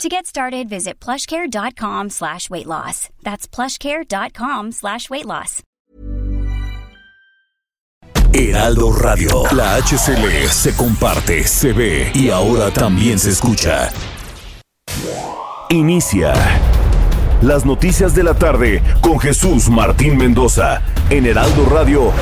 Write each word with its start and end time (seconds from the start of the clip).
To 0.00 0.08
get 0.08 0.26
started, 0.26 0.68
visit 0.68 0.98
plushcare.com 0.98 2.10
slash 2.10 2.50
weight 2.50 2.66
loss. 2.66 3.08
That's 3.22 3.46
plushcare.com 3.46 4.72
slash 4.72 5.08
weight 5.10 5.26
loss. 5.26 5.62
Heraldo 8.32 8.92
Radio. 8.92 9.42
La 9.52 9.76
HCL 9.76 10.48
se 10.48 10.74
comparte, 10.74 11.44
se 11.44 11.72
ve 11.72 12.10
y 12.14 12.30
ahora 12.30 12.70
también 12.70 13.18
se 13.18 13.30
escucha. 13.30 13.90
Inicia. 15.68 16.32
Las 17.42 17.66
noticias 17.66 18.14
de 18.14 18.22
la 18.22 18.34
tarde 18.34 18.82
con 19.02 19.18
Jesús 19.18 19.68
Martín 19.68 20.16
Mendoza 20.16 20.80
en 21.10 21.26
Heraldo 21.26 21.66
Radio 21.66 22.12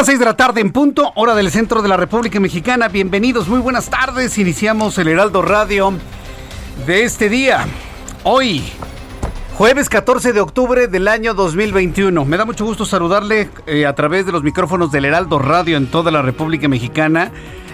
Las 0.00 0.06
seis 0.06 0.18
de 0.18 0.24
la 0.24 0.34
tarde 0.34 0.62
en 0.62 0.72
punto, 0.72 1.12
hora 1.14 1.34
del 1.34 1.50
centro 1.50 1.82
de 1.82 1.88
la 1.90 1.98
República 1.98 2.40
Mexicana. 2.40 2.88
Bienvenidos, 2.88 3.48
muy 3.48 3.60
buenas 3.60 3.90
tardes. 3.90 4.38
Iniciamos 4.38 4.96
el 4.96 5.08
Heraldo 5.08 5.42
Radio 5.42 5.92
de 6.86 7.04
este 7.04 7.28
día. 7.28 7.66
Hoy, 8.22 8.62
jueves 9.58 9.90
14 9.90 10.32
de 10.32 10.40
octubre 10.40 10.86
del 10.86 11.06
año 11.06 11.34
2021. 11.34 12.24
Me 12.24 12.38
da 12.38 12.46
mucho 12.46 12.64
gusto 12.64 12.86
saludarle 12.86 13.50
eh, 13.66 13.84
a 13.84 13.94
través 13.94 14.24
de 14.24 14.32
los 14.32 14.42
micrófonos 14.42 14.90
del 14.90 15.04
Heraldo 15.04 15.38
Radio 15.38 15.76
en 15.76 15.90
toda 15.90 16.10
la 16.10 16.22
República 16.22 16.66
Mexicana 16.66 17.30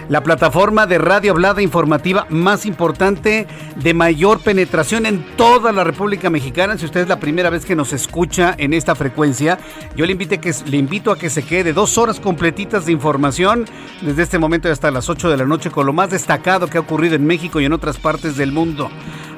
la 0.09 0.23
plataforma 0.23 0.85
de 0.87 0.97
radio 0.97 1.31
hablada 1.31 1.61
informativa 1.61 2.25
más 2.29 2.65
importante 2.65 3.47
de 3.75 3.93
mayor 3.93 4.39
penetración 4.39 5.05
en 5.05 5.25
toda 5.35 5.71
la 5.71 5.83
República 5.83 6.29
Mexicana. 6.29 6.77
Si 6.77 6.85
usted 6.85 7.01
es 7.01 7.07
la 7.07 7.19
primera 7.19 7.49
vez 7.49 7.65
que 7.65 7.75
nos 7.75 7.93
escucha 7.93 8.55
en 8.57 8.73
esta 8.73 8.95
frecuencia, 8.95 9.57
yo 9.95 10.05
le, 10.05 10.17
que, 10.17 10.53
le 10.65 10.77
invito 10.77 11.11
a 11.11 11.17
que 11.17 11.29
se 11.29 11.43
quede 11.43 11.73
dos 11.73 11.97
horas 11.97 12.19
completitas 12.19 12.85
de 12.85 12.91
información 12.91 13.65
desde 14.01 14.23
este 14.23 14.39
momento 14.39 14.69
hasta 14.69 14.91
las 14.91 15.09
8 15.09 15.29
de 15.29 15.37
la 15.37 15.45
noche 15.45 15.71
con 15.71 15.85
lo 15.85 15.93
más 15.93 16.09
destacado 16.09 16.67
que 16.67 16.77
ha 16.77 16.81
ocurrido 16.81 17.15
en 17.15 17.25
México 17.25 17.59
y 17.59 17.65
en 17.65 17.73
otras 17.73 17.97
partes 17.97 18.37
del 18.37 18.51
mundo. 18.51 18.89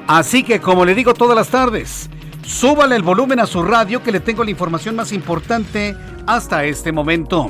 Así 0.06 0.42
que, 0.42 0.60
como 0.60 0.84
le 0.84 0.94
digo 0.94 1.14
todas 1.14 1.36
las 1.36 1.48
tardes, 1.48 2.08
súbale 2.42 2.96
el 2.96 3.02
volumen 3.02 3.40
a 3.40 3.46
su 3.46 3.62
radio 3.62 4.02
que 4.02 4.12
le 4.12 4.20
tengo 4.20 4.44
la 4.44 4.50
información 4.50 4.96
más 4.96 5.12
importante 5.12 5.96
hasta 6.26 6.64
este 6.64 6.92
momento. 6.92 7.48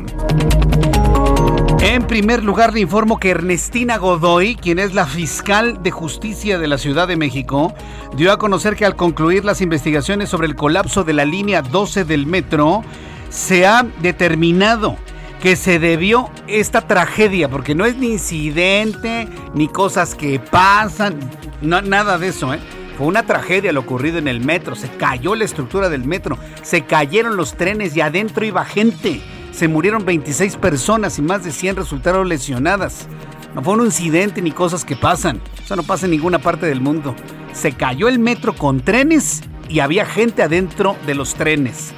En 1.82 2.06
primer 2.06 2.44
lugar, 2.44 2.74
le 2.74 2.80
informo 2.80 3.18
que 3.18 3.30
Ernestina 3.30 3.96
Godoy, 3.96 4.54
quien 4.54 4.78
es 4.78 4.92
la 4.92 5.06
fiscal 5.06 5.82
de 5.82 5.90
justicia 5.90 6.58
de 6.58 6.68
la 6.68 6.76
Ciudad 6.76 7.08
de 7.08 7.16
México, 7.16 7.72
dio 8.16 8.32
a 8.32 8.38
conocer 8.38 8.76
que 8.76 8.84
al 8.84 8.96
concluir 8.96 9.46
las 9.46 9.62
investigaciones 9.62 10.28
sobre 10.28 10.46
el 10.46 10.56
colapso 10.56 11.04
de 11.04 11.14
la 11.14 11.24
línea 11.24 11.62
12 11.62 12.04
del 12.04 12.26
metro, 12.26 12.82
se 13.30 13.66
ha 13.66 13.86
determinado 14.02 14.96
que 15.40 15.56
se 15.56 15.78
debió 15.78 16.28
esta 16.48 16.82
tragedia, 16.82 17.48
porque 17.48 17.74
no 17.74 17.86
es 17.86 17.96
ni 17.96 18.08
incidente, 18.12 19.26
ni 19.54 19.66
cosas 19.66 20.14
que 20.14 20.38
pasan, 20.38 21.18
nada 21.62 22.18
de 22.18 22.28
eso, 22.28 22.52
¿eh? 22.52 22.60
Fue 22.98 23.06
una 23.06 23.22
tragedia 23.22 23.72
lo 23.72 23.80
ocurrido 23.80 24.18
en 24.18 24.28
el 24.28 24.40
metro, 24.40 24.76
se 24.76 24.90
cayó 24.90 25.34
la 25.34 25.46
estructura 25.46 25.88
del 25.88 26.04
metro, 26.04 26.36
se 26.60 26.82
cayeron 26.82 27.38
los 27.38 27.54
trenes 27.54 27.96
y 27.96 28.02
adentro 28.02 28.44
iba 28.44 28.66
gente 28.66 29.22
se 29.60 29.68
murieron 29.68 30.06
26 30.06 30.56
personas 30.56 31.18
y 31.18 31.22
más 31.22 31.44
de 31.44 31.52
100 31.52 31.76
resultaron 31.76 32.30
lesionadas. 32.30 33.06
No 33.54 33.60
fue 33.60 33.74
un 33.74 33.84
incidente 33.84 34.40
ni 34.40 34.52
cosas 34.52 34.86
que 34.86 34.96
pasan. 34.96 35.42
Eso 35.62 35.76
no 35.76 35.82
pasa 35.82 36.06
en 36.06 36.12
ninguna 36.12 36.38
parte 36.38 36.64
del 36.64 36.80
mundo. 36.80 37.14
Se 37.52 37.72
cayó 37.72 38.08
el 38.08 38.18
metro 38.18 38.54
con 38.54 38.80
trenes 38.80 39.42
y 39.68 39.80
había 39.80 40.06
gente 40.06 40.42
adentro 40.42 40.96
de 41.06 41.14
los 41.14 41.34
trenes. 41.34 41.92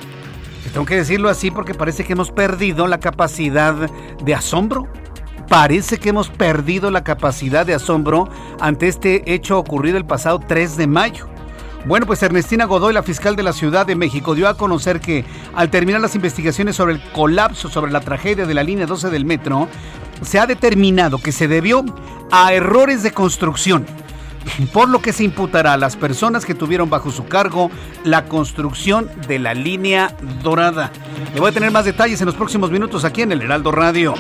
tengo 0.73 0.85
que 0.85 0.97
decirlo 0.97 1.29
así 1.29 1.53
porque 1.53 1.73
parece 1.73 2.03
que 2.03 2.15
hemos 2.15 2.33
perdido 2.33 2.89
la 2.89 2.99
capacidad 2.99 3.89
de 4.25 4.35
asombro. 4.35 4.89
Parece 5.49 5.99
que 5.99 6.09
hemos 6.09 6.31
perdido 6.31 6.91
la 6.91 7.05
capacidad 7.05 7.65
de 7.65 7.75
asombro 7.75 8.29
ante 8.59 8.89
este 8.89 9.33
hecho 9.33 9.57
ocurrido 9.57 9.99
el 9.99 10.05
pasado 10.05 10.41
3 10.41 10.77
de 10.77 10.89
mayo. 10.89 11.32
Bueno, 11.85 12.07
pues 12.07 12.23
Ernestina 12.23 12.65
Godoy, 12.65 12.95
la 12.95 13.03
fiscal 13.03 13.35
de 13.35 13.43
la 13.43 13.53
Ciudad 13.53 13.85
de 13.85 13.97
México, 13.97 14.37
dio 14.37 14.49
a 14.49 14.57
conocer 14.57 15.01
que 15.01 15.25
al 15.53 15.69
terminar 15.69 16.01
las 16.01 16.15
investigaciones 16.15 16.77
sobre 16.77 16.95
el 16.95 17.03
colapso, 17.11 17.69
sobre 17.69 17.91
la 17.91 18.01
tragedia 18.01 18.47
de 18.47 18.55
la 18.55 18.63
línea 18.63 18.87
12 18.87 19.11
del 19.11 19.25
metro, 19.25 19.69
se 20.23 20.39
ha 20.39 20.47
determinado 20.47 21.19
que 21.19 21.33
se 21.33 21.49
debió 21.49 21.85
a 22.31 22.53
errores 22.53 23.03
de 23.03 23.11
construcción 23.11 23.85
por 24.73 24.89
lo 24.89 25.01
que 25.01 25.13
se 25.13 25.25
imputará 25.25 25.75
a 25.75 25.77
las 25.77 25.97
personas 25.97 26.45
que 26.45 26.55
tuvieron 26.55 26.91
bajo 26.91 27.11
su 27.11 27.27
cargo 27.27 27.71
la 28.05 28.25
construcción 28.27 29.11
de 29.29 29.39
la 29.39 29.55
línea 29.55 30.15
dorada. 30.43 30.91
Le 31.35 31.41
voy 31.41 31.51
a 31.51 31.53
tener 31.53 31.71
más 31.71 31.85
detalles 31.85 32.21
en 32.21 32.27
los 32.27 32.35
próximos 32.35 32.71
minutos 32.71 33.05
aquí 33.05 33.23
en 33.23 33.33
el 33.33 33.43
Heraldo 33.43 33.73
Radio. 33.73 34.15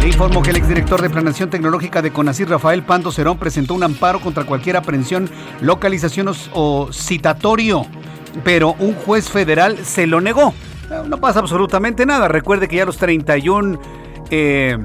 Le 0.00 0.08
informo 0.08 0.42
que 0.42 0.50
el 0.50 0.56
exdirector 0.56 1.00
de 1.02 1.10
Planación 1.10 1.50
Tecnológica 1.50 2.02
de 2.02 2.12
CONACYT, 2.12 2.48
Rafael 2.48 2.82
Pando 2.82 3.12
Cerón, 3.12 3.38
presentó 3.38 3.74
un 3.74 3.82
amparo 3.82 4.20
contra 4.20 4.44
cualquier 4.44 4.76
aprehensión, 4.76 5.28
localización 5.60 6.30
o, 6.52 6.88
citatorio, 6.92 7.86
pero 8.42 8.74
un 8.78 8.94
juez 8.94 9.28
federal 9.28 9.78
se 9.84 10.06
lo 10.06 10.20
negó. 10.20 10.54
No 11.08 11.18
pasa 11.18 11.40
absolutamente 11.40 12.06
nada. 12.06 12.28
Recuerde 12.28 12.68
que 12.68 12.76
ya 12.76 12.84
los 12.84 12.98
31, 12.98 13.80
eh, 14.30 14.78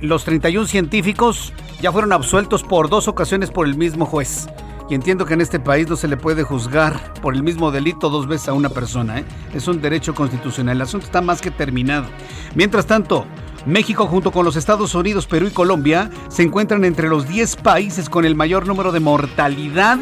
los 0.00 0.24
31 0.24 0.66
científicos 0.66 1.52
ya 1.80 1.92
fueron 1.92 2.12
absueltos 2.12 2.62
por 2.62 2.88
dos 2.88 3.08
ocasiones 3.08 3.50
por 3.50 3.66
el 3.66 3.76
mismo 3.76 4.06
juez. 4.06 4.48
Y 4.88 4.94
entiendo 4.94 5.26
que 5.26 5.34
en 5.34 5.40
este 5.40 5.58
país 5.58 5.88
no 5.88 5.96
se 5.96 6.06
le 6.06 6.16
puede 6.16 6.44
juzgar 6.44 7.14
por 7.20 7.34
el 7.34 7.42
mismo 7.42 7.72
delito 7.72 8.08
dos 8.08 8.28
veces 8.28 8.48
a 8.48 8.52
una 8.52 8.68
persona. 8.68 9.18
¿eh? 9.18 9.24
Es 9.52 9.66
un 9.66 9.80
derecho 9.80 10.14
constitucional. 10.14 10.76
El 10.76 10.82
asunto 10.82 11.06
está 11.06 11.20
más 11.20 11.40
que 11.40 11.50
terminado. 11.50 12.06
Mientras 12.54 12.86
tanto, 12.86 13.26
México 13.66 14.06
junto 14.06 14.30
con 14.30 14.44
los 14.44 14.54
Estados 14.54 14.94
Unidos, 14.94 15.26
Perú 15.26 15.48
y 15.48 15.50
Colombia 15.50 16.08
se 16.28 16.44
encuentran 16.44 16.84
entre 16.84 17.08
los 17.08 17.28
10 17.28 17.56
países 17.56 18.08
con 18.08 18.24
el 18.24 18.36
mayor 18.36 18.66
número 18.66 18.92
de 18.92 19.00
mortalidad 19.00 19.98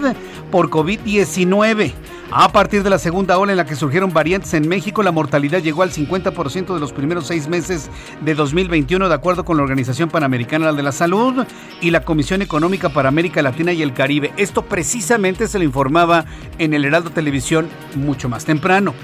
por 0.51 0.69
COVID-19. 0.69 1.93
A 2.31 2.53
partir 2.53 2.83
de 2.83 2.91
la 2.91 2.99
segunda 2.99 3.39
ola 3.39 3.53
en 3.53 3.57
la 3.57 3.65
que 3.65 3.77
surgieron 3.77 4.13
variantes 4.13 4.53
en 4.55 4.69
México, 4.69 5.03
la 5.03 5.13
mortalidad 5.13 5.63
llegó 5.63 5.83
al 5.83 5.93
50% 5.93 6.75
de 6.75 6.81
los 6.81 6.93
primeros 6.93 7.27
seis 7.27 7.49
meses 7.49 7.91
de 8.23 8.35
2021, 8.35 9.09
de 9.09 9.15
acuerdo 9.15 9.45
con 9.45 9.57
la 9.57 9.63
Organización 9.63 10.11
Panamericana 10.11 10.73
de 10.73 10.83
la 10.83 10.93
Salud 10.93 11.45
y 11.81 11.91
la 11.91 12.05
Comisión 12.05 12.43
Económica 12.43 12.91
para 12.91 13.09
América 13.09 13.41
Latina 13.41 13.73
y 13.73 13.83
el 13.83 13.95
Caribe. 13.95 14.33
Esto 14.37 14.63
precisamente 14.63 15.49
se 15.49 15.59
lo 15.59 15.65
informaba 15.65 16.27
en 16.59 16.75
el 16.75 16.85
Heraldo 16.85 17.11
Televisión 17.11 17.69
mucho 17.95 18.29
más 18.29 18.45
temprano. 18.45 18.95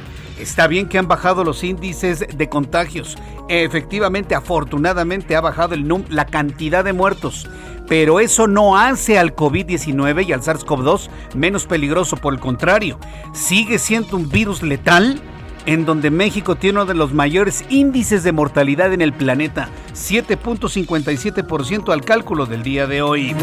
Está 0.41 0.67
bien 0.67 0.89
que 0.89 0.99
han 0.99 1.07
bajado 1.07 1.45
los 1.45 1.63
índices 1.63 2.27
de 2.35 2.49
contagios. 2.49 3.19
Efectivamente, 3.49 4.35
afortunadamente 4.35 5.37
ha 5.37 5.41
bajado 5.41 5.75
el 5.75 6.05
la 6.09 6.25
cantidad 6.25 6.83
de 6.85 6.93
muertos. 6.93 7.49
Pero 7.89 8.21
eso 8.21 8.47
no 8.47 8.79
hace 8.79 9.19
al 9.19 9.35
COVID-19 9.35 10.27
y 10.27 10.33
al 10.33 10.43
SARS-CoV-2 10.43 11.09
menos 11.35 11.67
peligroso. 11.67 12.17
Por 12.17 12.33
el 12.33 12.41
contrario, 12.41 12.99
sigue 13.33 13.79
siendo 13.79 14.17
un 14.17 14.29
virus 14.29 14.63
letal 14.63 15.21
en 15.67 15.85
donde 15.85 16.11
México 16.11 16.57
tiene 16.57 16.79
uno 16.79 16.87
de 16.87 16.95
los 16.95 17.13
mayores 17.13 17.65
índices 17.69 18.23
de 18.23 18.33
mortalidad 18.33 18.93
en 18.93 19.01
el 19.01 19.13
planeta, 19.13 19.69
7.57% 19.95 21.93
al 21.93 22.05
cálculo 22.05 22.47
del 22.47 22.63
día 22.63 22.87
de 22.87 23.03
hoy. 23.03 23.35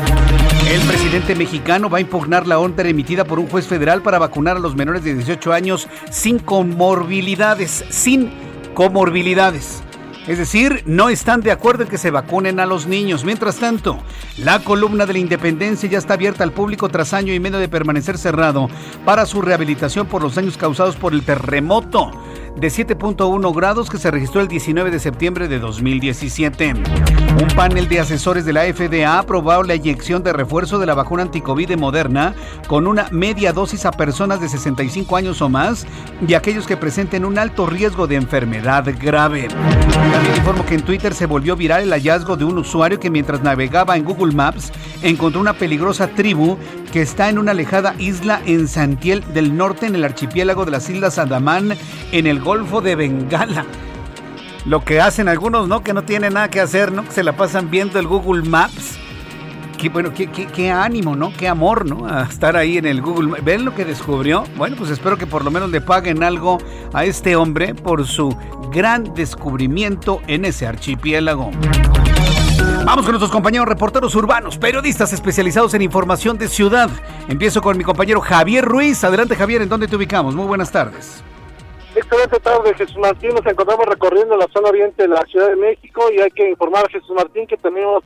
El 0.72 0.82
presidente 0.82 1.36
mexicano 1.36 1.90
va 1.90 2.00
a 2.00 2.02
impugnar 2.02 2.46
la 2.48 2.60
orden 2.60 2.88
emitida 2.88 3.24
por 3.24 3.40
un 3.40 3.48
juez 3.48 3.68
federal 3.68 4.02
para 4.02 4.20
vacunar 4.20 4.58
a 4.58 4.60
los 4.60 4.76
menores 4.76 5.04
de 5.04 5.14
18 5.14 5.54
años 5.54 5.88
sin 6.10 6.40
comorbilidades, 6.40 7.86
sin 7.90 8.30
comorbilidades. 8.74 9.84
Es 10.28 10.38
decir, 10.38 10.84
no 10.86 11.08
están 11.08 11.40
de 11.40 11.52
acuerdo 11.52 11.84
en 11.84 11.90
que 11.90 11.98
se 11.98 12.12
vacunen 12.12 12.60
a 12.60 12.66
los 12.66 12.86
niños. 12.86 13.24
Mientras 13.24 13.56
tanto, 13.58 13.98
la 14.38 14.60
columna 14.60 15.06
de 15.06 15.14
la 15.14 15.20
Independencia 15.20 15.90
ya 15.90 15.98
está 15.98 16.16
abierta 16.16 16.44
al 16.44 16.52
público 16.52 16.90
tras 16.90 17.14
año 17.14 17.34
y 17.34 17.40
medio 17.40 17.60
de 17.60 17.70
permanecer 17.70 18.18
cerrado 18.18 18.70
para 19.06 19.26
su 19.26 19.42
rehabilitación 19.42 20.06
por 20.08 20.22
los 20.22 20.36
daños 20.36 20.58
causados 20.58 20.98
por 20.98 21.14
el 21.14 21.24
terremoto 21.24 22.12
de 22.60 22.70
7.1 22.70 23.56
grados 23.56 23.90
que 23.90 24.00
se 24.00 24.10
registró 24.10 24.42
el 24.42 24.48
19 24.48 24.90
de 24.90 25.00
septiembre 25.00 25.48
de 25.48 25.60
2017. 25.60 26.74
Un 27.40 27.48
panel 27.56 27.88
de 27.88 28.00
asesores 28.00 28.46
de 28.46 28.54
la 28.54 28.64
FDA 28.64 29.08
ha 29.08 29.20
aprobado 29.20 29.62
la 29.62 29.76
inyección 29.76 30.24
de 30.24 30.34
refuerzo 30.34 30.80
de 30.80 30.88
la 30.88 30.96
vacuna 30.96 31.22
anticovid 31.22 31.68
de 31.68 31.78
Moderna 31.78 32.34
con 32.68 32.88
una 32.88 33.10
media 33.12 33.54
dosis 33.54 33.86
a 33.86 33.92
personas 33.92 34.42
de 34.42 34.50
65 34.50 35.16
años 35.16 35.40
o 35.44 35.50
más 35.50 35.86
y 36.28 36.34
aquellos 36.34 36.66
que 36.66 36.78
presenten 36.78 37.26
un 37.26 37.38
alto 37.38 37.68
riesgo 37.68 38.08
de 38.08 38.16
enfermedad 38.16 38.86
grave. 39.00 39.50
También 39.50 40.36
informo 40.36 40.66
que 40.66 40.76
en 40.76 40.82
Twitter 40.82 41.14
se 41.14 41.28
volvió 41.28 41.56
viral 41.56 41.84
el 41.84 41.92
hallazgo 41.92 42.38
de 42.38 42.46
un 42.46 42.58
usuario 42.58 43.00
que 43.00 43.12
mientras 43.12 43.44
navegaba 43.44 43.98
en 43.98 44.04
Google 44.04 44.34
Maps 44.34 44.72
encontró 45.04 45.40
una 45.40 45.54
peligrosa 45.54 46.08
tribu 46.08 46.58
que 46.92 47.04
está 47.04 47.30
en 47.30 47.38
una 47.38 47.52
alejada 47.52 47.94
isla 48.00 48.42
en 48.46 48.68
Santiel 48.68 49.24
del 49.34 49.56
Norte 49.56 49.86
en 49.86 49.94
el 49.94 50.04
archipiélago 50.04 50.66
de 50.66 50.72
las 50.72 50.90
Islas 50.90 51.20
Andamán 51.20 51.78
en 52.12 52.26
el 52.26 52.40
Golfo 52.48 52.80
de 52.80 52.96
Bengala. 52.96 53.66
Lo 54.64 54.86
que 54.86 55.02
hacen 55.02 55.28
algunos, 55.28 55.68
¿no? 55.68 55.84
Que 55.84 55.92
no 55.92 56.04
tienen 56.04 56.36
nada 56.36 56.50
que 56.50 56.62
hacer, 56.62 56.94
¿no? 56.94 57.04
Que 57.04 57.12
se 57.12 57.22
la 57.22 57.36
pasan 57.36 57.70
viendo 57.70 58.00
el 58.00 58.08
Google 58.08 58.48
Maps. 58.48 58.98
Qué, 59.78 59.90
bueno, 59.90 60.14
qué, 60.14 60.72
ánimo, 60.72 61.14
¿no? 61.18 61.34
Qué 61.36 61.50
amor, 61.50 61.86
¿no? 61.86 62.08
A 62.08 62.24
estar 62.24 62.56
ahí 62.56 62.78
en 62.78 62.86
el 62.86 63.02
Google. 63.02 63.28
Maps. 63.28 63.44
¿Ven 63.44 63.66
lo 63.66 63.76
que 63.76 63.84
descubrió? 63.84 64.46
Bueno, 64.56 64.78
pues 64.78 64.92
espero 64.92 65.18
que 65.18 65.28
por 65.28 65.44
lo 65.44 65.52
menos 65.52 65.72
le 65.72 65.82
paguen 65.82 66.24
algo 66.24 66.58
a 66.94 67.04
este 67.04 67.36
hombre 67.36 67.76
por 67.76 68.08
su 68.08 68.34
gran 68.72 69.14
descubrimiento 69.14 70.22
en 70.28 70.46
ese 70.46 70.68
archipiélago. 70.68 71.52
Vamos 72.86 73.04
con 73.04 73.12
nuestros 73.12 73.30
compañeros 73.30 73.68
reporteros 73.68 74.16
urbanos, 74.16 74.58
periodistas 74.58 75.12
especializados 75.12 75.74
en 75.74 75.82
información 75.82 76.38
de 76.38 76.48
ciudad. 76.48 76.90
Empiezo 77.28 77.62
con 77.62 77.78
mi 77.78 77.84
compañero 77.84 78.22
Javier 78.22 78.64
Ruiz. 78.64 79.04
Adelante 79.04 79.36
Javier, 79.36 79.64
¿en 79.64 79.68
dónde 79.68 79.90
te 79.90 79.98
ubicamos? 79.98 80.34
Muy 80.34 80.46
buenas 80.46 80.72
tardes. 80.72 81.22
Excelente 81.98 82.40
tarde, 82.40 82.76
Jesús 82.76 82.98
Martín. 82.98 83.32
Nos 83.32 83.46
encontramos 83.48 83.88
recorriendo 83.88 84.38
la 84.38 84.46
zona 84.54 84.70
oriente 84.70 85.02
de 85.02 85.08
la 85.08 85.26
Ciudad 85.26 85.50
de 85.50 85.56
México 85.56 86.12
y 86.16 86.22
hay 86.22 86.30
que 86.30 86.48
informar 86.48 86.86
a 86.86 86.90
Jesús 86.90 87.10
Martín 87.10 87.48
que 87.48 87.58
tenemos 87.58 88.04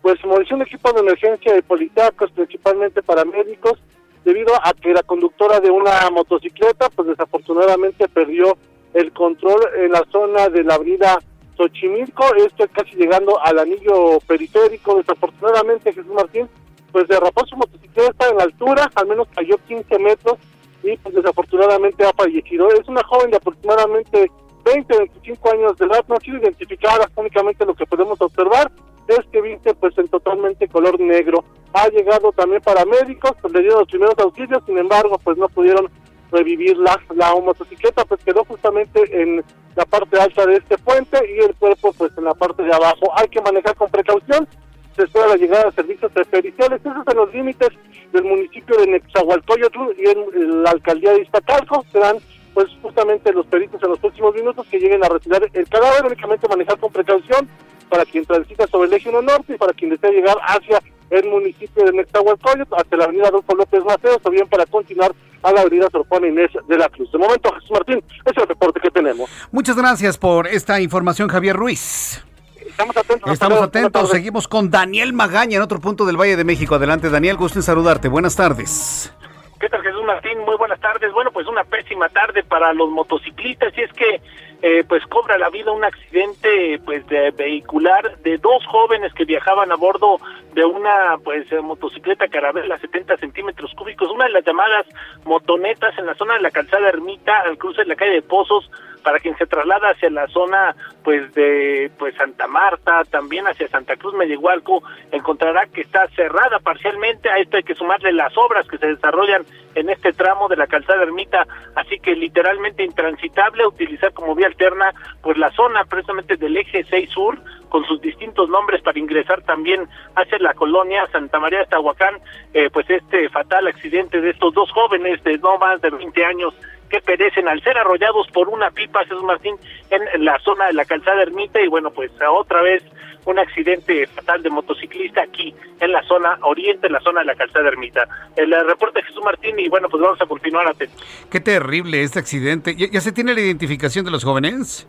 pues 0.00 0.24
movilización 0.24 0.60
de 0.60 0.64
equipo 0.64 0.90
de 0.90 1.00
emergencia 1.00 1.52
de 1.52 1.62
politacos, 1.62 2.30
principalmente 2.30 3.02
paramédicos, 3.02 3.78
debido 4.24 4.54
a 4.54 4.72
que 4.72 4.94
la 4.94 5.02
conductora 5.02 5.60
de 5.60 5.70
una 5.70 6.08
motocicleta 6.10 6.88
pues 6.88 7.08
desafortunadamente 7.08 8.08
perdió 8.08 8.56
el 8.94 9.12
control 9.12 9.60
en 9.80 9.92
la 9.92 10.02
zona 10.10 10.48
de 10.48 10.64
la 10.64 10.76
avenida 10.76 11.18
Xochimilco, 11.58 12.34
esto 12.36 12.64
casi 12.72 12.96
llegando 12.96 13.38
al 13.44 13.58
anillo 13.58 14.18
periférico, 14.26 14.96
desafortunadamente 14.96 15.92
Jesús 15.92 16.14
Martín 16.14 16.48
pues 16.90 17.06
derrapó 17.06 17.44
su 17.44 17.54
motocicleta 17.58 18.30
en 18.30 18.38
la 18.38 18.44
altura, 18.44 18.90
al 18.94 19.06
menos 19.06 19.28
cayó 19.34 19.58
15 19.68 19.98
metros 19.98 20.38
y 20.86 21.10
desafortunadamente 21.10 22.04
ha 22.04 22.12
fallecido. 22.12 22.68
Es 22.70 22.88
una 22.88 23.02
joven 23.04 23.30
de 23.30 23.36
aproximadamente 23.36 24.30
20, 24.64 24.98
25 24.98 25.52
años 25.52 25.76
de 25.76 25.86
edad, 25.86 26.04
no 26.08 26.16
ha 26.16 26.20
sido 26.20 26.38
identificada, 26.38 27.08
únicamente 27.16 27.64
lo 27.64 27.74
que 27.74 27.86
podemos 27.86 28.20
observar 28.20 28.70
es 29.08 29.20
que 29.30 29.40
viste 29.40 29.74
pues 29.74 29.96
en 29.98 30.08
totalmente 30.08 30.68
color 30.68 30.98
negro. 30.98 31.44
Ha 31.72 31.88
llegado 31.88 32.32
también 32.32 32.60
paramédicos, 32.62 33.32
pues 33.40 33.52
le 33.52 33.60
dieron 33.60 33.80
los 33.80 33.88
primeros 33.88 34.18
auxilios, 34.18 34.62
sin 34.66 34.78
embargo 34.78 35.20
pues 35.22 35.36
no 35.38 35.48
pudieron 35.48 35.88
revivir 36.32 36.76
la, 36.78 37.00
la 37.14 37.34
motocicleta, 37.34 38.04
pues 38.04 38.20
quedó 38.24 38.44
justamente 38.44 39.00
en 39.12 39.44
la 39.76 39.84
parte 39.84 40.18
alta 40.18 40.46
de 40.46 40.56
este 40.56 40.78
puente 40.78 41.18
y 41.36 41.44
el 41.44 41.54
cuerpo 41.54 41.92
pues 41.96 42.10
en 42.16 42.24
la 42.24 42.34
parte 42.34 42.62
de 42.62 42.74
abajo. 42.74 43.12
Hay 43.14 43.28
que 43.28 43.40
manejar 43.40 43.76
con 43.76 43.90
precaución, 43.90 44.48
se 44.96 45.02
espera 45.04 45.28
la 45.28 45.36
llegada 45.36 45.64
de 45.64 45.72
servicios 45.72 46.10
periciales, 46.30 46.80
esos 46.80 47.04
son 47.04 47.16
los 47.16 47.32
límites 47.34 47.68
del 48.12 48.24
municipio 48.24 48.76
de 48.78 48.86
Nexahualcoyotl 48.86 49.78
y 49.98 50.08
en 50.08 50.62
la 50.62 50.70
alcaldía 50.70 51.12
de 51.12 51.22
Iztacalco, 51.22 51.84
serán 51.92 52.16
pues 52.54 52.68
justamente 52.80 53.32
los 53.32 53.46
peritos 53.46 53.82
en 53.82 53.90
los 53.90 53.98
próximos 53.98 54.34
minutos 54.34 54.66
que 54.70 54.78
lleguen 54.78 55.04
a 55.04 55.08
retirar 55.08 55.46
el 55.52 55.68
cadáver, 55.68 56.06
únicamente 56.06 56.48
manejar 56.48 56.78
con 56.78 56.90
precaución 56.90 57.46
para 57.90 58.06
quien 58.06 58.24
transita 58.24 58.66
sobre 58.68 58.88
el 58.88 58.94
eje 58.94 59.10
1 59.10 59.22
norte 59.22 59.54
y 59.54 59.58
para 59.58 59.74
quien 59.74 59.90
desea 59.90 60.10
llegar 60.10 60.36
hacia 60.42 60.80
el 61.10 61.28
municipio 61.28 61.84
de 61.84 61.92
Nexahualcoyotl, 61.92 62.74
hacia 62.74 62.96
la 62.96 63.04
avenida 63.04 63.28
Adolfo 63.28 63.54
López 63.54 63.84
Mateos, 63.84 64.18
o 64.22 64.30
bien 64.30 64.48
para 64.48 64.64
continuar 64.66 65.12
a 65.42 65.52
la 65.52 65.60
avenida 65.60 65.88
Sor 65.92 66.06
Juan 66.08 66.24
Inés 66.24 66.50
de 66.66 66.78
la 66.78 66.88
Cruz. 66.88 67.12
De 67.12 67.18
momento, 67.18 67.52
Jesús 67.52 67.70
Martín, 67.70 68.02
ese 68.08 68.30
es 68.30 68.36
el 68.38 68.48
reporte 68.48 68.80
que 68.80 68.90
tenemos. 68.90 69.30
Muchas 69.52 69.76
gracias 69.76 70.18
por 70.18 70.46
esta 70.46 70.80
información, 70.80 71.28
Javier 71.28 71.54
Ruiz. 71.54 72.24
Estamos 72.68 72.96
atentos. 72.96 73.32
Estamos 73.32 73.62
atentos. 73.62 74.10
Seguimos 74.10 74.48
con 74.48 74.70
Daniel 74.70 75.12
Magaña 75.12 75.56
en 75.56 75.62
otro 75.62 75.80
punto 75.80 76.04
del 76.04 76.16
Valle 76.16 76.36
de 76.36 76.44
México. 76.44 76.74
Adelante, 76.74 77.10
Daniel. 77.10 77.36
Gusto 77.36 77.58
en 77.58 77.62
saludarte. 77.62 78.08
Buenas 78.08 78.36
tardes. 78.36 79.12
¿Qué 79.58 79.68
tal, 79.70 79.82
Jesús 79.82 80.02
Martín? 80.04 80.38
Muy 80.40 80.56
buenas 80.56 80.80
tardes. 80.80 81.12
Bueno, 81.12 81.30
pues 81.30 81.46
una 81.46 81.64
pésima 81.64 82.08
tarde 82.10 82.42
para 82.42 82.74
los 82.74 82.90
motociclistas 82.90 83.72
y 83.76 83.82
es 83.82 83.92
que 83.92 84.20
eh, 84.62 84.84
pues 84.88 85.02
cobra 85.06 85.38
la 85.38 85.48
vida 85.48 85.70
un 85.72 85.84
accidente 85.84 86.80
pues 86.84 87.06
de 87.06 87.30
vehicular 87.30 88.18
de 88.18 88.38
dos 88.38 88.66
jóvenes 88.66 89.12
que 89.14 89.24
viajaban 89.24 89.70
a 89.70 89.76
bordo 89.76 90.18
de 90.54 90.64
una 90.64 91.16
pues 91.22 91.46
motocicleta 91.62 92.28
carabela 92.28 92.78
70 92.78 93.16
centímetros 93.18 93.72
cúbicos, 93.74 94.10
una 94.10 94.24
de 94.24 94.32
las 94.32 94.44
llamadas 94.44 94.86
motonetas 95.24 95.96
en 95.98 96.06
la 96.06 96.14
zona 96.14 96.34
de 96.34 96.40
la 96.40 96.50
calzada 96.50 96.88
Ermita 96.88 97.40
al 97.40 97.58
cruce 97.58 97.82
de 97.82 97.88
la 97.88 97.96
calle 97.96 98.12
de 98.12 98.22
Pozos 98.22 98.70
para 99.06 99.20
quien 99.20 99.38
se 99.38 99.46
traslada 99.46 99.90
hacia 99.90 100.10
la 100.10 100.26
zona 100.26 100.74
pues 101.04 101.32
de 101.32 101.92
pues 101.96 102.16
Santa 102.16 102.48
Marta, 102.48 103.04
también 103.08 103.46
hacia 103.46 103.68
Santa 103.68 103.94
Cruz 103.94 104.14
Medigualco, 104.14 104.82
encontrará 105.12 105.64
que 105.66 105.82
está 105.82 106.08
cerrada 106.16 106.58
parcialmente, 106.58 107.30
a 107.30 107.38
esto 107.38 107.56
hay 107.56 107.62
que 107.62 107.76
sumarle 107.76 108.10
las 108.10 108.36
obras 108.36 108.66
que 108.66 108.78
se 108.78 108.88
desarrollan 108.88 109.46
en 109.76 109.90
este 109.90 110.12
tramo 110.12 110.48
de 110.48 110.56
la 110.56 110.66
calzada 110.66 111.04
Ermita, 111.04 111.46
así 111.76 112.00
que 112.00 112.16
literalmente 112.16 112.82
intransitable 112.82 113.64
utilizar 113.64 114.12
como 114.12 114.34
vía 114.34 114.48
alterna 114.48 114.92
pues 115.22 115.38
la 115.38 115.52
zona 115.52 115.84
precisamente 115.84 116.34
del 116.36 116.56
eje 116.56 116.82
6 116.82 117.08
sur 117.08 117.38
con 117.68 117.84
sus 117.84 118.00
distintos 118.00 118.48
nombres 118.48 118.82
para 118.82 118.98
ingresar 118.98 119.40
también 119.42 119.86
hacia 120.16 120.38
la 120.38 120.54
colonia 120.54 121.06
Santa 121.12 121.38
María 121.38 121.60
de 121.60 121.66
Tahuacán, 121.66 122.16
eh, 122.54 122.70
pues 122.72 122.90
este 122.90 123.28
fatal 123.28 123.68
accidente 123.68 124.20
de 124.20 124.30
estos 124.30 124.52
dos 124.52 124.68
jóvenes 124.72 125.22
de 125.22 125.38
no 125.38 125.58
más 125.58 125.80
de 125.80 125.90
20 125.90 126.24
años 126.24 126.54
que 126.88 127.00
perecen 127.00 127.48
al 127.48 127.62
ser 127.62 127.78
arrollados 127.78 128.28
por 128.28 128.48
una 128.48 128.70
pipa, 128.70 129.04
Jesús 129.04 129.22
Martín, 129.22 129.56
en 129.90 130.24
la 130.24 130.38
zona 130.40 130.66
de 130.66 130.74
la 130.74 130.84
calzada 130.84 131.22
Ermita 131.22 131.60
y 131.60 131.68
bueno, 131.68 131.90
pues 131.90 132.10
otra 132.28 132.62
vez 132.62 132.82
un 133.26 133.38
accidente 133.38 134.06
fatal 134.06 134.42
de 134.42 134.50
motociclista 134.50 135.22
aquí 135.22 135.54
en 135.80 135.92
la 135.92 136.02
zona 136.04 136.38
oriente, 136.42 136.86
en 136.86 136.92
la 136.92 137.00
zona 137.00 137.20
de 137.20 137.26
la 137.26 137.34
calzada 137.34 137.68
Ermita. 137.68 138.08
El 138.36 138.52
reporte 138.66 139.00
de 139.00 139.06
Jesús 139.06 139.22
Martín 139.22 139.58
y 139.58 139.68
bueno, 139.68 139.88
pues 139.88 140.00
vamos 140.00 140.20
a 140.20 140.26
continuar 140.26 140.66
atentos. 140.68 141.04
Qué 141.30 141.40
terrible 141.40 142.02
este 142.02 142.20
accidente. 142.20 142.74
¿Ya, 142.76 143.00
se 143.00 143.12
tiene 143.12 143.34
la 143.34 143.40
identificación 143.40 144.04
de 144.04 144.12
los 144.12 144.24
jóvenes? 144.24 144.88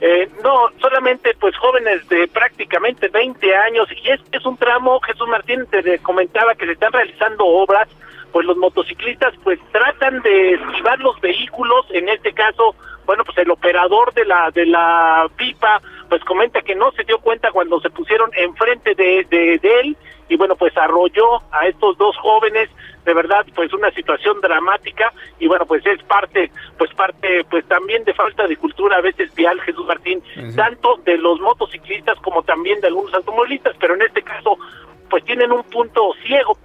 Eh, 0.00 0.28
no, 0.44 0.68
solamente 0.80 1.34
pues 1.40 1.56
jóvenes 1.56 2.08
de 2.08 2.28
prácticamente 2.28 3.08
20 3.08 3.56
años 3.56 3.88
y 3.90 4.08
es, 4.08 4.20
es 4.30 4.46
un 4.46 4.56
tramo, 4.56 5.00
Jesús 5.00 5.26
Martín 5.26 5.66
te 5.68 5.98
comentaba 5.98 6.54
que 6.54 6.66
se 6.66 6.72
están 6.72 6.92
realizando 6.92 7.44
obras 7.44 7.88
pues 8.32 8.46
los 8.46 8.56
motociclistas 8.56 9.34
pues 9.42 9.58
tratan 9.72 10.20
de 10.22 10.54
esquivar 10.54 10.98
los 11.00 11.20
vehículos, 11.20 11.86
en 11.90 12.08
este 12.08 12.32
caso, 12.32 12.74
bueno, 13.06 13.24
pues 13.24 13.38
el 13.38 13.50
operador 13.50 14.12
de 14.14 14.24
la 14.24 14.50
de 14.50 14.66
la 14.66 15.28
pipa 15.36 15.80
pues 16.08 16.22
comenta 16.24 16.62
que 16.62 16.74
no 16.74 16.90
se 16.92 17.04
dio 17.04 17.18
cuenta 17.18 17.50
cuando 17.50 17.80
se 17.80 17.90
pusieron 17.90 18.30
enfrente 18.36 18.94
de, 18.94 19.26
de, 19.30 19.58
de 19.58 19.80
él 19.80 19.96
y 20.28 20.36
bueno, 20.36 20.56
pues 20.56 20.76
arrolló 20.76 21.42
a 21.50 21.66
estos 21.66 21.96
dos 21.96 22.16
jóvenes, 22.18 22.68
de 23.04 23.14
verdad, 23.14 23.46
pues 23.54 23.72
una 23.72 23.90
situación 23.92 24.40
dramática 24.40 25.12
y 25.38 25.46
bueno, 25.46 25.64
pues 25.64 25.84
es 25.86 26.02
parte, 26.02 26.50
pues 26.76 26.92
parte, 26.94 27.44
pues 27.50 27.66
también 27.66 28.04
de 28.04 28.12
falta 28.12 28.46
de 28.46 28.56
cultura 28.56 28.98
a 28.98 29.00
veces 29.00 29.34
vial, 29.34 29.58
Jesús 29.62 29.86
Martín, 29.86 30.22
tanto 30.54 30.96
de 31.04 31.16
los 31.16 31.40
motociclistas 31.40 32.18
como 32.20 32.42
también 32.42 32.80
de 32.80 32.88
algunos 32.88 33.14
automovilistas, 33.14 33.74
pero 33.80 33.94
en 33.94 34.02
este 34.02 34.22
caso, 34.22 34.58
pues 35.08 35.24
tienen 35.24 35.50
un 35.50 35.62
punto 35.64 36.12
ciego 36.26 36.58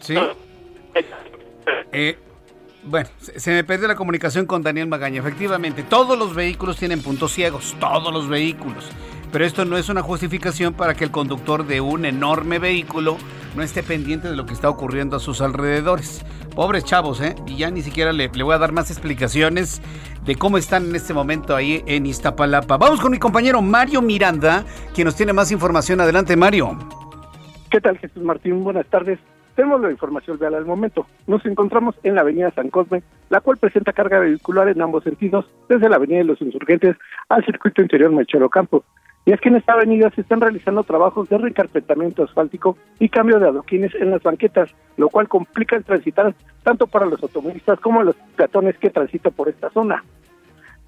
Sí. 0.00 0.14
Eh, 1.92 2.18
bueno, 2.84 3.08
se 3.18 3.50
me 3.50 3.64
perdió 3.64 3.88
la 3.88 3.96
comunicación 3.96 4.46
con 4.46 4.62
Daniel 4.62 4.86
Magaña. 4.86 5.20
Efectivamente, 5.20 5.82
todos 5.82 6.16
los 6.18 6.34
vehículos 6.34 6.76
tienen 6.76 7.02
puntos 7.02 7.32
ciegos, 7.32 7.74
todos 7.80 8.12
los 8.12 8.28
vehículos. 8.28 8.88
Pero 9.32 9.44
esto 9.44 9.64
no 9.64 9.76
es 9.76 9.88
una 9.88 10.02
justificación 10.02 10.74
para 10.74 10.94
que 10.94 11.04
el 11.04 11.10
conductor 11.10 11.66
de 11.66 11.80
un 11.80 12.04
enorme 12.04 12.58
vehículo 12.58 13.16
no 13.56 13.62
esté 13.62 13.82
pendiente 13.82 14.28
de 14.28 14.36
lo 14.36 14.46
que 14.46 14.52
está 14.52 14.68
ocurriendo 14.68 15.16
a 15.16 15.20
sus 15.20 15.40
alrededores. 15.40 16.24
Pobres 16.54 16.84
chavos, 16.84 17.20
¿eh? 17.20 17.34
Y 17.46 17.56
ya 17.56 17.70
ni 17.70 17.82
siquiera 17.82 18.12
le, 18.12 18.28
le 18.28 18.42
voy 18.42 18.54
a 18.54 18.58
dar 18.58 18.72
más 18.72 18.90
explicaciones 18.90 19.82
de 20.24 20.36
cómo 20.36 20.58
están 20.58 20.88
en 20.88 20.96
este 20.96 21.12
momento 21.12 21.56
ahí 21.56 21.82
en 21.86 22.06
Iztapalapa. 22.06 22.76
Vamos 22.76 23.00
con 23.00 23.10
mi 23.10 23.18
compañero 23.18 23.60
Mario 23.60 24.00
Miranda, 24.00 24.64
quien 24.94 25.06
nos 25.06 25.16
tiene 25.16 25.32
más 25.32 25.50
información. 25.50 26.00
Adelante, 26.00 26.36
Mario. 26.36 26.78
¿Qué 27.76 27.82
tal, 27.82 27.98
Jesús 27.98 28.22
Martín? 28.22 28.64
Buenas 28.64 28.86
tardes. 28.86 29.18
Tenemos 29.54 29.82
la 29.82 29.90
información 29.90 30.38
real 30.38 30.54
al 30.54 30.64
momento. 30.64 31.06
Nos 31.26 31.44
encontramos 31.44 31.94
en 32.04 32.14
la 32.14 32.22
avenida 32.22 32.50
San 32.52 32.70
Cosme, 32.70 33.02
la 33.28 33.42
cual 33.42 33.58
presenta 33.58 33.92
carga 33.92 34.18
vehicular 34.18 34.66
en 34.70 34.80
ambos 34.80 35.04
sentidos, 35.04 35.44
desde 35.68 35.90
la 35.90 35.96
avenida 35.96 36.16
de 36.16 36.24
los 36.24 36.40
Insurgentes 36.40 36.96
al 37.28 37.44
circuito 37.44 37.82
interior 37.82 38.10
Mechero 38.12 38.48
Campo. 38.48 38.82
Y 39.26 39.32
es 39.32 39.40
que 39.42 39.50
en 39.50 39.56
esta 39.56 39.74
avenida 39.74 40.08
se 40.14 40.22
están 40.22 40.40
realizando 40.40 40.84
trabajos 40.84 41.28
de 41.28 41.36
recarpetamiento 41.36 42.24
asfáltico 42.24 42.78
y 42.98 43.10
cambio 43.10 43.38
de 43.38 43.48
adoquines 43.48 43.94
en 43.96 44.10
las 44.10 44.22
banquetas, 44.22 44.70
lo 44.96 45.10
cual 45.10 45.28
complica 45.28 45.76
el 45.76 45.84
transitar 45.84 46.34
tanto 46.62 46.86
para 46.86 47.04
los 47.04 47.22
automovilistas 47.22 47.78
como 47.80 48.02
los 48.02 48.16
peatones 48.36 48.78
que 48.78 48.88
transitan 48.88 49.34
por 49.34 49.50
esta 49.50 49.68
zona. 49.68 50.02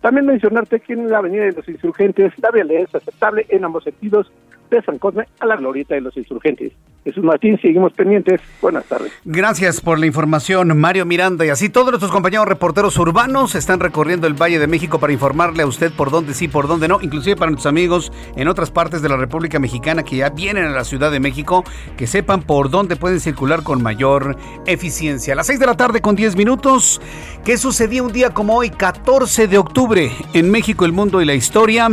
También 0.00 0.25
mencionarte 0.25 0.80
que 0.80 0.95
en 0.95 1.11
la 1.11 1.18
avenida 1.18 1.45
de 1.45 1.52
los 1.52 1.68
insurgentes 1.68 2.33
la 2.38 2.50
vialidad 2.50 2.85
es 2.85 2.95
aceptable 2.95 3.45
en 3.50 3.64
ambos 3.64 3.85
sentidos, 3.85 4.33
de 4.76 4.82
San 4.82 4.98
Cosme 4.98 5.25
a 5.40 5.46
la 5.46 5.56
glorieta 5.56 5.94
de 5.94 6.00
los 6.00 6.16
insurgentes. 6.16 6.72
Jesús 7.04 7.25
Martín, 7.25 7.58
seguimos 7.62 7.92
pendientes. 7.92 8.40
Buenas 8.60 8.84
tardes. 8.84 9.12
Gracias 9.25 9.80
por 9.80 9.98
la 9.98 10.06
información, 10.06 10.78
Mario 10.78 11.06
Miranda. 11.06 11.46
Y 11.46 11.48
así 11.48 11.68
todos 11.70 11.88
nuestros 11.88 12.12
compañeros 12.12 12.46
reporteros 12.46 12.98
urbanos 12.98 13.54
están 13.54 13.80
recorriendo 13.80 14.26
el 14.26 14.34
Valle 14.34 14.58
de 14.58 14.66
México 14.66 14.98
para 14.98 15.12
informarle 15.12 15.62
a 15.62 15.66
usted 15.66 15.90
por 15.92 16.10
dónde 16.10 16.34
sí, 16.34 16.48
por 16.48 16.68
dónde 16.68 16.88
no, 16.88 16.98
inclusive 17.00 17.37
para 17.37 17.50
nuestros 17.50 17.70
amigos 17.70 18.12
en 18.37 18.48
otras 18.48 18.70
partes 18.70 19.00
de 19.00 19.08
la 19.08 19.16
República 19.16 19.58
Mexicana 19.58 20.02
que 20.02 20.16
ya 20.16 20.30
vienen 20.30 20.64
a 20.64 20.70
la 20.70 20.84
Ciudad 20.84 21.10
de 21.10 21.20
México, 21.20 21.64
que 21.96 22.06
sepan 22.06 22.42
por 22.42 22.70
dónde 22.70 22.96
pueden 22.96 23.20
circular 23.20 23.62
con 23.62 23.82
mayor 23.82 24.37
eficiencia. 24.66 25.32
A 25.32 25.37
las 25.37 25.46
6 25.46 25.60
de 25.60 25.66
la 25.66 25.76
tarde 25.76 26.00
con 26.00 26.14
10 26.14 26.37
minutos, 26.37 27.00
¿qué 27.44 27.56
sucedía 27.56 28.02
un 28.02 28.12
día 28.12 28.30
como 28.30 28.56
hoy, 28.56 28.70
14 28.70 29.48
de 29.48 29.58
octubre, 29.58 30.10
en 30.34 30.50
México, 30.50 30.84
el 30.84 30.92
mundo 30.92 31.22
y 31.22 31.25
la 31.25 31.34
historia? 31.34 31.88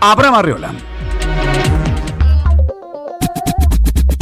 Abraham 0.00 0.34
Arriola. 0.34 0.93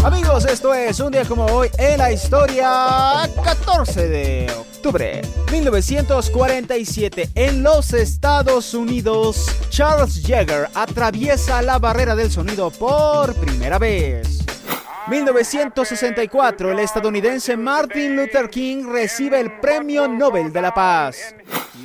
Amigos, 0.04 0.46
esto 0.46 0.74
es 0.74 0.98
un 0.98 1.12
día 1.12 1.24
como 1.24 1.46
hoy 1.46 1.70
en 1.78 1.98
la 1.98 2.10
historia 2.10 3.20
14 3.44 4.08
de 4.08 4.52
octubre 4.58 5.22
1947 5.52 7.30
en 7.36 7.62
los 7.62 7.92
Estados 7.92 8.74
Unidos 8.74 9.46
Charles 9.70 10.20
Jagger 10.26 10.68
atraviesa 10.74 11.62
la 11.62 11.78
barrera 11.78 12.16
del 12.16 12.32
sonido 12.32 12.70
por 12.70 13.32
primera 13.36 13.78
vez. 13.78 14.44
1964, 15.08 16.72
el 16.72 16.78
estadounidense 16.78 17.56
Martin 17.56 18.16
Luther 18.16 18.48
King 18.48 18.86
recibe 18.86 19.40
el 19.40 19.58
Premio 19.60 20.06
Nobel 20.06 20.52
de 20.52 20.62
la 20.62 20.72
Paz. 20.72 21.34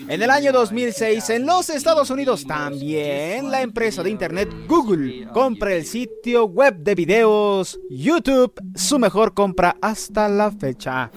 En 0.07 0.21
el 0.21 0.29
año 0.29 0.51
2006, 0.51 1.29
en 1.31 1.45
los 1.45 1.69
Estados 1.69 2.09
Unidos 2.09 2.45
también, 2.45 3.50
la 3.50 3.62
empresa 3.62 4.03
de 4.03 4.12
Internet 4.12 4.50
Google 4.67 5.27
compra 5.33 5.74
el 5.74 5.86
sitio 5.86 6.45
web 6.45 6.77
de 6.77 6.95
videos 6.95 7.79
YouTube, 7.89 8.53
su 8.75 9.00
mejor 9.00 9.33
compra 9.33 9.75
hasta 9.81 10.29
la 10.29 10.51
fecha. 10.51 11.12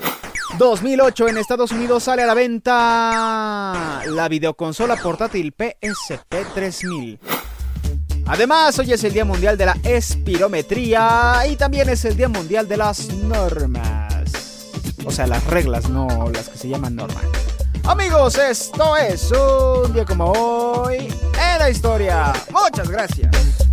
2008 0.58 1.28
en 1.28 1.38
Estados 1.38 1.70
Unidos 1.70 2.04
sale 2.04 2.22
a 2.22 2.26
la 2.26 2.34
venta 2.34 4.02
la 4.06 4.28
videoconsola 4.28 4.96
portátil 4.96 5.54
PSP 5.56 6.54
3000. 6.54 7.18
Además, 8.32 8.78
hoy 8.78 8.92
es 8.92 9.02
el 9.02 9.12
Día 9.12 9.24
Mundial 9.24 9.58
de 9.58 9.66
la 9.66 9.76
Espirometría 9.82 11.42
y 11.50 11.56
también 11.56 11.88
es 11.88 12.04
el 12.04 12.16
Día 12.16 12.28
Mundial 12.28 12.68
de 12.68 12.76
las 12.76 13.12
Normas. 13.12 14.68
O 15.04 15.10
sea, 15.10 15.26
las 15.26 15.44
reglas, 15.48 15.90
no 15.90 16.30
las 16.32 16.48
que 16.48 16.56
se 16.56 16.68
llaman 16.68 16.94
normas. 16.94 17.24
Amigos, 17.82 18.38
esto 18.38 18.96
es 18.96 19.32
un 19.32 19.92
día 19.92 20.04
como 20.04 20.30
hoy 20.30 21.08
en 21.08 21.58
la 21.58 21.70
historia. 21.70 22.32
Muchas 22.52 22.88
gracias. 22.88 23.69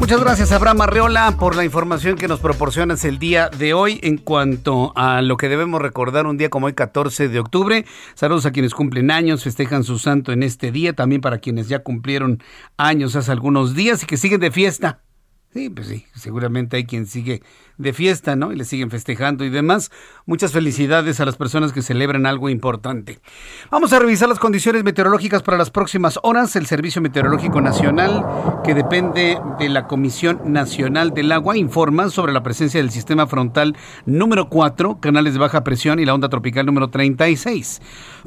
Muchas 0.00 0.20
gracias, 0.20 0.52
Abraham 0.52 0.82
Arreola, 0.82 1.36
por 1.38 1.56
la 1.56 1.64
información 1.64 2.16
que 2.16 2.28
nos 2.28 2.38
proporcionas 2.38 3.04
el 3.04 3.18
día 3.18 3.48
de 3.50 3.74
hoy 3.74 3.98
en 4.02 4.16
cuanto 4.16 4.92
a 4.94 5.22
lo 5.22 5.36
que 5.36 5.48
debemos 5.48 5.82
recordar 5.82 6.26
un 6.26 6.38
día 6.38 6.50
como 6.50 6.66
hoy, 6.66 6.72
14 6.72 7.28
de 7.28 7.40
octubre. 7.40 7.84
Saludos 8.14 8.46
a 8.46 8.52
quienes 8.52 8.74
cumplen 8.74 9.10
años, 9.10 9.42
festejan 9.42 9.82
su 9.82 9.98
santo 9.98 10.30
en 10.32 10.44
este 10.44 10.70
día, 10.70 10.92
también 10.92 11.20
para 11.20 11.38
quienes 11.38 11.68
ya 11.68 11.80
cumplieron 11.80 12.42
años 12.76 13.16
hace 13.16 13.32
algunos 13.32 13.74
días 13.74 14.02
y 14.04 14.06
que 14.06 14.16
siguen 14.16 14.40
de 14.40 14.52
fiesta. 14.52 15.00
Sí, 15.54 15.70
pues 15.70 15.88
sí, 15.88 16.04
seguramente 16.14 16.76
hay 16.76 16.84
quien 16.84 17.06
sigue 17.06 17.42
de 17.78 17.94
fiesta, 17.94 18.36
¿no? 18.36 18.52
Y 18.52 18.56
le 18.56 18.66
siguen 18.66 18.90
festejando 18.90 19.46
y 19.46 19.50
demás. 19.50 19.90
Muchas 20.26 20.52
felicidades 20.52 21.20
a 21.20 21.24
las 21.24 21.36
personas 21.36 21.72
que 21.72 21.80
celebran 21.80 22.26
algo 22.26 22.50
importante. 22.50 23.18
Vamos 23.70 23.94
a 23.94 23.98
revisar 23.98 24.28
las 24.28 24.38
condiciones 24.38 24.84
meteorológicas 24.84 25.42
para 25.42 25.56
las 25.56 25.70
próximas 25.70 26.18
horas. 26.22 26.54
El 26.54 26.66
Servicio 26.66 27.00
Meteorológico 27.00 27.62
Nacional, 27.62 28.26
que 28.62 28.74
depende 28.74 29.38
de 29.58 29.68
la 29.70 29.86
Comisión 29.86 30.52
Nacional 30.52 31.14
del 31.14 31.32
Agua, 31.32 31.56
informa 31.56 32.10
sobre 32.10 32.34
la 32.34 32.42
presencia 32.42 32.80
del 32.80 32.90
sistema 32.90 33.26
frontal 33.26 33.74
número 34.04 34.50
4, 34.50 35.00
canales 35.00 35.32
de 35.32 35.38
baja 35.38 35.64
presión 35.64 35.98
y 35.98 36.04
la 36.04 36.12
onda 36.12 36.28
tropical 36.28 36.66
número 36.66 36.90
36. 36.90 37.80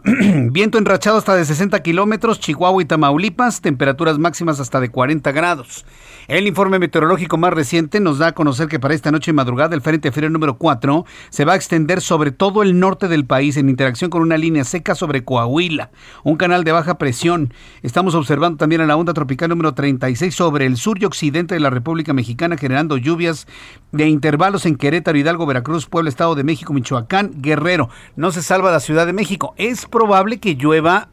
Viento 0.51 0.79
enrachado 0.79 1.17
hasta 1.17 1.35
de 1.35 1.45
60 1.45 1.83
kilómetros, 1.83 2.39
Chihuahua 2.39 2.81
y 2.81 2.85
Tamaulipas, 2.85 3.61
temperaturas 3.61 4.17
máximas 4.17 4.59
hasta 4.59 4.79
de 4.79 4.89
40 4.89 5.31
grados. 5.33 5.85
El 6.27 6.47
informe 6.47 6.77
meteorológico 6.77 7.37
más 7.37 7.51
reciente 7.51 7.99
nos 7.99 8.19
da 8.19 8.27
a 8.27 8.31
conocer 8.33 8.67
que 8.67 8.79
para 8.79 8.93
esta 8.93 9.11
noche 9.11 9.31
y 9.31 9.33
madrugada 9.33 9.75
el 9.75 9.81
Frente 9.81 10.11
Frío 10.11 10.29
número 10.29 10.57
4 10.57 11.05
se 11.29 11.45
va 11.45 11.53
a 11.53 11.55
extender 11.55 11.99
sobre 12.01 12.31
todo 12.31 12.61
el 12.61 12.79
norte 12.79 13.07
del 13.07 13.25
país 13.25 13.57
en 13.57 13.69
interacción 13.69 14.09
con 14.11 14.21
una 14.21 14.37
línea 14.37 14.63
seca 14.63 14.93
sobre 14.93 15.23
Coahuila, 15.23 15.89
un 16.23 16.37
canal 16.37 16.63
de 16.63 16.71
baja 16.71 16.97
presión. 16.97 17.53
Estamos 17.81 18.13
observando 18.13 18.57
también 18.57 18.81
a 18.81 18.85
la 18.85 18.95
onda 18.95 19.13
tropical 19.13 19.49
número 19.49 19.73
36 19.73 20.33
sobre 20.33 20.65
el 20.67 20.77
sur 20.77 21.01
y 21.01 21.05
occidente 21.05 21.55
de 21.55 21.59
la 21.59 21.71
República 21.71 22.13
Mexicana 22.13 22.55
generando 22.55 22.97
lluvias 22.97 23.47
de 23.91 24.07
intervalos 24.07 24.65
en 24.65 24.75
Querétaro, 24.75 25.17
Hidalgo, 25.17 25.45
Veracruz, 25.45 25.87
Puebla, 25.87 26.09
Estado 26.09 26.35
de 26.35 26.43
México, 26.43 26.73
Michoacán, 26.73 27.31
Guerrero. 27.37 27.89
No 28.15 28.31
se 28.31 28.43
salva 28.43 28.71
la 28.71 28.79
Ciudad 28.79 29.05
de 29.05 29.13
México. 29.13 29.53
Es 29.57 29.85
probable 29.85 30.39
que 30.39 30.55
llueva 30.55 31.09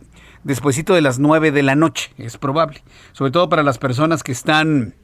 despuesito 0.49 0.95
de 0.95 1.02
las 1.02 1.19
9 1.19 1.52
de 1.52 1.62
la 1.62 1.76
noche, 1.76 2.11
es 2.17 2.38
probable, 2.38 2.83
sobre 3.12 3.31
todo 3.31 3.49
para 3.49 3.62
las 3.62 3.78
personas 3.78 4.23
que 4.23 4.33
están 4.33 4.95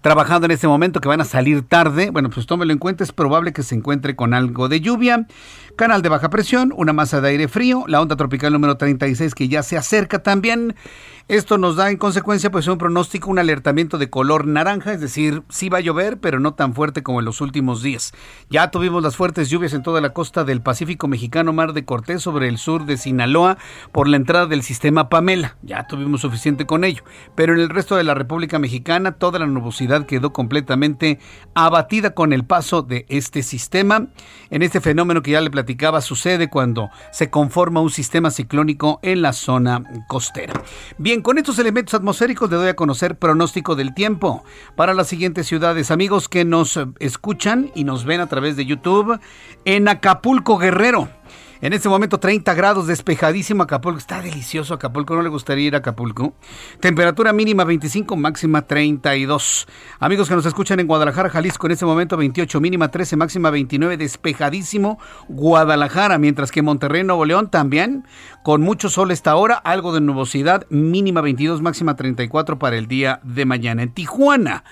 trabajando 0.00 0.46
en 0.46 0.52
este 0.52 0.68
momento, 0.68 1.00
que 1.00 1.08
van 1.08 1.20
a 1.20 1.24
salir 1.24 1.62
tarde, 1.62 2.10
bueno, 2.10 2.30
pues 2.30 2.46
tómelo 2.46 2.72
en 2.72 2.78
cuenta, 2.78 3.04
es 3.04 3.12
probable 3.12 3.52
que 3.52 3.62
se 3.62 3.74
encuentre 3.74 4.16
con 4.16 4.34
algo 4.34 4.68
de 4.68 4.80
lluvia, 4.80 5.26
canal 5.76 6.02
de 6.02 6.08
baja 6.08 6.30
presión, 6.30 6.72
una 6.76 6.92
masa 6.92 7.20
de 7.20 7.28
aire 7.30 7.48
frío, 7.48 7.84
la 7.86 8.00
onda 8.00 8.16
tropical 8.16 8.52
número 8.52 8.76
36 8.76 9.34
que 9.34 9.48
ya 9.48 9.62
se 9.62 9.76
acerca 9.76 10.22
también. 10.22 10.74
Esto 11.28 11.58
nos 11.58 11.76
da 11.76 11.90
en 11.90 11.98
consecuencia 11.98 12.50
pues 12.50 12.66
un 12.68 12.78
pronóstico, 12.78 13.30
un 13.30 13.38
alertamiento 13.38 13.98
de 13.98 14.08
color 14.08 14.46
naranja, 14.46 14.94
es 14.94 15.00
decir, 15.02 15.42
sí 15.50 15.68
va 15.68 15.76
a 15.76 15.82
llover, 15.82 16.18
pero 16.18 16.40
no 16.40 16.54
tan 16.54 16.74
fuerte 16.74 17.02
como 17.02 17.18
en 17.18 17.26
los 17.26 17.42
últimos 17.42 17.82
días. 17.82 18.14
Ya 18.48 18.70
tuvimos 18.70 19.02
las 19.02 19.16
fuertes 19.16 19.50
lluvias 19.50 19.74
en 19.74 19.82
toda 19.82 20.00
la 20.00 20.14
costa 20.14 20.44
del 20.44 20.62
Pacífico 20.62 21.06
mexicano, 21.06 21.52
Mar 21.52 21.74
de 21.74 21.84
Cortés, 21.84 22.22
sobre 22.22 22.48
el 22.48 22.56
sur 22.56 22.86
de 22.86 22.96
Sinaloa, 22.96 23.58
por 23.92 24.08
la 24.08 24.16
entrada 24.16 24.46
del 24.46 24.62
sistema 24.62 25.10
Pamela. 25.10 25.58
Ya 25.62 25.86
tuvimos 25.86 26.22
suficiente 26.22 26.64
con 26.64 26.82
ello. 26.82 27.02
Pero 27.34 27.52
en 27.52 27.60
el 27.60 27.68
resto 27.68 27.96
de 27.96 28.04
la 28.04 28.14
República 28.14 28.58
Mexicana, 28.58 29.12
toda 29.12 29.38
la 29.38 29.46
nubosidad 29.54 30.06
quedó 30.06 30.32
completamente 30.32 31.18
abatida 31.54 32.14
con 32.14 32.32
el 32.32 32.44
paso 32.44 32.82
de 32.82 33.06
este 33.08 33.42
sistema. 33.42 34.08
En 34.50 34.62
este 34.62 34.80
fenómeno 34.80 35.22
que 35.22 35.32
ya 35.32 35.40
le 35.40 35.50
platicaba, 35.50 36.00
sucede 36.00 36.48
cuando 36.48 36.90
se 37.12 37.30
conforma 37.30 37.80
un 37.80 37.90
sistema 37.90 38.30
ciclónico 38.30 39.00
en 39.02 39.22
la 39.22 39.32
zona 39.32 39.82
costera. 40.08 40.54
Bien, 40.98 41.22
con 41.22 41.38
estos 41.38 41.58
elementos 41.58 41.94
atmosféricos 41.94 42.50
le 42.50 42.56
doy 42.56 42.68
a 42.68 42.76
conocer 42.76 43.18
pronóstico 43.18 43.76
del 43.76 43.94
tiempo 43.94 44.44
para 44.76 44.94
las 44.94 45.08
siguientes 45.08 45.46
ciudades. 45.46 45.90
Amigos 45.90 46.28
que 46.28 46.44
nos 46.44 46.78
escuchan 46.98 47.70
y 47.74 47.84
nos 47.84 48.04
ven 48.04 48.20
a 48.20 48.26
través 48.26 48.56
de 48.56 48.66
YouTube, 48.66 49.18
en 49.64 49.88
Acapulco 49.88 50.58
Guerrero. 50.58 51.08
En 51.60 51.72
este 51.72 51.88
momento 51.88 52.20
30 52.20 52.54
grados, 52.54 52.86
despejadísimo 52.86 53.64
Acapulco. 53.64 53.98
Está 53.98 54.22
delicioso 54.22 54.74
Acapulco, 54.74 55.16
¿no 55.16 55.22
le 55.22 55.28
gustaría 55.28 55.66
ir 55.66 55.74
a 55.74 55.78
Acapulco? 55.78 56.34
Temperatura 56.78 57.32
mínima 57.32 57.64
25, 57.64 58.14
máxima 58.14 58.62
32. 58.62 59.66
Amigos 59.98 60.28
que 60.28 60.36
nos 60.36 60.46
escuchan 60.46 60.78
en 60.78 60.86
Guadalajara, 60.86 61.30
Jalisco, 61.30 61.66
en 61.66 61.72
este 61.72 61.84
momento 61.84 62.16
28, 62.16 62.60
mínima 62.60 62.92
13, 62.92 63.16
máxima 63.16 63.50
29, 63.50 63.96
despejadísimo 63.96 65.00
Guadalajara. 65.26 66.16
Mientras 66.18 66.52
que 66.52 66.62
Monterrey, 66.62 67.02
Nuevo 67.02 67.24
León 67.24 67.50
también, 67.50 68.04
con 68.44 68.60
mucho 68.60 68.88
sol 68.88 69.10
esta 69.10 69.34
hora, 69.34 69.56
algo 69.56 69.92
de 69.92 70.00
nubosidad, 70.00 70.64
mínima 70.70 71.22
22, 71.22 71.60
máxima 71.60 71.96
34 71.96 72.60
para 72.60 72.76
el 72.76 72.86
día 72.86 73.18
de 73.24 73.46
mañana. 73.46 73.82
En 73.82 73.92
Tijuana. 73.92 74.62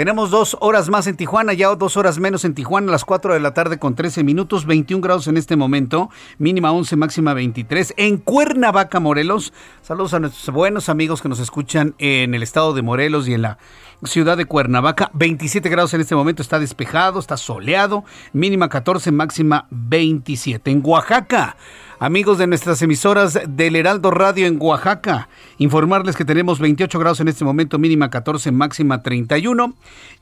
Tenemos 0.00 0.30
dos 0.30 0.56
horas 0.60 0.88
más 0.88 1.06
en 1.08 1.16
Tijuana, 1.18 1.52
ya 1.52 1.74
dos 1.74 1.98
horas 1.98 2.18
menos 2.18 2.46
en 2.46 2.54
Tijuana, 2.54 2.88
a 2.88 2.92
las 2.92 3.04
4 3.04 3.34
de 3.34 3.40
la 3.40 3.52
tarde 3.52 3.78
con 3.78 3.94
13 3.94 4.24
minutos, 4.24 4.64
21 4.64 5.02
grados 5.02 5.26
en 5.26 5.36
este 5.36 5.56
momento, 5.56 6.08
mínima 6.38 6.72
11, 6.72 6.96
máxima 6.96 7.34
23. 7.34 7.92
En 7.98 8.16
Cuernavaca, 8.16 8.98
Morelos, 8.98 9.52
saludos 9.82 10.14
a 10.14 10.20
nuestros 10.20 10.54
buenos 10.54 10.88
amigos 10.88 11.20
que 11.20 11.28
nos 11.28 11.38
escuchan 11.38 11.96
en 11.98 12.32
el 12.32 12.42
estado 12.42 12.72
de 12.72 12.80
Morelos 12.80 13.28
y 13.28 13.34
en 13.34 13.42
la 13.42 13.58
ciudad 14.04 14.38
de 14.38 14.46
Cuernavaca, 14.46 15.10
27 15.12 15.68
grados 15.68 15.92
en 15.92 16.00
este 16.00 16.14
momento, 16.14 16.40
está 16.40 16.58
despejado, 16.58 17.20
está 17.20 17.36
soleado, 17.36 18.02
mínima 18.32 18.70
14, 18.70 19.12
máxima 19.12 19.66
27. 19.68 20.70
En 20.70 20.80
Oaxaca, 20.82 21.58
Amigos 22.02 22.38
de 22.38 22.46
nuestras 22.46 22.80
emisoras 22.80 23.38
del 23.46 23.76
Heraldo 23.76 24.10
Radio 24.10 24.46
en 24.46 24.56
Oaxaca, 24.58 25.28
informarles 25.58 26.16
que 26.16 26.24
tenemos 26.24 26.58
28 26.58 26.98
grados 26.98 27.20
en 27.20 27.28
este 27.28 27.44
momento, 27.44 27.78
mínima 27.78 28.08
14, 28.08 28.52
máxima 28.52 29.02
31. 29.02 29.74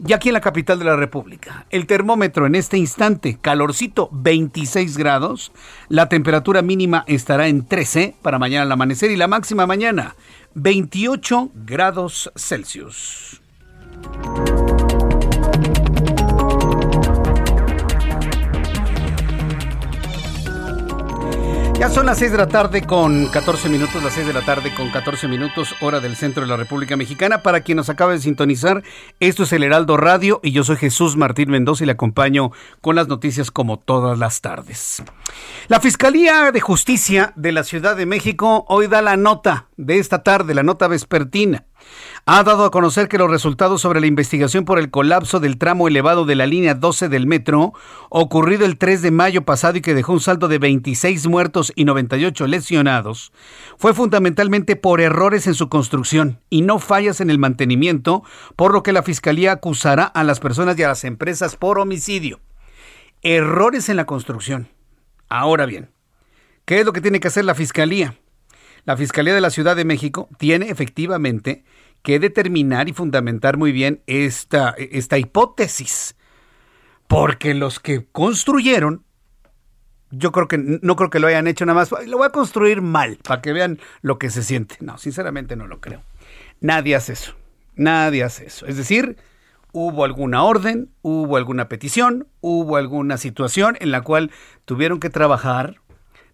Y 0.04 0.12
aquí 0.12 0.30
en 0.30 0.32
la 0.32 0.40
capital 0.40 0.80
de 0.80 0.86
la 0.86 0.96
República, 0.96 1.66
el 1.70 1.86
termómetro 1.86 2.46
en 2.46 2.56
este 2.56 2.78
instante, 2.78 3.38
calorcito 3.40 4.08
26 4.10 4.98
grados. 4.98 5.52
La 5.88 6.08
temperatura 6.08 6.62
mínima 6.62 7.04
estará 7.06 7.46
en 7.46 7.64
13 7.64 8.16
para 8.22 8.40
mañana 8.40 8.64
al 8.64 8.72
amanecer 8.72 9.12
y 9.12 9.16
la 9.16 9.28
máxima 9.28 9.64
mañana 9.64 10.16
28 10.54 11.50
grados 11.64 12.32
Celsius. 12.34 13.40
Ya 21.78 21.88
son 21.88 22.06
las 22.06 22.18
6 22.18 22.32
de 22.32 22.38
la 22.38 22.48
tarde 22.48 22.82
con 22.82 23.26
14 23.26 23.68
minutos, 23.68 24.02
las 24.02 24.12
6 24.14 24.26
de 24.26 24.32
la 24.32 24.44
tarde 24.44 24.74
con 24.74 24.90
14 24.90 25.28
minutos, 25.28 25.76
hora 25.80 26.00
del 26.00 26.16
centro 26.16 26.42
de 26.42 26.48
la 26.48 26.56
República 26.56 26.96
Mexicana. 26.96 27.44
Para 27.44 27.60
quien 27.60 27.76
nos 27.76 27.88
acaba 27.88 28.10
de 28.10 28.18
sintonizar, 28.18 28.82
esto 29.20 29.44
es 29.44 29.52
el 29.52 29.62
Heraldo 29.62 29.96
Radio 29.96 30.40
y 30.42 30.50
yo 30.50 30.64
soy 30.64 30.74
Jesús 30.74 31.16
Martín 31.16 31.52
Mendoza 31.52 31.84
y 31.84 31.86
le 31.86 31.92
acompaño 31.92 32.50
con 32.80 32.96
las 32.96 33.06
noticias 33.06 33.52
como 33.52 33.78
todas 33.78 34.18
las 34.18 34.40
tardes. 34.40 35.04
La 35.68 35.78
Fiscalía 35.78 36.50
de 36.50 36.60
Justicia 36.60 37.32
de 37.36 37.52
la 37.52 37.62
Ciudad 37.62 37.94
de 37.94 38.06
México 38.06 38.64
hoy 38.68 38.88
da 38.88 39.00
la 39.00 39.16
nota 39.16 39.68
de 39.76 40.00
esta 40.00 40.24
tarde, 40.24 40.54
la 40.54 40.64
nota 40.64 40.88
vespertina 40.88 41.64
ha 42.30 42.44
dado 42.44 42.66
a 42.66 42.70
conocer 42.70 43.08
que 43.08 43.16
los 43.16 43.30
resultados 43.30 43.80
sobre 43.80 44.02
la 44.02 44.06
investigación 44.06 44.66
por 44.66 44.78
el 44.78 44.90
colapso 44.90 45.40
del 45.40 45.56
tramo 45.56 45.88
elevado 45.88 46.26
de 46.26 46.34
la 46.34 46.44
línea 46.44 46.74
12 46.74 47.08
del 47.08 47.26
metro, 47.26 47.72
ocurrido 48.10 48.66
el 48.66 48.76
3 48.76 49.00
de 49.00 49.10
mayo 49.10 49.46
pasado 49.46 49.78
y 49.78 49.80
que 49.80 49.94
dejó 49.94 50.12
un 50.12 50.20
saldo 50.20 50.46
de 50.46 50.58
26 50.58 51.26
muertos 51.26 51.72
y 51.74 51.86
98 51.86 52.46
lesionados, 52.46 53.32
fue 53.78 53.94
fundamentalmente 53.94 54.76
por 54.76 55.00
errores 55.00 55.46
en 55.46 55.54
su 55.54 55.70
construcción 55.70 56.38
y 56.50 56.60
no 56.60 56.78
fallas 56.78 57.22
en 57.22 57.30
el 57.30 57.38
mantenimiento, 57.38 58.22
por 58.56 58.74
lo 58.74 58.82
que 58.82 58.92
la 58.92 59.02
Fiscalía 59.02 59.52
acusará 59.52 60.04
a 60.04 60.22
las 60.22 60.38
personas 60.38 60.78
y 60.78 60.82
a 60.82 60.88
las 60.88 61.04
empresas 61.04 61.56
por 61.56 61.78
homicidio. 61.78 62.40
Errores 63.22 63.88
en 63.88 63.96
la 63.96 64.04
construcción. 64.04 64.68
Ahora 65.30 65.64
bien, 65.64 65.92
¿qué 66.66 66.80
es 66.80 66.84
lo 66.84 66.92
que 66.92 67.00
tiene 67.00 67.20
que 67.20 67.28
hacer 67.28 67.46
la 67.46 67.54
Fiscalía? 67.54 68.16
La 68.84 68.98
Fiscalía 68.98 69.34
de 69.34 69.40
la 69.40 69.50
Ciudad 69.50 69.76
de 69.76 69.86
México 69.86 70.28
tiene 70.36 70.68
efectivamente 70.68 71.64
que 72.02 72.18
determinar 72.18 72.88
y 72.88 72.92
fundamentar 72.92 73.56
muy 73.56 73.72
bien 73.72 74.02
esta, 74.06 74.74
esta 74.78 75.18
hipótesis. 75.18 76.16
Porque 77.06 77.54
los 77.54 77.80
que 77.80 78.06
construyeron, 78.12 79.04
yo 80.10 80.32
creo 80.32 80.48
que 80.48 80.58
no 80.58 80.96
creo 80.96 81.10
que 81.10 81.20
lo 81.20 81.26
hayan 81.26 81.46
hecho 81.46 81.66
nada 81.66 81.80
más. 81.80 82.06
Lo 82.06 82.18
voy 82.18 82.26
a 82.26 82.30
construir 82.30 82.82
mal 82.82 83.18
para 83.22 83.40
que 83.40 83.52
vean 83.52 83.78
lo 84.02 84.18
que 84.18 84.30
se 84.30 84.42
siente. 84.42 84.76
No, 84.80 84.98
sinceramente 84.98 85.56
no 85.56 85.66
lo 85.66 85.80
creo. 85.80 86.02
Nadie 86.60 86.94
hace 86.96 87.14
eso. 87.14 87.34
Nadie 87.76 88.24
hace 88.24 88.46
eso. 88.46 88.66
Es 88.66 88.76
decir, 88.76 89.16
hubo 89.72 90.04
alguna 90.04 90.42
orden, 90.42 90.90
hubo 91.02 91.36
alguna 91.36 91.68
petición, 91.68 92.26
hubo 92.40 92.76
alguna 92.76 93.16
situación 93.16 93.76
en 93.80 93.90
la 93.90 94.02
cual 94.02 94.30
tuvieron 94.64 95.00
que 95.00 95.10
trabajar 95.10 95.80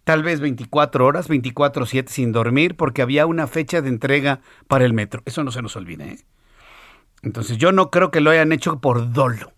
tal 0.04 0.22
vez 0.22 0.40
24 0.40 1.04
horas, 1.04 1.28
24/7 1.28 2.08
sin 2.08 2.32
dormir, 2.32 2.76
porque 2.76 3.02
había 3.02 3.26
una 3.26 3.46
fecha 3.46 3.82
de 3.82 3.88
entrega 3.88 4.40
para 4.68 4.84
el 4.84 4.92
metro. 4.92 5.22
Eso 5.24 5.42
no 5.42 5.50
se 5.50 5.62
nos 5.62 5.76
olvide. 5.76 6.04
¿eh? 6.04 6.18
Entonces 7.22 7.56
yo 7.58 7.72
no 7.72 7.90
creo 7.90 8.10
que 8.10 8.20
lo 8.20 8.30
hayan 8.30 8.52
hecho 8.52 8.78
por 8.78 9.12
dolo. 9.12 9.52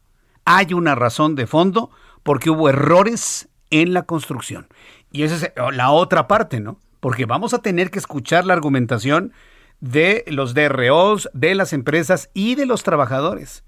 Hay 0.45 0.73
una 0.73 0.95
razón 0.95 1.35
de 1.35 1.47
fondo 1.47 1.91
porque 2.23 2.51
hubo 2.51 2.69
errores 2.69 3.49
en 3.71 3.93
la 3.93 4.05
construcción. 4.05 4.69
Y 5.11 5.25
esa 5.25 5.47
es 5.47 5.53
la 5.73 5.91
otra 5.91 6.29
parte, 6.29 6.61
¿no? 6.61 6.79
Porque 7.01 7.27
vamos 7.27 7.55
a 7.55 7.63
tener 7.63 7.91
que 7.91 7.99
escuchar 7.99 8.47
la 8.47 8.55
argumentación 8.55 9.33
de 9.81 10.25
los 10.29 10.55
DROs, 10.55 11.29
de 11.33 11.55
las 11.55 11.73
empresas 11.73 12.31
y 12.33 12.55
de 12.55 12.67
los 12.67 12.83
trabajadores. 12.83 13.65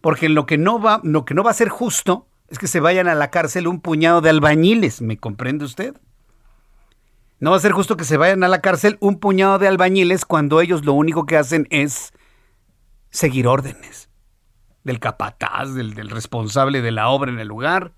Porque 0.00 0.28
lo 0.28 0.46
que 0.46 0.58
no 0.58 0.80
va, 0.80 1.00
lo 1.02 1.24
que 1.24 1.34
no 1.34 1.42
va 1.42 1.50
a 1.50 1.54
ser 1.54 1.68
justo 1.68 2.26
es 2.48 2.58
que 2.58 2.66
se 2.66 2.80
vayan 2.80 3.08
a 3.08 3.14
la 3.14 3.30
cárcel 3.30 3.66
un 3.66 3.80
puñado 3.80 4.20
de 4.20 4.30
albañiles, 4.30 5.00
¿me 5.00 5.16
comprende 5.16 5.64
usted? 5.64 5.94
No 7.40 7.50
va 7.50 7.56
a 7.56 7.60
ser 7.60 7.72
justo 7.72 7.96
que 7.96 8.04
se 8.04 8.16
vayan 8.16 8.44
a 8.44 8.48
la 8.48 8.60
cárcel 8.60 8.96
un 9.00 9.18
puñado 9.18 9.58
de 9.58 9.68
albañiles 9.68 10.24
cuando 10.24 10.60
ellos 10.60 10.84
lo 10.84 10.92
único 10.92 11.26
que 11.26 11.36
hacen 11.36 11.66
es 11.70 12.12
seguir 13.10 13.46
órdenes 13.46 14.08
del 14.84 15.00
capataz, 15.00 15.74
del, 15.74 15.94
responsable 16.10 16.80
de 16.80 16.90
la 16.90 17.08
obra 17.08 17.30
en 17.30 17.38
el 17.38 17.48
lugar. 17.48 17.92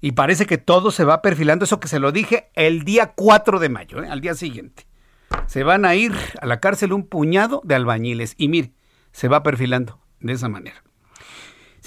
Y 0.00 0.12
parece 0.12 0.46
que 0.46 0.58
todo 0.58 0.90
se 0.90 1.04
va 1.04 1.22
perfilando, 1.22 1.64
eso 1.64 1.80
que 1.80 1.88
se 1.88 1.98
lo 1.98 2.12
dije 2.12 2.50
el 2.54 2.84
día 2.84 3.14
4 3.14 3.58
de 3.58 3.68
mayo, 3.68 4.02
¿eh? 4.02 4.08
al 4.08 4.20
día 4.20 4.34
siguiente. 4.34 4.86
Se 5.46 5.64
van 5.64 5.84
a 5.84 5.94
ir 5.94 6.14
a 6.40 6.46
la 6.46 6.60
cárcel 6.60 6.92
un 6.92 7.06
puñado 7.06 7.62
de 7.64 7.74
albañiles. 7.74 8.34
Y 8.36 8.48
mire, 8.48 8.72
se 9.12 9.28
va 9.28 9.42
perfilando 9.42 9.98
de 10.20 10.34
esa 10.34 10.48
manera. 10.48 10.82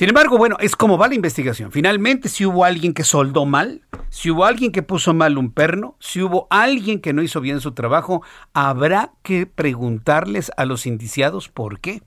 Sin 0.01 0.09
embargo, 0.09 0.39
bueno, 0.39 0.57
es 0.59 0.75
como 0.75 0.97
va 0.97 1.09
la 1.09 1.13
investigación. 1.13 1.71
Finalmente, 1.71 2.27
si 2.27 2.43
hubo 2.43 2.65
alguien 2.65 2.95
que 2.95 3.03
soldó 3.03 3.45
mal, 3.45 3.83
si 4.09 4.31
hubo 4.31 4.45
alguien 4.45 4.71
que 4.71 4.81
puso 4.81 5.13
mal 5.13 5.37
un 5.37 5.51
perno, 5.51 5.95
si 5.99 6.23
hubo 6.23 6.47
alguien 6.49 7.01
que 7.01 7.13
no 7.13 7.21
hizo 7.21 7.39
bien 7.39 7.61
su 7.61 7.73
trabajo, 7.73 8.23
habrá 8.51 9.11
que 9.21 9.45
preguntarles 9.45 10.51
a 10.57 10.65
los 10.65 10.87
indiciados 10.87 11.49
por 11.49 11.79
qué. 11.79 12.01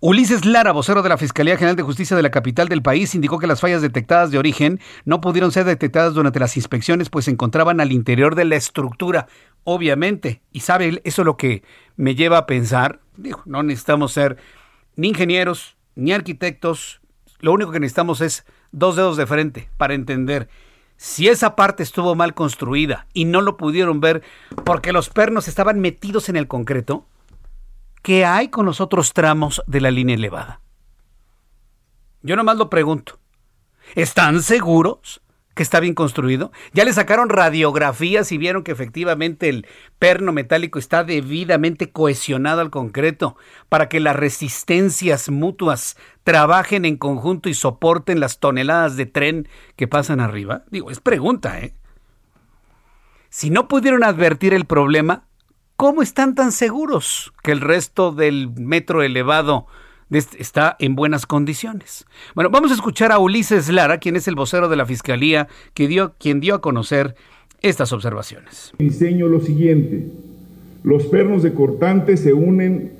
Ulises 0.00 0.44
Lara, 0.44 0.72
vocero 0.72 1.04
de 1.04 1.08
la 1.08 1.16
Fiscalía 1.16 1.56
General 1.56 1.76
de 1.76 1.84
Justicia 1.84 2.16
de 2.16 2.22
la 2.24 2.32
capital 2.32 2.66
del 2.66 2.82
país, 2.82 3.14
indicó 3.14 3.38
que 3.38 3.46
las 3.46 3.60
fallas 3.60 3.80
detectadas 3.80 4.32
de 4.32 4.38
origen 4.38 4.80
no 5.04 5.20
pudieron 5.20 5.52
ser 5.52 5.66
detectadas 5.66 6.14
durante 6.14 6.40
las 6.40 6.56
inspecciones, 6.56 7.10
pues 7.10 7.26
se 7.26 7.30
encontraban 7.30 7.80
al 7.80 7.92
interior 7.92 8.34
de 8.34 8.46
la 8.46 8.56
estructura, 8.56 9.28
obviamente. 9.62 10.42
Y 10.50 10.60
sabe, 10.60 11.00
eso 11.04 11.22
es 11.22 11.26
lo 11.26 11.36
que 11.36 11.62
me 11.94 12.16
lleva 12.16 12.38
a 12.38 12.46
pensar, 12.46 12.98
digo, 13.16 13.40
no 13.46 13.62
necesitamos 13.62 14.10
ser 14.10 14.36
ni 14.96 15.10
ingenieros, 15.10 15.76
ni 15.94 16.10
arquitectos, 16.10 17.00
lo 17.40 17.52
único 17.52 17.70
que 17.70 17.80
necesitamos 17.80 18.20
es 18.20 18.44
dos 18.72 18.96
dedos 18.96 19.16
de 19.16 19.26
frente 19.26 19.68
para 19.76 19.94
entender 19.94 20.48
si 20.96 21.28
esa 21.28 21.56
parte 21.56 21.82
estuvo 21.82 22.14
mal 22.14 22.34
construida 22.34 23.06
y 23.12 23.24
no 23.24 23.40
lo 23.40 23.56
pudieron 23.56 24.00
ver 24.00 24.22
porque 24.64 24.92
los 24.92 25.10
pernos 25.10 25.48
estaban 25.48 25.80
metidos 25.80 26.28
en 26.28 26.36
el 26.36 26.46
concreto, 26.46 27.06
¿qué 28.02 28.24
hay 28.24 28.48
con 28.48 28.64
los 28.64 28.80
otros 28.80 29.12
tramos 29.12 29.62
de 29.66 29.80
la 29.80 29.90
línea 29.90 30.14
elevada? 30.16 30.60
Yo 32.22 32.36
nomás 32.36 32.56
lo 32.56 32.70
pregunto. 32.70 33.18
¿Están 33.94 34.42
seguros 34.42 35.20
que 35.54 35.62
está 35.62 35.80
bien 35.80 35.94
construido. 35.94 36.52
Ya 36.72 36.84
le 36.84 36.92
sacaron 36.92 37.28
radiografías 37.28 38.32
y 38.32 38.38
vieron 38.38 38.64
que 38.64 38.72
efectivamente 38.72 39.48
el 39.48 39.66
perno 39.98 40.32
metálico 40.32 40.78
está 40.78 41.04
debidamente 41.04 41.90
cohesionado 41.90 42.60
al 42.60 42.70
concreto 42.70 43.36
para 43.68 43.88
que 43.88 44.00
las 44.00 44.16
resistencias 44.16 45.30
mutuas 45.30 45.96
trabajen 46.24 46.84
en 46.84 46.96
conjunto 46.96 47.48
y 47.48 47.54
soporten 47.54 48.20
las 48.20 48.40
toneladas 48.40 48.96
de 48.96 49.06
tren 49.06 49.48
que 49.76 49.88
pasan 49.88 50.20
arriba. 50.20 50.62
Digo, 50.70 50.90
es 50.90 51.00
pregunta, 51.00 51.60
¿eh? 51.60 51.74
Si 53.28 53.50
no 53.50 53.66
pudieron 53.66 54.04
advertir 54.04 54.54
el 54.54 54.64
problema, 54.64 55.24
¿cómo 55.76 56.02
están 56.02 56.36
tan 56.36 56.52
seguros 56.52 57.32
que 57.42 57.50
el 57.50 57.60
resto 57.60 58.12
del 58.12 58.50
metro 58.50 59.02
elevado 59.02 59.66
está 60.10 60.76
en 60.78 60.94
buenas 60.94 61.26
condiciones. 61.26 62.04
Bueno, 62.34 62.50
vamos 62.50 62.70
a 62.70 62.74
escuchar 62.74 63.12
a 63.12 63.18
Ulises 63.18 63.68
Lara, 63.68 63.98
quien 63.98 64.16
es 64.16 64.28
el 64.28 64.34
vocero 64.34 64.68
de 64.68 64.76
la 64.76 64.86
Fiscalía, 64.86 65.48
que 65.72 65.88
dio, 65.88 66.14
quien 66.18 66.40
dio 66.40 66.54
a 66.54 66.60
conocer 66.60 67.14
estas 67.62 67.92
observaciones. 67.92 68.72
Diseño 68.78 69.28
lo 69.28 69.40
siguiente. 69.40 70.06
Los 70.82 71.04
pernos 71.06 71.42
de 71.42 71.54
cortante 71.54 72.16
se 72.16 72.32
unen, 72.32 72.92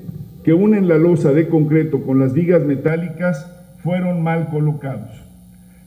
que 0.43 0.53
unen 0.53 0.87
la 0.87 0.97
losa 0.97 1.31
de 1.31 1.47
concreto 1.47 2.01
con 2.01 2.19
las 2.19 2.33
vigas 2.33 2.63
metálicas 2.63 3.51
fueron 3.83 4.23
mal 4.23 4.49
colocados. 4.49 5.11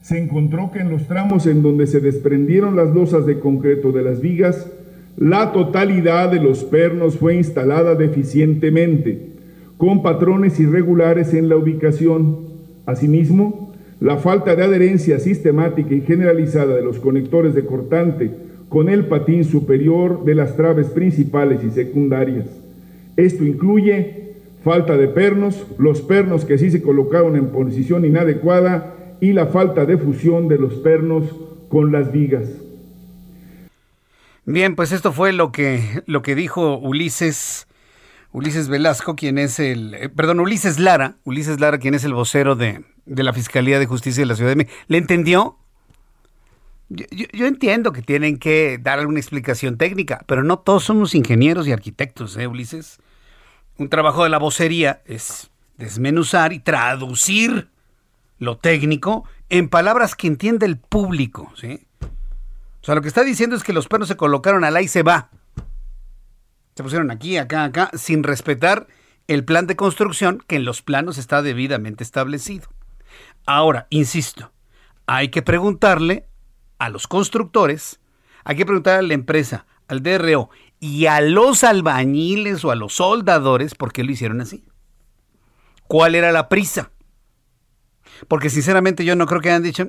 Se 0.02 0.18
encontró 0.18 0.70
que 0.70 0.78
en 0.78 0.90
los 0.90 1.08
tramos 1.08 1.46
en 1.46 1.62
donde 1.62 1.86
se 1.86 2.00
desprendieron 2.00 2.76
las 2.76 2.94
losas 2.94 3.26
de 3.26 3.40
concreto 3.40 3.90
de 3.90 4.02
las 4.02 4.20
vigas, 4.20 4.68
la 5.16 5.52
totalidad 5.52 6.30
de 6.30 6.40
los 6.40 6.62
pernos 6.62 7.16
fue 7.16 7.34
instalada 7.34 7.96
deficientemente 7.96 9.37
con 9.78 10.02
patrones 10.02 10.60
irregulares 10.60 11.32
en 11.32 11.48
la 11.48 11.56
ubicación. 11.56 12.48
Asimismo, 12.84 13.72
la 14.00 14.18
falta 14.18 14.54
de 14.54 14.64
adherencia 14.64 15.18
sistemática 15.18 15.94
y 15.94 16.02
generalizada 16.02 16.74
de 16.76 16.82
los 16.82 16.98
conectores 16.98 17.54
de 17.54 17.64
cortante 17.64 18.30
con 18.68 18.88
el 18.88 19.06
patín 19.06 19.44
superior 19.44 20.24
de 20.24 20.34
las 20.34 20.56
traves 20.56 20.88
principales 20.88 21.64
y 21.64 21.70
secundarias. 21.70 22.46
Esto 23.16 23.44
incluye 23.44 24.34
falta 24.62 24.96
de 24.96 25.08
pernos, 25.08 25.66
los 25.78 26.02
pernos 26.02 26.44
que 26.44 26.58
sí 26.58 26.70
se 26.70 26.82
colocaron 26.82 27.36
en 27.36 27.48
posición 27.48 28.04
inadecuada 28.04 28.94
y 29.20 29.32
la 29.32 29.46
falta 29.46 29.86
de 29.86 29.96
fusión 29.96 30.48
de 30.48 30.58
los 30.58 30.74
pernos 30.74 31.24
con 31.68 31.92
las 31.92 32.12
vigas. 32.12 32.48
Bien, 34.44 34.74
pues 34.74 34.92
esto 34.92 35.12
fue 35.12 35.32
lo 35.32 35.52
que, 35.52 35.80
lo 36.06 36.22
que 36.22 36.34
dijo 36.34 36.78
Ulises 36.78 37.67
Ulises 38.32 38.68
Velasco, 38.68 39.16
quien 39.16 39.38
es 39.38 39.58
el, 39.58 39.94
eh, 39.94 40.08
perdón, 40.08 40.40
Ulises 40.40 40.78
Lara, 40.78 41.16
Ulises 41.24 41.60
Lara, 41.60 41.78
quien 41.78 41.94
es 41.94 42.04
el 42.04 42.14
vocero 42.14 42.56
de, 42.56 42.84
de, 43.06 43.22
la 43.22 43.32
Fiscalía 43.32 43.78
de 43.78 43.86
Justicia 43.86 44.22
de 44.22 44.26
la 44.26 44.36
Ciudad 44.36 44.50
de 44.50 44.56
México. 44.56 44.76
¿Le 44.88 44.98
entendió? 44.98 45.58
Yo, 46.90 47.46
entiendo 47.46 47.92
que 47.92 48.00
tienen 48.00 48.38
que 48.38 48.78
dar 48.80 48.98
alguna 48.98 49.18
explicación 49.18 49.76
técnica, 49.76 50.24
pero 50.26 50.42
no 50.42 50.58
todos 50.58 50.84
somos 50.84 51.14
ingenieros 51.14 51.68
y 51.68 51.72
arquitectos, 51.72 52.36
¿eh, 52.38 52.46
Ulises? 52.46 52.98
Un 53.76 53.90
trabajo 53.90 54.24
de 54.24 54.30
la 54.30 54.38
vocería 54.38 55.02
es 55.04 55.50
desmenuzar 55.76 56.52
y 56.52 56.60
traducir 56.60 57.68
lo 58.38 58.56
técnico 58.56 59.24
en 59.50 59.68
palabras 59.68 60.14
que 60.14 60.28
entiende 60.28 60.64
el 60.64 60.78
público, 60.78 61.52
¿sí? 61.56 61.86
O 62.00 62.84
sea, 62.84 62.94
lo 62.94 63.02
que 63.02 63.08
está 63.08 63.22
diciendo 63.22 63.54
es 63.54 63.62
que 63.62 63.72
los 63.72 63.86
pernos 63.86 64.08
se 64.08 64.16
colocaron 64.16 64.64
al 64.64 64.76
ahí 64.76 64.88
se 64.88 65.02
va. 65.02 65.30
Se 66.78 66.84
pusieron 66.84 67.10
aquí, 67.10 67.36
acá, 67.38 67.64
acá, 67.64 67.90
sin 67.94 68.22
respetar 68.22 68.86
el 69.26 69.44
plan 69.44 69.66
de 69.66 69.74
construcción 69.74 70.44
que 70.46 70.54
en 70.54 70.64
los 70.64 70.80
planos 70.80 71.18
está 71.18 71.42
debidamente 71.42 72.04
establecido. 72.04 72.68
Ahora, 73.46 73.88
insisto, 73.90 74.52
hay 75.04 75.30
que 75.30 75.42
preguntarle 75.42 76.28
a 76.78 76.88
los 76.88 77.08
constructores, 77.08 77.98
hay 78.44 78.54
que 78.54 78.64
preguntar 78.64 79.00
a 79.00 79.02
la 79.02 79.14
empresa, 79.14 79.66
al 79.88 80.04
DRO 80.04 80.50
y 80.78 81.06
a 81.06 81.20
los 81.20 81.64
albañiles 81.64 82.64
o 82.64 82.70
a 82.70 82.76
los 82.76 82.94
soldadores 82.94 83.74
por 83.74 83.92
qué 83.92 84.04
lo 84.04 84.12
hicieron 84.12 84.40
así. 84.40 84.64
¿Cuál 85.88 86.14
era 86.14 86.30
la 86.30 86.48
prisa? 86.48 86.92
Porque 88.28 88.50
sinceramente 88.50 89.04
yo 89.04 89.16
no 89.16 89.26
creo 89.26 89.40
que 89.40 89.48
hayan 89.48 89.64
dicho, 89.64 89.88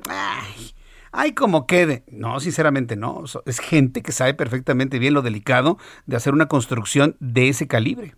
ay, 1.12 1.32
como 1.32 1.66
quede. 1.66 2.04
No, 2.08 2.40
sinceramente 2.40 2.96
no. 2.96 3.24
Es 3.46 3.58
gente 3.58 4.02
que 4.02 4.12
sabe 4.12 4.34
perfectamente 4.34 4.98
bien 4.98 5.14
lo 5.14 5.22
delicado 5.22 5.78
de 6.06 6.16
hacer 6.16 6.32
una 6.32 6.46
construcción 6.46 7.16
de 7.20 7.48
ese 7.48 7.66
calibre. 7.66 8.14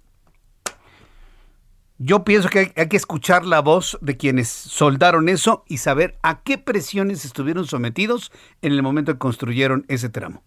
Yo 2.04 2.24
pienso 2.24 2.48
que 2.48 2.72
hay, 2.74 2.88
que 2.88 2.96
escuchar 2.96 3.44
la 3.44 3.60
voz 3.60 3.96
de 4.00 4.16
quienes 4.16 4.48
soldaron 4.48 5.28
eso 5.28 5.64
y 5.68 5.78
saber 5.78 6.18
a 6.22 6.42
qué 6.42 6.58
presiones 6.58 7.24
estuvieron 7.24 7.64
sometidos 7.64 8.32
en 8.60 8.72
el 8.72 8.82
momento 8.82 9.12
que 9.12 9.18
construyeron 9.20 9.84
ese 9.86 10.08
tramo. 10.08 10.42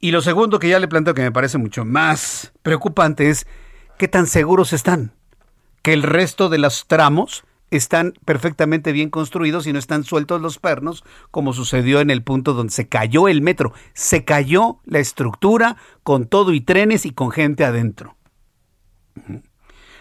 Y 0.00 0.10
lo 0.10 0.22
segundo 0.22 0.58
que 0.58 0.68
ya 0.68 0.80
le 0.80 0.88
planteo 0.88 1.14
que 1.14 1.22
me 1.22 1.30
parece 1.30 1.56
mucho 1.56 1.84
más 1.84 2.52
preocupante 2.62 3.30
es 3.30 3.46
qué 3.96 4.08
tan 4.08 4.26
seguros 4.26 4.72
están. 4.72 5.12
Que 5.82 5.92
el 5.92 6.02
resto 6.02 6.48
de 6.48 6.58
los 6.58 6.88
tramos 6.88 7.44
están 7.72 8.12
perfectamente 8.24 8.92
bien 8.92 9.08
construidos 9.08 9.66
y 9.66 9.72
no 9.72 9.78
están 9.78 10.04
sueltos 10.04 10.40
los 10.42 10.58
pernos, 10.58 11.04
como 11.30 11.54
sucedió 11.54 12.00
en 12.00 12.10
el 12.10 12.22
punto 12.22 12.52
donde 12.52 12.72
se 12.72 12.86
cayó 12.86 13.28
el 13.28 13.40
metro. 13.40 13.72
Se 13.94 14.24
cayó 14.24 14.80
la 14.84 14.98
estructura 14.98 15.76
con 16.02 16.26
todo 16.26 16.52
y 16.52 16.60
trenes 16.60 17.06
y 17.06 17.12
con 17.12 17.30
gente 17.30 17.64
adentro. 17.64 18.16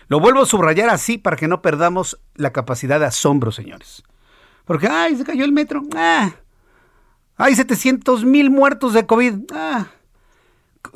Lo 0.08 0.20
vuelvo 0.20 0.42
a 0.42 0.46
subrayar 0.46 0.90
así 0.90 1.18
para 1.18 1.38
que 1.38 1.48
no 1.48 1.62
perdamos 1.62 2.20
la 2.36 2.52
capacidad 2.52 3.00
de 3.00 3.06
asombro, 3.06 3.52
señores. 3.52 4.04
Porque, 4.66 4.88
ay, 4.88 5.16
se 5.16 5.24
cayó 5.24 5.46
el 5.46 5.54
metro. 5.54 5.82
Ah, 5.96 6.32
hay 7.38 7.56
700 7.56 8.26
mil 8.26 8.50
muertos 8.50 8.94
de 8.94 9.06
COVID. 9.06 9.52
Ah, 9.54 9.88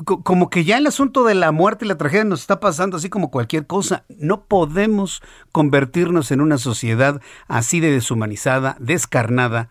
como 0.03 0.49
que 0.49 0.63
ya 0.63 0.77
el 0.77 0.87
asunto 0.87 1.23
de 1.23 1.35
la 1.35 1.51
muerte 1.51 1.85
y 1.85 1.87
la 1.87 1.97
tragedia 1.97 2.23
nos 2.23 2.41
está 2.41 2.59
pasando 2.59 2.97
así 2.97 3.09
como 3.09 3.31
cualquier 3.31 3.67
cosa. 3.67 4.05
No 4.09 4.45
podemos 4.45 5.21
convertirnos 5.51 6.31
en 6.31 6.41
una 6.41 6.57
sociedad 6.57 7.21
así 7.47 7.79
de 7.79 7.91
deshumanizada, 7.91 8.77
descarnada 8.79 9.69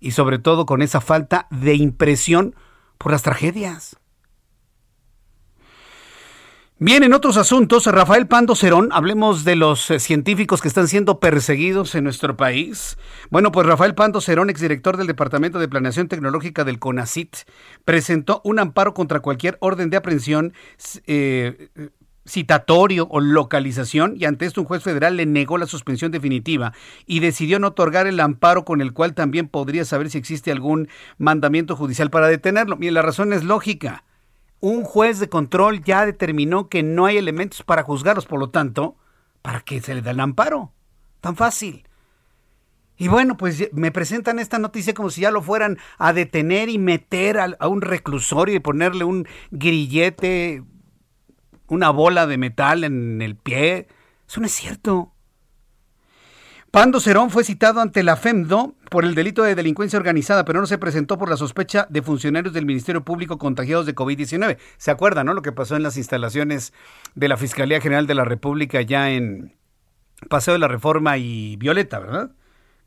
y 0.00 0.12
sobre 0.12 0.38
todo 0.38 0.66
con 0.66 0.82
esa 0.82 1.00
falta 1.00 1.46
de 1.50 1.74
impresión 1.74 2.54
por 2.98 3.12
las 3.12 3.22
tragedias. 3.22 3.96
Bien, 6.78 7.02
en 7.02 7.14
otros 7.14 7.38
asuntos, 7.38 7.86
Rafael 7.86 8.26
Pando 8.26 8.54
Cerón, 8.54 8.90
hablemos 8.92 9.44
de 9.44 9.56
los 9.56 9.90
eh, 9.90 9.98
científicos 9.98 10.60
que 10.60 10.68
están 10.68 10.88
siendo 10.88 11.20
perseguidos 11.20 11.94
en 11.94 12.04
nuestro 12.04 12.36
país. 12.36 12.98
Bueno, 13.30 13.50
pues 13.50 13.66
Rafael 13.66 13.94
Pando 13.94 14.20
Cerón, 14.20 14.50
exdirector 14.50 14.98
del 14.98 15.06
Departamento 15.06 15.58
de 15.58 15.68
Planeación 15.68 16.06
Tecnológica 16.06 16.64
del 16.64 16.78
CONACIT, 16.78 17.34
presentó 17.86 18.42
un 18.44 18.58
amparo 18.58 18.92
contra 18.92 19.20
cualquier 19.20 19.56
orden 19.60 19.88
de 19.88 19.96
aprehensión 19.96 20.52
eh, 21.06 21.70
citatorio 22.26 23.08
o 23.10 23.20
localización 23.20 24.14
y 24.18 24.26
ante 24.26 24.44
esto 24.44 24.60
un 24.60 24.66
juez 24.66 24.82
federal 24.82 25.16
le 25.16 25.24
negó 25.24 25.56
la 25.56 25.64
suspensión 25.64 26.12
definitiva 26.12 26.74
y 27.06 27.20
decidió 27.20 27.58
no 27.58 27.68
otorgar 27.68 28.06
el 28.06 28.20
amparo 28.20 28.66
con 28.66 28.82
el 28.82 28.92
cual 28.92 29.14
también 29.14 29.48
podría 29.48 29.86
saber 29.86 30.10
si 30.10 30.18
existe 30.18 30.52
algún 30.52 30.88
mandamiento 31.16 31.74
judicial 31.74 32.10
para 32.10 32.28
detenerlo. 32.28 32.76
Bien, 32.76 32.92
la 32.92 33.00
razón 33.00 33.32
es 33.32 33.44
lógica 33.44 34.04
un 34.60 34.84
juez 34.84 35.18
de 35.18 35.28
control 35.28 35.82
ya 35.82 36.06
determinó 36.06 36.68
que 36.68 36.82
no 36.82 37.06
hay 37.06 37.18
elementos 37.18 37.62
para 37.62 37.82
juzgarlos, 37.82 38.26
por 38.26 38.40
lo 38.40 38.50
tanto, 38.50 38.96
¿para 39.42 39.60
qué 39.60 39.80
se 39.80 39.94
le 39.94 40.02
da 40.02 40.12
el 40.12 40.20
amparo? 40.20 40.72
Tan 41.20 41.36
fácil. 41.36 41.86
Y 42.98 43.08
bueno, 43.08 43.36
pues 43.36 43.68
me 43.72 43.92
presentan 43.92 44.38
esta 44.38 44.58
noticia 44.58 44.94
como 44.94 45.10
si 45.10 45.20
ya 45.20 45.30
lo 45.30 45.42
fueran 45.42 45.78
a 45.98 46.12
detener 46.12 46.70
y 46.70 46.78
meter 46.78 47.38
a, 47.38 47.68
un 47.68 47.82
reclusorio 47.82 48.54
y 48.54 48.60
ponerle 48.60 49.04
un 49.04 49.26
grillete, 49.50 50.62
una 51.68 51.90
bola 51.90 52.26
de 52.26 52.38
metal 52.38 52.84
en 52.84 53.20
el 53.20 53.36
pie. 53.36 53.88
Eso 54.26 54.40
no 54.40 54.46
es 54.46 54.52
cierto. 54.52 55.12
Pando 56.76 57.00
Cerón 57.00 57.30
fue 57.30 57.42
citado 57.42 57.80
ante 57.80 58.02
la 58.02 58.16
FEMDO 58.16 58.74
por 58.90 59.06
el 59.06 59.14
delito 59.14 59.42
de 59.42 59.54
delincuencia 59.54 59.98
organizada, 59.98 60.44
pero 60.44 60.60
no 60.60 60.66
se 60.66 60.76
presentó 60.76 61.16
por 61.16 61.30
la 61.30 61.38
sospecha 61.38 61.86
de 61.88 62.02
funcionarios 62.02 62.52
del 62.52 62.66
Ministerio 62.66 63.02
Público 63.02 63.38
contagiados 63.38 63.86
de 63.86 63.94
COVID-19. 63.94 64.58
¿Se 64.76 64.90
acuerdan, 64.90 65.24
no? 65.24 65.32
Lo 65.32 65.40
que 65.40 65.52
pasó 65.52 65.74
en 65.74 65.82
las 65.82 65.96
instalaciones 65.96 66.74
de 67.14 67.28
la 67.28 67.38
Fiscalía 67.38 67.80
General 67.80 68.06
de 68.06 68.12
la 68.12 68.26
República 68.26 68.82
ya 68.82 69.10
en 69.10 69.56
Paseo 70.28 70.52
de 70.52 70.58
la 70.58 70.68
Reforma 70.68 71.16
y 71.16 71.56
Violeta, 71.56 71.98
¿verdad? 71.98 72.32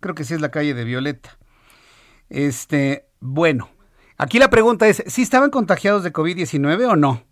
Creo 0.02 0.14
que 0.14 0.24
sí 0.24 0.36
es 0.36 0.42
la 0.42 0.52
calle 0.52 0.76
de 0.76 0.84
Violeta. 0.84 1.40
Este, 2.30 3.08
bueno, 3.20 3.72
aquí 4.20 4.38
la 4.38 4.52
pregunta 4.52 4.88
es, 4.88 5.04
¿sí 5.08 5.24
estaban 5.24 5.50
contagiados 5.50 6.04
de 6.04 6.14
COVID-19 6.14 6.92
o 6.92 6.96
no? 6.96 7.24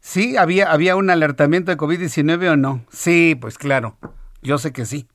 ¿Sí? 0.00 0.36
¿Había, 0.36 0.70
¿Había 0.70 0.96
un 0.96 1.08
alertamiento 1.08 1.70
de 1.70 1.78
COVID-19 1.78 2.46
o 2.50 2.56
no? 2.58 2.84
Sí, 2.90 3.38
pues 3.40 3.56
claro, 3.56 3.96
yo 4.42 4.58
sé 4.58 4.74
que 4.74 4.84
sí. 4.84 5.08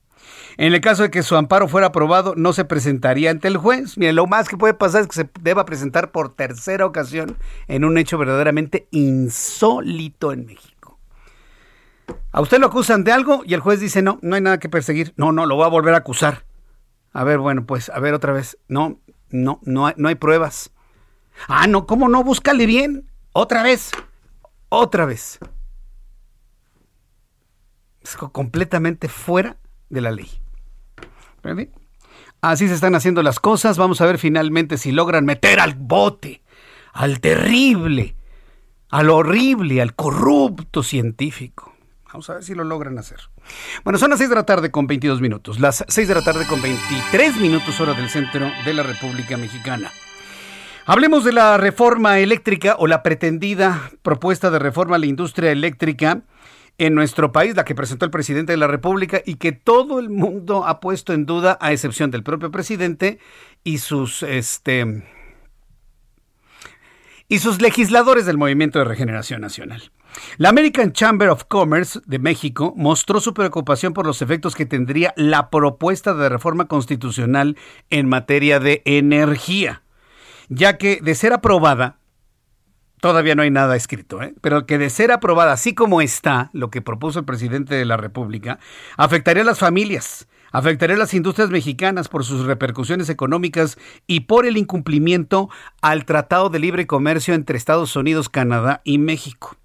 En 0.56 0.72
el 0.72 0.80
caso 0.80 1.02
de 1.02 1.10
que 1.10 1.22
su 1.22 1.36
amparo 1.36 1.68
fuera 1.68 1.88
aprobado, 1.88 2.34
no 2.36 2.52
se 2.52 2.64
presentaría 2.64 3.30
ante 3.30 3.48
el 3.48 3.58
juez. 3.58 3.98
Mire, 3.98 4.12
lo 4.12 4.26
más 4.26 4.48
que 4.48 4.56
puede 4.56 4.74
pasar 4.74 5.02
es 5.02 5.08
que 5.08 5.14
se 5.14 5.30
deba 5.40 5.66
presentar 5.66 6.12
por 6.12 6.34
tercera 6.34 6.86
ocasión 6.86 7.36
en 7.68 7.84
un 7.84 7.98
hecho 7.98 8.16
verdaderamente 8.16 8.88
insólito 8.90 10.32
en 10.32 10.46
México. 10.46 10.98
A 12.32 12.40
usted 12.40 12.58
lo 12.58 12.68
acusan 12.68 13.04
de 13.04 13.12
algo 13.12 13.42
y 13.44 13.54
el 13.54 13.60
juez 13.60 13.80
dice, 13.80 14.02
no, 14.02 14.18
no 14.22 14.34
hay 14.34 14.40
nada 14.40 14.58
que 14.58 14.68
perseguir. 14.68 15.12
No, 15.16 15.32
no, 15.32 15.46
lo 15.46 15.58
va 15.58 15.66
a 15.66 15.70
volver 15.70 15.94
a 15.94 15.98
acusar. 15.98 16.44
A 17.12 17.24
ver, 17.24 17.38
bueno, 17.38 17.66
pues, 17.66 17.90
a 17.90 17.98
ver 18.00 18.14
otra 18.14 18.32
vez. 18.32 18.58
No, 18.68 18.98
no, 19.30 19.60
no 19.62 19.86
hay, 19.86 19.94
no 19.96 20.08
hay 20.08 20.14
pruebas. 20.14 20.70
Ah, 21.48 21.66
no, 21.66 21.86
¿cómo 21.86 22.08
no? 22.08 22.24
Búscale 22.24 22.66
bien. 22.66 23.10
Otra 23.32 23.62
vez. 23.62 23.90
Otra 24.68 25.04
vez. 25.04 25.38
Es 28.00 28.16
completamente 28.16 29.08
fuera 29.08 29.56
de 29.88 30.00
la 30.00 30.10
ley. 30.10 30.28
Así 32.40 32.68
se 32.68 32.74
están 32.74 32.94
haciendo 32.94 33.22
las 33.22 33.40
cosas. 33.40 33.78
Vamos 33.78 34.00
a 34.00 34.06
ver 34.06 34.18
finalmente 34.18 34.78
si 34.78 34.92
logran 34.92 35.24
meter 35.24 35.60
al 35.60 35.74
bote, 35.74 36.42
al 36.92 37.20
terrible, 37.20 38.16
al 38.90 39.10
horrible, 39.10 39.80
al 39.80 39.94
corrupto 39.94 40.82
científico. 40.82 41.74
Vamos 42.06 42.30
a 42.30 42.34
ver 42.34 42.44
si 42.44 42.54
lo 42.54 42.64
logran 42.64 42.98
hacer. 42.98 43.18
Bueno, 43.84 43.98
son 43.98 44.10
las 44.10 44.18
6 44.18 44.30
de 44.30 44.36
la 44.36 44.46
tarde 44.46 44.70
con 44.70 44.86
22 44.86 45.20
minutos. 45.20 45.60
Las 45.60 45.84
6 45.86 46.08
de 46.08 46.14
la 46.14 46.22
tarde 46.22 46.46
con 46.46 46.62
23 46.62 47.36
minutos 47.36 47.78
hora 47.80 47.94
del 47.94 48.08
centro 48.08 48.50
de 48.64 48.74
la 48.74 48.82
República 48.82 49.36
Mexicana. 49.36 49.90
Hablemos 50.86 51.24
de 51.24 51.32
la 51.32 51.56
reforma 51.56 52.20
eléctrica 52.20 52.76
o 52.78 52.86
la 52.86 53.02
pretendida 53.02 53.90
propuesta 54.02 54.50
de 54.50 54.60
reforma 54.60 54.96
a 54.96 54.98
la 55.00 55.06
industria 55.06 55.50
eléctrica 55.50 56.22
en 56.78 56.94
nuestro 56.94 57.32
país, 57.32 57.56
la 57.56 57.64
que 57.64 57.74
presentó 57.74 58.04
el 58.04 58.10
presidente 58.10 58.52
de 58.52 58.58
la 58.58 58.66
República 58.66 59.22
y 59.24 59.36
que 59.36 59.52
todo 59.52 59.98
el 59.98 60.10
mundo 60.10 60.66
ha 60.66 60.80
puesto 60.80 61.12
en 61.12 61.26
duda, 61.26 61.58
a 61.60 61.72
excepción 61.72 62.10
del 62.10 62.22
propio 62.22 62.50
presidente 62.50 63.18
y 63.64 63.78
sus 63.78 64.22
este 64.22 65.04
y 67.28 67.38
sus 67.40 67.60
legisladores 67.60 68.24
del 68.24 68.38
Movimiento 68.38 68.78
de 68.78 68.84
Regeneración 68.84 69.40
Nacional. 69.40 69.90
La 70.38 70.50
American 70.50 70.92
Chamber 70.92 71.28
of 71.28 71.44
Commerce 71.44 72.00
de 72.06 72.18
México 72.18 72.72
mostró 72.76 73.20
su 73.20 73.34
preocupación 73.34 73.92
por 73.92 74.06
los 74.06 74.22
efectos 74.22 74.54
que 74.54 74.64
tendría 74.64 75.12
la 75.16 75.50
propuesta 75.50 76.14
de 76.14 76.28
reforma 76.28 76.66
constitucional 76.68 77.56
en 77.90 78.08
materia 78.08 78.60
de 78.60 78.82
energía, 78.84 79.82
ya 80.48 80.78
que 80.78 81.00
de 81.02 81.14
ser 81.16 81.32
aprobada 81.32 81.98
Todavía 83.00 83.34
no 83.34 83.42
hay 83.42 83.50
nada 83.50 83.76
escrito, 83.76 84.22
¿eh? 84.22 84.34
pero 84.40 84.66
que 84.66 84.78
de 84.78 84.90
ser 84.90 85.12
aprobada 85.12 85.52
así 85.52 85.74
como 85.74 86.00
está, 86.00 86.50
lo 86.52 86.70
que 86.70 86.82
propuso 86.82 87.18
el 87.18 87.24
presidente 87.24 87.74
de 87.74 87.84
la 87.84 87.96
República, 87.96 88.58
afectaría 88.96 89.42
a 89.42 89.46
las 89.46 89.58
familias, 89.58 90.28
afectaría 90.50 90.96
a 90.96 90.98
las 90.98 91.12
industrias 91.12 91.50
mexicanas 91.50 92.08
por 92.08 92.24
sus 92.24 92.46
repercusiones 92.46 93.10
económicas 93.10 93.78
y 94.06 94.20
por 94.20 94.46
el 94.46 94.56
incumplimiento 94.56 95.50
al 95.82 96.06
Tratado 96.06 96.48
de 96.48 96.58
Libre 96.58 96.86
Comercio 96.86 97.34
entre 97.34 97.58
Estados 97.58 97.94
Unidos, 97.96 98.30
Canadá 98.30 98.80
y 98.82 98.98
México. 98.98 99.56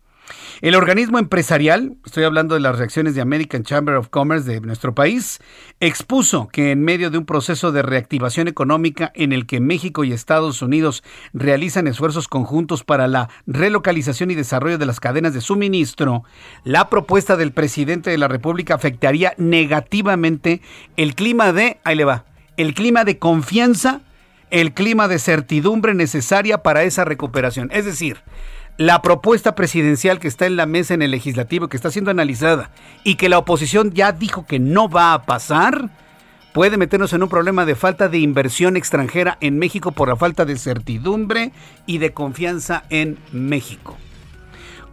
El 0.61 0.75
organismo 0.75 1.17
empresarial, 1.17 1.95
estoy 2.05 2.23
hablando 2.23 2.53
de 2.53 2.61
las 2.61 2.77
reacciones 2.77 3.15
de 3.15 3.21
American 3.21 3.63
Chamber 3.63 3.95
of 3.95 4.09
Commerce 4.09 4.47
de 4.47 4.61
nuestro 4.61 4.93
país, 4.93 5.39
expuso 5.79 6.49
que 6.49 6.69
en 6.69 6.83
medio 6.83 7.09
de 7.09 7.17
un 7.17 7.25
proceso 7.25 7.71
de 7.71 7.81
reactivación 7.81 8.47
económica 8.47 9.11
en 9.15 9.33
el 9.33 9.47
que 9.47 9.59
México 9.59 10.03
y 10.03 10.13
Estados 10.13 10.61
Unidos 10.61 11.03
realizan 11.33 11.87
esfuerzos 11.87 12.27
conjuntos 12.27 12.83
para 12.83 13.07
la 13.07 13.27
relocalización 13.47 14.29
y 14.29 14.35
desarrollo 14.35 14.77
de 14.77 14.85
las 14.85 14.99
cadenas 14.99 15.33
de 15.33 15.41
suministro, 15.41 16.25
la 16.63 16.89
propuesta 16.89 17.37
del 17.37 17.53
presidente 17.53 18.11
de 18.11 18.19
la 18.19 18.27
República 18.27 18.75
afectaría 18.75 19.33
negativamente 19.37 20.61
el 20.95 21.15
clima 21.15 21.53
de, 21.53 21.79
ahí 21.83 21.95
le 21.95 22.05
va, 22.05 22.25
el 22.57 22.75
clima 22.75 23.03
de 23.03 23.17
confianza, 23.17 24.01
el 24.51 24.73
clima 24.73 25.07
de 25.07 25.17
certidumbre 25.17 25.95
necesaria 25.95 26.59
para 26.59 26.83
esa 26.83 27.03
recuperación. 27.03 27.69
Es 27.73 27.85
decir, 27.85 28.21
la 28.77 29.01
propuesta 29.01 29.55
presidencial 29.55 30.19
que 30.19 30.27
está 30.27 30.45
en 30.45 30.55
la 30.55 30.65
mesa 30.65 30.93
en 30.93 31.01
el 31.01 31.11
legislativo, 31.11 31.67
que 31.67 31.77
está 31.77 31.91
siendo 31.91 32.11
analizada 32.11 32.71
y 33.03 33.15
que 33.15 33.29
la 33.29 33.37
oposición 33.37 33.91
ya 33.91 34.11
dijo 34.11 34.45
que 34.45 34.59
no 34.59 34.89
va 34.89 35.13
a 35.13 35.23
pasar, 35.23 35.89
puede 36.53 36.77
meternos 36.77 37.13
en 37.13 37.23
un 37.23 37.29
problema 37.29 37.65
de 37.65 37.75
falta 37.75 38.07
de 38.07 38.19
inversión 38.19 38.77
extranjera 38.77 39.37
en 39.41 39.59
México 39.59 39.91
por 39.91 40.09
la 40.09 40.15
falta 40.15 40.45
de 40.45 40.57
certidumbre 40.57 41.51
y 41.85 41.99
de 41.99 42.13
confianza 42.13 42.83
en 42.89 43.19
México. 43.31 43.97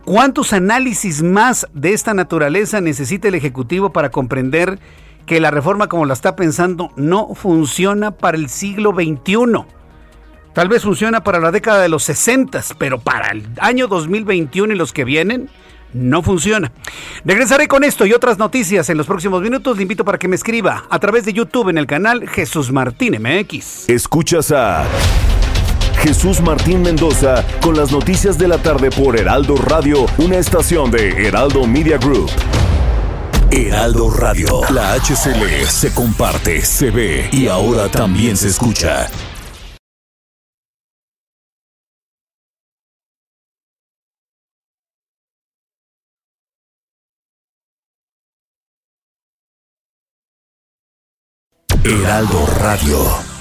¿Cuántos 0.04 0.52
análisis 0.52 1.22
más 1.22 1.66
de 1.74 1.92
esta 1.92 2.14
naturaleza 2.14 2.80
necesita 2.80 3.28
el 3.28 3.34
Ejecutivo 3.34 3.92
para 3.92 4.10
comprender 4.10 4.78
que 5.26 5.40
la 5.40 5.50
reforma 5.50 5.88
como 5.88 6.06
la 6.06 6.14
está 6.14 6.34
pensando 6.34 6.90
no 6.96 7.34
funciona 7.34 8.12
para 8.12 8.38
el 8.38 8.48
siglo 8.48 8.92
XXI? 8.92 9.77
Tal 10.58 10.68
vez 10.68 10.82
funciona 10.82 11.22
para 11.22 11.38
la 11.38 11.52
década 11.52 11.82
de 11.82 11.88
los 11.88 12.02
60, 12.02 12.60
pero 12.78 12.98
para 12.98 13.28
el 13.28 13.46
año 13.60 13.86
2021 13.86 14.74
y 14.74 14.76
los 14.76 14.92
que 14.92 15.04
vienen, 15.04 15.48
no 15.92 16.20
funciona. 16.20 16.72
Regresaré 17.24 17.68
con 17.68 17.84
esto 17.84 18.04
y 18.06 18.12
otras 18.12 18.38
noticias 18.38 18.90
en 18.90 18.96
los 18.98 19.06
próximos 19.06 19.40
minutos. 19.40 19.76
Le 19.76 19.82
invito 19.82 20.04
para 20.04 20.18
que 20.18 20.26
me 20.26 20.34
escriba 20.34 20.84
a 20.90 20.98
través 20.98 21.24
de 21.26 21.32
YouTube 21.32 21.68
en 21.68 21.78
el 21.78 21.86
canal 21.86 22.28
Jesús 22.28 22.72
Martín 22.72 23.22
MX. 23.22 23.88
Escuchas 23.88 24.50
a 24.50 24.84
Jesús 26.02 26.40
Martín 26.40 26.82
Mendoza 26.82 27.44
con 27.62 27.76
las 27.76 27.92
noticias 27.92 28.36
de 28.36 28.48
la 28.48 28.58
tarde 28.58 28.90
por 28.90 29.16
Heraldo 29.16 29.54
Radio, 29.54 30.06
una 30.18 30.38
estación 30.38 30.90
de 30.90 31.24
Heraldo 31.24 31.68
Media 31.68 31.98
Group. 31.98 32.32
Heraldo 33.52 34.10
Radio, 34.10 34.62
la 34.70 34.94
HCL 34.94 35.68
se 35.68 35.94
comparte, 35.94 36.62
se 36.62 36.90
ve 36.90 37.28
y 37.30 37.46
ahora 37.46 37.88
también 37.88 38.36
se 38.36 38.48
escucha. 38.48 39.08
Heraldo 51.84 52.44
Radio. 52.58 53.37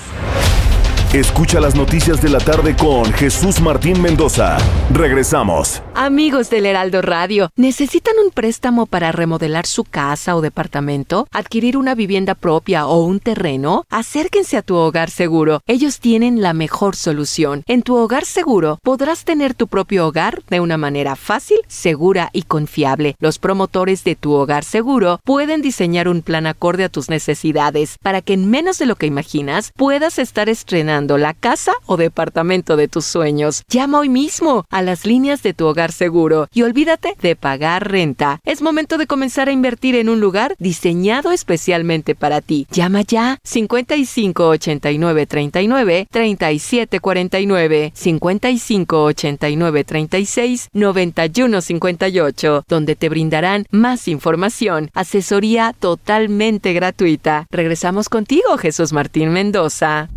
Escucha 1.13 1.61
las 1.61 1.73
noticias 1.73 2.21
de 2.21 2.27
la 2.27 2.39
tarde 2.39 2.75
con 2.75 3.05
Jesús 3.13 3.61
Martín 3.61 4.01
Mendoza. 4.01 4.57
Regresamos. 4.91 5.81
Amigos 5.95 6.49
del 6.49 6.65
Heraldo 6.65 7.01
Radio, 7.01 7.49
¿necesitan 7.55 8.15
un 8.23 8.29
préstamo 8.29 8.85
para 8.87 9.13
remodelar 9.13 9.65
su 9.65 9.85
casa 9.85 10.35
o 10.35 10.41
departamento? 10.41 11.25
¿Adquirir 11.31 11.77
una 11.77 11.95
vivienda 11.95 12.35
propia 12.35 12.87
o 12.87 13.05
un 13.05 13.21
terreno? 13.21 13.85
Acérquense 13.89 14.57
a 14.57 14.61
tu 14.61 14.75
hogar 14.75 15.09
seguro. 15.09 15.61
Ellos 15.65 16.01
tienen 16.01 16.41
la 16.41 16.51
mejor 16.51 16.97
solución. 16.97 17.63
En 17.67 17.83
tu 17.83 17.95
hogar 17.95 18.25
seguro 18.25 18.77
podrás 18.83 19.23
tener 19.23 19.53
tu 19.53 19.67
propio 19.67 20.07
hogar 20.07 20.43
de 20.49 20.59
una 20.59 20.75
manera 20.75 21.15
fácil, 21.15 21.59
segura 21.69 22.29
y 22.33 22.41
confiable. 22.43 23.15
Los 23.19 23.39
promotores 23.39 24.03
de 24.03 24.17
tu 24.17 24.33
hogar 24.33 24.65
seguro 24.65 25.21
pueden 25.23 25.61
diseñar 25.61 26.09
un 26.09 26.21
plan 26.21 26.47
acorde 26.47 26.83
a 26.83 26.89
tus 26.89 27.09
necesidades 27.09 27.97
para 28.03 28.21
que 28.21 28.33
en 28.33 28.49
menos 28.51 28.77
de 28.77 28.87
lo 28.87 28.97
que 28.97 29.05
imaginas 29.05 29.71
puedas 29.77 30.19
estar 30.19 30.49
estrenando 30.49 30.96
la 31.05 31.33
casa 31.33 31.73
o 31.85 31.97
departamento 31.97 32.75
de 32.75 32.87
tus 32.87 33.05
sueños. 33.05 33.63
Llama 33.69 33.99
hoy 33.99 34.09
mismo 34.09 34.65
a 34.71 34.81
las 34.81 35.05
líneas 35.05 35.43
de 35.43 35.53
tu 35.53 35.67
hogar 35.67 35.91
seguro 35.91 36.47
y 36.53 36.63
olvídate 36.63 37.13
de 37.21 37.35
pagar 37.35 37.91
renta. 37.91 38.39
Es 38.45 38.61
momento 38.61 38.97
de 38.97 39.05
comenzar 39.05 39.47
a 39.47 39.51
invertir 39.51 39.95
en 39.95 40.09
un 40.09 40.19
lugar 40.19 40.55
diseñado 40.57 41.31
especialmente 41.31 42.15
para 42.15 42.41
ti. 42.41 42.65
Llama 42.71 43.01
ya 43.01 43.37
55 43.43 44.47
89 44.47 45.25
39 45.27 46.07
37 46.09 46.99
49 46.99 47.91
55 47.93 49.03
89 49.03 49.83
36 49.83 50.69
91 50.73 51.61
58 51.61 52.63
donde 52.67 52.95
te 52.95 53.09
brindarán 53.09 53.65
más 53.71 54.07
información, 54.07 54.89
asesoría 54.93 55.73
totalmente 55.77 56.73
gratuita. 56.73 57.45
Regresamos 57.51 58.09
contigo, 58.09 58.57
Jesús 58.57 58.93
Martín 58.93 59.29
Mendoza. 59.31 60.09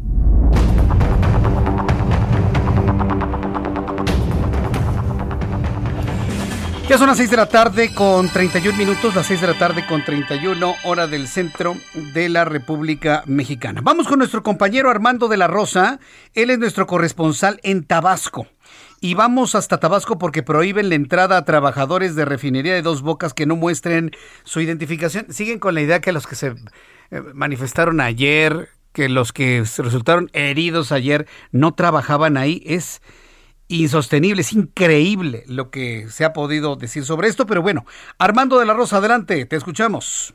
Ya 6.90 6.98
son 6.98 7.06
las 7.06 7.18
6 7.18 7.30
de 7.30 7.36
la 7.36 7.46
tarde 7.46 7.94
con 7.94 8.28
31 8.28 8.76
minutos, 8.76 9.14
las 9.14 9.26
6 9.26 9.42
de 9.42 9.46
la 9.46 9.54
tarde 9.54 9.86
con 9.86 10.04
31 10.04 10.74
hora 10.82 11.06
del 11.06 11.28
centro 11.28 11.76
de 11.94 12.28
la 12.28 12.44
República 12.44 13.22
Mexicana. 13.26 13.80
Vamos 13.80 14.08
con 14.08 14.18
nuestro 14.18 14.42
compañero 14.42 14.90
Armando 14.90 15.28
de 15.28 15.36
la 15.36 15.46
Rosa, 15.46 16.00
él 16.34 16.50
es 16.50 16.58
nuestro 16.58 16.88
corresponsal 16.88 17.60
en 17.62 17.84
Tabasco. 17.84 18.48
Y 19.00 19.14
vamos 19.14 19.54
hasta 19.54 19.78
Tabasco 19.78 20.18
porque 20.18 20.42
prohíben 20.42 20.88
la 20.88 20.96
entrada 20.96 21.36
a 21.36 21.44
trabajadores 21.44 22.16
de 22.16 22.24
refinería 22.24 22.74
de 22.74 22.82
dos 22.82 23.02
bocas 23.02 23.34
que 23.34 23.46
no 23.46 23.54
muestren 23.54 24.10
su 24.42 24.60
identificación. 24.60 25.26
Siguen 25.32 25.60
con 25.60 25.76
la 25.76 25.82
idea 25.82 26.00
que 26.00 26.10
los 26.10 26.26
que 26.26 26.34
se 26.34 26.48
eh, 26.48 27.22
manifestaron 27.34 28.00
ayer, 28.00 28.68
que 28.92 29.08
los 29.08 29.32
que 29.32 29.62
resultaron 29.78 30.28
heridos 30.32 30.90
ayer 30.90 31.28
no 31.52 31.72
trabajaban 31.72 32.36
ahí. 32.36 32.64
Es 32.66 33.00
insostenible, 33.70 34.42
es 34.42 34.52
increíble 34.52 35.44
lo 35.46 35.70
que 35.70 36.08
se 36.10 36.24
ha 36.24 36.32
podido 36.32 36.76
decir 36.76 37.04
sobre 37.04 37.28
esto, 37.28 37.46
pero 37.46 37.62
bueno, 37.62 37.86
Armando 38.18 38.58
de 38.58 38.66
la 38.66 38.74
Rosa, 38.74 38.98
adelante, 38.98 39.46
te 39.46 39.56
escuchamos. 39.56 40.34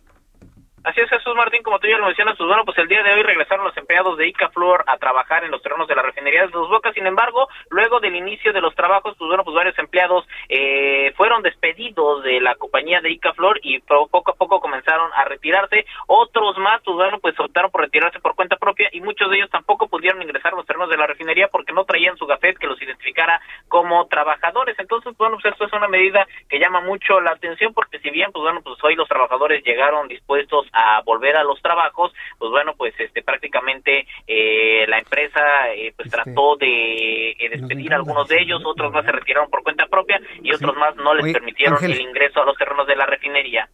Así 0.85 1.01
es, 1.01 1.09
Jesús 1.09 1.33
Martín, 1.35 1.63
como 1.63 1.79
tú 1.79 1.87
ya 1.87 1.97
lo 1.97 2.05
mencionas, 2.05 2.37
pues 2.37 2.47
bueno, 2.47 2.63
pues 2.63 2.77
el 2.77 2.87
día 2.87 3.01
de 3.01 3.11
hoy 3.11 3.23
regresaron 3.23 3.65
los 3.65 3.75
empleados 3.75 4.19
de 4.19 4.27
Icaflor 4.27 4.83
a 4.85 4.97
trabajar 4.97 5.43
en 5.43 5.49
los 5.49 5.63
terrenos 5.63 5.87
de 5.87 5.95
la 5.95 6.03
refinería 6.03 6.43
de 6.43 6.49
Dos 6.49 6.69
Bocas. 6.69 6.93
Sin 6.93 7.07
embargo, 7.07 7.47
luego 7.71 7.99
del 7.99 8.15
inicio 8.15 8.53
de 8.53 8.61
los 8.61 8.75
trabajos, 8.75 9.15
pues 9.17 9.27
bueno, 9.27 9.43
pues 9.43 9.55
varios 9.55 9.79
empleados 9.79 10.27
eh, 10.47 11.11
fueron 11.17 11.41
despedidos 11.41 12.21
de 12.21 12.39
la 12.39 12.53
compañía 12.53 13.01
de 13.01 13.09
Icaflor 13.13 13.59
y 13.63 13.79
poco 13.79 14.29
a 14.29 14.35
poco 14.35 14.59
comenzaron 14.59 15.09
a 15.15 15.23
retirarse. 15.25 15.87
Otros 16.05 16.55
más, 16.59 16.83
pues 16.83 16.95
bueno, 16.95 17.17
pues 17.19 17.33
optaron 17.39 17.71
por 17.71 17.81
retirarse 17.81 18.19
por 18.19 18.35
cuenta 18.35 18.55
propia 18.55 18.87
y 18.91 19.01
muchos 19.01 19.31
de 19.31 19.37
ellos 19.37 19.49
tampoco 19.49 19.87
pudieron 19.87 20.21
ingresar 20.21 20.53
a 20.53 20.57
los 20.57 20.67
terrenos 20.67 20.91
de 20.91 20.97
la 20.97 21.07
refinería 21.07 21.47
porque 21.47 21.73
no 21.73 21.85
traían 21.85 22.15
su 22.15 22.27
gafet 22.27 22.59
que 22.59 22.67
los 22.67 22.79
identificara 22.79 23.41
como 23.69 24.05
trabajadores. 24.05 24.77
Entonces, 24.77 25.17
bueno, 25.17 25.37
pues 25.41 25.51
esto 25.51 25.65
es 25.65 25.73
una 25.73 25.87
medida 25.87 26.27
que 26.47 26.59
llama 26.59 26.81
mucho 26.81 27.19
la 27.21 27.31
atención 27.31 27.73
porque 27.73 27.97
si 27.97 28.11
bien, 28.11 28.31
pues 28.31 28.43
bueno, 28.43 28.61
pues 28.61 28.77
hoy 28.83 28.93
los 28.95 29.07
trabajadores 29.07 29.63
llegaron 29.63 30.07
dispuestos 30.07 30.67
a 30.75 31.01
volver 31.01 31.37
a 31.37 31.43
los 31.43 31.61
trabajos, 31.61 32.13
pues 32.37 32.51
bueno, 32.51 32.73
pues 32.77 32.93
este 32.99 33.23
prácticamente 33.23 34.05
eh, 34.27 34.85
la 34.87 34.99
empresa 34.99 35.73
eh, 35.73 35.93
pues 35.95 36.07
Este, 36.07 36.17
trató 36.21 36.57
de 36.57 37.31
eh, 37.31 37.49
despedir 37.49 37.93
a 37.93 37.95
algunos 37.95 38.27
de 38.27 38.41
ellos, 38.41 38.61
otros 38.65 38.91
más 38.91 39.05
se 39.05 39.11
retiraron 39.11 39.49
por 39.49 39.63
cuenta 39.63 39.87
propia 39.87 40.19
y 40.41 40.53
otros 40.53 40.75
más 40.75 40.95
no 40.97 41.13
les 41.13 41.23
Oye, 41.25 41.33
permitieron 41.33 41.75
Ángel. 41.75 41.93
el 41.93 42.01
ingreso 42.01 42.41
a 42.41 42.45
los 42.45 42.57
terrenos 42.57 42.85
de 42.87 42.95
la 42.95 43.05
refinería. 43.05 43.69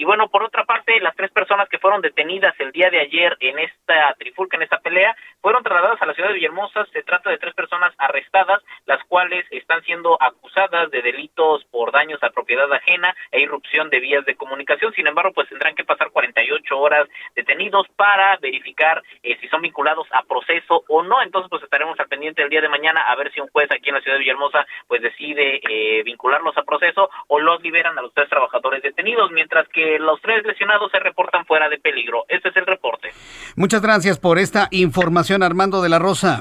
Y 0.00 0.04
bueno, 0.04 0.28
por 0.28 0.44
otra 0.44 0.64
parte, 0.64 1.00
las 1.00 1.16
tres 1.16 1.32
personas 1.32 1.68
que 1.68 1.80
fueron 1.80 2.00
detenidas 2.00 2.54
el 2.60 2.70
día 2.70 2.88
de 2.88 3.00
ayer 3.00 3.36
en 3.40 3.58
esta 3.58 4.14
trifulca, 4.16 4.56
en 4.56 4.62
esta 4.62 4.78
pelea, 4.78 5.16
fueron 5.40 5.64
trasladadas 5.64 6.00
a 6.00 6.06
la 6.06 6.14
ciudad 6.14 6.28
de 6.28 6.36
Villahermosa. 6.36 6.86
Se 6.92 7.02
trata 7.02 7.30
de 7.30 7.38
tres 7.38 7.52
personas 7.52 7.92
arrestadas, 7.98 8.62
las 8.86 9.02
cuales 9.08 9.44
están 9.50 9.82
siendo 9.82 10.16
acusadas 10.22 10.92
de 10.92 11.02
delitos 11.02 11.64
por 11.72 11.90
daños 11.90 12.22
a 12.22 12.30
propiedad 12.30 12.72
ajena 12.72 13.12
e 13.32 13.40
irrupción 13.40 13.90
de 13.90 13.98
vías 13.98 14.24
de 14.24 14.36
comunicación. 14.36 14.92
Sin 14.92 15.08
embargo, 15.08 15.32
pues 15.34 15.48
tendrán 15.48 15.74
que 15.74 15.82
pasar 15.84 16.12
48 16.12 16.78
horas 16.78 17.08
detenidos 17.34 17.88
para 17.96 18.36
verificar 18.36 19.02
eh, 19.24 19.36
si 19.40 19.48
son 19.48 19.62
vinculados 19.62 20.06
a 20.12 20.22
proceso 20.22 20.84
o 20.86 21.02
no. 21.02 21.20
Entonces, 21.22 21.50
pues 21.50 21.64
estaremos 21.64 21.98
al 21.98 22.06
pendiente 22.06 22.44
el 22.44 22.50
día 22.50 22.60
de 22.60 22.68
mañana 22.68 23.00
a 23.00 23.16
ver 23.16 23.32
si 23.32 23.40
un 23.40 23.48
juez 23.48 23.68
aquí 23.72 23.88
en 23.88 23.96
la 23.96 24.00
ciudad 24.00 24.14
de 24.14 24.20
Villahermosa 24.20 24.64
pues 24.86 25.02
decide 25.02 25.60
eh, 25.68 26.04
vincularlos 26.04 26.56
a 26.56 26.62
proceso 26.62 27.10
o 27.26 27.40
los 27.40 27.60
liberan 27.62 27.98
a 27.98 28.02
los 28.02 28.14
tres 28.14 28.28
trabajadores 28.28 28.80
detenidos, 28.80 29.32
mientras 29.32 29.66
que 29.70 29.87
los 29.98 30.20
tres 30.20 30.44
lesionados 30.44 30.90
se 30.90 30.98
reportan 30.98 31.46
fuera 31.46 31.68
de 31.68 31.78
peligro. 31.78 32.24
Este 32.28 32.48
es 32.48 32.56
el 32.56 32.66
reporte. 32.66 33.10
Muchas 33.56 33.80
gracias 33.80 34.18
por 34.18 34.38
esta 34.38 34.68
información, 34.70 35.42
Armando 35.42 35.80
de 35.80 35.88
la 35.88 35.98
Rosa. 35.98 36.40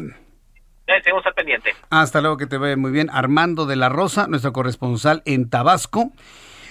Eh, 0.88 1.02
seguimos 1.04 1.26
al 1.26 1.34
pendiente. 1.34 1.76
Hasta 1.90 2.22
luego, 2.22 2.38
que 2.38 2.48
te 2.48 2.58
vaya 2.58 2.78
muy 2.78 2.92
bien. 2.92 3.10
Armando 3.12 3.66
de 3.66 3.76
la 3.76 3.90
Rosa, 3.90 4.28
nuestro 4.28 4.54
corresponsal 4.54 5.22
en 5.26 5.50
Tabasco. 5.50 6.12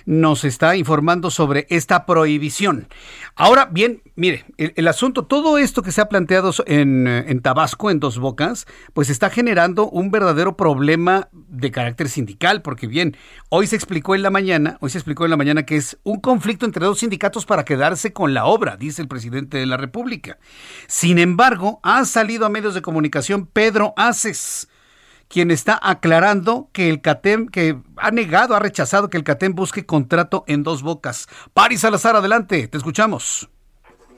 Nos 0.07 0.45
está 0.45 0.77
informando 0.77 1.31
sobre 1.31 1.67
esta 1.69 2.07
prohibición. 2.07 2.89
Ahora 3.35 3.67
bien, 3.67 4.03
mire, 4.15 4.47
el, 4.57 4.89
asunto, 4.89 5.27
todo 5.27 5.59
esto 5.59 5.83
que 5.83 5.93
se 5.93 6.01
ha 6.01 6.09
planteado 6.09 6.53
en, 6.67 7.07
en, 7.07 7.41
Tabasco, 7.41 7.91
en 7.91 8.01
Dos 8.01 8.19
Bocas, 8.19 8.67
pues 8.95 9.11
está 9.11 9.29
generando 9.29 9.91
un 9.91 10.11
verdadero 10.11 10.57
problema 10.57 11.29
de 11.33 11.71
carácter 11.71 12.09
sindical, 12.09 12.63
porque 12.63 12.87
bien, 12.87 13.17
hoy 13.51 13.67
se 13.67 13.77
explicó 13.77 14.15
en 14.15 14.23
la 14.23 14.31
mañana, 14.31 14.79
hoy 14.81 14.91
se 14.91 14.99
explicó 14.99 15.25
en 15.25 15.31
la 15.31 15.37
mañana 15.37 15.65
que 15.65 15.77
es 15.77 15.99
un 16.05 16.21
conflicto 16.21 16.65
entre 16.65 16.87
dos 16.87 17.01
sindicatos 17.01 17.45
para 17.45 17.65
quedarse 17.65 18.13
con 18.13 18.33
la 18.33 18.47
obra, 18.47 18.77
dice 18.77 19.03
el 19.03 19.09
presidente 19.09 19.59
de 19.59 19.67
la 19.67 19.77
República. 19.77 20.39
Sin 20.87 21.19
embargo, 21.19 21.81
ha 21.83 22.05
salido 22.05 22.47
a 22.47 22.51
medios 22.51 22.75
de 22.75 22.83
comunicación 22.83 23.47
Pedro 23.47 23.93
Aces, 23.97 24.69
quien 25.29 25.51
está 25.51 25.79
aclarando 25.83 26.69
que 26.73 26.89
el 26.89 27.01
CATEM, 27.01 27.49
que 27.49 27.77
ha 27.97 28.11
negado, 28.11 28.55
ha 28.55 28.61
rechazado 28.61 29.09
que 29.09 29.17
el 29.17 29.25
CATEM 29.25 29.55
busque 29.55 29.87
contrato 29.87 30.45
en 30.47 30.63
dos 30.63 30.83
bocas. 30.83 31.29
Paris 31.55 31.81
Salazar, 31.81 32.17
adelante, 32.17 32.69
te 32.69 32.77
escuchamos. 32.77 33.51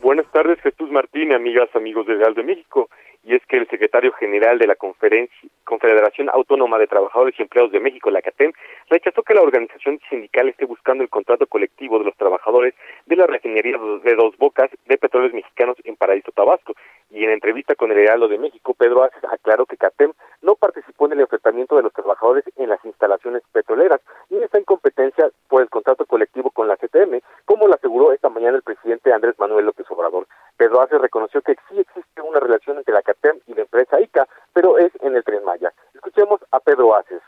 Buenas 0.03 0.27
tardes, 0.33 0.61
Jesús 0.61 0.91
Martín, 0.91 1.33
amigas, 1.33 1.69
amigos 1.75 2.07
del 2.07 2.19
Real 2.19 2.35
de 2.35 2.45
México 2.45 2.89
y 3.29 3.35
es 3.35 3.45
que 3.47 3.59
el 3.59 3.69
secretario 3.69 4.13
general 4.13 4.59
de 4.59 4.67
la 4.67 4.77
Confederación 4.77 6.31
Autónoma 6.31 6.79
de 6.79 6.87
Trabajadores 6.87 7.35
y 7.39 7.43
Empleados 7.43 7.73
de 7.73 7.81
México, 7.81 8.11
la 8.11 8.23
CATEM, 8.23 8.53
rechazó 8.89 9.23
que 9.23 9.35
la 9.35 9.43
organización 9.43 10.01
sindical 10.09 10.49
esté 10.49 10.65
buscando 10.65 11.03
el 11.03 11.11
contrato 11.11 11.47
colectivo 11.47 11.99
de 11.99 12.07
los 12.07 12.17
trabajadores 12.17 12.75
de 13.05 13.17
la 13.17 13.27
refinería 13.27 13.77
de 14.03 14.15
Dos 14.15 14.35
Bocas 14.39 14.71
de 14.87 14.97
Petróleos 14.97 15.35
Mexicanos 15.35 15.77
en 15.85 15.97
Paraíso 15.97 16.33
Tabasco. 16.33 16.75
Y 17.11 17.25
en 17.25 17.31
entrevista 17.31 17.75
con 17.75 17.91
el 17.91 17.99
Heraldo 17.99 18.29
de 18.29 18.39
México, 18.39 18.75
Pedro 18.75 19.03
Aces 19.03 19.25
aclaró 19.25 19.65
que 19.65 19.79
CATEM 19.79 20.13
no 20.43 20.57
participó 20.57 21.07
en 21.07 21.13
el 21.13 21.21
enfrentamiento 21.21 21.77
de 21.77 21.83
los 21.83 21.93
trabajadores 21.93 22.45
en 22.57 22.69
las 22.69 22.85
instalaciones 22.85 23.43
petroleras 23.51 24.01
y 24.29 24.37
está 24.37 24.59
en 24.59 24.65
competencia 24.65 25.31
por 25.49 25.63
el 25.63 25.71
contrato 25.71 26.05
colectivo 26.05 26.51
con 26.51 26.69
la 26.69 26.77
CTM, 26.77 27.21
como 27.47 27.67
lo 27.67 27.75
aseguró 27.75 28.13
esta 28.13 28.29
mañana 28.29 28.57
el 28.57 28.63
presidente 28.63 29.13
Andrés 29.13 29.39
Manuel 29.39 29.65
López 29.65 29.87
Obrador. 29.91 30.27
Pedro 30.59 30.83
Aces 30.83 31.01
reconoció 31.01 31.41
que 31.41 31.57
sí 31.69 31.81
existe 31.81 32.21
una 32.21 32.41
relación 32.41 32.77
entre 32.77 32.93
la 32.93 33.03
CATEM 33.03 33.41
y 33.47 33.55
la 33.55 33.63
empresa 33.63 34.01
ICA, 34.01 34.29
pero 34.53 34.77
es 34.79 34.93
en 35.01 35.17
el 35.17 35.25
Tren 35.25 35.45
Maya. 35.45 35.73
Escuchemos 35.95 36.41
a 36.51 36.61
Pedro 36.61 36.95
Aces. 36.95 37.23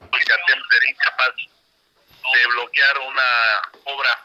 CATEM 0.00 0.58
sería 0.70 0.90
incapaz 0.90 1.34
de 1.36 2.46
bloquear 2.54 2.98
una 2.98 3.94
obra 3.94 4.18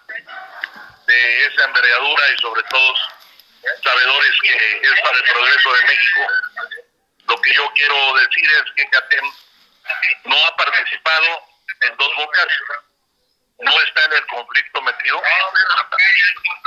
de 1.06 1.46
esa 1.46 1.65
envergadura 1.65 2.24
y 2.34 2.41
sobre 2.41 2.63
todo 2.70 2.93
sabedores 3.84 4.32
que 4.41 4.80
es 4.82 5.01
para 5.01 5.17
el 5.17 5.23
progreso 5.23 5.73
de 5.73 5.84
México. 5.84 6.21
Lo 7.27 7.41
que 7.41 7.53
yo 7.53 7.71
quiero 7.73 8.13
decir 8.15 8.51
es 8.51 8.63
que 8.75 8.89
CATEM 8.89 9.25
no 10.25 10.45
ha 10.45 10.56
participado 10.56 11.41
en 11.82 11.97
dos 11.97 12.15
bocas, 12.15 12.47
no 13.60 13.82
está 13.82 14.06
en 14.06 14.13
el 14.13 14.27
conflicto 14.27 14.82
metido 14.82 15.21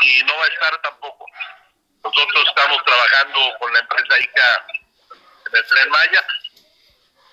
y 0.03 0.23
no 0.25 0.37
va 0.37 0.45
a 0.45 0.49
estar 0.49 0.83
tampoco. 0.83 1.27
Nosotros 2.03 2.45
estamos 2.49 2.83
trabajando 2.85 3.57
con 3.59 3.73
la 3.73 3.81
empresa 3.81 4.19
ICA 4.19 4.67
en 5.47 5.57
el 5.57 5.67
Tren 5.67 5.91
Maya. 5.91 6.25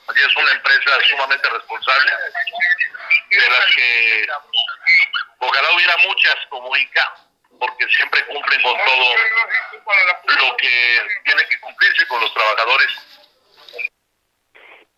Aquí 0.09 0.21
es 0.21 0.35
una 0.35 0.51
empresa 0.51 0.91
sumamente 1.09 1.49
responsable, 1.49 2.11
de 3.29 3.49
las 3.49 3.65
que 3.75 4.27
ojalá 5.39 5.71
hubiera 5.71 5.97
muchas 5.97 6.35
como 6.49 6.75
ICA, 6.75 7.15
porque 7.59 7.85
siempre 7.87 8.25
cumplen 8.25 8.61
con 8.61 8.77
todo 8.85 9.15
lo 10.39 10.57
que 10.57 11.01
tiene 11.23 11.43
que 11.49 11.59
cumplirse 11.59 12.07
con 12.07 12.21
los 12.21 12.33
trabajadores 12.33 13.17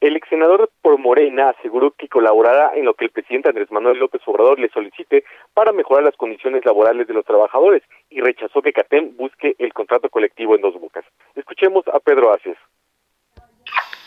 el 0.02 0.16
ex 0.16 0.30
senador 0.30 0.72
por 0.82 0.98
Morena 0.98 1.50
aseguró 1.50 1.92
que 1.92 2.08
colaborará 2.08 2.72
en 2.76 2.86
lo 2.86 2.94
que 2.94 3.06
el 3.06 3.12
presidente 3.12 3.50
Andrés 3.50 3.70
Manuel 3.70 3.98
López 4.00 4.22
Obrador 4.26 4.58
le 4.58 4.70
solicite 4.70 5.26
para 5.54 5.74
mejorar 5.74 6.06
las 6.06 6.16
condiciones 6.16 6.64
laborales 6.64 7.06
de 7.08 7.14
los 7.14 7.26
trabajadores 7.26 7.84
y 8.10 8.22
rechazó 8.22 8.62
que 8.62 8.72
CATEM 8.72 9.18
busque 9.18 9.56
el 9.60 9.74
contrato 9.74 10.10
colectivo 10.10 10.56
en 10.56 10.62
dos 10.62 10.74
bocas. 10.80 11.04
Escuchemos 11.36 11.86
a 11.90 12.00
Pedro 12.00 12.34
Aces. 12.34 12.58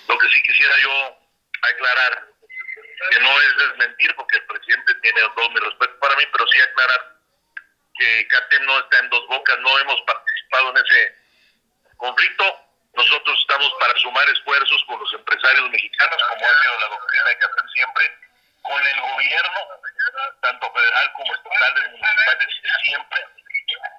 Lo 0.09 0.19
que 0.19 0.29
sí 0.29 0.43
quisiera 0.43 0.75
yo 0.83 0.91
aclarar, 1.61 2.25
que 3.11 3.21
no 3.21 3.29
es 3.29 3.69
desmentir 3.69 4.15
porque 4.17 4.39
el 4.39 4.47
presidente 4.47 4.95
tiene 5.03 5.21
todo 5.37 5.51
mi 5.51 5.61
respeto 5.61 5.93
para 6.01 6.17
mí, 6.17 6.25
pero 6.33 6.47
sí 6.49 6.59
aclarar 6.63 7.12
que 7.99 8.29
CATEM 8.29 8.65
no 8.65 8.79
está 8.79 8.99
en 8.99 9.11
dos 9.11 9.27
bocas, 9.29 9.59
no 9.61 9.79
hemos 9.79 10.01
participado 10.03 10.71
en 10.71 10.85
ese 10.85 11.15
conflicto 11.97 12.63
nosotros 12.95 13.41
estamos 13.41 13.73
para 13.81 13.99
sumar 14.01 14.29
esfuerzos 14.29 14.85
con 14.85 15.01
los 15.01 15.13
empresarios 15.15 15.71
mexicanos, 15.71 16.23
como 16.29 16.45
ha 16.45 16.63
sido 16.63 16.81
la 16.81 16.89
doctrina 16.89 17.25
de 17.25 17.35
hacer 17.37 17.71
siempre, 17.75 18.19
con 18.61 18.87
el 18.87 19.01
gobierno, 19.01 19.61
tanto 20.43 20.73
federal 20.73 21.13
como 21.15 21.35
estatales, 21.35 21.91
municipales, 21.91 22.49
siempre. 22.83 23.27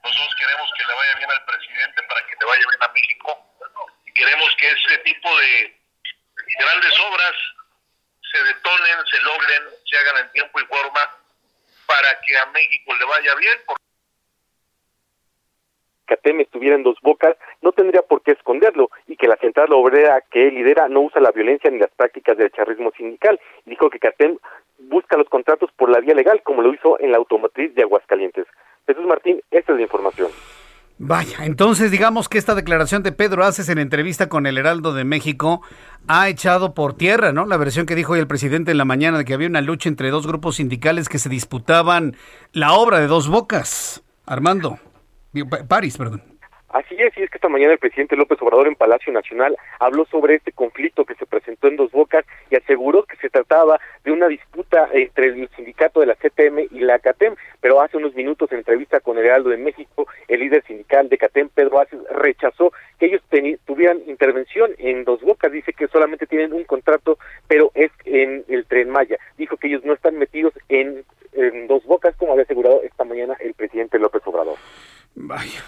Nosotros 0.03 0.35
queremos 0.37 0.71
que 0.77 0.85
le 0.85 0.93
vaya 0.93 1.15
bien 1.15 1.31
al 1.31 1.45
presidente 1.45 2.03
para 2.03 2.25
que 2.27 2.35
le 2.39 2.45
vaya 2.45 2.65
bien 2.69 2.83
a 2.83 2.87
México. 2.89 3.55
Queremos 4.13 4.55
que 4.57 4.67
ese 4.67 4.97
tipo 4.99 5.37
de 5.39 5.81
grandes 6.59 6.99
obras 6.99 7.33
se 8.31 8.43
detonen, 8.43 9.07
se 9.07 9.19
logren, 9.21 9.63
se 9.89 9.97
hagan 9.97 10.17
en 10.17 10.31
tiempo 10.33 10.59
y 10.61 10.65
forma 10.65 11.17
para 11.87 12.19
que 12.25 12.37
a 12.37 12.45
México 12.51 12.93
le 12.95 13.05
vaya 13.05 13.35
bien. 13.39 13.57
CATEM 16.05 16.41
estuviera 16.41 16.75
en 16.75 16.83
dos 16.83 16.97
bocas, 17.01 17.35
no 17.61 17.71
tendría 17.71 18.01
por 18.01 18.21
qué 18.21 18.31
esconderlo 18.31 18.89
y 19.07 19.15
que 19.15 19.27
la 19.27 19.37
central 19.37 19.71
obrera 19.71 20.21
que 20.29 20.47
él 20.47 20.55
lidera 20.55 20.87
no 20.89 21.01
usa 21.01 21.21
la 21.21 21.31
violencia 21.31 21.71
ni 21.71 21.79
las 21.79 21.91
prácticas 21.91 22.37
del 22.37 22.51
charrismo 22.51 22.91
sindical. 22.97 23.39
Dijo 23.65 23.89
que 23.89 23.99
CATEM 23.99 24.37
busca 24.79 25.17
los 25.17 25.29
contratos 25.29 25.71
por 25.77 25.89
la 25.89 25.99
vía 25.99 26.13
legal, 26.13 26.41
como 26.43 26.61
lo 26.61 26.73
hizo 26.73 26.99
en 26.99 27.11
la 27.11 27.17
automotriz 27.17 27.73
de 27.73 27.83
Aguascalientes. 27.83 28.45
Jesús 28.85 29.05
Martín, 29.05 29.41
esta 29.51 29.71
es 29.71 29.77
la 29.77 29.83
información. 29.83 30.29
Vaya, 30.99 31.45
entonces 31.45 31.89
digamos 31.89 32.29
que 32.29 32.37
esta 32.37 32.53
declaración 32.53 33.01
de 33.01 33.11
Pedro 33.11 33.43
Aces 33.43 33.67
en 33.69 33.79
entrevista 33.79 34.29
con 34.29 34.45
el 34.45 34.57
Heraldo 34.57 34.93
de 34.93 35.03
México 35.03 35.61
ha 36.07 36.29
echado 36.29 36.73
por 36.73 36.95
tierra, 36.95 37.31
¿no? 37.31 37.45
La 37.45 37.57
versión 37.57 37.85
que 37.85 37.95
dijo 37.95 38.13
hoy 38.13 38.19
el 38.19 38.27
presidente 38.27 38.71
en 38.71 38.77
la 38.77 38.85
mañana 38.85 39.17
de 39.17 39.25
que 39.25 39.33
había 39.33 39.47
una 39.47 39.61
lucha 39.61 39.89
entre 39.89 40.09
dos 40.09 40.27
grupos 40.27 40.57
sindicales 40.57 41.09
que 41.09 41.19
se 41.19 41.29
disputaban 41.29 42.15
la 42.51 42.73
obra 42.73 42.99
de 42.99 43.07
dos 43.07 43.27
bocas. 43.27 44.03
Armando. 44.25 44.79
París, 45.67 45.97
perdón. 45.97 46.32
Así 46.73 46.95
es, 46.97 47.15
y 47.15 47.21
es 47.21 47.29
que 47.29 47.37
esta 47.37 47.49
mañana 47.49 47.73
el 47.73 47.77
presidente 47.77 48.15
López 48.15 48.41
Obrador 48.41 48.67
en 48.67 48.73
Palacio 48.73 49.13
Nacional 49.13 49.55
habló 49.79 50.05
sobre 50.05 50.33
este 50.33 50.51
conflicto 50.51 51.05
que 51.05 51.13
se 51.13 51.27
presentó 51.27 51.67
en 51.67 51.75
Dos 51.75 51.91
Bocas 51.91 52.25
y 52.49 52.55
aseguró 52.55 53.03
que 53.03 53.15
se 53.17 53.29
trataba 53.29 53.79
de 54.03 54.11
una 54.11 54.27
disputa 54.27 54.89
entre 54.91 55.27
el 55.27 55.47
sindicato 55.55 55.99
de 55.99 56.07
la 56.07 56.15
CTM 56.15 56.61
y 56.71 56.79
la 56.79 56.97
CATEM, 56.97 57.35
pero 57.61 57.79
hace 57.79 57.97
unos 57.97 58.15
minutos 58.15 58.51
en 58.51 58.57
entrevista 58.57 59.01
con 59.01 59.19
el 59.19 59.25
Heraldo 59.25 59.51
de 59.51 59.57
México, 59.57 60.07
el 60.27 60.39
líder 60.39 60.63
sindical 60.63 61.09
de 61.09 61.19
CATEM, 61.19 61.49
Pedro 61.49 61.79
Aces, 61.79 61.99
rechazó 62.09 62.73
que 62.97 63.05
ellos 63.05 63.21
tuvieran 63.65 64.01
intervención 64.07 64.71
en 64.79 65.03
Dos 65.03 65.21
Bocas, 65.21 65.51
dice 65.51 65.73
que 65.73 65.87
solamente 65.89 66.25
tienen 66.25 66.53
un 66.53 66.63
contrato, 66.63 67.19
pero 67.47 67.69
es 67.75 67.91
en 68.05 68.45
el 68.47 68.65
Tren 68.65 68.89
Maya, 68.89 69.19
dijo 69.37 69.57
que 69.57 69.67
ellos 69.67 69.85
no 69.85 69.93
están 69.93 70.17
metidos 70.17 70.55
en 70.69 71.05
Dos 71.67 71.85
Bocas, 71.85 72.15
como 72.15 72.31
había 72.31 72.45
asegurado 72.45 72.81
esta 72.81 73.03
mañana 73.03 73.37
el 73.39 73.53
presidente 73.53 73.99
López 73.99 74.23
Obrador. 74.25 74.57
Vaya, 75.15 75.63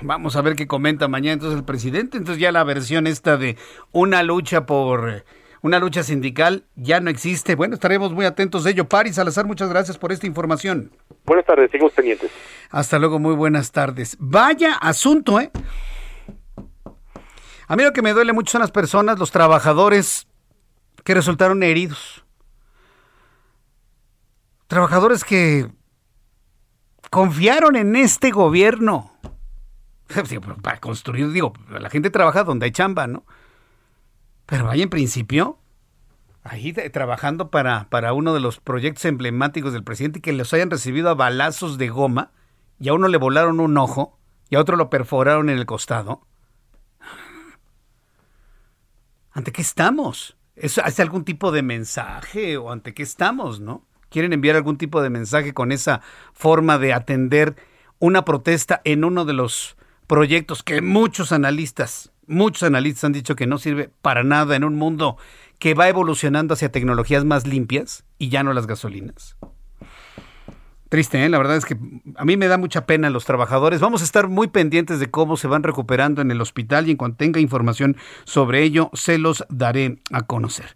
vamos 0.00 0.36
a 0.36 0.42
ver 0.42 0.56
qué 0.56 0.66
comenta 0.66 1.08
mañana 1.08 1.34
entonces 1.34 1.58
el 1.58 1.64
presidente. 1.64 2.16
Entonces 2.16 2.40
ya 2.40 2.52
la 2.52 2.64
versión 2.64 3.06
esta 3.06 3.36
de 3.36 3.56
una 3.92 4.22
lucha 4.22 4.66
por 4.66 5.24
una 5.60 5.78
lucha 5.78 6.02
sindical 6.02 6.64
ya 6.76 7.00
no 7.00 7.10
existe. 7.10 7.54
Bueno, 7.54 7.74
estaremos 7.74 8.12
muy 8.12 8.24
atentos 8.24 8.64
de 8.64 8.70
ello. 8.70 8.88
Paris 8.88 9.16
Salazar, 9.16 9.46
muchas 9.46 9.68
gracias 9.68 9.98
por 9.98 10.12
esta 10.12 10.26
información. 10.26 10.92
Buenas 11.26 11.44
tardes, 11.44 11.70
seguimos 11.70 11.92
pendientes. 11.92 12.30
Hasta 12.70 12.98
luego, 12.98 13.18
muy 13.18 13.34
buenas 13.34 13.72
tardes. 13.72 14.16
Vaya 14.18 14.74
asunto, 14.74 15.40
¿eh? 15.40 15.50
A 17.66 17.76
mí 17.76 17.82
lo 17.82 17.92
que 17.92 18.02
me 18.02 18.12
duele 18.12 18.32
mucho 18.32 18.52
son 18.52 18.62
las 18.62 18.70
personas, 18.70 19.18
los 19.18 19.30
trabajadores 19.30 20.26
que 21.04 21.14
resultaron 21.14 21.62
heridos. 21.62 22.24
Trabajadores 24.68 25.24
que 25.24 25.68
confiaron 27.10 27.76
en 27.76 27.96
este 27.96 28.30
gobierno. 28.30 29.12
Para 30.62 30.80
construir, 30.80 31.30
digo, 31.30 31.52
la 31.68 31.90
gente 31.90 32.10
trabaja 32.10 32.44
donde 32.44 32.66
hay 32.66 32.72
chamba, 32.72 33.06
¿no? 33.06 33.24
Pero 34.46 34.70
hay 34.70 34.82
en 34.82 34.88
principio, 34.88 35.58
ahí 36.42 36.72
trabajando 36.72 37.50
para, 37.50 37.90
para 37.90 38.14
uno 38.14 38.32
de 38.32 38.40
los 38.40 38.60
proyectos 38.60 39.04
emblemáticos 39.04 39.74
del 39.74 39.84
presidente, 39.84 40.22
que 40.22 40.32
los 40.32 40.54
hayan 40.54 40.70
recibido 40.70 41.10
a 41.10 41.14
balazos 41.14 41.76
de 41.76 41.90
goma, 41.90 42.32
y 42.80 42.88
a 42.88 42.94
uno 42.94 43.08
le 43.08 43.18
volaron 43.18 43.60
un 43.60 43.76
ojo, 43.76 44.18
y 44.48 44.56
a 44.56 44.60
otro 44.60 44.76
lo 44.76 44.88
perforaron 44.88 45.50
en 45.50 45.58
el 45.58 45.66
costado. 45.66 46.26
¿Ante 49.32 49.52
qué 49.52 49.60
estamos? 49.60 50.38
¿Es, 50.56 50.78
¿Hace 50.78 51.02
algún 51.02 51.24
tipo 51.24 51.52
de 51.52 51.62
mensaje 51.62 52.56
o 52.56 52.72
ante 52.72 52.94
qué 52.94 53.02
estamos, 53.02 53.60
no? 53.60 53.87
Quieren 54.10 54.32
enviar 54.32 54.56
algún 54.56 54.78
tipo 54.78 55.02
de 55.02 55.10
mensaje 55.10 55.54
con 55.54 55.72
esa 55.72 56.00
forma 56.32 56.78
de 56.78 56.92
atender 56.92 57.56
una 57.98 58.24
protesta 58.24 58.80
en 58.84 59.04
uno 59.04 59.24
de 59.24 59.32
los 59.32 59.76
proyectos 60.06 60.62
que 60.62 60.80
muchos 60.80 61.32
analistas, 61.32 62.12
muchos 62.26 62.62
analistas 62.62 63.04
han 63.04 63.12
dicho 63.12 63.36
que 63.36 63.46
no 63.46 63.58
sirve 63.58 63.90
para 64.02 64.24
nada 64.24 64.56
en 64.56 64.64
un 64.64 64.76
mundo 64.76 65.16
que 65.58 65.74
va 65.74 65.88
evolucionando 65.88 66.54
hacia 66.54 66.72
tecnologías 66.72 67.24
más 67.24 67.46
limpias 67.46 68.04
y 68.18 68.28
ya 68.28 68.42
no 68.42 68.52
las 68.52 68.66
gasolinas. 68.66 69.36
Triste, 70.88 71.22
¿eh? 71.22 71.28
la 71.28 71.36
verdad 71.36 71.58
es 71.58 71.66
que 71.66 71.76
a 72.16 72.24
mí 72.24 72.38
me 72.38 72.48
da 72.48 72.56
mucha 72.56 72.86
pena 72.86 73.10
los 73.10 73.26
trabajadores. 73.26 73.80
Vamos 73.80 74.00
a 74.00 74.04
estar 74.04 74.28
muy 74.28 74.48
pendientes 74.48 74.98
de 75.00 75.10
cómo 75.10 75.36
se 75.36 75.46
van 75.46 75.62
recuperando 75.62 76.22
en 76.22 76.30
el 76.30 76.40
hospital 76.40 76.88
y 76.88 76.92
en 76.92 76.96
cuanto 76.96 77.18
tenga 77.18 77.40
información 77.40 77.96
sobre 78.24 78.62
ello, 78.62 78.90
se 78.94 79.18
los 79.18 79.44
daré 79.50 79.98
a 80.10 80.22
conocer. 80.22 80.74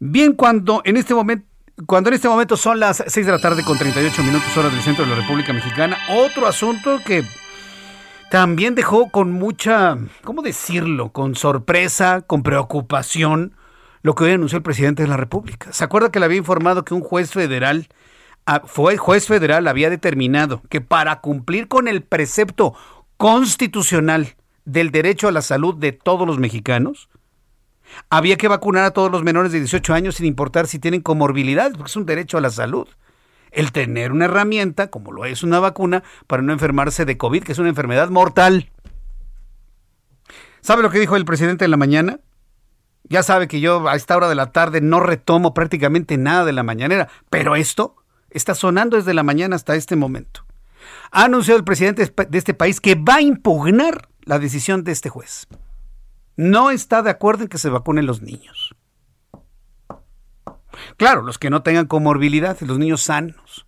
Bien, 0.00 0.32
cuando 0.32 0.82
en 0.84 0.96
este 0.96 1.14
momento 1.14 1.47
cuando 1.86 2.10
en 2.10 2.14
este 2.14 2.28
momento 2.28 2.56
son 2.56 2.80
las 2.80 3.02
6 3.06 3.26
de 3.26 3.32
la 3.32 3.38
tarde 3.38 3.62
con 3.64 3.78
38 3.78 4.22
minutos 4.22 4.56
horas 4.56 4.72
del 4.72 4.82
centro 4.82 5.04
de 5.04 5.10
la 5.10 5.16
República 5.16 5.52
Mexicana, 5.52 5.96
otro 6.10 6.46
asunto 6.46 7.00
que 7.04 7.24
también 8.30 8.74
dejó 8.74 9.10
con 9.10 9.32
mucha, 9.32 9.96
¿cómo 10.24 10.42
decirlo? 10.42 11.10
Con 11.12 11.34
sorpresa, 11.34 12.22
con 12.22 12.42
preocupación, 12.42 13.54
lo 14.02 14.14
que 14.14 14.24
hoy 14.24 14.32
anunció 14.32 14.58
el 14.58 14.62
presidente 14.62 15.02
de 15.02 15.08
la 15.08 15.16
República. 15.16 15.72
¿Se 15.72 15.84
acuerda 15.84 16.10
que 16.10 16.18
le 16.18 16.26
había 16.26 16.38
informado 16.38 16.84
que 16.84 16.94
un 16.94 17.00
juez 17.00 17.30
federal 17.30 17.88
fue 18.64 18.94
el 18.94 18.98
juez 18.98 19.26
federal 19.26 19.68
había 19.68 19.90
determinado 19.90 20.62
que 20.70 20.80
para 20.80 21.20
cumplir 21.20 21.68
con 21.68 21.86
el 21.86 22.02
precepto 22.02 22.74
constitucional 23.18 24.36
del 24.64 24.90
derecho 24.90 25.28
a 25.28 25.32
la 25.32 25.42
salud 25.42 25.74
de 25.74 25.92
todos 25.92 26.26
los 26.26 26.38
mexicanos, 26.38 27.08
había 28.10 28.36
que 28.36 28.48
vacunar 28.48 28.84
a 28.84 28.90
todos 28.92 29.10
los 29.10 29.22
menores 29.22 29.52
de 29.52 29.58
18 29.58 29.94
años 29.94 30.16
sin 30.16 30.26
importar 30.26 30.66
si 30.66 30.78
tienen 30.78 31.00
comorbilidades, 31.00 31.76
porque 31.76 31.90
es 31.90 31.96
un 31.96 32.06
derecho 32.06 32.38
a 32.38 32.40
la 32.40 32.50
salud. 32.50 32.88
El 33.50 33.72
tener 33.72 34.12
una 34.12 34.26
herramienta, 34.26 34.88
como 34.88 35.12
lo 35.12 35.24
es 35.24 35.42
una 35.42 35.58
vacuna, 35.58 36.02
para 36.26 36.42
no 36.42 36.52
enfermarse 36.52 37.04
de 37.04 37.16
COVID, 37.16 37.42
que 37.42 37.52
es 37.52 37.58
una 37.58 37.70
enfermedad 37.70 38.10
mortal. 38.10 38.70
¿Sabe 40.60 40.82
lo 40.82 40.90
que 40.90 41.00
dijo 41.00 41.16
el 41.16 41.24
presidente 41.24 41.64
en 41.64 41.70
la 41.70 41.76
mañana? 41.76 42.20
Ya 43.04 43.22
sabe 43.22 43.48
que 43.48 43.60
yo 43.60 43.88
a 43.88 43.96
esta 43.96 44.16
hora 44.16 44.28
de 44.28 44.34
la 44.34 44.52
tarde 44.52 44.80
no 44.80 45.00
retomo 45.00 45.54
prácticamente 45.54 46.18
nada 46.18 46.44
de 46.44 46.52
la 46.52 46.62
mañanera, 46.62 47.08
pero 47.30 47.56
esto 47.56 47.96
Está 48.30 48.54
sonando 48.54 48.96
desde 48.96 49.14
la 49.14 49.22
mañana 49.22 49.56
hasta 49.56 49.74
este 49.74 49.96
momento. 49.96 50.44
Ha 51.10 51.24
anunciado 51.24 51.58
el 51.58 51.64
presidente 51.64 52.12
de 52.28 52.38
este 52.38 52.54
país 52.54 52.80
que 52.80 52.94
va 52.94 53.16
a 53.16 53.22
impugnar 53.22 54.08
la 54.24 54.38
decisión 54.38 54.84
de 54.84 54.92
este 54.92 55.08
juez. 55.08 55.46
No 56.38 56.70
está 56.70 57.02
de 57.02 57.10
acuerdo 57.10 57.42
en 57.42 57.48
que 57.48 57.58
se 57.58 57.68
vacunen 57.68 58.06
los 58.06 58.22
niños. 58.22 58.76
Claro, 60.96 61.22
los 61.22 61.36
que 61.36 61.50
no 61.50 61.64
tengan 61.64 61.86
comorbilidad, 61.86 62.56
los 62.60 62.78
niños 62.78 63.02
sanos. 63.02 63.66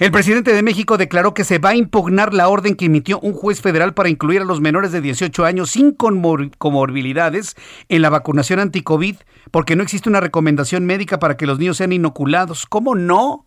El 0.00 0.10
presidente 0.10 0.52
de 0.52 0.64
México 0.64 0.98
declaró 0.98 1.32
que 1.32 1.44
se 1.44 1.60
va 1.60 1.70
a 1.70 1.76
impugnar 1.76 2.34
la 2.34 2.48
orden 2.48 2.74
que 2.74 2.86
emitió 2.86 3.20
un 3.20 3.34
juez 3.34 3.60
federal 3.60 3.94
para 3.94 4.08
incluir 4.08 4.40
a 4.40 4.44
los 4.44 4.60
menores 4.60 4.90
de 4.90 5.00
18 5.00 5.44
años 5.44 5.70
sin 5.70 5.92
comorbilidades 5.92 7.54
en 7.88 8.02
la 8.02 8.10
vacunación 8.10 8.58
anti-COVID, 8.58 9.14
porque 9.52 9.76
no 9.76 9.84
existe 9.84 10.08
una 10.08 10.18
recomendación 10.18 10.86
médica 10.86 11.20
para 11.20 11.36
que 11.36 11.46
los 11.46 11.60
niños 11.60 11.76
sean 11.76 11.92
inoculados. 11.92 12.66
¿Cómo 12.66 12.96
no? 12.96 13.46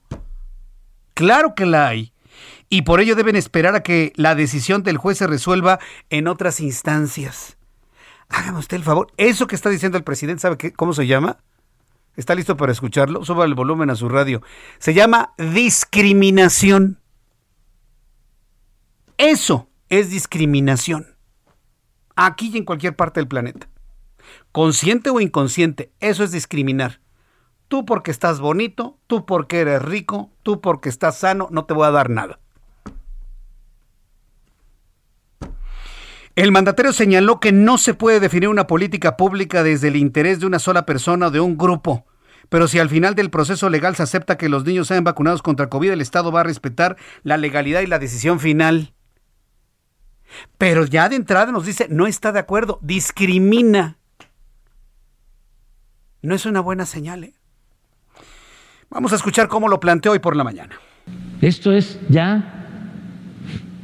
Claro 1.13 1.55
que 1.55 1.65
la 1.65 1.89
hay. 1.89 2.12
Y 2.73 2.81
por 2.81 2.99
ello 2.99 3.15
deben 3.15 3.35
esperar 3.35 3.75
a 3.75 3.83
que 3.83 4.13
la 4.15 4.33
decisión 4.33 4.81
del 4.81 4.97
juez 4.97 5.19
se 5.19 5.27
resuelva 5.27 5.77
en 6.09 6.27
otras 6.27 6.59
instancias. 6.59 7.55
Hágame 8.29 8.57
usted 8.57 8.77
el 8.77 8.83
favor. 8.83 9.13
Eso 9.17 9.45
que 9.45 9.53
está 9.53 9.69
diciendo 9.69 9.95
el 9.95 10.03
presidente, 10.03 10.41
¿sabe 10.41 10.57
qué, 10.57 10.73
cómo 10.73 10.93
se 10.93 11.05
llama? 11.05 11.37
¿Está 12.15 12.33
listo 12.33 12.57
para 12.57 12.71
escucharlo? 12.71 13.23
Suba 13.23 13.45
el 13.45 13.53
volumen 13.53 13.91
a 13.91 13.95
su 13.95 14.09
radio. 14.09 14.41
Se 14.79 14.95
llama 14.95 15.35
discriminación. 15.37 16.99
Eso 19.19 19.69
es 19.89 20.09
discriminación. 20.09 21.15
Aquí 22.15 22.49
y 22.51 22.57
en 22.57 22.65
cualquier 22.65 22.95
parte 22.95 23.19
del 23.19 23.27
planeta. 23.27 23.69
Consciente 24.51 25.11
o 25.11 25.21
inconsciente, 25.21 25.93
eso 25.99 26.23
es 26.23 26.31
discriminar. 26.31 27.01
Tú 27.67 27.85
porque 27.85 28.09
estás 28.09 28.39
bonito, 28.39 28.97
tú 29.05 29.27
porque 29.27 29.59
eres 29.59 29.83
rico, 29.83 30.31
tú 30.41 30.59
porque 30.59 30.89
estás 30.89 31.19
sano, 31.19 31.49
no 31.51 31.65
te 31.65 31.75
voy 31.75 31.85
a 31.85 31.91
dar 31.91 32.09
nada. 32.09 32.39
El 36.35 36.51
mandatario 36.51 36.93
señaló 36.93 37.39
que 37.39 37.51
no 37.51 37.77
se 37.77 37.93
puede 37.93 38.19
definir 38.19 38.49
una 38.49 38.65
política 38.65 39.17
pública 39.17 39.61
desde 39.61 39.89
el 39.89 39.95
interés 39.95 40.39
de 40.39 40.47
una 40.47 40.57
sola 40.57 40.85
persona 40.85 41.27
o 41.27 41.31
de 41.31 41.39
un 41.39 41.57
grupo. 41.57 42.05
Pero 42.49 42.67
si 42.67 42.79
al 42.79 42.89
final 42.89 43.13
del 43.13 43.29
proceso 43.29 43.69
legal 43.69 43.95
se 43.95 44.03
acepta 44.03 44.37
que 44.37 44.49
los 44.49 44.65
niños 44.65 44.87
sean 44.87 45.03
vacunados 45.03 45.43
contra 45.43 45.69
COVID, 45.69 45.91
el 45.91 46.01
Estado 46.01 46.31
va 46.31 46.41
a 46.41 46.43
respetar 46.43 46.97
la 47.21 47.37
legalidad 47.37 47.81
y 47.81 47.87
la 47.87 47.99
decisión 47.99 48.39
final. 48.39 48.93
Pero 50.57 50.85
ya 50.85 51.07
de 51.07 51.17
entrada 51.17 51.51
nos 51.51 51.65
dice, 51.65 51.87
no 51.89 52.07
está 52.07 52.31
de 52.31 52.39
acuerdo, 52.39 52.79
discrimina. 52.81 53.97
No 56.23 56.33
es 56.33 56.47
una 56.47 56.61
buena 56.61 56.87
señal. 56.87 57.25
¿eh? 57.25 57.33
Vamos 58.89 59.13
a 59.13 59.17
escuchar 59.17 59.47
cómo 59.47 59.67
lo 59.67 59.79
planteó 59.79 60.13
hoy 60.13 60.19
por 60.19 60.35
la 60.35 60.43
mañana. 60.43 60.79
Esto 61.41 61.71
es 61.71 61.99
ya 62.09 62.65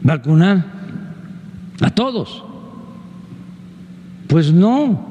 vacunar 0.02 0.79
a 1.82 1.90
todos. 1.90 2.44
Pues 4.28 4.54
no, 4.54 5.08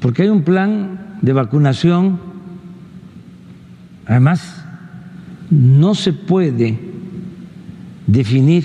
porque 0.00 0.22
hay 0.22 0.28
un 0.28 0.42
plan 0.42 1.18
de 1.22 1.32
vacunación. 1.32 2.18
Además, 4.06 4.64
no 5.50 5.94
se 5.94 6.12
puede 6.12 6.78
definir 8.06 8.64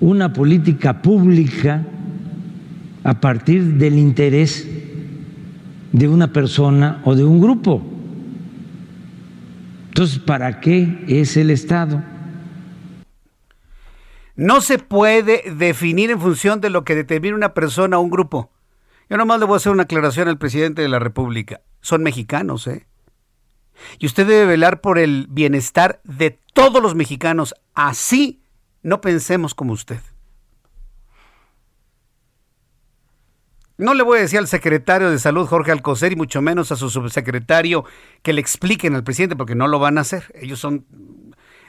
una 0.00 0.32
política 0.32 1.02
pública 1.02 1.84
a 3.04 3.20
partir 3.20 3.74
del 3.74 3.98
interés 3.98 4.68
de 5.92 6.08
una 6.08 6.32
persona 6.32 7.00
o 7.04 7.14
de 7.14 7.24
un 7.24 7.40
grupo. 7.40 7.82
Entonces, 9.88 10.18
¿para 10.18 10.60
qué 10.60 11.04
es 11.08 11.36
el 11.36 11.50
Estado? 11.50 12.02
No 14.40 14.62
se 14.62 14.78
puede 14.78 15.52
definir 15.54 16.10
en 16.10 16.18
función 16.18 16.62
de 16.62 16.70
lo 16.70 16.82
que 16.82 16.94
determina 16.94 17.36
una 17.36 17.52
persona 17.52 17.98
o 17.98 18.00
un 18.00 18.08
grupo. 18.08 18.50
Yo 19.10 19.18
nomás 19.18 19.38
le 19.38 19.44
voy 19.44 19.52
a 19.52 19.56
hacer 19.58 19.70
una 19.70 19.82
aclaración 19.82 20.28
al 20.28 20.38
presidente 20.38 20.80
de 20.80 20.88
la 20.88 20.98
República. 20.98 21.60
Son 21.82 22.02
mexicanos, 22.02 22.66
¿eh? 22.66 22.86
Y 23.98 24.06
usted 24.06 24.26
debe 24.26 24.46
velar 24.46 24.80
por 24.80 24.98
el 24.98 25.26
bienestar 25.28 26.00
de 26.04 26.38
todos 26.54 26.82
los 26.82 26.94
mexicanos. 26.94 27.54
Así 27.74 28.40
no 28.82 29.02
pensemos 29.02 29.54
como 29.54 29.74
usted. 29.74 30.00
No 33.76 33.92
le 33.92 34.02
voy 34.02 34.20
a 34.20 34.22
decir 34.22 34.38
al 34.38 34.48
secretario 34.48 35.10
de 35.10 35.18
Salud, 35.18 35.46
Jorge 35.46 35.70
Alcocer, 35.70 36.12
y 36.12 36.16
mucho 36.16 36.40
menos 36.40 36.72
a 36.72 36.76
su 36.76 36.88
subsecretario 36.88 37.84
que 38.22 38.32
le 38.32 38.40
expliquen 38.40 38.94
al 38.94 39.04
presidente, 39.04 39.36
porque 39.36 39.54
no 39.54 39.68
lo 39.68 39.78
van 39.78 39.98
a 39.98 40.00
hacer. 40.00 40.32
Ellos 40.34 40.58
son, 40.58 40.86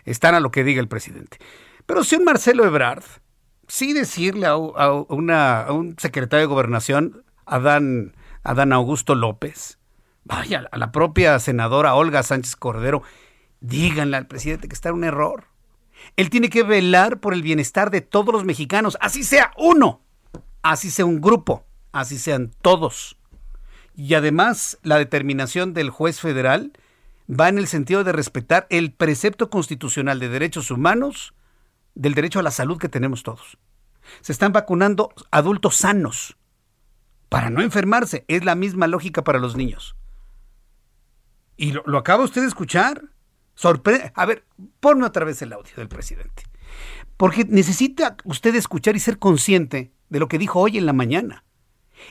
están 0.06 0.36
a 0.36 0.40
lo 0.40 0.52
que 0.52 0.64
diga 0.64 0.80
el 0.80 0.88
presidente. 0.88 1.38
Pero 1.92 2.06
si 2.06 2.16
un 2.16 2.24
Marcelo 2.24 2.64
Ebrard, 2.64 3.04
sí 3.68 3.92
decirle 3.92 4.48
a, 4.48 4.56
un 4.56 5.96
secretario 5.98 6.48
de 6.48 6.54
gobernación, 6.54 7.26
Adán, 7.46 8.16
Adán 8.46 8.72
Augusto 8.72 9.14
López, 9.14 9.78
vaya, 10.24 10.70
a 10.72 10.78
la 10.78 10.94
propia 10.94 11.38
senadora 11.40 11.94
Olga 11.96 12.24
Sánchez 12.24 12.56
Cordero, 12.56 13.04
díganle 13.60 14.16
al 14.16 14.28
presidente 14.28 14.70
que 14.70 14.74
está 14.74 14.88
en 14.88 14.96
un 14.96 15.04
error. 15.04 15.48
Él 16.16 16.30
tiene 16.30 16.50
que 16.50 16.64
velar 16.64 17.20
por 17.20 17.34
el 17.34 17.42
bienestar 17.42 17.92
de 17.92 18.00
todos 18.00 18.34
los 18.34 18.46
mexicanos, 18.46 18.98
así 19.02 19.26
sea 19.26 19.52
uno, 19.58 20.00
así 20.62 20.90
sea 20.92 21.04
un 21.04 21.20
grupo, 21.20 21.66
así 21.92 22.18
sean 22.18 22.52
todos. 22.62 23.18
Y 23.98 24.14
además, 24.14 24.80
la 24.82 24.98
determinación 24.98 25.74
del 25.74 25.90
juez 25.90 26.22
federal 26.22 26.72
va 27.30 27.50
en 27.50 27.58
el 27.58 27.68
sentido 27.68 28.06
de 28.06 28.14
respetar 28.14 28.66
el 28.70 28.94
precepto 28.94 29.50
constitucional 29.50 30.22
de 30.22 30.30
derechos 30.30 30.72
humanos 30.72 31.34
del 31.96 32.14
derecho 32.14 32.40
a 32.40 32.44
la 32.44 32.52
salud 32.52 32.78
que 32.78 32.90
tenemos 32.90 33.24
todos. 33.24 33.58
Se 34.22 34.32
están 34.32 34.52
vacunando 34.52 35.14
adultos 35.32 35.76
sanos 35.76 36.38
para 37.30 37.50
no 37.50 37.62
enfermarse. 37.62 38.26
Es 38.28 38.44
la 38.44 38.56
misma 38.56 38.88
lógica 38.88 39.24
para 39.24 39.40
los 39.40 39.56
niños. 39.56 39.96
Y 41.58 41.72
lo, 41.72 41.98
acaba 41.98 42.24
usted 42.24 42.42
de 42.42 42.48
escuchar. 42.48 43.04
Sorprende. 43.56 44.12
A 44.16 44.26
ver, 44.26 44.46
ponme 44.80 45.06
otra 45.06 45.26
vez 45.26 45.42
el 45.42 45.54
audio 45.54 45.72
del 45.76 45.88
presidente. 45.88 46.44
Porque 47.18 47.46
necesita 47.46 48.18
usted 48.24 48.56
escuchar 48.56 48.96
y 48.96 49.00
ser 49.00 49.20
consciente 49.20 49.94
de 50.10 50.20
lo 50.20 50.28
que 50.28 50.38
dijo 50.38 50.60
hoy 50.60 50.78
en 50.78 50.86
la 50.86 50.94
mañana. 50.94 51.44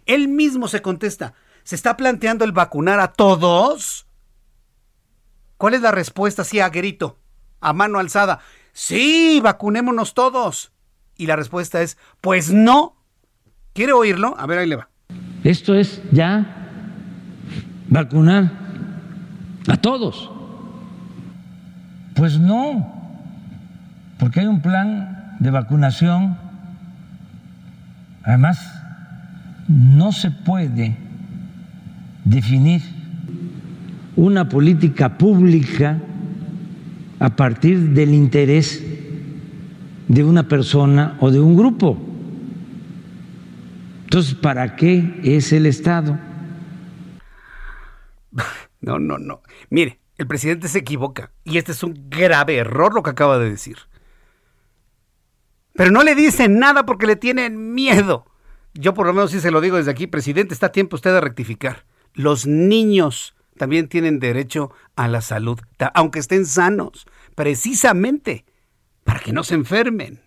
Él 0.07 0.28
mismo 0.28 0.68
se 0.68 0.83
contesta, 0.83 1.35
¿se 1.64 1.74
está 1.74 1.97
planteando 1.97 2.45
el 2.45 2.53
vacunar 2.53 3.01
a 3.01 3.12
todos? 3.12 4.07
¿Cuál 5.57 5.74
es 5.74 5.83
la 5.83 5.91
respuesta 5.91 6.43
así 6.43 6.61
a 6.61 6.68
grito, 6.68 7.18
a 7.61 7.72
mano 7.72 7.99
alzada? 7.99 8.41
Sí, 8.73 9.41
vacunémonos 9.43 10.14
todos. 10.14 10.73
Y 11.16 11.27
la 11.27 11.37
respuesta 11.37 11.83
es, 11.83 11.99
pues 12.21 12.53
no. 12.53 12.97
¿Quiere 13.73 13.93
oírlo? 13.93 14.35
A 14.39 14.47
ver, 14.47 14.59
ahí 14.59 14.68
le 14.68 14.77
va. 14.77 14.89
Esto 15.45 15.75
es 15.75 16.03
ya 16.12 16.47
vacunar 17.89 18.51
a 19.68 19.77
todos. 19.77 20.31
Pues 22.14 22.39
no, 22.39 23.14
porque 24.18 24.41
hay 24.41 24.47
un 24.47 24.61
plan 24.61 25.37
de 25.39 25.51
vacunación. 25.51 26.37
Además, 28.23 28.59
no 29.68 30.12
se 30.12 30.31
puede 30.31 30.97
definir 32.25 32.83
una 34.16 34.49
política 34.49 35.16
pública 35.16 35.99
a 37.21 37.37
partir 37.37 37.91
del 37.91 38.14
interés 38.14 38.83
de 40.09 40.25
una 40.25 40.49
persona 40.49 41.16
o 41.21 41.31
de 41.31 41.39
un 41.39 41.57
grupo. 41.57 41.97
Entonces, 44.05 44.35
¿para 44.35 44.75
qué 44.75 45.21
es 45.23 45.53
el 45.53 45.66
Estado? 45.66 46.18
No, 48.83 48.99
no, 48.99 49.18
no. 49.18 49.43
Mire, 49.68 50.01
el 50.16 50.27
presidente 50.27 50.66
se 50.66 50.79
equivoca 50.79 51.33
y 51.45 51.59
este 51.59 51.73
es 51.73 51.83
un 51.83 52.09
grave 52.09 52.57
error 52.57 52.95
lo 52.95 53.03
que 53.03 53.11
acaba 53.11 53.39
de 53.39 53.51
decir. 53.51 53.77
Pero 55.75 55.91
no 55.91 56.03
le 56.03 56.14
dicen 56.14 56.59
nada 56.59 56.87
porque 56.87 57.07
le 57.07 57.16
tienen 57.16 57.75
miedo. 57.75 58.25
Yo 58.73 58.95
por 58.95 59.07
lo 59.07 59.12
menos 59.12 59.33
sí 59.33 59.41
se 59.41 59.51
lo 59.51 59.61
digo 59.61 59.77
desde 59.77 59.91
aquí, 59.91 60.07
presidente, 60.07 60.55
está 60.55 60.73
tiempo 60.73 60.97
usted 60.97 61.12
de 61.12 61.21
rectificar. 61.21 61.85
Los 62.14 62.47
niños 62.47 63.35
también 63.61 63.89
tienen 63.89 64.21
derecho 64.21 64.73
a 64.97 65.07
la 65.07 65.21
salud, 65.21 65.61
aunque 65.93 66.19
estén 66.19 66.47
sanos, 66.47 67.07
precisamente 67.35 68.47
para 69.05 69.21
que 69.21 69.35
no 69.35 69.45
se 69.45 69.55
enfermen. 69.55 70.23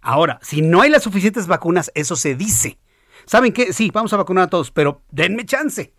Ahora, 0.00 0.40
si 0.42 0.60
no 0.60 0.80
hay 0.80 0.90
las 0.90 1.04
suficientes 1.04 1.46
vacunas, 1.46 1.92
eso 1.94 2.16
se 2.16 2.34
dice. 2.34 2.80
¿Saben 3.26 3.52
qué? 3.52 3.72
Sí, 3.72 3.92
vamos 3.94 4.12
a 4.12 4.16
vacunar 4.16 4.46
a 4.46 4.50
todos, 4.50 4.72
pero 4.72 5.02
denme 5.12 5.46
chance. 5.46 5.94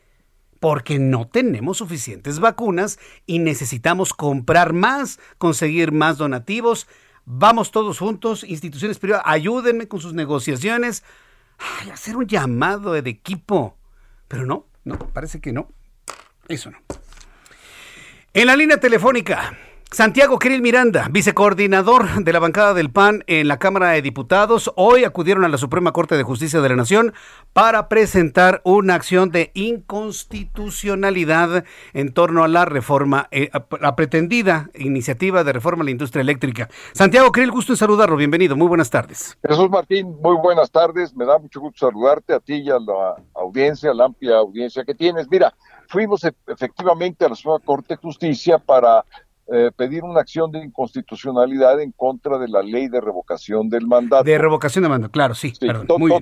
Porque 0.60 1.00
no 1.00 1.30
tenemos 1.30 1.78
suficientes 1.78 2.42
vacunas 2.42 3.00
y 3.26 3.40
necesitamos 3.40 4.14
comprar 4.14 4.74
más, 4.74 5.18
conseguir 5.38 5.94
más 5.94 6.18
donativos. 6.18 6.90
Vamos 7.24 7.72
todos 7.72 8.00
juntos, 8.00 8.44
instituciones 8.44 9.00
privadas, 9.00 9.24
ayúdenme 9.26 9.88
con 9.88 10.02
sus 10.02 10.14
negociaciones. 10.14 11.06
Hacer 11.90 12.18
un 12.18 12.28
llamado 12.28 12.92
de 12.92 13.10
equipo. 13.10 13.78
Pero 14.28 14.46
no, 14.46 14.68
no, 14.84 14.98
parece 14.98 15.40
que 15.40 15.54
no. 15.54 15.70
Eso 16.48 16.72
no. 16.72 16.78
En 18.34 18.48
la 18.48 18.56
línea 18.56 18.78
telefónica, 18.78 19.58
Santiago 19.92 20.40
Kirill 20.40 20.62
Miranda, 20.62 21.08
vicecoordinador 21.10 22.26
de 22.26 22.34
la 22.34 22.40
bancada 22.40 22.74
del 22.74 22.92
PAN 22.92 23.24
en 23.28 23.48
la 23.48 23.60
Cámara 23.60 23.92
de 23.92 24.02
Diputados, 24.02 24.74
hoy 24.76 25.06
acudieron 25.06 25.46
a 25.46 25.48
la 25.48 25.58
Suprema 25.58 25.94
Corte 25.94 26.18
de 26.18 26.24
Justicia 26.24 26.60
de 26.60 26.68
la 26.68 26.76
Nación 26.76 27.14
para 27.54 27.88
presentar 27.88 28.60
una 28.66 28.96
acción 28.96 29.32
de 29.32 29.52
inconstitucionalidad 29.54 31.64
en 31.94 32.14
torno 32.14 32.44
a 32.44 32.50
la 32.50 32.66
reforma, 32.66 33.30
eh, 33.32 33.50
la 33.80 33.96
pretendida 33.96 34.70
iniciativa 34.74 35.46
de 35.46 35.54
reforma 35.54 35.84
a 35.84 35.86
la 35.86 35.92
industria 35.92 36.24
eléctrica. 36.24 36.68
Santiago 36.92 37.32
Kirill, 37.32 37.52
gusto 37.52 37.72
en 37.72 37.78
saludarlo, 37.78 38.18
bienvenido, 38.18 38.58
muy 38.58 38.68
buenas 38.68 38.90
tardes. 38.90 39.38
Jesús 39.48 39.70
Martín, 39.70 40.14
muy 40.22 40.36
buenas 40.36 40.70
tardes, 40.72 41.16
me 41.16 41.24
da 41.24 41.40
mucho 41.40 41.62
gusto 41.62 41.88
saludarte 41.88 42.34
a 42.34 42.42
ti 42.42 42.56
y 42.56 42.70
a 42.70 42.80
la 42.80 43.16
audiencia, 43.34 43.92
a 43.92 43.94
la 43.94 44.04
amplia 44.04 44.36
audiencia 44.36 44.84
que 44.84 44.94
tienes. 44.94 45.30
Mira, 45.32 45.54
fuimos 45.88 46.24
e-, 46.24 46.34
efectivamente 46.48 47.26
a 47.26 47.30
la 47.30 47.36
Suprema 47.36 47.60
Corte 47.60 47.96
de 47.96 47.98
Justicia 47.98 48.58
para 48.58 49.04
eh, 49.48 49.70
pedir 49.76 50.04
una 50.04 50.22
acción 50.22 50.52
de 50.52 50.64
inconstitucionalidad 50.64 51.80
en 51.80 51.92
contra 51.92 52.40
de 52.40 52.48
la 52.48 52.64
ley 52.64 52.88
de 52.88 53.00
revocación 53.00 53.70
del 53.70 53.86
mandato. 53.86 54.24
De 54.24 54.38
revocación 54.40 54.84
de 54.84 54.90
mandato, 54.90 55.12
claro, 55.12 55.36
sí. 55.36 55.54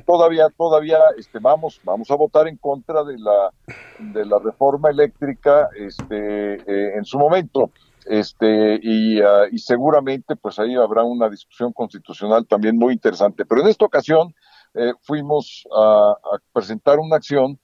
todavía, 0.05 0.47
todavía, 0.57 0.97
este, 1.17 1.39
vamos, 1.39 1.79
vamos 1.85 2.11
a 2.11 2.15
votar 2.15 2.49
en 2.49 2.57
contra 2.57 3.05
de 3.05 3.17
la 3.17 3.51
de 3.97 4.25
la 4.25 4.39
reforma 4.39 4.89
eléctrica, 4.89 5.69
este, 5.73 6.55
eh, 6.55 6.97
en 6.97 7.05
su 7.05 7.17
momento, 7.17 7.71
este, 8.05 8.77
y, 8.81 9.21
ah, 9.21 9.45
y, 9.49 9.59
seguramente, 9.59 10.35
pues 10.35 10.59
ahí 10.59 10.75
habrá 10.75 11.03
una 11.03 11.29
discusión 11.29 11.71
constitucional 11.71 12.45
también 12.45 12.75
muy 12.75 12.91
interesante. 12.91 13.45
Pero 13.45 13.61
en 13.61 13.67
esta 13.67 13.85
ocasión 13.85 14.33
eh, 14.73 14.91
fuimos 15.01 15.65
a, 15.73 16.11
a, 16.11 16.39
presentar 16.51 16.99
una 16.99 17.15
acción 17.15 17.57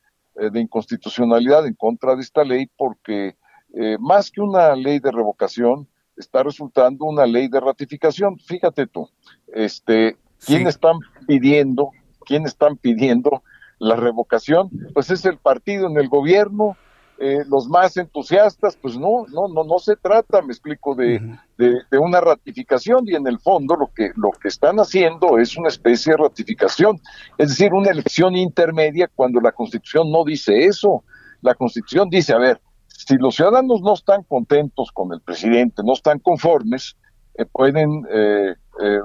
de 0.51 0.61
inconstitucionalidad 0.61 1.67
en 1.67 1.73
contra 1.73 2.15
de 2.15 2.21
esta 2.21 2.43
ley 2.43 2.69
porque 2.77 3.35
eh, 3.73 3.97
más 3.99 4.31
que 4.31 4.41
una 4.41 4.75
ley 4.75 4.99
de 4.99 5.11
revocación, 5.11 5.87
está 6.17 6.43
resultando 6.43 7.05
una 7.05 7.25
ley 7.25 7.47
de 7.47 7.59
ratificación. 7.59 8.37
Fíjate 8.39 8.87
tú, 8.87 9.09
este, 9.53 10.17
¿quién 10.45 10.67
están 10.67 10.99
pidiendo? 11.27 11.91
¿Quién 12.25 12.45
están 12.45 12.77
pidiendo 12.77 13.43
la 13.77 13.95
revocación? 13.95 14.69
Pues 14.93 15.09
es 15.11 15.25
el 15.25 15.37
partido 15.37 15.87
en 15.87 15.97
el 15.97 16.09
gobierno, 16.09 16.77
eh, 17.19 17.43
los 17.47 17.67
más 17.67 17.97
entusiastas, 17.97 18.77
pues 18.77 18.97
no, 18.97 19.25
no, 19.27 19.47
no, 19.47 19.63
no 19.63 19.79
se 19.79 19.95
trata, 19.95 20.41
me 20.41 20.53
explico, 20.53 20.95
de, 20.95 21.19
de, 21.57 21.97
una 21.97 22.21
ratificación 22.21 23.07
y 23.07 23.15
en 23.15 23.27
el 23.27 23.39
fondo 23.39 23.75
lo 23.75 23.87
que, 23.93 24.11
lo 24.15 24.31
que 24.31 24.47
están 24.47 24.77
haciendo 24.79 25.37
es 25.37 25.57
una 25.57 25.67
especie 25.67 26.13
de 26.13 26.17
ratificación, 26.17 26.99
es 27.37 27.49
decir, 27.49 27.73
una 27.73 27.91
elección 27.91 28.35
intermedia 28.35 29.09
cuando 29.13 29.41
la 29.41 29.51
Constitución 29.51 30.11
no 30.11 30.23
dice 30.23 30.65
eso. 30.65 31.03
La 31.41 31.55
Constitución 31.55 32.09
dice, 32.09 32.33
a 32.33 32.37
ver, 32.37 32.61
si 32.87 33.17
los 33.17 33.35
ciudadanos 33.35 33.81
no 33.81 33.93
están 33.93 34.23
contentos 34.23 34.91
con 34.91 35.13
el 35.13 35.21
presidente, 35.21 35.81
no 35.83 35.93
están 35.93 36.19
conformes, 36.19 36.95
eh, 37.35 37.45
pueden 37.45 38.05
eh, 38.11 38.53
eh, 38.81 38.99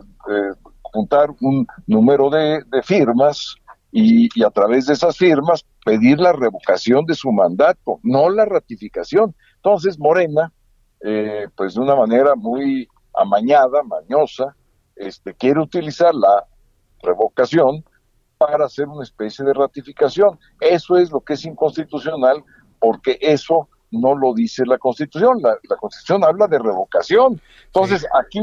juntar 0.82 1.30
un 1.40 1.66
número 1.86 2.30
de, 2.30 2.62
firmas 2.82 3.54
y, 3.96 4.42
a 4.42 4.50
través 4.50 4.86
de 4.86 4.94
esas 4.94 5.16
firmas 5.16 5.64
pedir 5.84 6.18
la 6.18 6.32
revocación 6.32 7.06
de 7.06 7.14
su 7.14 7.30
mandato, 7.30 8.00
no 8.02 8.28
la 8.28 8.44
ratificación. 8.44 9.36
Entonces 9.54 10.00
Morena, 10.00 10.52
pues 11.56 11.74
de 11.74 11.80
una 11.80 11.94
manera 11.94 12.34
muy 12.34 12.88
amañada, 13.14 13.84
mañosa, 13.84 14.56
este, 14.96 15.32
quiere 15.34 15.60
utilizar 15.60 16.12
la 16.12 16.44
revocación 17.04 17.84
para 18.36 18.64
hacer 18.64 18.88
una 18.88 19.04
especie 19.04 19.44
de 19.44 19.54
ratificación. 19.54 20.40
Eso 20.60 20.96
es 20.96 21.12
lo 21.12 21.20
que 21.20 21.34
es 21.34 21.44
inconstitucional 21.44 22.42
porque 22.80 23.16
eso 23.20 23.68
no 23.92 24.16
lo 24.16 24.34
dice 24.34 24.66
la 24.66 24.76
Constitución. 24.76 25.40
La, 25.40 25.76
Constitución 25.76 26.24
habla 26.24 26.48
de 26.48 26.58
revocación. 26.58 27.40
Entonces, 27.66 28.04
aquí, 28.20 28.40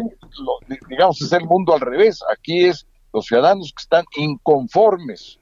digamos, 0.88 1.22
es 1.22 1.34
el 1.34 1.45
mundo 1.45 1.74
al 1.74 1.82
revés. 1.82 2.22
Aquí 2.32 2.68
es 2.68 2.88
los 3.12 3.26
ciudadanos 3.26 3.74
que 3.76 3.82
están 3.82 4.06
inconformes 4.16 5.40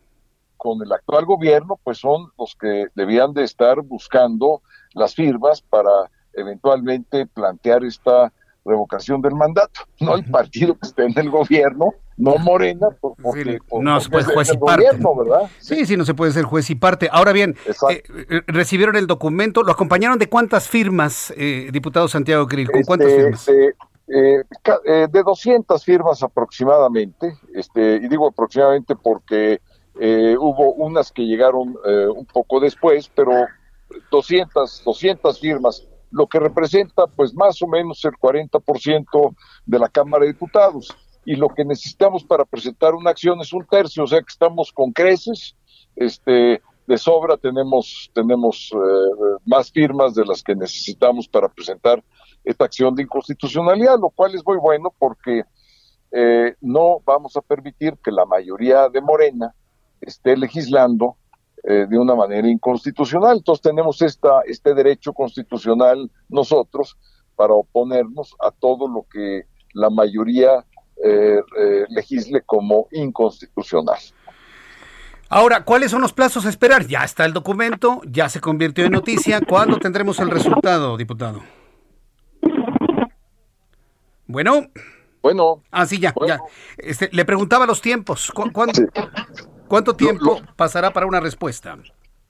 con 0.60 0.84
el 0.84 0.92
actual 0.92 1.26
gobierno, 1.26 1.80
pues 1.84 2.00
son 2.00 2.32
los 2.38 2.56
que 2.60 2.88
debían 2.94 3.34
de 3.34 3.46
estar 3.46 3.82
buscando 3.82 4.62
las 4.94 5.16
firmas 5.16 5.62
para 5.62 5.90
eventualmente 6.34 7.26
plantear 7.26 7.86
esta 7.86 8.32
revocación 8.66 9.22
del 9.22 9.36
mandato. 9.36 9.82
No 10.02 10.16
el 10.16 10.26
partido 10.26 10.78
que 10.78 10.86
esté 10.86 11.06
en 11.06 11.18
el 11.18 11.30
gobierno, 11.30 11.94
no 12.18 12.38
Morena, 12.38 12.90
porque, 13.00 13.60
no 13.72 14.02
se 14.02 14.10
puede 14.10 14.26
juez 14.26 14.54
y 14.54 14.58
parte. 14.58 14.86
¿verdad? 15.18 15.50
Sí, 15.60 15.86
sí, 15.86 15.96
no 15.96 16.04
se 16.04 16.14
puede 16.14 16.34
ser 16.34 16.44
juez 16.44 16.70
y 16.70 16.76
parte. 16.76 17.08
Ahora 17.10 17.32
bien, 17.32 17.56
eh, 17.90 18.04
eh, 18.30 18.42
recibieron 18.48 18.98
el 18.98 19.08
documento, 19.08 19.64
¿lo 19.64 19.72
acompañaron 19.72 20.20
de 20.20 20.28
cuántas 20.28 20.68
firmas, 20.68 21.34
eh, 21.38 21.70
diputado 21.72 22.10
Santiago 22.10 22.46
Grill? 22.46 22.70
¿Con 22.70 22.84
cuántas 22.84 23.08
este, 23.08 23.36
firmas? 23.46 23.80
de 24.08 25.24
200 25.24 25.86
firmas 25.86 26.22
aproximadamente, 26.22 27.38
este, 27.54 27.96
y 27.98 28.08
digo 28.10 28.28
aproximadamente 28.28 28.96
porque 28.96 29.62
hubo 30.00 30.74
unas 30.74 31.12
que 31.12 31.24
llegaron 31.24 31.76
un 32.16 32.26
poco 32.26 32.60
después, 32.60 33.10
pero 33.14 33.48
200, 34.12 34.84
200 34.86 35.40
firmas 35.40 35.86
lo 36.12 36.28
que 36.28 36.40
representa 36.40 37.08
pues 37.08 37.34
más 37.34 37.62
o 37.62 37.68
menos 37.68 38.04
el 38.06 38.14
40% 38.14 39.36
de 39.66 39.80
la 39.80 39.90
Cámara 39.90 40.26
de 40.26 40.34
Diputados. 40.34 40.96
Y 41.26 41.36
lo 41.36 41.50
que 41.50 41.66
necesitamos 41.66 42.24
para 42.24 42.46
presentar 42.46 42.96
una 42.96 43.12
acción 43.12 43.40
es 43.42 43.54
un 43.54 43.66
tercio, 43.66 44.04
o 44.04 44.08
sea 44.08 44.20
que 44.20 44.32
estamos 44.32 44.72
con 44.72 44.92
creces, 44.92 45.56
este, 45.96 46.62
de 46.88 46.98
sobra 46.98 47.38
tenemos, 47.38 48.10
tenemos 48.14 48.72
eh, 48.74 49.38
más 49.46 49.72
firmas 49.72 50.16
de 50.16 50.26
las 50.26 50.42
que 50.42 50.56
necesitamos 50.56 51.28
para 51.28 51.50
presentar 51.50 52.04
esta 52.44 52.66
acción 52.66 52.96
de 52.96 53.04
inconstitucionalidad, 53.04 54.00
lo 54.00 54.10
cual 54.10 54.34
es 54.34 54.44
muy 54.46 54.58
bueno 54.58 54.94
porque 54.98 55.44
eh, 56.12 56.56
no 56.62 57.00
vamos 57.06 57.36
a 57.38 57.42
permitir 57.42 57.96
que 58.04 58.12
la 58.12 58.26
mayoría 58.26 58.90
de 58.90 59.02
Morena 59.02 59.54
esté 60.02 60.38
legislando 60.38 61.18
eh, 61.64 61.86
de 61.90 61.98
una 61.98 62.16
manera 62.16 62.48
inconstitucional. 62.48 63.38
Entonces 63.38 63.62
tenemos 63.62 64.02
esta, 64.02 64.42
este 64.46 64.74
derecho 64.74 65.12
constitucional 65.14 66.10
nosotros 66.30 66.98
para 67.36 67.54
oponernos 67.54 68.36
a 68.40 68.52
todo 68.52 68.88
lo 68.88 69.06
que 69.12 69.44
la 69.74 69.90
mayoría 69.90 70.66
eh, 71.04 71.42
eh, 71.58 71.86
legisle 71.90 72.42
como 72.42 72.88
inconstitucional. 72.92 74.00
Ahora, 75.30 75.64
¿cuáles 75.64 75.92
son 75.92 76.02
los 76.02 76.12
plazos 76.12 76.46
a 76.46 76.50
esperar? 76.50 76.88
Ya 76.88 77.04
está 77.04 77.24
el 77.26 77.34
documento, 77.34 78.02
ya 78.08 78.30
se 78.30 78.42
convirtió 78.42 78.86
en 78.86 78.94
noticia. 78.94 79.42
¿Cuándo 79.42 79.78
tendremos 79.78 80.20
el 80.20 80.32
resultado, 80.32 80.98
diputado? 80.98 81.42
Bueno. 84.26 84.68
Bueno. 85.22 85.62
Ah, 85.72 85.86
sí, 85.86 86.00
ya, 86.00 86.14
ya. 86.26 86.40
Este, 86.78 87.10
le 87.12 87.26
preguntaba 87.26 87.66
los 87.66 87.82
tiempos. 87.82 88.32
¿Cuándo? 88.32 88.74
¿Cuánto 89.70 89.96
tiempo 89.96 90.42
pasará 90.56 90.92
para 90.92 91.06
una 91.06 91.20
respuesta? 91.20 91.78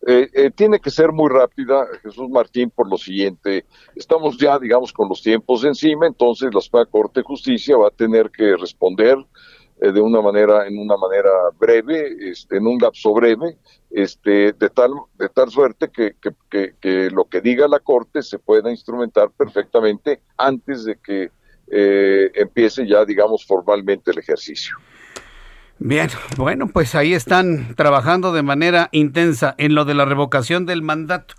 Eh, 0.06 0.30
eh, 0.34 0.52
tiene 0.52 0.80
que 0.80 0.90
ser 0.90 1.14
muy 1.14 1.30
rápida, 1.30 1.88
Jesús 2.04 2.30
Martín, 2.30 2.70
por 2.70 2.90
lo 2.90 2.98
siguiente. 2.98 3.66
Estamos 3.96 4.38
ya, 4.38 4.60
digamos, 4.60 4.92
con 4.92 5.08
los 5.08 5.22
tiempos 5.22 5.64
encima, 5.64 6.06
entonces 6.06 6.54
la 6.54 6.60
Suprema 6.60 6.86
Corte 6.86 7.22
de 7.22 7.24
Justicia 7.24 7.78
va 7.78 7.88
a 7.88 7.92
tener 7.92 8.30
que 8.30 8.58
responder 8.58 9.18
eh, 9.80 9.92
de 9.94 10.02
una 10.02 10.22
manera, 10.22 10.68
en 10.68 10.78
una 10.78 10.98
manera 10.98 11.30
breve, 11.58 12.30
este, 12.30 12.58
en 12.58 12.68
un 12.68 12.78
lapso 12.78 13.14
breve, 13.14 13.58
este, 13.90 14.52
de 14.52 14.70
tal, 14.70 14.92
de 15.18 15.30
tal 15.30 15.50
suerte 15.50 15.90
que, 15.90 16.16
que, 16.50 16.76
que, 16.78 17.10
lo 17.10 17.24
que 17.26 17.40
diga 17.40 17.70
la 17.70 17.80
Corte 17.80 18.22
se 18.22 18.38
pueda 18.38 18.70
instrumentar 18.70 19.32
perfectamente 19.32 20.22
antes 20.36 20.84
de 20.84 20.98
que 20.98 21.32
eh, 21.72 22.32
empiece 22.36 22.86
ya, 22.86 23.06
digamos, 23.06 23.46
formalmente 23.46 24.12
el 24.12 24.20
ejercicio. 24.20 24.76
Bien, 25.82 26.10
bueno, 26.36 26.68
pues 26.68 26.94
ahí 26.94 27.14
están 27.14 27.74
trabajando 27.76 28.34
de 28.34 28.44
manera 28.44 28.90
intensa 28.92 29.56
en 29.58 29.76
lo 29.76 29.86
de 29.86 29.94
la 29.94 30.04
revocación 30.04 30.66
del 30.66 30.82
mandato. 30.82 31.36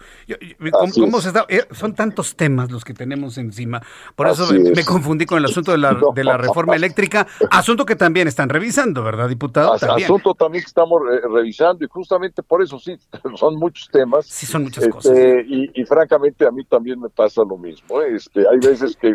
¿Cómo, 0.95 1.21
se 1.21 1.29
está? 1.29 1.45
Eh, 1.51 1.65
son 1.73 1.95
tantos 1.95 2.37
temas 2.37 2.71
los 2.71 2.83
que 2.83 2.95
tenemos 2.95 3.37
encima. 3.37 3.83
Por 4.17 4.29
eso 4.29 4.51
me, 4.51 4.83
confundí 4.83 5.27
con 5.27 5.37
el 5.37 5.45
asunto 5.45 5.73
de 5.73 5.79
la, 5.79 6.01
de 6.15 6.25
la, 6.25 6.39
reforma 6.39 6.75
eléctrica, 6.75 7.27
asunto 7.51 7.85
que 7.85 7.97
también 7.97 8.29
están 8.29 8.49
revisando, 8.49 9.05
¿verdad, 9.05 9.29
diputado? 9.29 9.75
Asunto 9.75 10.33
también 10.33 10.65
que 10.65 10.69
estamos 10.69 11.03
revisando 11.35 11.85
y 11.85 11.89
justamente 11.89 12.43
por 12.43 12.63
eso 12.63 12.79
sí, 12.79 12.97
son 13.37 13.57
muchos 13.57 13.91
temas. 13.91 14.25
Sí, 14.25 14.47
son 14.47 14.63
muchas 14.63 14.85
este, 14.85 14.95
cosas. 14.95 15.19
Y, 15.47 15.85
francamente 15.85 16.47
a 16.47 16.51
mí 16.51 16.65
también 16.65 16.99
me 16.99 17.11
pasa 17.11 17.43
lo 17.43 17.59
mismo. 17.59 18.01
¿eh? 18.01 18.15
Este, 18.15 18.47
hay 18.49 18.59
veces 18.59 18.97
que, 18.97 19.13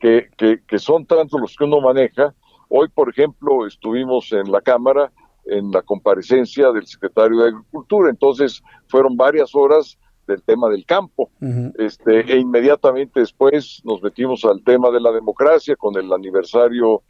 que, 0.00 0.28
que, 0.36 0.60
que 0.66 0.78
son 0.78 1.06
tantos 1.06 1.40
los 1.40 1.56
que 1.56 1.64
uno 1.64 1.80
maneja 1.80 2.34
Hoy, 2.68 2.88
por 2.88 3.08
ejemplo, 3.10 3.66
estuvimos 3.66 4.32
en 4.32 4.50
la 4.50 4.60
Cámara 4.60 5.12
en 5.46 5.70
la 5.70 5.82
comparecencia 5.82 6.72
del 6.72 6.86
secretario 6.86 7.38
de 7.38 7.48
Agricultura, 7.50 8.10
entonces 8.10 8.62
fueron 8.88 9.16
varias 9.16 9.54
horas 9.54 9.96
del 10.26 10.42
tema 10.42 10.68
del 10.68 10.84
campo. 10.84 11.30
este, 11.78 12.32
e 12.32 12.38
inmediatamente 12.38 13.20
después 13.20 13.80
nos 13.84 14.02
metimos 14.02 14.44
al 14.44 14.62
tema 14.64 14.90
de 14.90 15.00
la 15.00 15.12
democracia 15.12 15.76
con 15.76 15.96
el 15.96 16.12
aniversario 16.12 17.02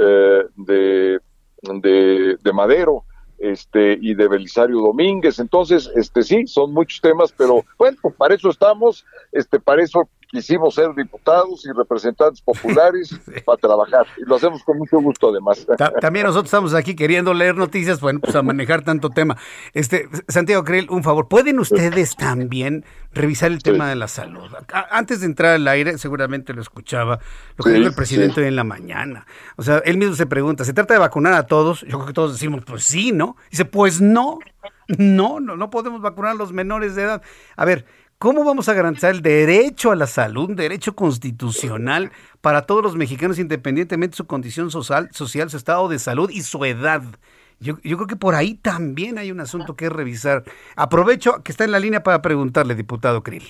eh, 0.00 0.44
de, 0.56 1.18
de, 1.62 2.52
Madero 2.52 3.04
este, 3.38 3.98
y 4.00 4.14
de 4.14 4.28
Belisario 4.28 4.78
Domínguez. 4.78 5.38
Entonces, 5.38 5.90
este, 5.94 6.22
sí, 6.22 6.46
son 6.46 6.72
muchos 6.72 7.00
temas, 7.00 7.32
pero 7.32 7.64
bueno, 7.78 7.98
para 8.16 8.34
eso 8.34 8.48
estamos, 8.48 9.04
este, 9.32 9.60
para 9.60 9.82
eso 9.82 10.08
quisimos 10.30 10.74
ser 10.74 10.94
diputados 10.94 11.64
y 11.66 11.72
representantes 11.72 12.40
populares 12.40 13.18
para 13.44 13.58
trabajar 13.58 14.06
y 14.16 14.28
lo 14.28 14.36
hacemos 14.36 14.62
con 14.62 14.78
mucho 14.78 15.00
gusto 15.00 15.30
además. 15.30 15.66
También 16.00 16.26
nosotros 16.26 16.46
estamos 16.46 16.74
aquí 16.74 16.94
queriendo 16.94 17.34
leer 17.34 17.56
noticias, 17.56 18.00
bueno, 18.00 18.20
pues 18.20 18.34
a 18.36 18.42
manejar 18.42 18.82
tanto 18.82 19.10
tema. 19.10 19.36
Este 19.72 20.08
Santiago 20.28 20.64
Creel, 20.64 20.88
un 20.90 21.02
favor, 21.02 21.28
¿pueden 21.28 21.58
ustedes 21.58 22.16
también 22.16 22.84
revisar 23.12 23.52
el 23.52 23.62
tema 23.62 23.88
de 23.88 23.96
la 23.96 24.08
salud? 24.08 24.50
Antes 24.90 25.20
de 25.20 25.26
entrar 25.26 25.54
al 25.54 25.68
aire, 25.68 25.98
seguramente 25.98 26.52
lo 26.52 26.62
escuchaba, 26.62 27.20
lo 27.56 27.64
que 27.64 27.70
dijo 27.70 27.88
el 27.88 27.94
presidente 27.94 28.40
hoy 28.40 28.48
en 28.48 28.56
la 28.56 28.64
mañana. 28.64 29.26
O 29.56 29.62
sea, 29.62 29.78
él 29.84 29.98
mismo 29.98 30.14
se 30.14 30.26
pregunta, 30.26 30.64
¿se 30.64 30.72
trata 30.72 30.94
de 30.94 31.00
vacunar 31.00 31.34
a 31.34 31.46
todos? 31.46 31.82
Yo 31.82 31.98
creo 31.98 32.06
que 32.06 32.12
todos 32.12 32.32
decimos, 32.32 32.64
pues 32.64 32.84
sí, 32.84 33.12
¿no? 33.12 33.36
Dice, 33.50 33.64
pues 33.64 34.00
no. 34.00 34.38
No, 34.98 35.40
no, 35.40 35.56
no 35.56 35.70
podemos 35.70 36.02
vacunar 36.02 36.32
a 36.32 36.34
los 36.34 36.52
menores 36.52 36.94
de 36.94 37.04
edad. 37.04 37.22
A 37.56 37.64
ver, 37.64 37.86
¿Cómo 38.18 38.44
vamos 38.44 38.68
a 38.68 38.74
garantizar 38.74 39.10
el 39.10 39.22
derecho 39.22 39.90
a 39.90 39.96
la 39.96 40.06
salud, 40.06 40.50
un 40.50 40.56
derecho 40.56 40.94
constitucional 40.94 42.10
para 42.40 42.62
todos 42.62 42.82
los 42.82 42.96
mexicanos, 42.96 43.38
independientemente 43.38 44.12
de 44.12 44.16
su 44.16 44.26
condición 44.26 44.70
social, 44.70 45.10
social 45.12 45.50
su 45.50 45.56
estado 45.56 45.88
de 45.88 45.98
salud 45.98 46.30
y 46.30 46.42
su 46.42 46.64
edad? 46.64 47.02
Yo, 47.60 47.78
creo 47.78 48.06
que 48.06 48.16
por 48.16 48.34
ahí 48.34 48.54
también 48.54 49.18
hay 49.18 49.30
un 49.30 49.40
asunto 49.40 49.76
que 49.76 49.88
revisar. 49.88 50.44
Aprovecho 50.76 51.42
que 51.42 51.52
está 51.52 51.64
en 51.64 51.70
la 51.70 51.78
línea 51.78 52.02
para 52.02 52.20
preguntarle, 52.20 52.74
diputado 52.74 53.22
Krill. 53.22 53.44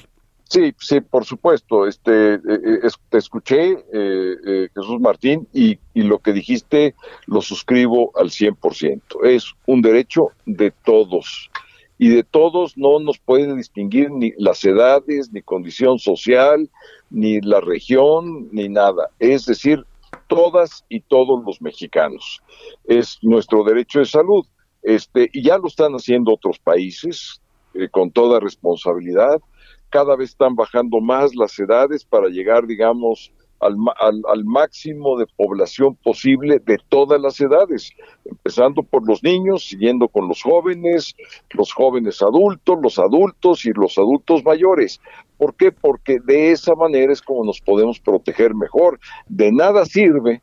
Sí, 0.48 0.74
sí, 0.78 1.00
por 1.00 1.24
supuesto. 1.24 1.86
Este, 1.86 2.34
eh, 2.34 2.40
eh, 2.46 2.88
te 3.08 3.18
escuché, 3.18 3.84
eh, 3.92 4.68
Jesús 4.74 5.00
Martín, 5.00 5.48
y, 5.52 5.78
y, 5.94 6.02
lo 6.02 6.18
que 6.18 6.32
dijiste 6.32 6.94
lo 7.26 7.40
suscribo 7.40 8.12
al 8.16 8.30
100%. 8.30 9.00
Es 9.24 9.52
un 9.66 9.82
derecho 9.82 10.28
de 10.46 10.70
todos 10.70 11.50
y 11.98 12.08
de 12.08 12.24
todos 12.24 12.76
no 12.76 12.98
nos 12.98 13.18
puede 13.18 13.54
distinguir 13.54 14.10
ni 14.10 14.32
las 14.36 14.64
edades, 14.64 15.32
ni 15.32 15.42
condición 15.42 15.98
social, 15.98 16.68
ni 17.10 17.40
la 17.40 17.60
región, 17.60 18.48
ni 18.50 18.68
nada. 18.68 19.10
Es 19.18 19.46
decir, 19.46 19.84
todas 20.26 20.84
y 20.88 21.00
todos 21.00 21.44
los 21.44 21.60
mexicanos. 21.62 22.42
Es 22.84 23.18
nuestro 23.22 23.62
derecho 23.64 24.00
de 24.00 24.06
salud. 24.06 24.44
Este, 24.82 25.30
y 25.32 25.42
ya 25.42 25.56
lo 25.58 25.68
están 25.68 25.92
haciendo 25.92 26.34
otros 26.34 26.58
países 26.58 27.40
eh, 27.74 27.88
con 27.88 28.10
toda 28.10 28.40
responsabilidad. 28.40 29.40
Cada 29.88 30.16
vez 30.16 30.30
están 30.30 30.56
bajando 30.56 31.00
más 31.00 31.34
las 31.34 31.58
edades 31.58 32.04
para 32.04 32.28
llegar, 32.28 32.66
digamos, 32.66 33.32
al, 33.60 34.44
máximo 34.44 35.18
de 35.18 35.26
población 35.36 35.96
posible 35.96 36.58
de 36.58 36.78
todas 36.88 37.20
las 37.20 37.40
edades, 37.40 37.90
empezando 38.24 38.82
por 38.82 39.06
los 39.06 39.22
niños, 39.22 39.64
siguiendo 39.68 40.08
con 40.08 40.28
los 40.28 40.42
jóvenes, 40.42 41.14
los 41.50 41.72
jóvenes 41.72 42.20
adultos, 42.22 42.78
los 42.82 42.98
adultos 42.98 43.64
y 43.64 43.72
los 43.72 43.96
adultos 43.98 44.44
mayores. 44.44 45.00
¿Por 45.38 45.54
qué? 45.54 45.72
Porque 45.72 46.18
de 46.24 46.52
esa 46.52 46.74
manera 46.74 47.12
es 47.12 47.22
como 47.22 47.44
nos 47.44 47.60
podemos 47.60 48.00
proteger 48.00 48.54
mejor. 48.54 49.00
De 49.26 49.50
nada 49.50 49.84
sirve 49.84 50.42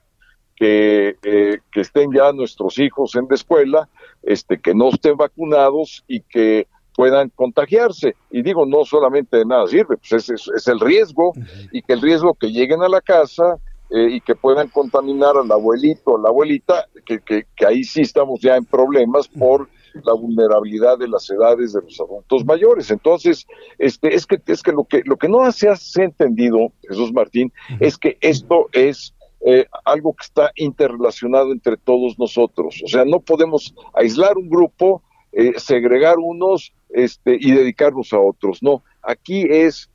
que, 0.55 1.15
eh, 1.23 1.57
que 1.71 1.81
estén 1.81 2.11
ya 2.13 2.31
nuestros 2.33 2.77
hijos 2.79 3.15
en 3.15 3.25
la 3.29 3.35
escuela, 3.35 3.89
este, 4.23 4.59
que 4.59 4.73
no 4.73 4.89
estén 4.89 5.17
vacunados 5.17 6.03
y 6.07 6.21
que 6.21 6.67
puedan 6.95 7.29
contagiarse. 7.29 8.15
Y 8.29 8.41
digo, 8.41 8.65
no 8.65 8.85
solamente 8.85 9.37
de 9.37 9.45
nada 9.45 9.67
sirve, 9.67 9.97
pues 9.97 10.29
es, 10.29 10.49
es, 10.55 10.67
el 10.67 10.79
riesgo 10.79 11.33
y 11.71 11.81
que 11.81 11.93
el 11.93 12.01
riesgo 12.01 12.33
que 12.33 12.51
lleguen 12.51 12.81
a 12.83 12.89
la 12.89 13.01
casa 13.01 13.57
eh, 13.89 14.07
y 14.09 14.21
que 14.21 14.35
puedan 14.35 14.69
contaminar 14.69 15.35
al 15.35 15.51
abuelito 15.51 16.11
o 16.11 16.17
la 16.17 16.29
abuelita, 16.29 16.87
que, 17.05 17.19
que, 17.19 17.45
ahí 17.65 17.83
sí 17.83 18.01
estamos 18.01 18.39
ya 18.39 18.55
en 18.55 18.65
problemas 18.65 19.27
por 19.27 19.69
la 20.03 20.13
vulnerabilidad 20.13 20.97
de 20.97 21.09
las 21.09 21.29
edades 21.29 21.73
de 21.73 21.81
los 21.81 21.99
adultos 21.99 22.45
mayores. 22.45 22.89
Entonces, 22.89 23.45
este, 23.77 24.15
es 24.15 24.25
que 24.25 24.39
es 24.47 24.63
que 24.63 24.71
lo 24.71 24.85
que 24.85 25.01
lo 25.03 25.17
que 25.17 25.27
no 25.27 25.51
se 25.51 25.67
ha 25.67 25.75
entendido, 25.97 26.71
Jesús 26.87 27.11
Martín, 27.11 27.51
es 27.81 27.97
que 27.97 28.17
esto 28.21 28.69
es 28.71 29.13
eh, 29.45 29.65
algo 29.85 30.13
que 30.13 30.23
está 30.23 30.51
interrelacionado 30.55 31.51
entre 31.51 31.75
todos 31.75 32.17
nosotros. 32.19 32.79
O 32.85 32.87
sea, 32.87 33.05
no 33.05 33.19
podemos 33.19 33.73
aislar 33.93 34.37
un 34.37 34.47
grupo, 34.49 35.01
eh, 35.31 35.53
segregar 35.57 36.17
unos 36.19 36.73
este, 36.93 37.37
y 37.39 37.51
dedicarnos 37.51 38.13
a 38.13 38.19
otros. 38.19 38.61
No, 38.61 38.83
aquí 39.01 39.45
es 39.49 39.89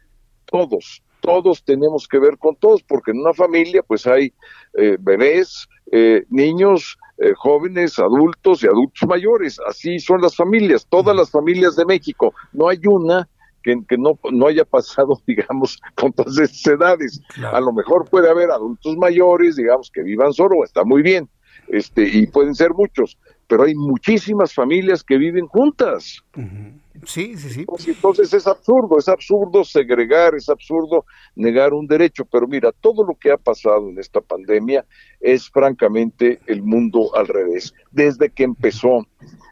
todos, 0.47 1.03
todos 1.21 1.65
tenemos 1.65 2.07
que 2.07 2.19
ver 2.19 2.39
con 2.39 2.57
todos, 2.57 2.83
porque 2.83 3.11
en 3.11 3.21
una 3.21 3.35
familia 3.35 3.83
pues 3.83 4.07
hay 4.07 4.33
eh, 4.75 4.97
bebés, 5.01 5.69
eh, 5.93 6.25
niños, 6.31 6.99
eh, 7.19 7.33
jóvenes, 7.37 7.99
adultos 7.99 8.63
y 8.63 8.67
adultos 8.67 9.09
mayores. 9.09 9.59
Así 9.67 9.99
son 9.99 10.21
las 10.21 10.37
familias, 10.37 10.87
todas 10.89 11.17
las 11.17 11.31
familias 11.31 11.77
de 11.77 11.85
México. 11.85 12.35
No 12.53 12.69
hay 12.69 12.81
una 12.87 13.29
que, 13.63 13.77
que 13.89 13.99
no, 13.99 14.19
no 14.31 14.47
haya 14.47 14.65
pasado, 14.65 15.21
digamos, 15.27 15.81
con 15.95 16.13
todas 16.13 16.39
esas 16.39 16.67
edades. 16.67 17.21
A 17.53 17.61
lo 17.61 17.73
mejor 17.73 18.09
puede 18.09 18.31
haber 18.31 18.51
adultos 18.51 18.97
mayores, 18.97 19.57
digamos, 19.57 19.91
que 19.91 20.03
vivan 20.03 20.33
solo, 20.33 20.63
está 20.65 20.85
muy 20.85 21.03
bien, 21.03 21.29
este, 21.69 22.09
y 22.09 22.27
pueden 22.27 22.55
ser 22.55 22.73
muchos, 22.75 23.19
pero 23.49 23.65
hay 23.65 23.75
muchísimas 23.75 24.55
familias 24.55 25.03
que 25.03 25.19
viven 25.19 25.47
juntas. 25.47 26.23
Sí, 27.05 27.37
sí, 27.37 27.51
sí. 27.51 27.65
Pues, 27.65 27.87
entonces 27.89 28.33
es 28.33 28.47
absurdo, 28.47 28.99
es 28.99 29.09
absurdo 29.09 29.65
segregar, 29.65 30.35
es 30.35 30.49
absurdo 30.49 31.05
negar 31.35 31.73
un 31.73 31.87
derecho, 31.87 32.25
pero 32.25 32.47
mira, 32.47 32.73
todo 32.73 33.05
lo 33.05 33.15
que 33.15 33.33
ha 33.33 33.37
pasado 33.37 33.89
en 33.89 33.99
esta 33.99 34.21
pandemia 34.21 34.85
es 35.21 35.49
francamente 35.49 36.41
el 36.47 36.63
mundo 36.63 37.15
al 37.15 37.29
revés. 37.29 37.75
Desde 37.91 38.31
que 38.31 38.45
empezó, 38.45 39.07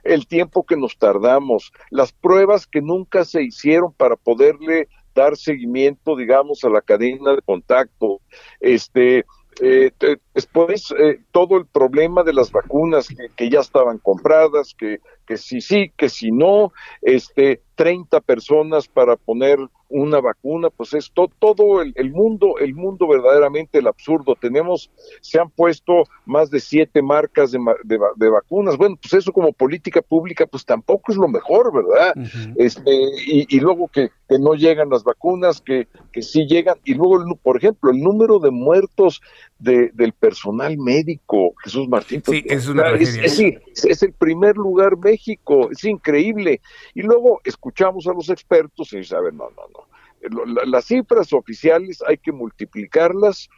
el 0.04 0.26
tiempo 0.26 0.64
que 0.64 0.76
nos 0.76 0.98
tardamos, 0.98 1.72
las 1.90 2.12
pruebas 2.12 2.66
que 2.66 2.80
nunca 2.80 3.24
se 3.24 3.42
hicieron 3.42 3.92
para 3.92 4.16
poderle 4.16 4.88
dar 5.14 5.36
seguimiento, 5.36 6.16
digamos, 6.16 6.64
a 6.64 6.68
la 6.68 6.82
cadena 6.82 7.34
de 7.34 7.42
contacto, 7.42 8.20
este, 8.60 9.24
eh, 9.60 9.92
después 10.34 10.92
eh, 10.98 11.20
todo 11.30 11.56
el 11.56 11.66
problema 11.66 12.24
de 12.24 12.32
las 12.32 12.50
vacunas 12.50 13.08
que, 13.36 13.48
ya 13.48 13.60
estaban 13.60 13.98
compradas, 13.98 14.74
que, 14.74 14.98
que 15.26 15.36
si 15.36 15.60
sí, 15.60 15.92
que 15.96 16.08
si 16.08 16.30
no, 16.30 16.72
este, 17.02 17.62
30 17.76 18.20
personas 18.20 18.88
para 18.88 19.16
poner 19.16 19.58
una 19.88 20.20
vacuna, 20.20 20.70
pues 20.70 20.92
es 20.94 21.12
todo 21.12 21.82
el, 21.82 22.10
mundo, 22.12 22.58
el 22.58 22.74
mundo 22.74 23.06
verdaderamente 23.06 23.78
el 23.78 23.86
absurdo. 23.86 24.34
Tenemos, 24.40 24.90
se 25.20 25.38
han 25.38 25.50
puesto 25.50 26.04
más 26.26 26.50
de 26.50 26.58
siete 26.58 27.00
marcas 27.00 27.52
de, 27.52 27.60
de, 27.84 28.28
vacunas. 28.28 28.76
Bueno, 28.76 28.96
pues 29.00 29.14
eso 29.14 29.32
como 29.32 29.52
política 29.52 30.02
pública, 30.02 30.46
pues 30.46 30.64
tampoco 30.64 31.12
es 31.12 31.18
lo 31.18 31.28
mejor, 31.28 31.72
¿verdad? 31.72 32.14
este, 32.56 32.92
y, 33.26 33.60
luego 33.60 33.88
que, 33.88 34.10
que, 34.28 34.38
no 34.38 34.54
llegan 34.54 34.90
las 34.90 35.04
vacunas, 35.04 35.60
que, 35.60 35.86
que 36.12 36.22
sí 36.22 36.46
llegan, 36.46 36.76
y 36.84 36.94
luego, 36.94 37.36
por 37.42 37.56
ejemplo, 37.56 37.90
el 37.90 38.00
número 38.00 38.40
de 38.40 38.50
muertos 38.50 39.22
de, 39.64 39.90
del 39.94 40.12
personal 40.12 40.78
médico, 40.78 41.54
Jesús 41.64 41.88
Martín. 41.88 42.22
Sí, 42.24 42.44
es 42.46 42.68
una 42.68 42.90
es, 42.90 43.16
es, 43.16 44.02
el 44.02 44.12
primer 44.12 44.56
lugar 44.56 44.96
México, 44.96 45.70
es 45.70 45.82
increíble. 45.84 46.60
Y 46.94 47.02
luego 47.02 47.40
escuchamos 47.44 48.06
a 48.06 48.12
los 48.12 48.28
expertos 48.28 48.92
y 48.92 48.98
dicen, 48.98 49.18
a 49.18 49.20
ver, 49.22 49.34
no, 49.34 49.48
no, 49.50 49.62
no. 49.72 50.64
Las 50.66 50.86
cifras 50.86 51.32
oficiales 51.32 52.02
hay 52.06 52.16
que 52.18 52.32
multiplicarlas 52.32 53.48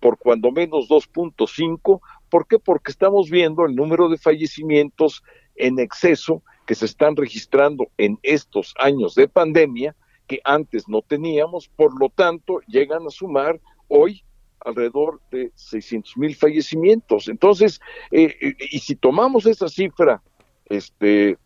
por 0.00 0.18
cuando 0.18 0.50
menos 0.50 0.88
2.5 0.88 2.00
¿Por 2.30 2.46
qué? 2.46 2.58
Porque 2.58 2.90
estamos 2.90 3.30
viendo 3.30 3.64
el 3.64 3.74
número 3.74 4.08
de 4.08 4.18
fallecimientos 4.18 5.22
en 5.56 5.78
exceso 5.78 6.42
que 6.66 6.74
se 6.74 6.84
están 6.84 7.16
registrando 7.16 7.88
en 7.96 8.18
estos 8.22 8.74
años 8.78 9.14
de 9.14 9.28
pandemia 9.28 9.96
que 10.26 10.40
antes 10.44 10.88
no 10.88 11.00
teníamos, 11.00 11.68
por 11.68 11.98
lo 11.98 12.10
tanto 12.10 12.60
llegan 12.66 13.06
a 13.06 13.10
sumar 13.10 13.58
hoy 13.88 14.22
alrededor 14.60 15.20
de 15.30 15.52
600 15.54 16.16
mil 16.16 16.34
fallecimientos. 16.34 17.28
Entonces, 17.28 17.80
eh, 18.10 18.34
eh, 18.40 18.54
y 18.70 18.78
si 18.80 18.96
tomamos 18.96 19.46
esa 19.46 19.68
cifra 19.68 20.22
este, 20.66 21.38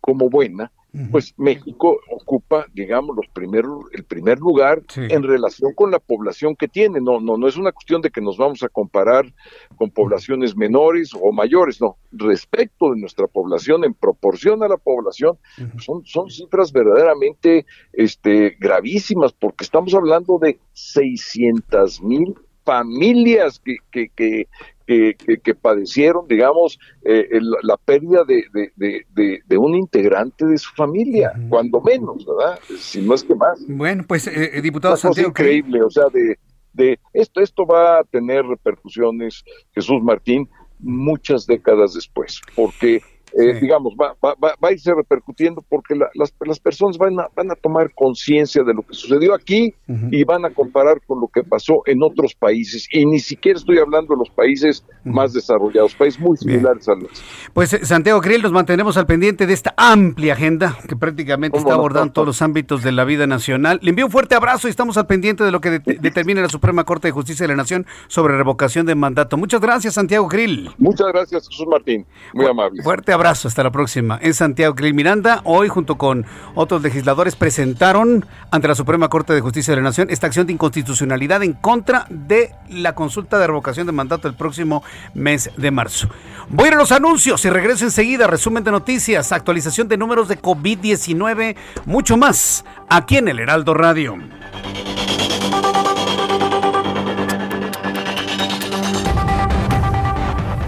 como 0.00 0.28
buena, 0.28 0.72
pues 1.10 1.34
México 1.38 1.98
ocupa, 2.10 2.66
digamos, 2.74 3.16
los 3.16 3.26
primeros, 3.28 3.84
el 3.92 4.04
primer 4.04 4.38
lugar 4.38 4.82
en 4.96 5.22
relación 5.22 5.72
con 5.74 5.90
la 5.90 5.98
población 5.98 6.54
que 6.54 6.68
tiene. 6.68 7.00
No, 7.00 7.18
no, 7.18 7.38
no 7.38 7.48
es 7.48 7.56
una 7.56 7.72
cuestión 7.72 8.02
de 8.02 8.10
que 8.10 8.20
nos 8.20 8.36
vamos 8.36 8.62
a 8.62 8.68
comparar 8.68 9.32
con 9.76 9.90
poblaciones 9.90 10.54
menores 10.54 11.12
o 11.18 11.32
mayores, 11.32 11.80
no. 11.80 11.96
Respecto 12.10 12.90
de 12.90 13.00
nuestra 13.00 13.26
población, 13.26 13.84
en 13.84 13.94
proporción 13.94 14.62
a 14.62 14.68
la 14.68 14.76
población, 14.76 15.38
son, 15.78 16.04
son 16.04 16.28
cifras 16.28 16.72
verdaderamente 16.72 17.64
este, 17.92 18.56
gravísimas, 18.60 19.32
porque 19.32 19.64
estamos 19.64 19.94
hablando 19.94 20.38
de 20.38 20.58
600 20.72 22.02
mil 22.02 22.34
familias 22.64 23.60
que, 23.60 23.76
que, 23.90 24.08
que, 24.14 24.48
que, 24.86 25.54
padecieron, 25.54 26.26
digamos, 26.28 26.78
eh, 27.04 27.28
la 27.62 27.76
pérdida 27.76 28.24
de, 28.24 28.44
de, 28.76 29.58
un 29.58 29.74
integrante 29.74 30.46
de 30.46 30.58
su 30.58 30.70
familia, 30.74 31.32
cuando 31.48 31.80
menos, 31.80 32.24
¿verdad? 32.26 32.58
Si 32.78 33.02
no 33.02 33.14
es 33.14 33.24
que 33.24 33.34
más. 33.34 33.64
Bueno, 33.68 34.04
pues, 34.06 34.26
eh, 34.26 34.50
eh 34.54 34.62
diputado 34.62 34.96
Santiago. 34.96 35.30
increíble, 35.30 35.82
o 35.82 35.90
sea, 35.90 36.04
de, 36.12 36.38
de 36.72 36.98
esto, 37.12 37.40
esto 37.40 37.66
va 37.66 38.00
a 38.00 38.04
tener 38.04 38.44
repercusiones, 38.44 39.44
Jesús 39.74 40.02
Martín, 40.02 40.48
muchas 40.78 41.46
décadas 41.46 41.94
después, 41.94 42.40
porque 42.54 43.02
eh, 43.34 43.58
digamos, 43.60 43.94
va, 44.00 44.14
va, 44.22 44.34
va, 44.42 44.68
a 44.68 44.72
irse 44.72 44.92
repercutiendo 44.94 45.64
porque 45.66 45.94
las, 45.94 46.34
las, 46.40 46.60
personas 46.60 46.98
van 46.98 47.18
a, 47.18 47.28
van 47.34 47.50
a 47.50 47.54
tomar 47.54 47.90
conciencia 47.94 48.62
de 48.62 48.74
lo 48.74 48.82
que 48.82 48.94
sucedió 48.94 49.34
aquí 49.34 49.74
y 50.10 50.24
van 50.24 50.44
a 50.44 50.50
comparar 50.50 51.00
con 51.06 51.20
lo 51.20 51.28
que 51.28 51.42
pasó 51.42 51.82
en 51.86 52.02
otros 52.02 52.34
países. 52.34 52.86
Y 52.92 53.06
ni 53.06 53.20
siquiera 53.20 53.58
estoy 53.58 53.78
hablando 53.78 54.14
de 54.14 54.18
los 54.18 54.30
países 54.30 54.84
más 55.04 55.32
desarrollados, 55.32 55.94
países 55.94 56.20
muy 56.20 56.36
similares 56.36 56.88
a 56.88 56.94
los. 56.94 57.22
Pues 57.54 57.72
eh, 57.72 57.86
Santiago 57.86 58.20
Grill, 58.20 58.42
nos 58.42 58.52
mantenemos 58.52 58.96
al 58.98 59.06
pendiente 59.06 59.46
de 59.46 59.54
esta 59.54 59.72
amplia 59.78 60.34
agenda 60.34 60.76
que 60.86 60.96
prácticamente 60.96 61.56
está 61.56 61.74
abordando 61.74 62.12
todos 62.12 62.26
los 62.26 62.42
ámbitos 62.42 62.82
de 62.82 62.92
la 62.92 63.04
vida 63.04 63.26
nacional. 63.26 63.78
Le 63.82 63.90
envío 63.90 64.06
un 64.06 64.12
fuerte 64.12 64.34
abrazo 64.34 64.68
y 64.68 64.70
estamos 64.70 64.98
al 64.98 65.06
pendiente 65.06 65.42
de 65.42 65.50
lo 65.50 65.60
que 65.60 65.78
determine 65.78 66.42
la 66.42 66.48
Suprema 66.50 66.84
Corte 66.84 67.08
de 67.08 67.12
Justicia 67.12 67.44
de 67.44 67.48
la 67.48 67.56
Nación 67.56 67.86
sobre 68.08 68.36
revocación 68.36 68.84
de 68.84 68.94
mandato. 68.94 69.38
Muchas 69.38 69.60
gracias, 69.60 69.94
Santiago 69.94 70.28
Grill. 70.28 70.70
Muchas 70.76 71.08
gracias, 71.08 71.48
Jesús 71.48 71.66
Martín. 71.66 72.04
Muy 72.34 72.46
amable. 72.46 72.82
Fuerte 72.82 73.12
abrazo 73.12 73.21
abrazo, 73.22 73.46
hasta 73.46 73.62
la 73.62 73.70
próxima. 73.70 74.18
En 74.20 74.34
Santiago 74.34 74.74
Clil 74.74 74.94
Miranda, 74.94 75.42
hoy 75.44 75.68
junto 75.68 75.96
con 75.96 76.26
otros 76.56 76.82
legisladores 76.82 77.36
presentaron 77.36 78.26
ante 78.50 78.66
la 78.66 78.74
Suprema 78.74 79.08
Corte 79.08 79.32
de 79.32 79.40
Justicia 79.40 79.70
de 79.70 79.76
la 79.76 79.84
Nación 79.84 80.08
esta 80.10 80.26
acción 80.26 80.48
de 80.48 80.54
inconstitucionalidad 80.54 81.40
en 81.44 81.52
contra 81.52 82.04
de 82.10 82.52
la 82.68 82.96
consulta 82.96 83.38
de 83.38 83.46
revocación 83.46 83.86
de 83.86 83.92
mandato 83.92 84.26
el 84.26 84.34
próximo 84.34 84.82
mes 85.14 85.50
de 85.56 85.70
marzo. 85.70 86.08
Voy 86.48 86.64
a 86.64 86.68
ir 86.68 86.74
a 86.74 86.78
los 86.78 86.90
anuncios 86.90 87.44
y 87.44 87.50
regreso 87.50 87.84
enseguida. 87.84 88.26
Resumen 88.26 88.64
de 88.64 88.72
noticias, 88.72 89.30
actualización 89.30 89.86
de 89.86 89.96
números 89.96 90.26
de 90.26 90.42
COVID-19, 90.42 91.54
mucho 91.86 92.16
más 92.16 92.64
aquí 92.88 93.18
en 93.18 93.28
el 93.28 93.38
Heraldo 93.38 93.72
Radio. 93.72 94.16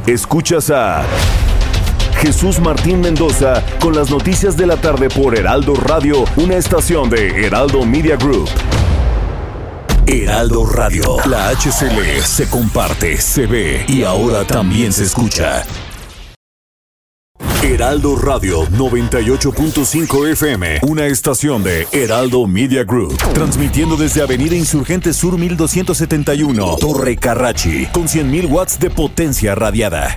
Escuchas 0.07 0.71
a 0.71 1.03
Jesús 2.25 2.59
Martín 2.59 3.03
Mendoza 3.03 3.63
con 3.81 3.95
las 3.95 4.11
noticias 4.11 4.57
de 4.57 4.65
la 4.65 4.79
tarde 4.79 5.11
por 5.11 5.37
Heraldo 5.37 5.75
Radio, 5.75 6.25
una 6.37 6.57
estación 6.57 7.11
de 7.11 7.45
Heraldo 7.45 7.85
Media 7.85 8.17
Group. 8.17 8.49
Heraldo 10.07 10.65
Radio, 10.65 11.19
la 11.27 11.51
HCL 11.51 12.23
se 12.25 12.49
comparte, 12.49 13.19
se 13.19 13.47
ve 13.47 13.85
y 13.89 14.05
ahora 14.05 14.45
también 14.45 14.91
se 14.95 15.05
escucha. 15.05 15.65
Heraldo 17.63 18.17
Radio 18.17 18.65
98.5 18.69 20.33
FM, 20.33 20.79
una 20.85 21.05
estación 21.05 21.63
de 21.63 21.87
Heraldo 21.93 22.47
Media 22.47 22.85
Group, 22.85 23.19
transmitiendo 23.35 23.99
desde 23.99 24.23
Avenida 24.23 24.55
Insurgente 24.57 25.13
Sur 25.13 25.37
1271, 25.37 26.79
Torre 26.79 27.17
Carrachi, 27.17 27.85
con 27.93 28.05
100.000 28.05 28.51
watts 28.51 28.81
de 28.81 28.89
potencia 28.89 29.55
radiada. 29.55 30.17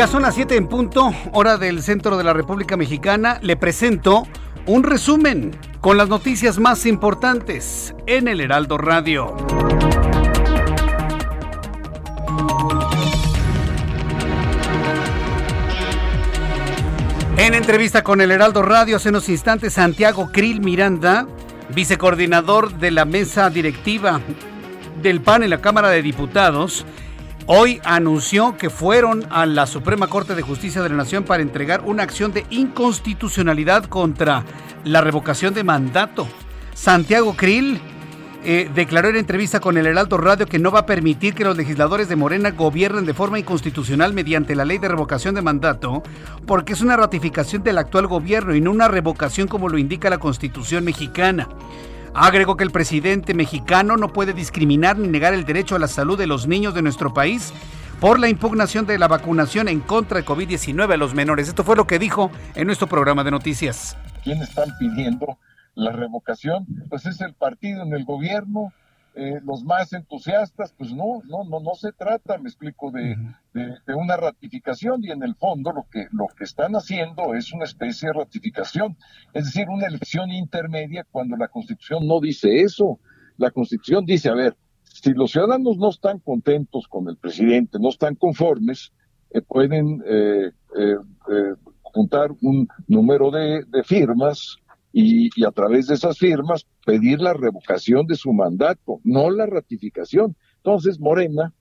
Ya 0.00 0.06
son 0.06 0.22
las 0.22 0.34
7 0.34 0.56
en 0.56 0.66
punto, 0.66 1.12
hora 1.34 1.58
del 1.58 1.82
centro 1.82 2.16
de 2.16 2.24
la 2.24 2.32
República 2.32 2.74
Mexicana. 2.74 3.38
Le 3.42 3.54
presento 3.58 4.26
un 4.64 4.82
resumen 4.82 5.54
con 5.82 5.98
las 5.98 6.08
noticias 6.08 6.58
más 6.58 6.86
importantes 6.86 7.94
en 8.06 8.26
el 8.26 8.40
Heraldo 8.40 8.78
Radio. 8.78 9.36
En 17.36 17.52
entrevista 17.52 18.02
con 18.02 18.22
el 18.22 18.30
Heraldo 18.30 18.62
Radio 18.62 18.96
hace 18.96 19.10
unos 19.10 19.28
instantes, 19.28 19.74
Santiago 19.74 20.30
Krill 20.32 20.62
Miranda, 20.62 21.26
vicecoordinador 21.74 22.72
de 22.78 22.90
la 22.90 23.04
mesa 23.04 23.50
directiva 23.50 24.22
del 25.02 25.20
PAN 25.20 25.42
en 25.42 25.50
la 25.50 25.60
Cámara 25.60 25.90
de 25.90 26.00
Diputados, 26.00 26.86
hoy 27.52 27.80
anunció 27.82 28.56
que 28.56 28.70
fueron 28.70 29.26
a 29.28 29.44
la 29.44 29.66
Suprema 29.66 30.06
Corte 30.06 30.36
de 30.36 30.42
Justicia 30.42 30.82
de 30.82 30.88
la 30.88 30.94
Nación 30.94 31.24
para 31.24 31.42
entregar 31.42 31.82
una 31.84 32.04
acción 32.04 32.32
de 32.32 32.46
inconstitucionalidad 32.48 33.86
contra 33.86 34.44
la 34.84 35.00
revocación 35.00 35.52
de 35.52 35.64
mandato. 35.64 36.28
Santiago 36.74 37.34
Krill 37.34 37.80
eh, 38.44 38.70
declaró 38.72 39.08
en 39.08 39.16
entrevista 39.16 39.58
con 39.58 39.76
el 39.76 39.86
Heraldo 39.86 40.16
Radio 40.16 40.46
que 40.46 40.60
no 40.60 40.70
va 40.70 40.80
a 40.80 40.86
permitir 40.86 41.34
que 41.34 41.42
los 41.42 41.56
legisladores 41.56 42.08
de 42.08 42.14
Morena 42.14 42.52
gobiernen 42.52 43.04
de 43.04 43.14
forma 43.14 43.40
inconstitucional 43.40 44.12
mediante 44.12 44.54
la 44.54 44.64
ley 44.64 44.78
de 44.78 44.86
revocación 44.86 45.34
de 45.34 45.42
mandato, 45.42 46.04
porque 46.46 46.74
es 46.74 46.80
una 46.82 46.96
ratificación 46.96 47.64
del 47.64 47.78
actual 47.78 48.06
gobierno 48.06 48.54
y 48.54 48.60
no 48.60 48.70
una 48.70 48.86
revocación 48.86 49.48
como 49.48 49.68
lo 49.68 49.76
indica 49.76 50.08
la 50.08 50.18
Constitución 50.18 50.84
mexicana. 50.84 51.48
Agregó 52.14 52.56
que 52.56 52.64
el 52.64 52.72
presidente 52.72 53.34
mexicano 53.34 53.96
no 53.96 54.12
puede 54.12 54.32
discriminar 54.32 54.98
ni 54.98 55.06
negar 55.06 55.32
el 55.32 55.44
derecho 55.44 55.76
a 55.76 55.78
la 55.78 55.86
salud 55.86 56.18
de 56.18 56.26
los 56.26 56.48
niños 56.48 56.74
de 56.74 56.82
nuestro 56.82 57.14
país 57.14 57.52
por 58.00 58.18
la 58.18 58.28
impugnación 58.28 58.84
de 58.86 58.98
la 58.98 59.06
vacunación 59.06 59.68
en 59.68 59.80
contra 59.80 60.18
de 60.18 60.26
COVID-19 60.26 60.92
a 60.92 60.96
los 60.96 61.14
menores. 61.14 61.48
Esto 61.48 61.62
fue 61.62 61.76
lo 61.76 61.86
que 61.86 61.98
dijo 61.98 62.30
en 62.56 62.66
nuestro 62.66 62.88
programa 62.88 63.22
de 63.22 63.30
noticias. 63.30 63.96
¿Quién 64.24 64.42
están 64.42 64.70
pidiendo 64.78 65.38
la 65.74 65.92
revocación? 65.92 66.66
Pues 66.88 67.06
es 67.06 67.20
el 67.20 67.34
partido 67.34 67.82
en 67.84 67.92
el 67.92 68.04
gobierno, 68.04 68.72
eh, 69.20 69.38
los 69.44 69.64
más 69.64 69.92
entusiastas, 69.92 70.72
pues 70.78 70.94
no, 70.94 71.20
no, 71.28 71.44
no, 71.44 71.60
no 71.60 71.74
se 71.74 71.92
trata, 71.92 72.38
me 72.38 72.48
explico, 72.48 72.90
de, 72.90 73.14
de, 73.52 73.94
una 73.94 74.16
ratificación 74.16 75.04
y 75.04 75.10
en 75.10 75.22
el 75.22 75.34
fondo 75.34 75.72
lo 75.72 75.84
que, 75.90 76.06
lo 76.10 76.26
que 76.34 76.44
están 76.44 76.72
haciendo 76.72 77.34
es 77.34 77.52
una 77.52 77.64
especie 77.64 78.08
de 78.08 78.14
ratificación, 78.14 78.96
es 79.34 79.44
decir, 79.44 79.68
una 79.68 79.88
elección 79.88 80.30
intermedia 80.30 81.06
cuando 81.10 81.36
la 81.36 81.48
Constitución 81.48 82.06
no 82.06 82.18
dice 82.18 82.62
eso. 82.62 82.98
La 83.36 83.50
Constitución 83.50 84.06
dice, 84.06 84.30
a 84.30 84.34
ver, 84.34 84.56
si 84.84 85.12
los 85.12 85.32
ciudadanos 85.32 85.76
no 85.76 85.90
están 85.90 86.18
contentos 86.20 86.88
con 86.88 87.06
el 87.10 87.18
presidente, 87.18 87.78
no 87.78 87.90
están 87.90 88.14
conformes, 88.14 88.90
eh, 89.32 89.42
pueden 89.42 90.02
eh, 90.06 90.50
juntar 91.82 92.30
un 92.40 92.66
número 92.88 93.30
de, 93.30 93.64
de 93.66 93.84
firmas 93.84 94.56
y, 94.92 95.44
a 95.44 95.50
través 95.50 95.86
de 95.86 95.94
esas 95.94 96.18
firmas 96.18 96.66
pedir 96.84 97.20
la 97.20 97.32
revocación 97.32 98.06
de 98.06 98.16
su 98.16 98.32
mandato, 98.32 99.00
no 99.04 99.30
la 99.30 99.46
ratificación. 99.46 100.36
Entonces 100.56 100.98
Morena, 100.98 101.52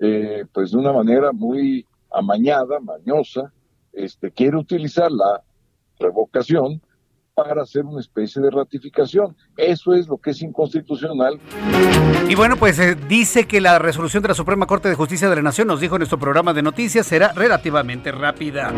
eh, 0.00 0.44
pues 0.52 0.70
de 0.70 0.78
una 0.78 0.92
manera 0.92 1.32
muy 1.32 1.84
amañada, 2.10 2.78
mañosa, 2.80 3.52
este, 3.92 4.30
quiere 4.30 4.56
utilizar 4.56 5.10
la 5.10 5.42
revocación 5.98 6.82
para 7.36 7.62
hacer 7.62 7.84
una 7.84 8.00
especie 8.00 8.40
de 8.40 8.50
ratificación. 8.50 9.36
Eso 9.58 9.92
es 9.92 10.08
lo 10.08 10.16
que 10.16 10.30
es 10.30 10.40
inconstitucional. 10.40 11.38
Y 12.30 12.34
bueno, 12.34 12.56
pues 12.56 12.78
eh, 12.78 12.96
dice 13.08 13.46
que 13.46 13.60
la 13.60 13.78
resolución 13.78 14.22
de 14.22 14.30
la 14.30 14.34
Suprema 14.34 14.66
Corte 14.66 14.88
de 14.88 14.94
Justicia 14.94 15.28
de 15.28 15.36
la 15.36 15.42
Nación, 15.42 15.68
nos 15.68 15.80
dijo 15.80 15.96
en 15.96 16.00
nuestro 16.00 16.18
programa 16.18 16.54
de 16.54 16.62
noticias, 16.62 17.06
será 17.06 17.32
relativamente 17.34 18.10
rápida. 18.10 18.72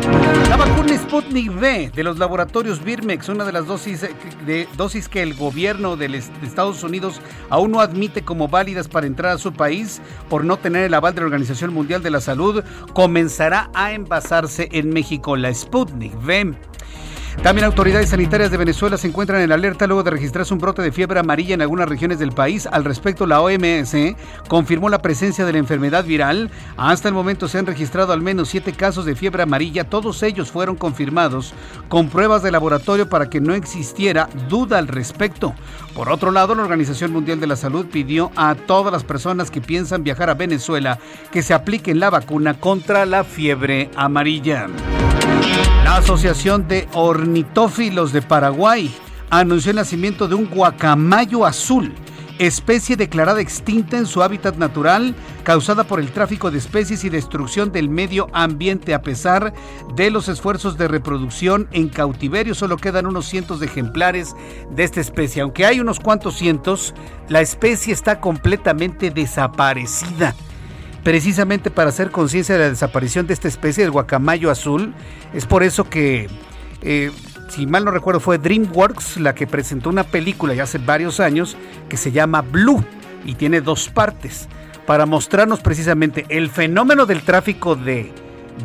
La 0.49 0.57
vacuna 0.57 0.97
Sputnik 0.97 1.49
V 1.49 1.91
de 1.95 2.03
los 2.03 2.19
laboratorios 2.19 2.83
Birmex, 2.83 3.29
una 3.29 3.45
de 3.45 3.53
las 3.53 3.65
dosis, 3.65 4.03
eh, 4.03 4.13
de, 4.45 4.67
dosis 4.75 5.07
que 5.07 5.23
el 5.23 5.35
gobierno 5.35 5.95
de 5.95 6.21
Estados 6.43 6.83
Unidos 6.83 7.21
aún 7.49 7.71
no 7.71 7.79
admite 7.79 8.23
como 8.23 8.49
válidas 8.49 8.89
para 8.89 9.07
entrar 9.07 9.31
a 9.31 9.37
su 9.37 9.53
país 9.53 10.01
por 10.27 10.43
no 10.43 10.57
tener 10.57 10.83
el 10.83 10.93
aval 10.93 11.15
de 11.15 11.21
la 11.21 11.27
Organización 11.27 11.73
Mundial 11.73 12.03
de 12.03 12.11
la 12.11 12.19
Salud, 12.19 12.61
comenzará 12.93 13.71
a 13.73 13.93
envasarse 13.93 14.67
en 14.73 14.89
México. 14.89 15.37
La 15.37 15.53
Sputnik 15.53 16.13
V 16.21 16.57
también 17.43 17.65
autoridades 17.65 18.09
sanitarias 18.09 18.51
de 18.51 18.57
Venezuela 18.57 18.97
se 18.97 19.07
encuentran 19.07 19.41
en 19.41 19.51
alerta 19.51 19.87
luego 19.87 20.03
de 20.03 20.11
registrarse 20.11 20.53
un 20.53 20.59
brote 20.59 20.81
de 20.81 20.91
fiebre 20.91 21.19
amarilla 21.19 21.53
en 21.53 21.61
algunas 21.61 21.87
regiones 21.87 22.19
del 22.19 22.33
país. 22.33 22.67
Al 22.69 22.83
respecto, 22.83 23.25
la 23.25 23.41
OMS 23.41 23.95
confirmó 24.49 24.89
la 24.89 25.01
presencia 25.01 25.45
de 25.45 25.53
la 25.53 25.59
enfermedad 25.59 26.03
viral. 26.03 26.51
Hasta 26.75 27.07
el 27.07 27.13
momento 27.13 27.47
se 27.47 27.57
han 27.57 27.65
registrado 27.65 28.11
al 28.11 28.21
menos 28.21 28.49
siete 28.49 28.73
casos 28.73 29.05
de 29.05 29.15
fiebre 29.15 29.43
amarilla. 29.43 29.89
Todos 29.89 30.21
ellos 30.21 30.51
fueron 30.51 30.75
confirmados 30.75 31.53
con 31.87 32.09
pruebas 32.09 32.43
de 32.43 32.51
laboratorio 32.51 33.07
para 33.07 33.29
que 33.29 33.39
no 33.39 33.53
existiera 33.53 34.29
duda 34.49 34.77
al 34.77 34.87
respecto. 34.87 35.53
Por 35.95 36.09
otro 36.09 36.31
lado, 36.31 36.55
la 36.55 36.63
Organización 36.63 37.11
Mundial 37.11 37.39
de 37.39 37.47
la 37.47 37.55
Salud 37.55 37.85
pidió 37.85 38.31
a 38.35 38.55
todas 38.55 38.91
las 38.91 39.03
personas 39.03 39.49
que 39.49 39.61
piensan 39.61 40.03
viajar 40.03 40.29
a 40.29 40.33
Venezuela 40.33 40.99
que 41.31 41.41
se 41.41 41.53
apliquen 41.53 41.99
la 41.99 42.09
vacuna 42.09 42.59
contra 42.59 43.05
la 43.05 43.23
fiebre 43.23 43.89
amarilla. 43.95 44.67
La 45.83 45.97
Asociación 45.97 46.67
de 46.67 46.87
Ornitófilos 46.93 48.13
de 48.13 48.21
Paraguay 48.21 48.93
anunció 49.29 49.71
el 49.71 49.77
nacimiento 49.77 50.27
de 50.27 50.35
un 50.35 50.49
guacamayo 50.49 51.45
azul, 51.45 51.93
especie 52.39 52.95
declarada 52.95 53.41
extinta 53.41 53.97
en 53.97 54.05
su 54.05 54.23
hábitat 54.23 54.55
natural, 54.55 55.15
causada 55.43 55.83
por 55.83 55.99
el 55.99 56.11
tráfico 56.11 56.51
de 56.51 56.57
especies 56.57 57.03
y 57.03 57.09
destrucción 57.09 57.71
del 57.71 57.89
medio 57.89 58.27
ambiente. 58.33 58.93
A 58.93 59.01
pesar 59.01 59.53
de 59.95 60.09
los 60.09 60.29
esfuerzos 60.29 60.77
de 60.77 60.87
reproducción 60.87 61.67
en 61.71 61.89
cautiverio, 61.89 62.55
solo 62.55 62.77
quedan 62.77 63.05
unos 63.05 63.25
cientos 63.25 63.59
de 63.59 63.67
ejemplares 63.67 64.35
de 64.71 64.83
esta 64.83 65.01
especie. 65.01 65.41
Aunque 65.41 65.65
hay 65.65 65.79
unos 65.79 65.99
cuantos 65.99 66.37
cientos, 66.37 66.93
la 67.27 67.41
especie 67.41 67.93
está 67.93 68.19
completamente 68.19 69.11
desaparecida 69.11 70.33
precisamente 71.03 71.71
para 71.71 71.89
hacer 71.89 72.11
conciencia 72.11 72.55
de 72.55 72.61
la 72.61 72.69
desaparición 72.69 73.27
de 73.27 73.33
esta 73.33 73.47
especie 73.47 73.83
del 73.83 73.91
guacamayo 73.91 74.51
azul. 74.51 74.93
Es 75.33 75.45
por 75.45 75.63
eso 75.63 75.89
que, 75.89 76.27
eh, 76.81 77.11
si 77.49 77.65
mal 77.67 77.85
no 77.85 77.91
recuerdo, 77.91 78.19
fue 78.19 78.37
DreamWorks 78.37 79.17
la 79.17 79.35
que 79.35 79.47
presentó 79.47 79.89
una 79.89 80.03
película 80.03 80.53
ya 80.53 80.63
hace 80.63 80.77
varios 80.77 81.19
años 81.19 81.57
que 81.87 81.97
se 81.97 82.11
llama 82.11 82.41
Blue 82.41 82.83
y 83.25 83.35
tiene 83.35 83.61
dos 83.61 83.89
partes 83.89 84.47
para 84.85 85.05
mostrarnos 85.05 85.59
precisamente 85.59 86.25
el 86.29 86.49
fenómeno 86.49 87.05
del 87.05 87.21
tráfico 87.21 87.75
de, 87.75 88.11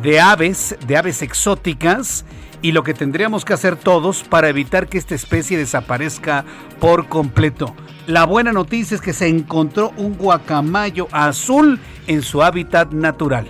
de 0.01 0.19
aves, 0.19 0.75
de 0.87 0.97
aves 0.97 1.21
exóticas 1.21 2.25
y 2.61 2.71
lo 2.71 2.83
que 2.83 2.95
tendríamos 2.95 3.45
que 3.45 3.53
hacer 3.53 3.75
todos 3.75 4.23
para 4.23 4.49
evitar 4.49 4.87
que 4.87 4.97
esta 4.97 5.13
especie 5.13 5.57
desaparezca 5.57 6.43
por 6.79 7.07
completo. 7.07 7.75
La 8.07 8.25
buena 8.25 8.51
noticia 8.51 8.93
es 8.95 9.01
que 9.01 9.13
se 9.13 9.27
encontró 9.27 9.91
un 9.97 10.15
guacamayo 10.15 11.07
azul 11.11 11.79
en 12.05 12.21
su 12.21 12.43
hábitat 12.43 12.91
natural. 12.91 13.47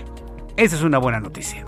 Esa 0.56 0.78
es 0.78 0.82
una 0.82 0.98
buena 0.98 1.20
noticia. 1.20 1.66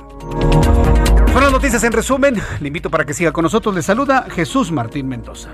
Fueron 1.34 1.52
noticias 1.52 1.84
en 1.84 1.92
resumen. 1.92 2.36
Le 2.62 2.68
invito 2.68 2.90
para 2.90 3.06
que 3.06 3.14
siga 3.14 3.34
con 3.34 3.44
nosotros. 3.44 3.76
Le 3.76 3.82
saluda 3.82 4.28
Jesús 4.30 4.72
Martín 4.72 5.10
Mendoza. 5.10 5.50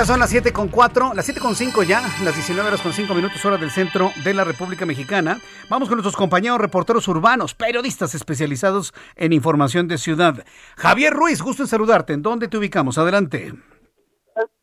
Ya 0.00 0.06
son 0.06 0.18
las 0.18 0.30
7 0.30 0.50
con 0.54 0.68
4, 0.68 1.12
las 1.14 1.26
7 1.26 1.42
con 1.42 1.54
5 1.54 1.82
ya, 1.82 2.00
las 2.24 2.34
19 2.34 2.66
horas 2.66 2.80
con 2.80 2.94
5 2.94 3.12
minutos 3.12 3.44
hora 3.44 3.58
del 3.58 3.70
centro 3.70 4.12
de 4.24 4.32
la 4.32 4.44
República 4.44 4.86
Mexicana. 4.86 5.36
Vamos 5.68 5.90
con 5.90 5.98
nuestros 5.98 6.16
compañeros 6.16 6.58
reporteros 6.58 7.06
urbanos, 7.06 7.54
periodistas 7.54 8.14
especializados 8.14 8.94
en 9.14 9.34
información 9.34 9.88
de 9.88 9.98
ciudad. 9.98 10.42
Javier 10.78 11.12
Ruiz, 11.12 11.42
gusto 11.42 11.64
en 11.64 11.68
saludarte. 11.68 12.14
¿En 12.14 12.22
dónde 12.22 12.48
te 12.48 12.56
ubicamos? 12.56 12.96
Adelante. 12.96 13.52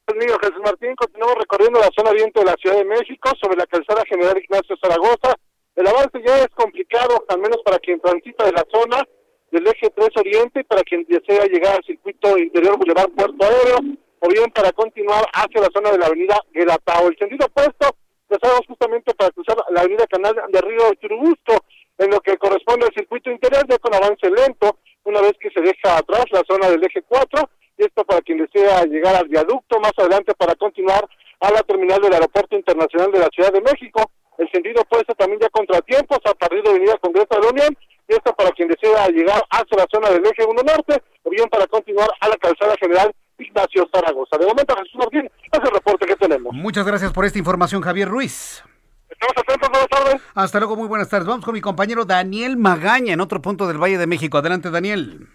Conmigo, 0.07 0.39
Jesús 0.41 0.61
Martín, 0.65 0.95
continuamos 0.95 1.35
recorriendo 1.37 1.81
la 1.81 1.91
zona 1.95 2.09
oriente 2.09 2.39
de 2.39 2.45
la 2.47 2.55
Ciudad 2.55 2.77
de 2.77 2.85
México 2.85 3.29
sobre 3.39 3.57
la 3.57 3.67
calzada 3.67 4.01
General 4.09 4.35
Ignacio 4.35 4.75
Zaragoza. 4.81 5.35
El 5.75 5.85
avance 5.85 6.19
ya 6.25 6.39
es 6.39 6.49
complicado, 6.55 7.23
al 7.29 7.37
menos 7.37 7.57
para 7.63 7.77
quien 7.77 8.01
transita 8.01 8.43
de 8.43 8.53
la 8.53 8.65
zona 8.73 9.07
del 9.51 9.67
eje 9.67 9.87
3 9.95 10.09
Oriente, 10.17 10.63
para 10.63 10.81
quien 10.81 11.05
desea 11.07 11.45
llegar 11.45 11.75
al 11.75 11.83
circuito 11.83 12.39
interior 12.39 12.75
Boulevard 12.79 13.11
Puerto 13.11 13.45
Aéreo 13.45 13.97
o 14.19 14.27
bien 14.29 14.49
para 14.51 14.71
continuar 14.71 15.25
hacia 15.33 15.61
la 15.61 15.69
zona 15.73 15.91
de 15.91 15.97
la 15.97 16.07
avenida 16.07 16.39
Guelatao. 16.51 17.07
El 17.07 17.17
sentido 17.17 17.45
opuesto, 17.45 17.95
empezamos 18.29 18.61
justamente 18.67 19.13
para 19.13 19.31
cruzar 19.31 19.57
la 19.69 19.81
avenida 19.81 20.07
Canal 20.07 20.35
de 20.49 20.61
Río 20.61 20.93
Churubusco, 20.95 21.65
en 21.97 22.11
lo 22.11 22.19
que 22.21 22.37
corresponde 22.37 22.85
al 22.85 22.93
circuito 22.93 23.31
interior, 23.31 23.65
ya 23.67 23.77
con 23.79 23.93
avance 23.93 24.29
lento, 24.29 24.77
una 25.03 25.21
vez 25.21 25.33
que 25.39 25.49
se 25.49 25.61
deja 25.61 25.97
atrás 25.97 26.25
la 26.31 26.43
zona 26.47 26.69
del 26.69 26.83
eje 26.83 27.01
4, 27.07 27.49
y 27.77 27.85
esto 27.85 28.03
para 28.03 28.21
quien 28.21 28.39
desea 28.39 28.83
llegar 28.85 29.15
al 29.15 29.27
viaducto, 29.27 29.79
más 29.79 29.93
adelante 29.97 30.33
para 30.35 30.55
continuar 30.55 31.07
a 31.39 31.51
la 31.51 31.61
terminal 31.61 32.01
del 32.01 32.13
Aeropuerto 32.13 32.55
Internacional 32.55 33.11
de 33.11 33.19
la 33.19 33.29
Ciudad 33.33 33.53
de 33.53 33.61
México. 33.61 34.11
El 34.37 34.49
sentido 34.51 34.81
opuesto 34.81 35.13
también 35.15 35.39
ya 35.39 35.49
contratiempos 35.49 36.19
a 36.25 36.33
partir 36.33 36.61
de 36.63 36.69
Avenida 36.69 36.97
Congreso 36.97 37.27
de 37.31 37.41
la 37.41 37.49
Unión, 37.49 37.77
y 38.07 38.13
esto 38.13 38.33
para 38.33 38.51
quien 38.51 38.67
desea 38.67 39.07
llegar 39.09 39.41
hacia 39.49 39.77
la 39.77 39.87
zona 39.91 40.09
del 40.09 40.25
eje 40.25 40.45
1 40.45 40.53
norte, 40.63 41.01
o 41.23 41.29
bien 41.29 41.47
para 41.49 41.67
continuar 41.67 42.09
a 42.19 42.29
la 42.29 42.37
calzada 42.37 42.75
general 42.79 43.11
Ignacio 43.37 43.87
Zaragoza. 43.91 44.37
De 44.37 44.45
momento, 44.45 44.75
Jesús 44.75 44.95
Martín, 44.95 45.29
es 45.51 45.59
el 45.59 45.71
reporte 45.71 46.05
que 46.05 46.15
tenemos. 46.15 46.53
Muchas 46.53 46.85
gracias 46.85 47.13
por 47.13 47.25
esta 47.25 47.39
información, 47.39 47.81
Javier 47.81 48.07
Ruiz. 48.07 48.63
Estamos 49.09 49.37
atentos, 49.37 49.69
buenas 49.69 49.87
tardes. 49.87 50.31
Hasta 50.35 50.59
luego, 50.59 50.75
muy 50.75 50.87
buenas 50.87 51.09
tardes. 51.09 51.27
Vamos 51.27 51.45
con 51.45 51.53
mi 51.53 51.61
compañero 51.61 52.05
Daniel 52.05 52.57
Magaña 52.57 53.13
en 53.13 53.21
otro 53.21 53.41
punto 53.41 53.67
del 53.67 53.81
Valle 53.81 53.97
de 53.97 54.07
México. 54.07 54.37
Adelante, 54.37 54.69
Daniel. 54.69 55.27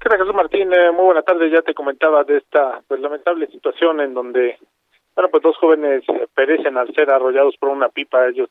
¿Qué 0.00 0.08
tal, 0.08 0.18
Jesús 0.18 0.34
Martín? 0.34 0.72
Eh, 0.72 0.90
muy 0.92 1.06
buenas 1.06 1.24
tardes. 1.24 1.50
Ya 1.52 1.62
te 1.62 1.74
comentaba 1.74 2.24
de 2.24 2.38
esta 2.38 2.82
pues, 2.88 3.00
lamentable 3.00 3.46
situación 3.46 4.00
en 4.00 4.12
donde, 4.12 4.58
bueno, 5.14 5.30
pues 5.30 5.42
dos 5.42 5.56
jóvenes 5.56 6.02
eh, 6.08 6.26
perecen 6.34 6.76
al 6.76 6.92
ser 6.94 7.10
arrollados 7.10 7.56
por 7.58 7.70
una 7.70 7.88
pipa. 7.88 8.26
Ellos 8.26 8.48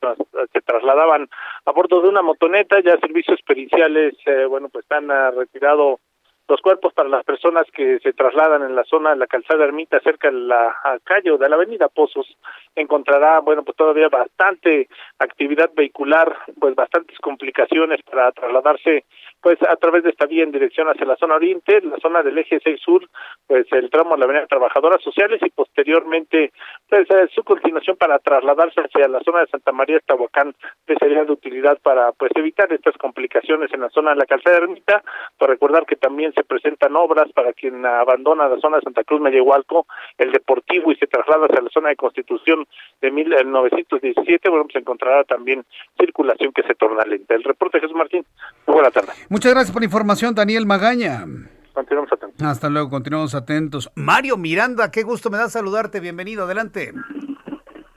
se 0.52 0.62
trasladaban 0.62 1.28
a 1.66 1.72
bordo 1.72 2.02
de 2.02 2.10
una 2.10 2.22
motoneta. 2.22 2.80
Ya 2.80 2.98
servicios 2.98 3.40
periciales, 3.46 4.16
eh, 4.26 4.46
bueno, 4.46 4.70
pues 4.70 4.86
han 4.92 5.10
retirado 5.36 6.00
los 6.48 6.62
cuerpos 6.62 6.94
para 6.94 7.10
las 7.10 7.24
personas 7.24 7.66
que 7.74 8.00
se 8.00 8.14
trasladan 8.14 8.64
en 8.64 8.76
la 8.76 8.84
zona 8.84 9.12
de 9.12 9.18
la 9.18 9.28
calzada 9.28 9.64
Ermita 9.64 10.00
cerca 10.02 10.30
de 10.30 10.38
la 10.38 10.76
calle 11.04 11.32
o 11.32 11.38
de 11.38 11.48
la 11.48 11.56
avenida 11.56 11.88
Pozos 11.88 12.28
encontrará 12.76 13.40
bueno 13.40 13.64
pues 13.64 13.78
todavía 13.78 14.10
bastante 14.10 14.88
actividad 15.20 15.72
vehicular 15.74 16.36
pues 16.60 16.76
bastantes 16.76 17.18
complicaciones 17.20 18.02
para 18.04 18.32
trasladarse 18.32 19.06
pues 19.44 19.60
a 19.62 19.76
través 19.76 20.04
de 20.04 20.12
esta 20.12 20.26
vía 20.26 20.44
en 20.44 20.52
dirección 20.52 20.88
hacia 20.88 21.06
la 21.06 21.18
zona 21.18 21.36
oriente 21.36 21.82
la 21.82 21.98
zona 21.98 22.24
del 22.24 22.38
eje 22.38 22.60
6 22.64 22.80
sur 22.82 23.08
pues 23.46 23.68
el 23.72 23.90
tramo 23.90 24.16
de 24.16 24.20
la 24.20 24.26
avenida 24.26 24.48
Trabajadoras 24.48 25.04
Sociales 25.04 25.42
y 25.44 25.50
posteriormente 25.50 26.52
pues 26.90 27.08
eh, 27.12 27.28
su 27.36 27.44
continuación 27.44 27.98
para 27.98 28.18
trasladarse 28.20 28.82
hacia 28.82 29.08
la 29.08 29.20
zona 29.20 29.42
de 29.42 29.48
Santa 29.48 29.72
María 29.74 29.98
Estahuacán 29.98 30.56
que 30.88 30.96
sería 30.96 31.26
de 31.26 31.32
utilidad 31.32 31.78
para 31.82 32.14
pues 32.14 32.32
evitar 32.36 32.72
estas 32.72 32.98
complicaciones 32.98 33.72
en 33.74 33.82
la 33.82 33.90
zona 33.90 34.12
de 34.12 34.18
la 34.18 34.26
calzada 34.26 34.58
Ermita 34.58 35.04
por 35.38 35.50
recordar 35.50 35.86
que 35.86 35.98
también 35.98 36.34
se 36.34 36.44
presentan 36.44 36.96
obras 36.96 37.32
para 37.34 37.54
quien 37.54 37.86
abandona 37.86 38.48
la 38.48 38.60
zona 38.60 38.78
de 38.78 38.84
Santa 38.84 39.04
Cruz 39.04 39.22
Mellehualco, 39.22 39.86
el 40.18 40.32
Deportivo 40.32 40.92
y 40.92 40.96
se 40.96 41.08
traslada 41.08 41.46
hacia 41.46 41.62
la 41.62 41.70
zona 41.70 41.90
de 41.90 41.96
Constitución 41.96 42.66
de 43.02 43.12
1917, 43.12 44.50
bueno, 44.50 44.66
pues 44.66 44.76
encontrará 44.76 45.24
también 45.24 45.64
circulación 45.98 46.52
que 46.54 46.64
se 46.64 46.76
torna 46.76 47.04
lenta. 47.04 47.36
El 47.36 47.44
reporte 47.44 47.80
Jesús 47.80 47.96
Martín, 47.96 48.26
muy 48.68 48.76
buena 48.76 48.92
tarde. 48.92 49.12
Muchas 49.34 49.52
gracias 49.52 49.72
por 49.72 49.82
la 49.82 49.86
información, 49.86 50.36
Daniel 50.36 50.68
Magaña. 50.68 51.26
Continuamos 51.74 52.14
atentos. 52.14 52.48
Hasta 52.48 52.70
luego, 52.70 52.92
continuamos 52.92 53.34
atentos. 53.34 53.92
Mario 53.96 54.38
Miranda, 54.38 54.92
qué 54.92 55.02
gusto 55.02 55.32
me 55.32 55.40
da 55.40 55.50
saludarte, 55.50 56.00
bienvenido, 56.00 56.44
adelante. 56.44 56.94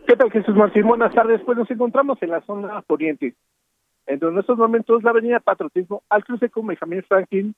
¿Qué 0.07 0.17
tal 0.17 0.31
Jesús 0.31 0.57
Martín? 0.57 0.87
Buenas 0.87 1.15
tardes, 1.15 1.43
pues 1.45 1.59
nos 1.59 1.71
encontramos 1.71 2.17
en 2.23 2.31
la 2.31 2.41
zona 2.47 2.83
oriente, 2.87 3.35
en 4.07 4.19
donde 4.19 4.37
en 4.37 4.41
estos 4.41 4.57
momentos 4.57 5.03
la 5.03 5.11
avenida 5.11 5.39
Patriotismo 5.41 6.03
al 6.09 6.25
cruce 6.25 6.49
con 6.49 6.69
Benjamín 6.69 7.05
Franklin 7.07 7.55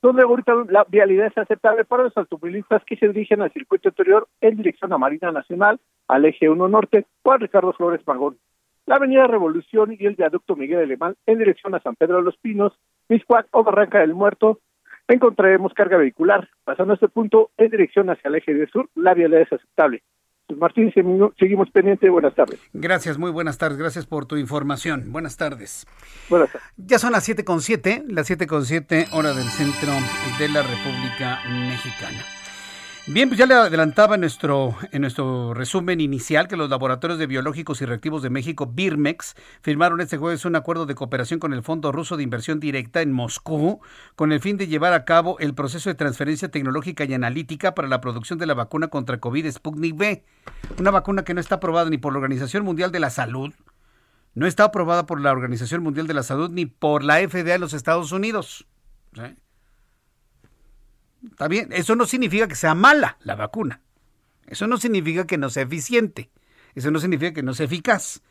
donde 0.00 0.22
ahorita 0.22 0.54
la 0.70 0.86
vialidad 0.88 1.26
es 1.26 1.36
aceptable 1.36 1.84
para 1.84 2.04
los 2.04 2.16
automovilistas 2.16 2.82
que 2.86 2.96
se 2.96 3.08
dirigen 3.08 3.42
al 3.42 3.52
circuito 3.52 3.90
interior 3.90 4.28
en 4.40 4.56
dirección 4.56 4.94
a 4.94 4.96
Marina 4.96 5.30
Nacional, 5.30 5.78
al 6.08 6.24
eje 6.24 6.48
1 6.48 6.68
norte 6.68 7.04
o 7.22 7.32
a 7.32 7.36
Ricardo 7.36 7.74
Flores 7.74 8.00
Magón. 8.06 8.38
La 8.86 8.96
avenida 8.96 9.26
Revolución 9.26 9.94
y 9.98 10.06
el 10.06 10.16
viaducto 10.16 10.56
Miguel 10.56 10.80
Alemán 10.80 11.16
en 11.26 11.38
dirección 11.38 11.74
a 11.74 11.80
San 11.80 11.96
Pedro 11.96 12.16
de 12.16 12.22
los 12.22 12.38
Pinos, 12.38 12.72
Miscuac 13.10 13.46
o 13.50 13.62
Barranca 13.62 13.98
del 13.98 14.14
Muerto, 14.14 14.60
encontraremos 15.08 15.74
carga 15.74 15.98
vehicular. 15.98 16.48
Pasando 16.64 16.92
a 16.92 16.94
este 16.94 17.08
punto, 17.08 17.50
en 17.58 17.70
dirección 17.70 18.08
hacia 18.08 18.28
el 18.28 18.36
eje 18.36 18.54
de 18.54 18.66
sur, 18.68 18.88
la 18.94 19.12
vialidad 19.12 19.42
es 19.42 19.52
aceptable. 19.52 20.02
Jesús 20.46 20.60
Martín, 20.60 20.92
seguimos 21.38 21.70
pendientes. 21.70 22.10
Buenas 22.10 22.34
tardes. 22.34 22.60
Gracias, 22.72 23.18
muy 23.18 23.30
buenas 23.30 23.58
tardes. 23.58 23.78
Gracias 23.78 24.06
por 24.06 24.26
tu 24.26 24.36
información. 24.36 25.12
Buenas 25.12 25.36
tardes. 25.36 25.86
Buenas 26.28 26.50
tardes. 26.50 26.68
Ya 26.76 26.98
son 26.98 27.12
las 27.12 27.28
7.7, 27.28 28.04
las 28.06 28.30
7.7 28.30 29.08
hora 29.12 29.32
del 29.32 29.46
centro 29.46 29.92
de 30.38 30.48
la 30.48 30.62
República 30.62 31.40
Mexicana. 31.48 32.39
Bien, 33.06 33.28
pues 33.28 33.38
ya 33.38 33.46
le 33.46 33.54
adelantaba 33.54 34.14
en 34.14 34.20
nuestro, 34.20 34.76
en 34.92 35.00
nuestro 35.00 35.54
resumen 35.54 36.00
inicial 36.00 36.46
que 36.46 36.56
los 36.56 36.70
laboratorios 36.70 37.18
de 37.18 37.26
biológicos 37.26 37.80
y 37.80 37.86
reactivos 37.86 38.22
de 38.22 38.30
México, 38.30 38.66
BIRMEX, 38.66 39.34
firmaron 39.62 40.00
este 40.00 40.18
jueves 40.18 40.44
un 40.44 40.54
acuerdo 40.54 40.86
de 40.86 40.94
cooperación 40.94 41.40
con 41.40 41.52
el 41.52 41.62
Fondo 41.62 41.92
Ruso 41.92 42.16
de 42.16 42.22
Inversión 42.22 42.60
Directa 42.60 43.00
en 43.00 43.10
Moscú, 43.10 43.80
con 44.16 44.32
el 44.32 44.40
fin 44.40 44.58
de 44.58 44.68
llevar 44.68 44.92
a 44.92 45.04
cabo 45.04 45.38
el 45.40 45.54
proceso 45.54 45.88
de 45.88 45.94
transferencia 45.94 46.50
tecnológica 46.50 47.04
y 47.04 47.14
analítica 47.14 47.74
para 47.74 47.88
la 47.88 48.00
producción 48.00 48.38
de 48.38 48.46
la 48.46 48.54
vacuna 48.54 48.88
contra 48.88 49.18
COVID 49.18 49.50
Sputnik 49.50 49.96
V, 49.96 50.24
una 50.78 50.90
vacuna 50.90 51.24
que 51.24 51.34
no 51.34 51.40
está 51.40 51.56
aprobada 51.56 51.90
ni 51.90 51.98
por 51.98 52.12
la 52.12 52.18
Organización 52.18 52.64
Mundial 52.64 52.92
de 52.92 53.00
la 53.00 53.10
Salud, 53.10 53.52
no 54.34 54.46
está 54.46 54.64
aprobada 54.64 55.06
por 55.06 55.20
la 55.20 55.32
Organización 55.32 55.82
Mundial 55.82 56.06
de 56.06 56.14
la 56.14 56.22
Salud 56.22 56.50
ni 56.50 56.66
por 56.66 57.02
la 57.02 57.16
FDA 57.16 57.54
de 57.54 57.58
los 57.58 57.72
Estados 57.72 58.12
Unidos. 58.12 58.68
Está 61.24 61.48
bien, 61.48 61.68
eso 61.72 61.96
no 61.96 62.06
significa 62.06 62.48
que 62.48 62.54
sea 62.54 62.74
mala 62.74 63.18
la 63.22 63.34
vacuna. 63.34 63.80
Eso 64.46 64.66
no 64.66 64.78
significa 64.78 65.26
que 65.26 65.38
no 65.38 65.50
sea 65.50 65.64
eficiente. 65.64 66.30
Eso 66.74 66.90
no 66.90 66.98
significa 66.98 67.32
que 67.32 67.42
no 67.42 67.54
sea 67.54 67.66
eficaz. 67.66 68.22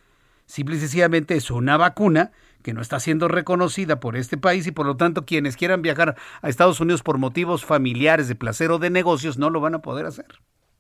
Simple 0.46 0.78
y 0.78 0.80
sencillamente 0.80 1.36
es 1.36 1.52
una 1.52 1.78
vacuna 1.78 2.32
que 2.64 2.74
no 2.74 2.82
está 2.82 3.00
siendo 3.00 3.28
reconocida 3.28 4.00
por 4.00 4.18
este 4.18 4.38
país 4.38 4.68
y 4.68 4.72
por 4.72 4.86
lo 4.86 4.98
tanto 4.98 5.26
quienes 5.26 5.56
quieran 5.56 5.82
viajar 5.82 6.16
a 6.42 6.50
Estados 6.50 6.80
Unidos 6.80 7.04
por 7.04 7.18
motivos 7.18 7.66
familiares, 7.66 8.28
de 8.28 8.36
placer 8.36 8.72
o 8.72 8.80
de 8.80 8.90
negocios 8.90 9.38
no 9.38 9.50
lo 9.50 9.62
van 9.62 9.76
a 9.76 9.82
poder 9.82 10.06
hacer. 10.06 10.26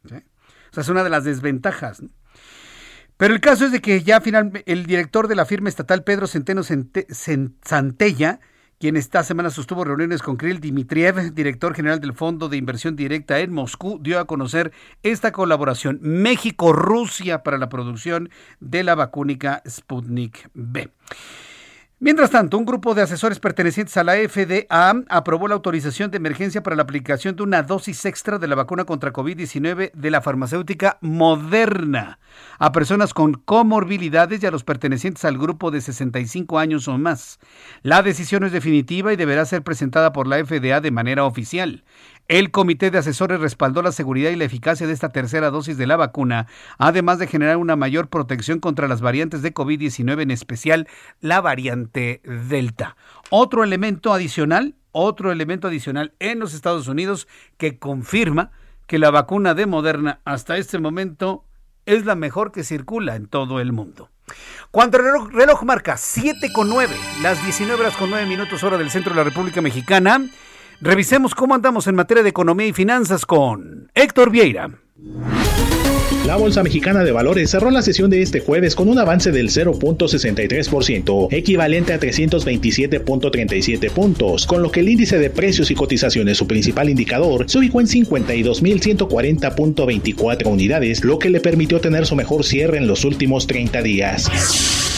O 0.03 0.09
sea, 0.09 0.23
es 0.81 0.89
una 0.89 1.03
de 1.03 1.09
las 1.09 1.23
desventajas. 1.23 2.01
Pero 3.17 3.33
el 3.33 3.41
caso 3.41 3.65
es 3.65 3.71
de 3.71 3.81
que 3.81 4.01
ya 4.01 4.21
finalmente 4.21 4.63
el 4.71 4.85
director 4.85 5.27
de 5.27 5.35
la 5.35 5.45
firma 5.45 5.69
estatal, 5.69 6.03
Pedro 6.03 6.25
Centeno 6.25 6.63
Santella, 6.63 8.39
quien 8.79 8.95
esta 8.95 9.23
semana 9.23 9.49
sostuvo 9.49 9.83
reuniones 9.83 10.21
con 10.21 10.37
Kirill 10.37 10.61
Dmitriev, 10.61 11.33
director 11.33 11.75
general 11.75 11.99
del 11.99 12.13
Fondo 12.13 12.47
de 12.47 12.55
Inversión 12.55 12.95
Directa 12.95 13.39
en 13.39 13.51
Moscú, 13.51 13.99
dio 14.01 14.19
a 14.19 14.25
conocer 14.25 14.71
esta 15.03 15.33
colaboración 15.33 15.99
México-Rusia 16.01 17.43
para 17.43 17.57
la 17.57 17.67
producción 17.67 18.29
de 18.61 18.83
la 18.83 18.95
vacúnica 18.95 19.61
Sputnik 19.67 20.49
B. 20.53 20.91
Mientras 22.01 22.29
tanto, 22.29 22.57
un 22.57 22.63
grupo 22.63 22.95
de 22.95 23.01
asesores 23.01 23.41
pertenecientes 23.41 23.97
a 23.97 24.05
la 24.05 24.13
FDA 24.13 25.03
aprobó 25.09 25.49
la 25.49 25.55
autorización 25.55 26.09
de 26.09 26.15
emergencia 26.15 26.63
para 26.63 26.77
la 26.77 26.83
aplicación 26.83 27.35
de 27.35 27.43
una 27.43 27.61
dosis 27.61 28.05
extra 28.05 28.39
de 28.39 28.47
la 28.47 28.55
vacuna 28.55 28.85
contra 28.85 29.11
COVID-19 29.11 29.91
de 29.91 30.09
la 30.09 30.21
farmacéutica 30.21 30.97
Moderna 31.01 32.19
a 32.57 32.71
personas 32.71 33.13
con 33.13 33.33
comorbilidades 33.33 34.41
y 34.41 34.45
a 34.45 34.51
los 34.51 34.63
pertenecientes 34.63 35.25
al 35.25 35.37
grupo 35.37 35.71
de 35.71 35.81
65 35.81 36.59
años 36.59 36.87
o 36.87 36.97
más. 36.97 37.39
La 37.83 38.01
decisión 38.01 38.43
es 38.43 38.53
definitiva 38.53 39.11
y 39.11 39.17
deberá 39.17 39.45
ser 39.45 39.63
presentada 39.63 40.13
por 40.13 40.27
la 40.27 40.43
FDA 40.43 40.81
de 40.81 40.91
manera 40.91 41.25
oficial. 41.25 41.83
El 42.29 42.51
comité 42.51 42.91
de 42.91 42.99
asesores 42.99 43.39
respaldó 43.39 43.81
la 43.81 43.91
seguridad 43.91 44.29
y 44.29 44.35
la 44.35 44.45
eficacia 44.45 44.85
de 44.85 44.93
esta 44.93 45.09
tercera 45.09 45.49
dosis 45.49 45.79
de 45.79 45.87
la 45.87 45.97
vacuna, 45.97 46.45
además 46.77 47.17
de 47.17 47.25
generar 47.25 47.57
una 47.57 47.75
mayor 47.75 48.07
protección 48.09 48.59
contra 48.59 48.87
las 48.87 49.01
variantes 49.01 49.41
de 49.41 49.51
COVID-19, 49.51 50.21
en 50.21 50.29
especial 50.29 50.87
la 51.21 51.41
variante 51.41 52.21
Delta. 52.23 52.95
Otro 53.31 53.63
elemento 53.63 54.13
adicional, 54.13 54.75
otro 54.91 55.31
elemento 55.31 55.69
adicional 55.69 56.13
en 56.19 56.37
los 56.37 56.53
Estados 56.53 56.87
Unidos 56.87 57.27
que 57.57 57.79
confirma 57.79 58.51
que 58.85 58.99
la 58.99 59.09
vacuna 59.09 59.55
de 59.55 59.65
Moderna 59.65 60.19
hasta 60.23 60.57
este 60.57 60.77
momento 60.77 61.45
es 61.87 62.05
la 62.05 62.13
mejor 62.13 62.51
que 62.51 62.63
circula 62.63 63.15
en 63.15 63.25
todo 63.25 63.59
el 63.59 63.71
mundo. 63.71 64.11
Cuando 64.69 64.99
el 64.99 65.31
reloj, 65.31 65.63
marca 65.63 65.97
7 65.97 66.53
con 66.53 66.69
9, 66.69 66.95
las 67.23 67.43
19 67.43 67.81
horas 67.81 67.97
con 67.97 68.11
9 68.11 68.27
minutos 68.27 68.63
hora 68.63 68.77
del 68.77 68.91
centro 68.91 69.13
de 69.13 69.17
la 69.17 69.23
República 69.23 69.63
Mexicana, 69.63 70.21
Revisemos 70.81 71.35
cómo 71.35 71.55
andamos 71.55 71.87
en 71.87 71.95
materia 71.95 72.23
de 72.23 72.29
economía 72.29 72.67
y 72.67 72.73
finanzas 72.73 73.25
con 73.25 73.91
Héctor 73.95 74.31
Vieira. 74.31 74.69
La 76.29 76.35
Bolsa 76.35 76.61
Mexicana 76.61 77.03
de 77.03 77.11
Valores 77.11 77.49
cerró 77.49 77.71
la 77.71 77.81
sesión 77.81 78.11
de 78.11 78.21
este 78.21 78.39
jueves 78.39 78.75
con 78.75 78.87
un 78.87 78.99
avance 78.99 79.31
del 79.31 79.49
0.63%, 79.49 81.29
equivalente 81.31 81.91
a 81.91 81.99
327.37 81.99 83.89
puntos, 83.89 84.45
con 84.45 84.61
lo 84.61 84.69
que 84.69 84.81
el 84.81 84.89
índice 84.89 85.17
de 85.17 85.31
precios 85.31 85.71
y 85.71 85.75
cotizaciones, 85.75 86.37
su 86.37 86.45
principal 86.45 86.87
indicador, 86.87 87.49
se 87.49 87.57
ubicó 87.57 87.81
en 87.81 87.87
52.140.24 87.87 90.45
unidades, 90.45 91.03
lo 91.03 91.17
que 91.17 91.31
le 91.31 91.39
permitió 91.39 91.81
tener 91.81 92.05
su 92.05 92.15
mejor 92.15 92.43
cierre 92.43 92.77
en 92.77 92.85
los 92.85 93.05
últimos 93.05 93.47
30 93.47 93.81
días. 93.81 94.29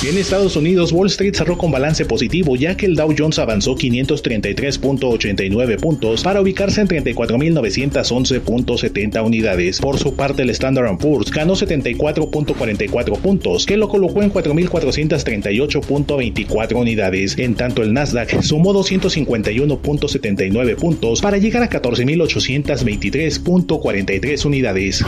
En 0.04 0.18
Estados 0.18 0.56
Unidos, 0.56 0.91
Wall 0.91 1.06
Street 1.08 1.36
cerró 1.36 1.60
con 1.60 1.72
balance 1.72 2.06
positivo 2.06 2.56
ya 2.56 2.76
que 2.76 2.88
el 2.88 2.95
Dow 2.95 3.14
Jones 3.16 3.38
avanzó 3.38 3.76
533.89 3.76 5.80
puntos 5.80 6.24
para 6.24 6.41
ubicarse 6.41 6.82
en 6.82 6.88
34.911.70 6.88 9.24
unidades. 9.24 9.80
Su 9.98 10.16
parte, 10.16 10.44
el 10.44 10.52
Standard 10.52 10.98
Poor's 10.98 11.32
ganó 11.32 11.56
74.44 11.56 13.18
puntos, 13.20 13.66
que 13.66 13.78
lo 13.78 13.89
colocó 13.89 14.22
en 14.22 14.32
4.438.24 14.32 16.76
unidades. 16.76 17.36
En 17.38 17.56
tanto, 17.56 17.82
el 17.84 17.94
Nasdaq 17.94 18.42
sumó 18.42 18.74
251.79 18.74 20.76
puntos 20.76 21.22
para 21.22 21.38
llegar 21.38 21.64
a 21.64 21.70
14.823.43 21.70 24.46
unidades. 24.46 25.06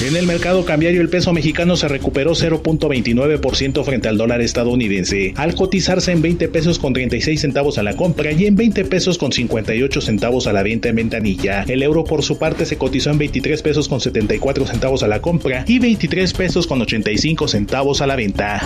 En 0.00 0.14
el 0.14 0.26
mercado 0.26 0.64
cambiario, 0.64 1.00
el 1.00 1.08
peso 1.08 1.32
mexicano 1.32 1.76
se 1.76 1.88
recuperó 1.88 2.30
0.29% 2.30 3.84
frente 3.84 4.06
al 4.06 4.16
dólar 4.16 4.40
estadounidense, 4.40 5.32
al 5.34 5.56
cotizarse 5.56 6.12
en 6.12 6.22
20 6.22 6.46
pesos 6.48 6.78
con 6.78 6.92
36 6.92 7.40
centavos 7.40 7.78
a 7.78 7.82
la 7.82 7.96
compra 7.96 8.30
y 8.30 8.46
en 8.46 8.54
20 8.54 8.84
pesos 8.84 9.18
con 9.18 9.32
58 9.32 10.00
centavos 10.00 10.46
a 10.46 10.52
la 10.52 10.62
venta 10.62 10.88
en 10.88 10.94
ventanilla. 10.94 11.64
El 11.66 11.82
euro 11.82 12.04
por 12.04 12.22
su 12.22 12.38
parte 12.38 12.64
se 12.64 12.78
cotizó 12.78 13.10
en 13.10 13.18
23 13.18 13.60
pesos 13.60 13.88
con 13.88 14.00
74 14.08 14.66
centavos 14.66 15.02
a 15.02 15.08
la 15.08 15.20
compra 15.20 15.64
y 15.66 15.78
23 15.78 16.32
pesos 16.32 16.66
con 16.66 16.80
85 16.80 17.46
centavos 17.46 18.00
a 18.00 18.06
la 18.06 18.16
venta. 18.16 18.62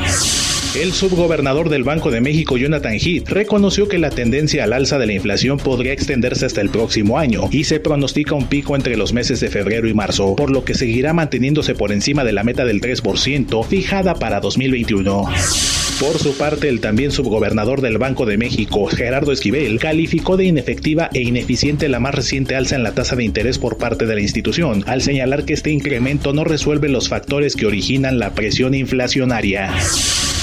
El 0.81 0.93
subgobernador 0.93 1.69
del 1.69 1.85
Banco 1.85 2.11
de 2.11 2.21
México, 2.23 2.57
Jonathan 2.57 2.95
Heath, 2.95 3.29
reconoció 3.29 3.89
que 3.89 3.99
la 3.99 4.09
tendencia 4.09 4.65
al 4.65 4.73
alza 4.73 4.99
de 4.99 5.07
la 5.07 5.13
inflación 5.13 5.59
podría 5.59 5.93
extenderse 5.93 6.47
hasta 6.47 6.63
el 6.63 6.71
próximo 6.71 7.19
año 7.19 7.49
y 7.51 7.65
se 7.65 7.81
pronostica 7.81 8.35
un 8.35 8.47
pico 8.47 8.75
entre 8.77 8.97
los 8.97 9.13
meses 9.13 9.41
de 9.41 9.51
febrero 9.51 9.89
y 9.89 9.95
marzo, 9.95 10.35
por 10.37 10.51
lo 10.51 10.65
que 10.65 10.75
seguirá 10.75 11.13
manteniéndose 11.13 11.75
por 11.75 11.93
encima 11.93 12.25
de 12.25 12.33
la 12.33 12.45
meta 12.45 12.65
del 12.65 12.81
3% 12.81 13.67
fijada 13.67 14.15
para 14.15 14.41
2021. 14.41 15.82
Por 16.01 16.19
su 16.19 16.37
parte, 16.37 16.69
el 16.69 16.81
también 16.81 17.13
subgobernador 17.13 17.81
del 17.81 17.99
Banco 17.99 18.27
de 18.27 18.37
México, 18.37 18.87
Gerardo 18.87 19.33
Esquivel, 19.33 19.79
calificó 19.79 20.37
de 20.37 20.45
inefectiva 20.45 21.09
e 21.13 21.23
ineficiente 21.23 21.89
la 21.89 22.01
más 22.01 22.15
reciente 22.15 22.57
alza 22.57 22.77
en 22.77 22.83
la 22.83 22.93
tasa 22.93 23.17
de 23.17 23.25
interés 23.25 23.59
por 23.59 23.79
parte 23.79 24.07
de 24.07 24.15
la 24.15 24.21
institución, 24.21 24.85
al 24.87 25.03
señalar 25.03 25.45
que 25.45 25.53
este 25.53 25.71
incremento 25.71 26.33
no 26.33 26.45
resuelve 26.45 26.89
los 26.89 27.09
factores 27.09 27.55
que 27.55 27.67
originan 27.67 28.19
la 28.19 28.35
presión 28.35 28.75
inflacionaria. 28.75 29.73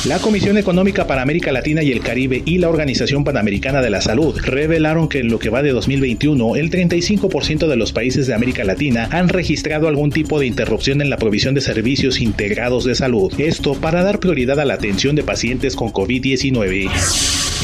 La 0.06 0.18
Comisión 0.20 0.58
Económica 0.58 1.08
para 1.08 1.22
América 1.22 1.52
Latina 1.52 1.84
y 1.84 1.92
el 1.92 2.00
Caribe 2.00 2.42
y 2.46 2.60
la 2.60 2.70
Organización 2.70 3.26
Panamericana 3.26 3.82
de 3.82 3.90
la 3.90 4.00
Salud 4.00 4.34
revelaron 4.40 5.10
que 5.10 5.20
en 5.20 5.28
lo 5.28 5.40
que 5.40 5.50
va 5.50 5.62
de 5.62 5.72
2021, 5.72 6.56
el 6.56 6.72
35% 6.72 7.68
de 7.68 7.76
los 7.76 7.92
países 7.92 8.26
de 8.26 8.34
América 8.34 8.64
Latina 8.64 9.10
han 9.12 9.28
registrado 9.28 9.90
algún 9.90 10.10
tipo 10.10 10.40
de 10.40 10.46
interrupción 10.46 11.02
en 11.02 11.10
la 11.10 11.18
provisión 11.18 11.54
de 11.54 11.60
servicios 11.60 12.22
integrados 12.22 12.86
de 12.86 12.96
salud. 12.96 13.34
Esto 13.40 13.74
para 13.74 14.02
dar 14.02 14.22
prioridad 14.22 14.62
a 14.62 14.66
la 14.66 14.76
atención 14.76 15.18
de 15.18 15.24
pacientes 15.24 15.76
con 15.76 15.92
COVID-19. 15.92 16.90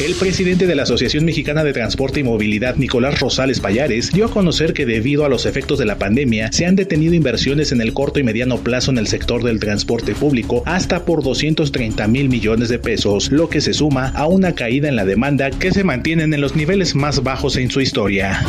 El 0.04 0.14
presidente 0.14 0.66
de 0.66 0.74
la 0.74 0.82
Asociación 0.82 1.24
Mexicana 1.24 1.64
de 1.64 1.72
Transporte 1.72 2.20
y 2.20 2.22
Movilidad, 2.22 2.76
Nicolás 2.76 3.18
Rosales 3.18 3.60
Payares, 3.60 4.12
dio 4.12 4.26
a 4.26 4.30
conocer 4.30 4.74
que 4.74 4.84
debido 4.84 5.24
a 5.24 5.30
los 5.30 5.46
efectos 5.46 5.78
de 5.78 5.86
la 5.86 5.96
pandemia 5.96 6.52
se 6.52 6.66
han 6.66 6.76
detenido 6.76 7.14
inversiones 7.14 7.72
en 7.72 7.80
el 7.80 7.94
corto 7.94 8.20
y 8.20 8.22
mediano 8.22 8.58
plazo 8.58 8.90
en 8.90 8.98
el 8.98 9.06
sector 9.06 9.42
del 9.42 9.58
transporte 9.58 10.14
público 10.14 10.62
hasta 10.66 11.06
por 11.06 11.22
230 11.22 12.08
mil 12.08 12.25
millones 12.28 12.68
de 12.68 12.78
pesos, 12.78 13.30
lo 13.30 13.48
que 13.48 13.60
se 13.60 13.74
suma 13.74 14.08
a 14.14 14.26
una 14.26 14.54
caída 14.54 14.88
en 14.88 14.96
la 14.96 15.04
demanda 15.04 15.50
que 15.50 15.72
se 15.72 15.84
mantienen 15.84 16.34
en 16.34 16.40
los 16.40 16.56
niveles 16.56 16.94
más 16.94 17.22
bajos 17.22 17.56
en 17.56 17.70
su 17.70 17.80
historia. 17.80 18.44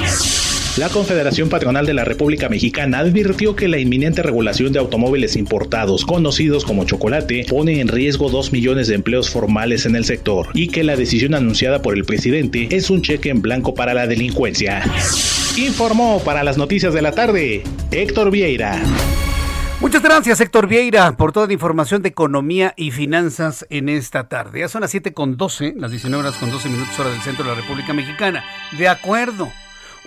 La 0.78 0.90
Confederación 0.90 1.50
Patronal 1.50 1.88
de 1.88 1.96
la 1.96 2.06
República 2.06 2.50
Mexicana 2.50 3.00
advirtió 3.00 3.56
que 3.56 3.68
la 3.68 3.80
inminente 3.80 4.22
regulación 4.22 4.72
de 4.74 4.78
automóviles 4.78 5.36
importados, 5.36 6.06
conocidos 6.06 6.66
como 6.66 6.86
chocolate, 6.86 7.48
pone 7.50 7.80
en 7.80 7.88
riesgo 7.88 8.30
2 8.30 8.52
millones 8.52 8.88
de 8.88 8.94
empleos 8.94 9.28
formales 9.32 9.88
en 9.88 9.96
el 9.96 10.06
sector 10.06 10.50
y 10.54 10.68
que 10.68 10.84
la 10.84 10.96
decisión 10.96 11.34
anunciada 11.34 11.82
por 11.82 11.96
el 11.96 12.06
presidente 12.06 12.68
es 12.70 12.92
un 12.92 13.02
cheque 13.02 13.30
en 13.30 13.42
blanco 13.42 13.74
para 13.74 13.96
la 13.96 14.06
delincuencia. 14.06 14.84
Informó 15.58 16.22
para 16.24 16.44
las 16.44 16.58
noticias 16.60 16.94
de 16.94 17.02
la 17.02 17.14
tarde 17.14 17.64
Héctor 17.90 18.30
Vieira. 18.30 18.80
Muchas 19.80 20.02
gracias, 20.02 20.42
Héctor 20.42 20.68
Vieira, 20.68 21.16
por 21.18 21.32
toda 21.32 21.46
la 21.46 21.54
información 21.54 22.02
de 22.02 22.10
economía 22.10 22.74
y 22.76 22.90
finanzas 22.90 23.68
en 23.70 23.90
esta 23.90 24.28
tarde. 24.28 24.62
Ya 24.62 24.70
son 24.70 24.82
las 24.82 24.90
7 24.90 25.14
con 25.14 25.38
12, 25.38 25.76
las 25.78 25.92
19 25.92 26.24
horas 26.24 26.40
con 26.40 26.50
12 26.50 26.70
minutos 26.70 27.00
hora 27.00 27.12
del 27.12 27.22
centro 27.22 27.44
de 27.44 27.52
la 27.52 27.62
República 27.62 27.94
Mexicana. 27.94 28.44
De 28.78 28.88
acuerdo. 28.88 29.52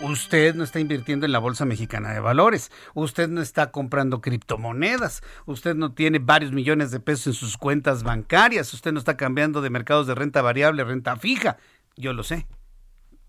Usted 0.03 0.55
no 0.55 0.65
está 0.65 0.81
invirtiendo 0.81 1.27
en 1.27 1.33
la 1.33 1.39
Bolsa 1.39 1.67
Mexicana 1.67 2.13
de 2.13 2.21
Valores. 2.21 2.73
Usted 2.95 3.29
no 3.29 3.43
está 3.43 3.71
comprando 3.71 4.21
criptomonedas. 4.21 5.23
Usted 5.45 5.77
no 5.77 5.93
tiene 5.93 6.19
varios 6.19 6.53
millones 6.53 6.91
de 6.91 7.01
pesos 7.01 7.29
en 7.29 7.33
sus 7.35 7.57
cuentas 7.57 8.03
bancarias. 8.03 8.73
Usted 8.73 8.93
no 8.93 8.99
está 8.99 9.17
cambiando 9.17 9.61
de 9.61 9.71
mercados 9.71 10.07
de 10.07 10.15
renta 10.15 10.43
variable 10.43 10.83
a 10.83 10.87
renta 10.87 11.17
fija. 11.17 11.59
Yo 11.97 12.13
lo 12.13 12.25
sé. 12.25 12.47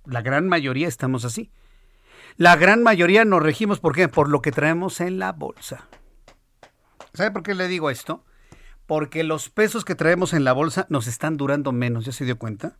La 0.06 0.22
gran 0.22 0.48
mayoría 0.48 0.88
estamos 0.88 1.26
así. 1.26 1.52
La 2.38 2.56
gran 2.56 2.82
mayoría 2.82 3.26
nos 3.26 3.44
regimos, 3.44 3.80
¿por 3.80 3.94
qué? 3.94 4.08
Por 4.08 4.30
lo 4.30 4.42
que 4.42 4.52
traemos 4.52 5.02
en 5.02 5.20
la 5.20 5.34
bolsa. 5.34 5.88
¿Sabe 7.14 7.32
por 7.32 7.44
qué 7.44 7.56
le 7.56 7.68
digo 7.68 7.90
esto? 7.90 8.24
Porque 8.86 9.24
los 9.24 9.50
pesos 9.50 9.86
que 9.86 9.96
traemos 9.96 10.34
en 10.34 10.44
la 10.44 10.54
bolsa 10.54 10.86
nos 10.90 11.08
están 11.08 11.38
durando 11.38 11.72
menos. 11.72 12.06
¿Ya 12.06 12.12
se 12.12 12.26
dio 12.26 12.38
cuenta? 12.38 12.78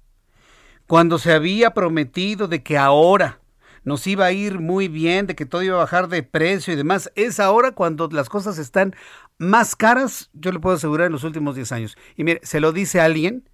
Cuando 0.88 1.20
se 1.20 1.32
había 1.32 1.74
prometido 1.74 2.48
de 2.48 2.64
que 2.64 2.78
ahora 2.78 3.42
nos 3.84 4.06
iba 4.08 4.26
a 4.26 4.32
ir 4.32 4.60
muy 4.60 4.88
bien, 4.88 5.28
de 5.28 5.36
que 5.36 5.46
todo 5.46 5.64
iba 5.64 5.76
a 5.76 5.80
bajar 5.80 6.08
de 6.08 6.24
precio 6.24 6.74
y 6.74 6.78
demás. 6.78 7.12
Es 7.16 7.40
ahora 7.40 7.72
cuando 7.72 8.08
las 8.12 8.30
cosas 8.30 8.58
están 8.58 8.96
más 9.38 9.76
caras, 9.76 10.30
yo 10.34 10.52
le 10.52 10.60
puedo 10.60 10.76
asegurar, 10.76 11.08
en 11.08 11.14
los 11.14 11.24
últimos 11.24 11.56
10 11.56 11.72
años. 11.72 11.98
Y 12.16 12.24
mire, 12.24 12.42
se 12.44 12.60
lo 12.60 12.72
dice 12.72 13.02
alguien 13.02 13.50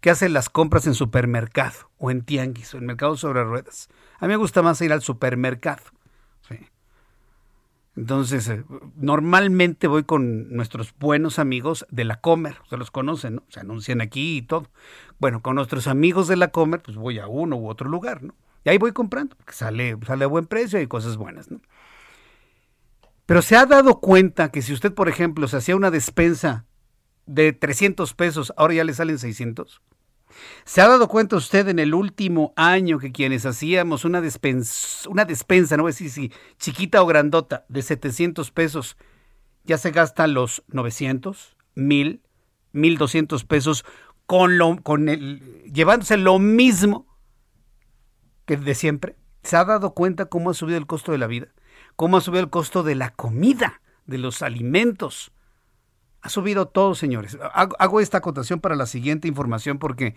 que 0.00 0.10
hace 0.10 0.28
las 0.28 0.48
compras 0.48 0.86
en 0.86 0.94
supermercado 0.94 1.90
o 1.98 2.10
en 2.10 2.22
tianguis 2.22 2.72
o 2.74 2.78
en 2.78 2.86
mercado 2.86 3.16
sobre 3.16 3.44
ruedas. 3.44 3.88
A 4.18 4.26
mí 4.26 4.28
me 4.28 4.36
gusta 4.36 4.62
más 4.62 4.80
ir 4.80 4.92
al 4.92 5.02
supermercado. 5.02 5.82
Entonces, 7.98 8.48
eh, 8.48 8.62
normalmente 8.94 9.88
voy 9.88 10.04
con 10.04 10.54
nuestros 10.54 10.94
buenos 11.00 11.40
amigos 11.40 11.84
de 11.90 12.04
la 12.04 12.20
Comer, 12.20 12.54
se 12.70 12.76
los 12.76 12.92
conocen, 12.92 13.34
¿no? 13.34 13.42
Se 13.48 13.58
anuncian 13.58 14.00
aquí 14.00 14.36
y 14.36 14.42
todo. 14.42 14.68
Bueno, 15.18 15.42
con 15.42 15.56
nuestros 15.56 15.88
amigos 15.88 16.28
de 16.28 16.36
la 16.36 16.52
Comer, 16.52 16.80
pues 16.80 16.96
voy 16.96 17.18
a 17.18 17.26
uno 17.26 17.56
u 17.56 17.68
otro 17.68 17.88
lugar, 17.88 18.22
¿no? 18.22 18.36
Y 18.64 18.70
ahí 18.70 18.78
voy 18.78 18.92
comprando, 18.92 19.34
porque 19.34 19.52
sale, 19.52 19.98
sale 20.06 20.24
a 20.24 20.28
buen 20.28 20.46
precio 20.46 20.80
y 20.80 20.86
cosas 20.86 21.16
buenas, 21.16 21.50
¿no? 21.50 21.60
Pero 23.26 23.42
se 23.42 23.56
ha 23.56 23.66
dado 23.66 23.98
cuenta 23.98 24.52
que 24.52 24.62
si 24.62 24.72
usted, 24.72 24.94
por 24.94 25.08
ejemplo, 25.08 25.48
se 25.48 25.56
hacía 25.56 25.74
una 25.74 25.90
despensa 25.90 26.66
de 27.26 27.52
300 27.52 28.14
pesos, 28.14 28.52
ahora 28.56 28.74
ya 28.74 28.84
le 28.84 28.94
salen 28.94 29.18
600. 29.18 29.82
¿Se 30.64 30.80
ha 30.80 30.88
dado 30.88 31.08
cuenta 31.08 31.36
usted 31.36 31.68
en 31.68 31.78
el 31.78 31.94
último 31.94 32.52
año 32.56 32.98
que 32.98 33.12
quienes 33.12 33.46
hacíamos 33.46 34.04
una 34.04 34.20
despensa, 34.20 35.08
una 35.08 35.24
despensa, 35.24 35.76
no 35.76 35.84
voy 35.84 35.90
a 35.90 35.92
decir 35.92 36.10
si 36.10 36.32
chiquita 36.58 37.02
o 37.02 37.06
grandota, 37.06 37.64
de 37.68 37.82
700 37.82 38.50
pesos, 38.50 38.96
ya 39.64 39.78
se 39.78 39.90
gastan 39.90 40.34
los 40.34 40.62
900, 40.68 41.56
1000, 41.74 42.22
1200 42.72 43.44
pesos 43.44 43.84
con 44.26 44.58
lo, 44.58 44.82
con 44.82 45.08
el, 45.08 45.62
llevándose 45.72 46.16
lo 46.16 46.38
mismo 46.38 47.06
que 48.44 48.56
de 48.56 48.74
siempre. 48.74 49.16
¿Se 49.42 49.56
ha 49.56 49.64
dado 49.64 49.94
cuenta 49.94 50.26
cómo 50.26 50.50
ha 50.50 50.54
subido 50.54 50.78
el 50.78 50.86
costo 50.86 51.12
de 51.12 51.18
la 51.18 51.26
vida? 51.26 51.48
¿Cómo 51.96 52.16
ha 52.16 52.20
subido 52.20 52.42
el 52.42 52.50
costo 52.50 52.82
de 52.82 52.94
la 52.94 53.10
comida, 53.10 53.80
de 54.06 54.18
los 54.18 54.42
alimentos? 54.42 55.32
Ha 56.20 56.28
subido 56.28 56.66
todo, 56.66 56.94
señores. 56.94 57.38
Hago 57.52 58.00
esta 58.00 58.18
acotación 58.18 58.60
para 58.60 58.76
la 58.76 58.86
siguiente 58.86 59.28
información 59.28 59.78
porque 59.78 60.14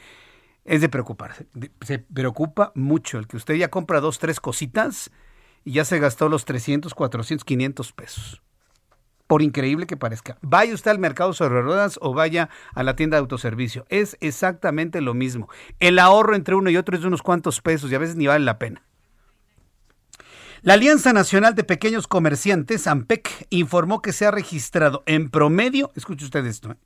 es 0.66 0.82
de 0.82 0.90
preocuparse. 0.90 1.48
Se 1.82 2.00
preocupa 2.00 2.72
mucho 2.76 3.18
el 3.18 3.28
que 3.28 3.38
usted 3.38 3.56
ya 3.56 3.70
compra 3.70 4.00
dos, 4.00 4.20
tres 4.20 4.40
cositas 4.40 5.12
y 5.64 5.74
ya 5.74 5.86
se 5.86 6.00
gastó 6.00 6.30
los 6.30 6.46
300, 6.46 6.94
400, 6.94 7.46
500 7.46 7.94
pesos. 7.94 8.42
Por 9.28 9.42
increíble 9.42 9.88
que 9.88 9.96
parezca. 9.96 10.38
Vaya 10.42 10.74
usted 10.74 10.92
al 10.92 11.00
mercado 11.00 11.34
sobre 11.34 11.62
ruedas 11.62 11.98
o 12.02 12.14
vaya 12.14 12.50
a 12.74 12.84
la 12.84 12.96
tienda 12.96 13.16
de 13.16 13.22
autoservicio. 13.22 13.86
Es 13.90 14.18
exactamente 14.20 15.00
lo 15.02 15.14
mismo. 15.14 15.48
El 15.80 16.00
ahorro 16.00 16.36
entre 16.36 16.56
uno 16.56 16.70
y 16.70 16.78
otro 16.78 16.96
es 16.96 17.02
de 17.02 17.08
unos 17.08 17.22
cuantos 17.22 17.62
pesos 17.62 17.92
y 17.92 17.96
a 17.96 18.00
veces 18.00 18.16
ni 18.18 18.28
vale 18.28 18.44
la 18.44 18.60
pena. 18.60 18.84
La 20.64 20.76
Alianza 20.76 21.12
Nacional 21.12 21.56
de 21.56 21.64
Pequeños 21.64 22.06
Comerciantes, 22.06 22.86
AMPEC, 22.86 23.48
informó 23.50 24.04
que 24.04 24.14
se 24.14 24.28
ha 24.28 24.32
registrado 24.32 25.02
en 25.08 25.32
promedio, 25.32 25.92
escuche 25.96 26.26
usted 26.26 26.46
esto, 26.46 26.74
¿eh? 26.74 26.78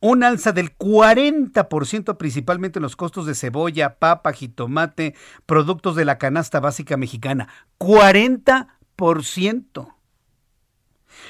un 0.00 0.24
alza 0.24 0.52
del 0.52 0.74
40% 0.74 2.16
principalmente 2.16 2.78
en 2.78 2.82
los 2.82 2.96
costos 2.96 3.26
de 3.26 3.34
cebolla, 3.34 3.98
papa, 3.98 4.32
jitomate, 4.32 5.14
productos 5.44 5.96
de 5.96 6.06
la 6.06 6.16
canasta 6.16 6.60
básica 6.60 6.96
mexicana. 6.96 7.50
40%. 7.78 9.94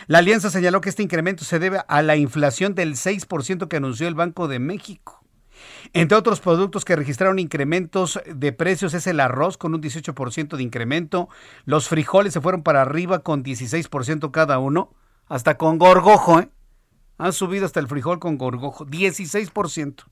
La 0.07 0.19
alianza 0.19 0.51
señaló 0.51 0.81
que 0.81 0.91
este 0.91 1.03
incremento 1.03 1.45
se 1.45 1.59
debe 1.59 1.81
a 1.89 2.03
la 2.03 2.15
inflación 2.15 2.77
del 2.77 2.95
6% 2.95 3.67
que 3.67 3.79
anunció 3.79 4.07
el 4.07 4.15
Banco 4.15 4.47
de 4.47 4.61
México. 4.61 5.20
Entre 5.93 6.17
otros 6.17 6.41
productos 6.41 6.85
que 6.85 6.97
registraron 6.97 7.39
incrementos 7.39 8.21
de 8.27 8.53
precios 8.53 8.95
es 8.95 9.07
el 9.07 9.21
arroz 9.21 9.57
con 9.57 9.75
un 9.75 9.83
18% 9.83 10.57
de 10.57 10.63
incremento, 10.63 11.29
los 11.65 11.89
frijoles 11.89 12.33
se 12.33 12.41
fueron 12.41 12.63
para 12.63 12.83
arriba 12.83 13.21
con 13.21 13.45
16% 13.45 14.31
cada 14.31 14.59
uno, 14.59 14.93
hasta 15.27 15.57
con 15.57 15.79
gorgojo, 15.79 16.41
¿eh? 16.41 16.51
Han 17.19 17.33
subido 17.33 17.67
hasta 17.67 17.81
el 17.81 17.87
frijol 17.87 18.19
con 18.19 18.39
gorgojo, 18.39 18.87
16%. 18.87 20.05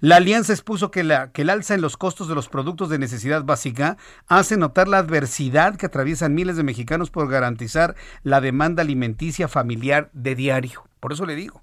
La 0.00 0.16
alianza 0.16 0.52
expuso 0.52 0.90
que, 0.90 1.04
la, 1.04 1.32
que 1.32 1.42
el 1.42 1.50
alza 1.50 1.74
en 1.74 1.80
los 1.80 1.96
costos 1.96 2.28
de 2.28 2.34
los 2.34 2.48
productos 2.48 2.88
de 2.88 2.98
necesidad 2.98 3.44
básica 3.44 3.96
hace 4.26 4.56
notar 4.56 4.88
la 4.88 4.98
adversidad 4.98 5.76
que 5.76 5.86
atraviesan 5.86 6.34
miles 6.34 6.56
de 6.56 6.62
mexicanos 6.62 7.10
por 7.10 7.28
garantizar 7.28 7.94
la 8.22 8.40
demanda 8.40 8.82
alimenticia 8.82 9.48
familiar 9.48 10.10
de 10.12 10.34
diario. 10.34 10.84
Por 11.00 11.12
eso 11.12 11.26
le 11.26 11.34
digo, 11.34 11.62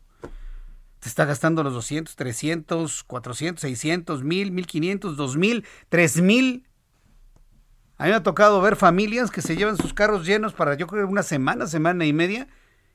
te 1.07 1.09
está 1.09 1.23
gastando 1.23 1.63
los 1.63 1.73
200, 1.73 2.17
300, 2.17 3.03
400, 3.05 3.61
600, 3.61 4.23
1000, 4.25 4.51
1500, 4.51 5.15
2000, 5.15 5.65
3000. 5.87 6.67
A 7.97 8.03
mí 8.03 8.09
me 8.09 8.15
ha 8.17 8.23
tocado 8.23 8.59
ver 8.59 8.75
familias 8.75 9.31
que 9.31 9.41
se 9.41 9.55
llevan 9.55 9.77
sus 9.77 9.93
carros 9.93 10.25
llenos 10.25 10.53
para 10.53 10.75
yo 10.75 10.85
creo 10.85 11.07
una 11.07 11.23
semana, 11.23 11.65
semana 11.65 12.05
y 12.05 12.11
media 12.11 12.49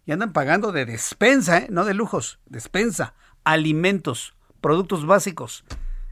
y 0.04 0.12
andan 0.12 0.34
pagando 0.34 0.72
de 0.72 0.84
despensa, 0.84 1.56
¿eh? 1.56 1.68
no 1.70 1.86
de 1.86 1.94
lujos, 1.94 2.38
despensa, 2.44 3.14
alimentos, 3.44 4.34
productos 4.60 5.06
básicos, 5.06 5.64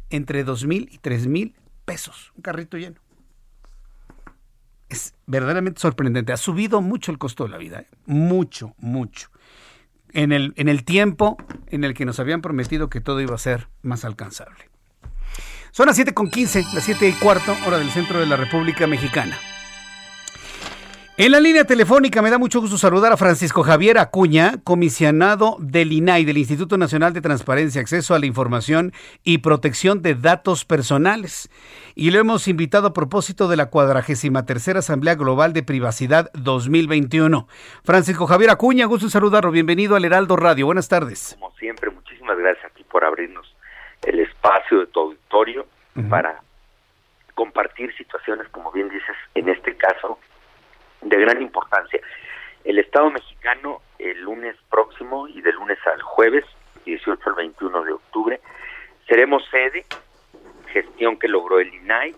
entre 0.09 0.43
dos 0.43 0.65
mil 0.65 0.89
y 0.91 0.99
tres 0.99 1.27
mil 1.27 1.55
pesos, 1.85 2.33
un 2.35 2.41
carrito 2.41 2.79
lleno. 2.79 2.99
Es 4.89 5.15
verdaderamente 5.27 5.83
sorprendente. 5.83 6.33
Ha 6.33 6.39
subido 6.39 6.81
mucho 6.81 7.13
el 7.13 7.19
costo 7.19 7.45
de 7.45 7.51
la 7.51 7.59
vida, 7.59 7.81
¿eh? 7.81 7.89
mucho, 8.07 8.75
mucho. 8.79 9.29
En 10.13 10.33
el, 10.33 10.53
en 10.57 10.69
el 10.69 10.85
tiempo 10.85 11.37
en 11.69 11.85
el 11.85 11.95
que 11.95 12.05
nos 12.05 12.19
habían 12.19 12.43
prometido 12.43 12.91
que 12.91 13.01
todo 13.01 13.21
iba 13.21 13.35
a 13.35 13.39
ser 13.39 13.69
más 13.83 14.05
alcanzable. 14.05 14.71
Son 15.73 15.87
las 15.87 15.99
7.15, 15.99 16.73
las 16.73 16.85
7 16.85 17.09
y 17.09 17.13
cuarto, 17.13 17.57
hora 17.67 17.79
del 17.79 17.91
centro 17.91 18.19
de 18.19 18.27
la 18.27 18.37
República 18.37 18.87
Mexicana. 18.87 19.39
En 21.23 21.33
la 21.33 21.41
línea 21.41 21.65
telefónica 21.65 22.23
me 22.23 22.31
da 22.31 22.39
mucho 22.39 22.63
gusto 22.63 22.79
saludar 22.79 23.13
a 23.13 23.19
Francisco 23.19 23.63
Javier 23.63 23.99
Acuña, 23.99 24.53
comisionado 24.65 25.59
del 25.61 25.93
INAI, 25.93 26.25
del 26.25 26.39
Instituto 26.39 26.79
Nacional 26.79 27.13
de 27.13 27.21
Transparencia, 27.21 27.83
Acceso 27.83 28.15
a 28.15 28.19
la 28.19 28.25
Información 28.25 28.93
y 29.23 29.37
Protección 29.37 30.01
de 30.01 30.15
Datos 30.15 30.65
Personales. 30.65 31.51
Y 31.95 32.11
lo 32.11 32.21
hemos 32.21 32.49
invitado 32.49 32.87
a 32.87 32.93
propósito 32.95 33.49
de 33.49 33.59
la 33.59 33.69
cuadragésima 33.69 34.47
tercera 34.47 34.79
Asamblea 34.79 35.15
Global 35.15 35.53
de 35.53 35.63
Privacidad 35.63 36.31
2021. 36.33 37.49
Francisco 37.85 38.27
Javier 38.27 38.49
Acuña, 38.49 38.87
gusto 38.87 39.05
en 39.05 39.11
saludarlo. 39.11 39.51
Bienvenido 39.51 39.97
al 39.97 40.07
Heraldo 40.07 40.37
Radio. 40.37 40.65
Buenas 40.65 40.89
tardes. 40.89 41.37
Como 41.39 41.55
siempre, 41.57 41.91
muchísimas 41.91 42.39
gracias 42.39 42.65
a 42.65 42.75
ti 42.75 42.83
por 42.85 43.05
abrirnos 43.05 43.55
el 44.07 44.21
espacio 44.21 44.79
de 44.79 44.87
tu 44.87 45.01
auditorio 45.01 45.67
para 46.09 46.41
compartir 47.35 47.95
situaciones, 47.99 48.49
como 48.49 48.73
bien 48.73 48.89
dices, 48.89 49.17
en 49.35 49.51
este 49.51 49.77
caso 49.77 50.19
de 51.03 51.17
gran 51.17 51.41
importancia. 51.41 52.01
El 52.65 52.79
Estado 52.79 53.11
mexicano 53.11 53.81
el 53.99 54.21
lunes 54.21 54.57
próximo 54.71 55.29
y 55.29 55.41
de 55.41 55.53
lunes 55.53 55.79
al 55.87 56.03
jueves, 56.03 56.45
18 56.85 57.21
al 57.27 57.35
21 57.35 57.85
de 57.85 57.93
octubre, 57.93 58.41
seremos 59.09 59.43
sede, 59.51 59.85
gestión 60.73 61.19
que 61.19 61.29
logró 61.29 61.61
el 61.61 61.73
INAI, 61.75 62.15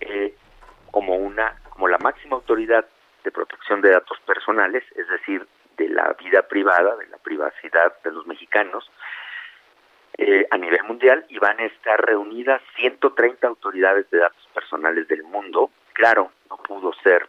eh, 0.00 0.34
como 0.90 1.16
una 1.16 1.56
como 1.70 1.88
la 1.88 1.98
máxima 1.98 2.36
autoridad 2.36 2.86
de 3.24 3.30
protección 3.30 3.80
de 3.80 3.90
datos 3.90 4.18
personales, 4.26 4.84
es 4.96 5.08
decir, 5.08 5.46
de 5.76 5.88
la 5.88 6.14
vida 6.22 6.42
privada, 6.42 6.94
de 6.96 7.06
la 7.06 7.16
privacidad 7.18 7.94
de 8.02 8.12
los 8.12 8.26
mexicanos, 8.26 8.90
eh, 10.18 10.46
a 10.50 10.58
nivel 10.58 10.82
mundial 10.84 11.24
y 11.28 11.38
van 11.38 11.58
a 11.58 11.64
estar 11.64 12.04
reunidas 12.04 12.60
130 12.76 13.46
autoridades 13.46 14.10
de 14.10 14.18
datos 14.18 14.46
personales 14.52 15.08
del 15.08 15.22
mundo. 15.22 15.70
Claro, 15.94 16.30
no 16.50 16.58
pudo 16.58 16.92
ser 17.02 17.26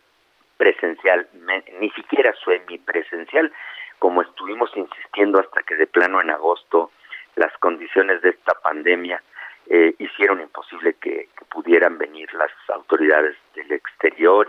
presencial, 0.62 1.28
ni 1.80 1.90
siquiera 1.90 2.32
semipresencial, 2.46 3.52
como 3.98 4.22
estuvimos 4.22 4.70
insistiendo 4.76 5.40
hasta 5.40 5.64
que 5.64 5.76
de 5.76 5.88
plano 5.88 6.22
en 6.22 6.30
agosto 6.30 6.92
las 7.36 7.52
condiciones 7.58 8.22
de 8.22 8.30
esta 8.30 8.54
pandemia 8.62 9.24
eh, 9.72 9.96
hicieron 9.98 10.40
imposible 10.40 10.94
que, 11.02 11.30
pudieran 11.50 11.98
venir 11.98 12.32
las 12.34 12.52
autoridades 12.74 13.36
del 13.56 13.72
exterior 13.74 14.48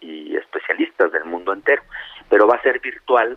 y, 0.00 0.36
especialistas 0.36 1.12
del 1.12 1.24
mundo 1.24 1.52
entero. 1.52 1.82
Pero 2.30 2.46
va 2.46 2.56
a 2.56 2.62
ser 2.62 2.80
virtual, 2.80 3.36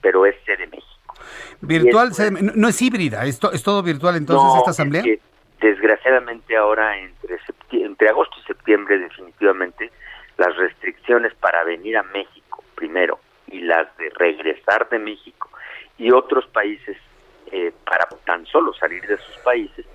pero 0.00 0.26
es 0.26 0.34
sede 0.44 0.66
México. 0.66 1.14
Virtual, 1.60 2.10
no 2.54 2.68
es 2.68 2.82
híbrida, 2.82 3.24
es, 3.24 3.38
es 3.52 3.62
todo 3.62 3.82
virtual 3.82 4.16
entonces 4.16 4.58
esta 4.58 4.70
asamblea. 4.70 5.04
desgraciadamente 5.60 6.56
ahora 6.56 6.98
entre 6.98 7.38
entre 7.70 8.08
agosto 8.08 8.36
y 8.40 8.46
septiembre 8.46 8.98
definitivamente 8.98 9.90
las 10.38 10.56
restricciones 10.56 11.34
para 11.34 11.64
venir 11.64 11.96
a 11.96 12.02
México 12.02 12.64
primero 12.74 13.18
y 13.46 13.60
las 13.60 13.94
de 13.96 14.10
regresar 14.10 14.88
de 14.88 14.98
México 14.98 15.50
y 15.98 16.10
otros 16.10 16.46
países 16.48 16.96
eh, 17.52 17.72
para 17.84 18.06
tan 18.24 18.44
solo 18.46 18.74
salir 18.74 19.06
de 19.06 19.16
sus 19.18 19.36
países 19.38 19.86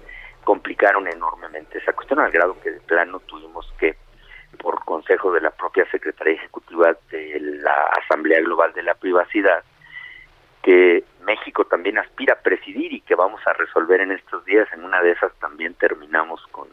complicaron 0.44 1.08
enormemente 1.08 1.78
esa 1.78 1.94
cuestión 1.94 2.20
al 2.20 2.32
grado 2.32 2.60
que 2.62 2.72
de 2.72 2.80
plano 2.82 3.20
tuvimos 3.22 3.72
que 3.78 3.96
por 4.58 4.84
consejo 4.84 5.32
de 5.32 5.42
la 5.42 5.52
propia 5.52 5.90
Secretaría 5.92 6.34
Ejecutiva 6.34 6.96
de 7.12 7.40
la 7.40 7.92
Asamblea 8.04 8.40
Global 8.42 8.74
de 8.74 8.84
la 8.84 8.96
Privacidad 8.96 9.64
que 10.62 11.04
México 11.24 11.66
también 11.66 11.98
aspira 11.98 12.34
a 12.34 12.42
presidir 12.42 12.94
y 12.94 13.02
que 13.02 13.16
vamos 13.16 13.42
a 13.46 13.54
resolver 13.54 14.02
en 14.02 14.12
estos 14.12 14.46
días. 14.46 14.68
En 14.74 14.84
una 14.84 15.02
de 15.02 15.12
esas 15.12 15.34
también 15.40 15.74
terminamos 15.76 16.46
con, 16.52 16.68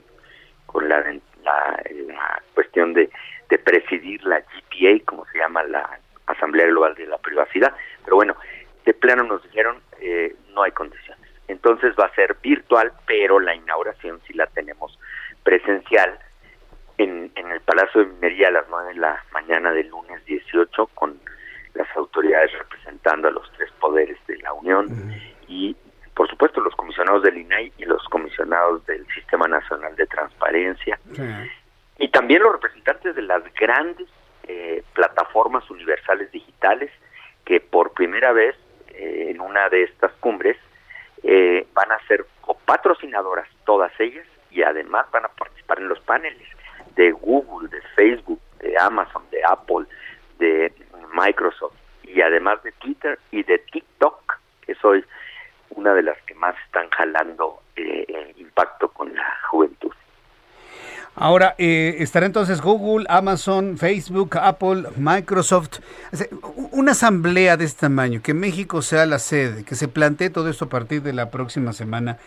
con 0.66 0.88
la, 0.88 1.00
la, 1.42 2.42
cuestión 2.54 2.92
de, 2.92 3.10
de 3.48 3.58
presidir 3.58 4.22
la 4.24 4.40
GPA, 4.40 5.04
como 5.04 5.24
se 5.26 5.38
llama 5.38 5.62
la 5.64 5.98
Asamblea 6.26 6.66
Global 6.66 6.94
de 6.94 7.06
la 7.06 7.18
Privacidad. 7.18 7.74
Pero 8.04 8.16
bueno, 8.16 8.36
de 8.84 8.94
plano 8.94 9.24
nos 9.24 9.42
dijeron 9.42 9.80
eh, 10.00 10.34
no 10.54 10.62
hay 10.62 10.72
condiciones. 10.72 11.28
Entonces 11.48 11.94
va 11.98 12.06
a 12.06 12.14
ser 12.14 12.36
virtual, 12.42 12.92
pero 13.06 13.40
la 13.40 13.54
inauguración 13.54 14.20
sí 14.26 14.34
la 14.34 14.46
tenemos 14.48 14.98
presencial 15.42 16.18
en, 16.98 17.30
en 17.34 17.50
el 17.50 17.60
Palacio 17.60 18.00
de 18.00 18.06
Minería 18.06 18.48
a 18.48 18.52
las 18.52 18.66
9 18.68 18.94
de 18.94 19.00
la 19.00 19.24
mañana 19.32 19.72
del 19.72 19.88
lunes 19.88 20.24
18 20.26 20.86
con 20.94 21.18
las 21.74 21.88
autoridades 21.96 22.52
representando 22.58 23.28
a 23.28 23.30
los 23.30 23.50
tres 23.52 23.70
poderes 23.80 24.18
de 24.26 24.36
la 24.38 24.52
Unión 24.52 25.14
y 25.46 25.76
por 26.14 26.28
supuesto 26.28 26.60
los 26.60 26.74
comisionados 26.74 27.22
del 27.22 27.38
INAI 27.38 27.72
y 27.78 27.84
los 27.84 28.02
comisionados 28.08 28.84
del 28.86 29.06
Sistema 29.14 29.46
Nacional 29.46 29.94
de 29.94 30.06
Transparencia 30.06 30.98
y 31.98 32.08
también 32.08 32.42
los 32.42 32.52
representantes 32.52 33.14
de 33.14 33.22
las 33.22 33.42
grandes 33.54 34.08
eh, 34.46 34.82
plataformas 34.94 35.68
universales 35.70 36.30
digitales 36.32 36.90
que 37.44 37.60
por 37.60 37.92
primera 37.92 38.32
vez 38.32 38.56
eh, 38.88 39.26
en 39.30 39.40
una 39.40 39.68
de 39.68 39.82
estas 39.84 40.12
cumbres 40.20 40.56
eh, 41.22 41.66
van 41.74 41.90
a 41.92 41.98
ser 42.06 42.24
patrocinadoras 42.64 43.48
todas 43.64 43.92
ellas 43.98 44.26
y 44.50 44.62
además 44.62 45.06
van 45.10 45.24
a 45.24 45.28
participar 45.28 45.78
en 45.78 45.88
los 45.88 46.00
paneles 46.00 46.48
de 46.94 47.10
Google, 47.10 47.68
de 47.68 47.82
Facebook, 47.94 48.40
de 48.60 48.76
Amazon, 48.78 49.22
de 49.30 49.42
Apple, 49.44 49.86
de 50.38 50.72
Microsoft 51.12 51.74
y 52.04 52.20
además 52.20 52.62
de 52.62 52.72
Twitter 52.72 53.18
y 53.30 53.42
de 53.42 53.58
TikTok, 53.58 54.38
que 54.62 54.74
soy 54.76 55.04
una 55.70 55.94
de 55.94 56.02
las 56.02 56.20
que 56.22 56.34
más 56.34 56.54
están 56.66 56.88
jalando 56.90 57.60
eh, 57.76 58.34
impacto 58.36 58.88
con 58.88 59.14
la 59.14 59.38
juventud. 59.50 59.92
Ahora, 61.20 61.56
eh, 61.58 61.96
estará 61.98 62.26
entonces 62.26 62.60
Google, 62.60 63.04
Amazon, 63.08 63.76
Facebook, 63.76 64.38
Apple, 64.38 64.84
Microsoft. 64.96 65.80
Una 66.70 66.92
asamblea 66.92 67.56
de 67.56 67.64
este 67.64 67.80
tamaño, 67.80 68.22
que 68.22 68.34
México 68.34 68.82
sea 68.82 69.04
la 69.04 69.18
sede, 69.18 69.64
que 69.64 69.74
se 69.74 69.88
plantee 69.88 70.30
todo 70.30 70.48
esto 70.48 70.66
a 70.66 70.68
partir 70.68 71.02
de 71.02 71.12
la 71.12 71.30
próxima 71.30 71.72
semana. 71.72 72.18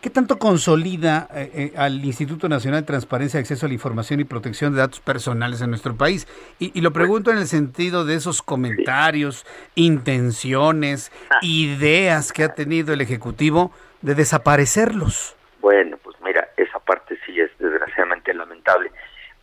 ¿Qué 0.00 0.10
tanto 0.10 0.38
consolida 0.38 1.28
eh, 1.34 1.50
eh, 1.54 1.72
al 1.76 2.04
Instituto 2.04 2.48
Nacional 2.48 2.82
de 2.82 2.86
Transparencia, 2.86 3.40
Acceso 3.40 3.66
a 3.66 3.68
la 3.68 3.74
Información 3.74 4.20
y 4.20 4.24
Protección 4.24 4.72
de 4.72 4.78
Datos 4.78 5.00
Personales 5.00 5.60
en 5.60 5.70
nuestro 5.70 5.96
país? 5.96 6.28
Y, 6.60 6.80
lo 6.80 6.92
pregunto 6.92 7.32
en 7.32 7.38
el 7.38 7.48
sentido 7.48 8.04
de 8.04 8.14
esos 8.14 8.42
comentarios, 8.42 9.44
intenciones, 9.74 11.10
ah. 11.30 11.38
ideas 11.42 12.32
que 12.32 12.44
ha 12.44 12.54
tenido 12.54 12.94
el 12.94 13.00
Ejecutivo 13.00 13.72
de 14.02 14.14
desaparecerlos. 14.14 15.34
Bueno, 15.60 15.98
pues 16.02 16.16
mira, 16.24 16.48
esa 16.56 16.78
parte 16.78 17.18
sí 17.26 17.38
es 17.38 17.50
desgraciadamente 17.70 18.34
lamentable, 18.34 18.90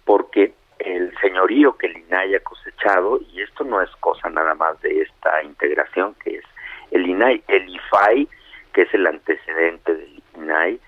porque 0.05 0.53
el 0.79 1.15
señorío 1.19 1.77
que 1.77 1.87
el 1.87 1.97
INAI 1.97 2.35
ha 2.35 2.39
cosechado, 2.41 3.19
y 3.31 3.41
esto 3.41 3.63
no 3.63 3.81
es 3.81 3.89
cosa 3.99 4.29
nada 4.29 4.53
más 4.55 4.79
de 4.81 5.01
esta 5.01 5.43
integración 5.43 6.15
que 6.23 6.37
es 6.37 6.45
el 6.91 7.07
INAI, 7.07 7.43
el 7.47 7.69
IFAI, 7.69 8.27
que 8.73 8.83
es 8.83 8.93
el 8.93 9.07
antecedente 9.07 9.95
del 9.95 10.23
INAI, 10.35 10.79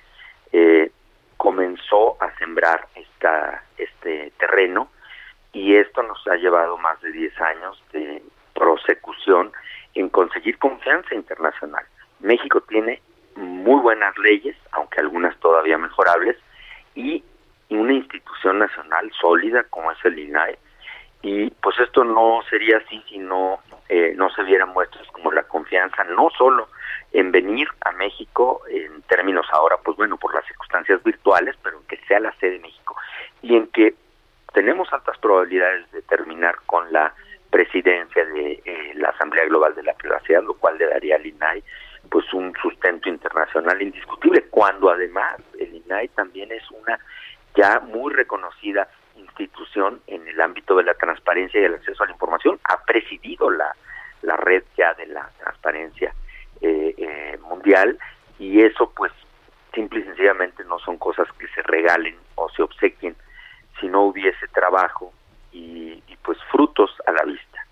eh, 0.51 0.91
comenzó 1.37 2.21
a 2.21 2.35
sembrar 2.37 2.87
esta, 2.95 3.63
este 3.77 4.31
terreno 4.37 4.89
y 5.53 5.75
esto 5.75 6.03
nos 6.03 6.25
ha 6.27 6.35
llevado 6.35 6.77
más 6.77 7.01
de 7.01 7.11
10 7.11 7.41
años 7.41 7.83
de 7.91 8.21
prosecución 8.53 9.51
en 9.95 10.09
conseguir 10.09 10.57
confianza 10.57 11.15
internacional. 11.15 11.83
México 12.19 12.61
tiene 12.61 13.01
muy 13.35 13.79
buenas 13.81 14.17
leyes, 14.17 14.55
aunque 14.71 14.99
algunas 14.99 15.37
todavía 15.39 15.77
mejorables, 15.77 16.37
y 16.93 17.23
una 17.77 17.93
institución 17.93 18.59
nacional 18.59 19.11
sólida 19.19 19.63
como 19.63 19.91
es 19.91 19.97
el 20.03 20.19
INAI. 20.19 20.57
Y 21.21 21.49
pues 21.49 21.77
esto 21.79 22.03
no 22.03 22.41
sería 22.49 22.77
así 22.77 23.03
si 23.09 23.17
no, 23.17 23.59
eh, 23.89 24.13
no 24.15 24.29
se 24.29 24.43
vieran 24.43 24.69
muestras 24.69 25.05
como 25.11 25.31
la 25.31 25.43
confianza, 25.43 26.03
no 26.05 26.29
solo 26.37 26.69
en 27.11 27.31
venir 27.31 27.67
a 27.81 27.91
México 27.91 28.61
en 28.69 29.01
términos 29.03 29.45
ahora, 29.51 29.77
pues 29.83 29.97
bueno, 29.97 30.17
por 30.17 30.33
las 30.33 30.45
circunstancias 30.45 31.03
virtuales, 31.03 31.55
pero 31.61 31.77
en 31.77 31.87
que 31.87 31.97
sea 32.07 32.19
la 32.19 32.31
sede 32.33 32.51
de 32.51 32.59
México 32.59 32.95
y 33.41 33.55
en 33.55 33.67
que 33.67 33.95
tenemos 34.53 34.91
altas 34.93 35.17
probabilidades 35.17 35.91
de 35.91 36.01
terminar 36.03 36.55
con 36.65 36.91
la 36.93 37.13
presidencia 37.49 38.25
de 38.25 38.61
eh, 38.63 38.91
la 38.95 39.09
Asamblea 39.09 39.45
Global 39.45 39.75
de 39.75 39.83
la 39.83 39.93
Privacidad, 39.93 40.43
lo 40.43 40.53
cual 40.53 40.77
le 40.77 40.87
daría 40.87 41.15
al 41.15 41.25
INAI 41.25 41.63
pues 42.09 42.31
un 42.33 42.53
sustento 42.61 43.09
internacional 43.09 43.81
indiscutible, 43.81 44.43
cuando 44.49 44.89
además 44.89 45.35
el 45.59 45.75
INAI 45.75 46.07
también 46.09 46.51
es 46.51 46.63
una 46.71 46.99
ya 47.55 47.79
muy 47.79 48.13
reconocida 48.13 48.87
institución 49.15 50.01
en 50.07 50.27
el 50.27 50.39
ámbito 50.41 50.75
de 50.75 50.83
la 50.83 50.93
transparencia 50.93 51.59
y 51.59 51.65
el 51.65 51.75
acceso 51.75 52.03
a 52.03 52.07
la 52.07 52.13
información, 52.13 52.59
ha 52.63 52.83
presidido 52.83 53.49
la, 53.49 53.75
la 54.21 54.35
red 54.37 54.63
ya 54.77 54.93
de 54.93 55.07
la 55.07 55.29
transparencia 55.39 56.13
eh, 56.61 56.93
eh, 56.97 57.37
mundial 57.41 57.97
y 58.37 58.61
eso 58.61 58.91
pues 58.95 59.11
simple 59.73 59.99
y 59.99 60.03
sencillamente 60.03 60.63
no 60.65 60.79
son 60.79 60.97
cosas 60.97 61.27
que 61.37 61.47
se 61.49 61.61
regalen 61.63 62.15
o 62.35 62.49
se 62.49 62.63
obsequien 62.63 63.15
si 63.79 63.87
no 63.87 64.03
hubiese 64.03 64.47
trabajo 64.49 65.13
y, 65.51 66.03
pues 66.23 66.37
frutos 66.51 66.91
a 67.07 67.11
la 67.11 67.23
vista. 67.23 67.65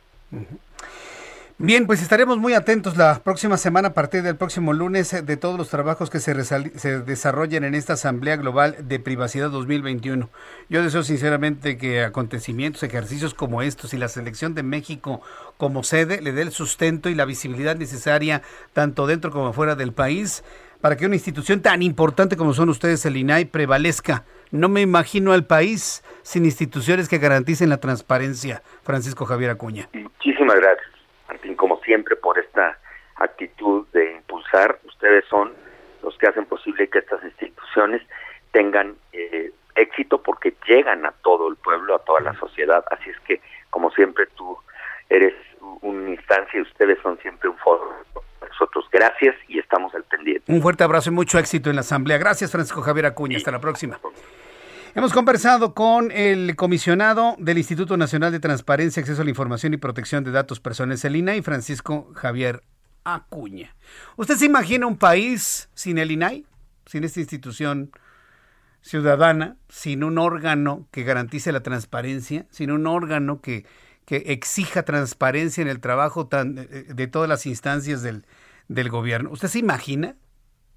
Bien, 1.60 1.88
pues 1.88 2.04
estaremos 2.04 2.38
muy 2.38 2.54
atentos 2.54 2.98
la 2.98 3.20
próxima 3.24 3.58
semana, 3.58 3.88
a 3.88 3.94
partir 3.96 4.22
del 4.22 4.36
próximo 4.36 4.74
lunes, 4.74 5.26
de 5.26 5.38
todos 5.38 5.58
los 5.58 5.70
trabajos 5.70 6.12
que 6.12 6.20
se, 6.20 6.44
se 6.44 7.00
desarrollen 7.00 7.64
en 7.64 7.74
esta 7.74 7.94
Asamblea 7.94 8.36
Global 8.36 8.76
de 8.88 9.00
Privacidad 9.00 9.50
2021. 9.50 10.30
Yo 10.70 10.84
deseo 10.84 11.02
sinceramente 11.02 11.80
que 11.80 12.04
acontecimientos, 12.04 12.84
ejercicios 12.84 13.34
como 13.34 13.64
estos 13.64 13.96
y 13.96 13.98
la 13.98 14.08
selección 14.08 14.54
de 14.54 14.62
México 14.62 15.22
como 15.58 15.82
sede 15.82 16.22
le 16.22 16.32
dé 16.32 16.44
el 16.44 16.52
sustento 16.52 17.10
y 17.10 17.16
la 17.16 17.26
visibilidad 17.26 17.76
necesaria, 17.76 18.44
tanto 18.74 19.08
dentro 19.08 19.32
como 19.32 19.52
fuera 19.52 19.74
del 19.74 19.94
país, 19.94 20.44
para 20.80 20.96
que 20.96 21.08
una 21.08 21.16
institución 21.16 21.64
tan 21.64 21.82
importante 21.82 22.38
como 22.38 22.54
son 22.54 22.70
ustedes, 22.70 23.04
el 23.08 23.18
INAI, 23.18 23.46
prevalezca. 23.46 24.26
No 24.52 24.70
me 24.70 24.82
imagino 24.82 25.34
al 25.34 25.48
país 25.48 26.04
sin 26.22 26.46
instituciones 26.46 27.10
que 27.10 27.18
garanticen 27.18 27.70
la 27.70 27.78
transparencia. 27.78 28.62
Francisco 28.84 29.26
Javier 29.26 29.50
Acuña. 29.50 29.90
Muchísimas 29.94 30.58
gracias 30.58 30.97
como 31.55 31.80
siempre, 31.81 32.15
por 32.15 32.38
esta 32.39 32.77
actitud 33.15 33.88
de 33.93 34.14
impulsar. 34.14 34.80
Ustedes 34.85 35.26
son 35.26 35.53
los 36.03 36.18
que 36.18 36.27
hacen 36.27 36.45
posible 36.45 36.88
que 36.89 36.99
estas 36.99 37.23
instituciones 37.23 38.01
tengan 38.51 38.95
eh, 39.14 39.51
éxito 39.76 40.22
porque 40.22 40.53
llegan 40.68 41.05
a 41.05 41.11
todo 41.23 41.49
el 41.49 41.55
pueblo, 41.57 41.95
a 41.95 41.99
toda 41.99 42.22
la 42.22 42.34
sociedad. 42.35 42.84
Así 42.91 43.09
es 43.09 43.19
que, 43.22 43.41
como 43.69 43.91
siempre, 43.91 44.26
tú 44.35 44.57
eres 45.09 45.34
una 45.81 46.09
instancia 46.09 46.59
y 46.59 46.61
ustedes 46.61 46.97
son 47.01 47.18
siempre 47.19 47.49
un 47.49 47.57
foro. 47.57 47.93
Nosotros, 48.41 48.85
gracias 48.91 49.35
y 49.47 49.59
estamos 49.59 49.93
al 49.93 50.03
pendiente. 50.03 50.51
Un 50.51 50.61
fuerte 50.61 50.84
abrazo 50.84 51.09
y 51.09 51.14
mucho 51.14 51.38
éxito 51.38 51.69
en 51.69 51.76
la 51.76 51.81
Asamblea. 51.81 52.18
Gracias, 52.18 52.51
Francisco 52.51 52.81
Javier 52.81 53.05
Acuña. 53.05 53.38
Hasta 53.38 53.51
la 53.51 53.59
próxima. 53.59 53.99
Hemos 54.98 55.14
conversado 55.14 55.76
con 55.76 56.11
el 56.11 56.56
comisionado 56.56 57.36
del 57.38 57.60
Instituto 57.60 57.98
Nacional 57.98 58.32
de 58.32 58.40
Transparencia, 58.40 58.99
Acceso 58.99 59.22
a 59.22 59.26
la 59.26 59.30
Información 59.30 59.76
y 59.76 59.78
Protección 59.78 60.24
de 60.24 60.32
Datos 60.32 60.60
Personales, 60.60 61.06
el 61.06 61.15
INAI, 61.15 61.44
Francisco 61.44 62.11
Javier 62.15 62.64
Acuña. 63.03 63.76
¿Usted 64.15 64.38
se 64.38 64.48
imagina 64.48 64.88
un 64.88 64.98
país 64.98 65.69
sin 65.76 65.99
el 65.99 66.10
INAI? 66.10 66.48
Sin 66.88 67.03
esta 67.03 67.19
institución 67.19 67.91
ciudadana, 68.82 69.57
sin 69.69 70.03
un 70.03 70.18
órgano 70.18 70.88
que 70.90 71.03
garantice 71.03 71.52
la 71.52 71.61
transparencia, 71.61 72.48
sin 72.49 72.72
un 72.72 72.88
órgano 72.88 73.40
que, 73.40 73.68
que 74.03 74.15
exija 74.30 74.82
transparencia 74.82 75.61
en 75.61 75.68
el 75.68 75.80
trabajo 75.80 76.26
tan, 76.26 76.56
de 76.56 77.07
todas 77.07 77.30
las 77.30 77.45
instancias 77.45 78.02
del, 78.02 78.26
del 78.68 78.90
gobierno. 78.90 79.30
¿Usted 79.30 79.49
se 79.49 79.60
imagina 79.60 80.15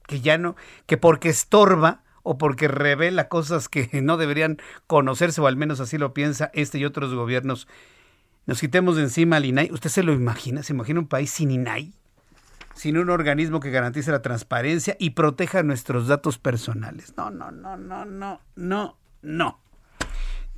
que 0.07 0.21
ya 0.21 0.37
no, 0.37 0.57
que 0.85 0.99
porque 0.99 1.31
estorba, 1.31 2.03
o 2.23 2.39
porque 2.39 2.69
revela 2.69 3.29
cosas 3.29 3.69
que 3.69 3.89
no 4.03 4.17
deberían 4.17 4.59
conocerse, 4.87 5.41
o 5.41 5.47
al 5.47 5.57
menos 5.57 5.81
así 5.81 5.99
lo 5.99 6.15
piensa 6.15 6.51
este 6.55 6.79
y 6.79 6.85
otros 6.85 7.15
gobiernos. 7.15 7.69
Nos 8.47 8.61
quitemos 8.61 8.97
de 8.97 9.03
encima 9.03 9.37
al 9.37 9.45
INAI. 9.45 9.71
¿Usted 9.73 9.91
se 9.91 10.03
lo 10.03 10.13
imagina? 10.13 10.63
¿Se 10.63 10.73
imagina 10.73 11.01
un 11.01 11.09
país 11.09 11.31
sin 11.31 11.51
INAI? 11.51 11.95
Sin 12.75 12.97
un 12.97 13.11
organismo 13.11 13.61
que 13.61 13.71
garantice 13.71 14.11
la 14.11 14.23
transparencia 14.23 14.97
y 14.99 15.11
proteja 15.11 15.63
nuestros 15.63 16.07
datos 16.09 16.39
personales. 16.39 17.15
No, 17.17 17.31
no, 17.31 17.51
no, 17.51 17.77
no, 17.77 18.05
no, 18.05 18.41
no, 18.57 18.99
No. 19.23 19.61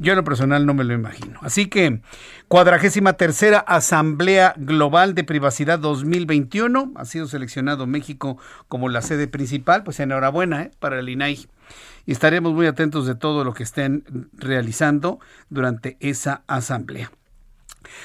Yo 0.03 0.13
en 0.13 0.17
lo 0.17 0.25
personal 0.25 0.67
no 0.67 0.75
me 0.75 0.83
lo 0.83 0.95
imagino. 0.95 1.39
Así 1.43 1.67
que, 1.67 2.01
cuadragésima 2.49 3.13
tercera 3.13 3.61
Asamblea 3.61 4.53
Global 4.57 5.15
de 5.15 5.23
Privacidad 5.23 5.79
2021. 5.79 6.93
Ha 6.97 7.05
sido 7.05 7.29
seleccionado 7.29 7.87
México 7.87 8.37
como 8.67 8.89
la 8.89 9.01
sede 9.01 9.29
principal. 9.29 9.85
Pues 9.85 10.01
enhorabuena 10.01 10.63
¿eh? 10.63 10.71
para 10.81 10.99
el 10.99 11.09
INAI. 11.09 11.47
Y 12.05 12.13
estaremos 12.13 12.53
muy 12.53 12.67
atentos 12.67 13.07
de 13.07 13.15
todo 13.15 13.45
lo 13.45 13.55
que 13.55 13.63
estén 13.63 14.29
realizando 14.37 15.21
durante 15.51 15.97
esa 16.01 16.43
asamblea. 16.49 17.13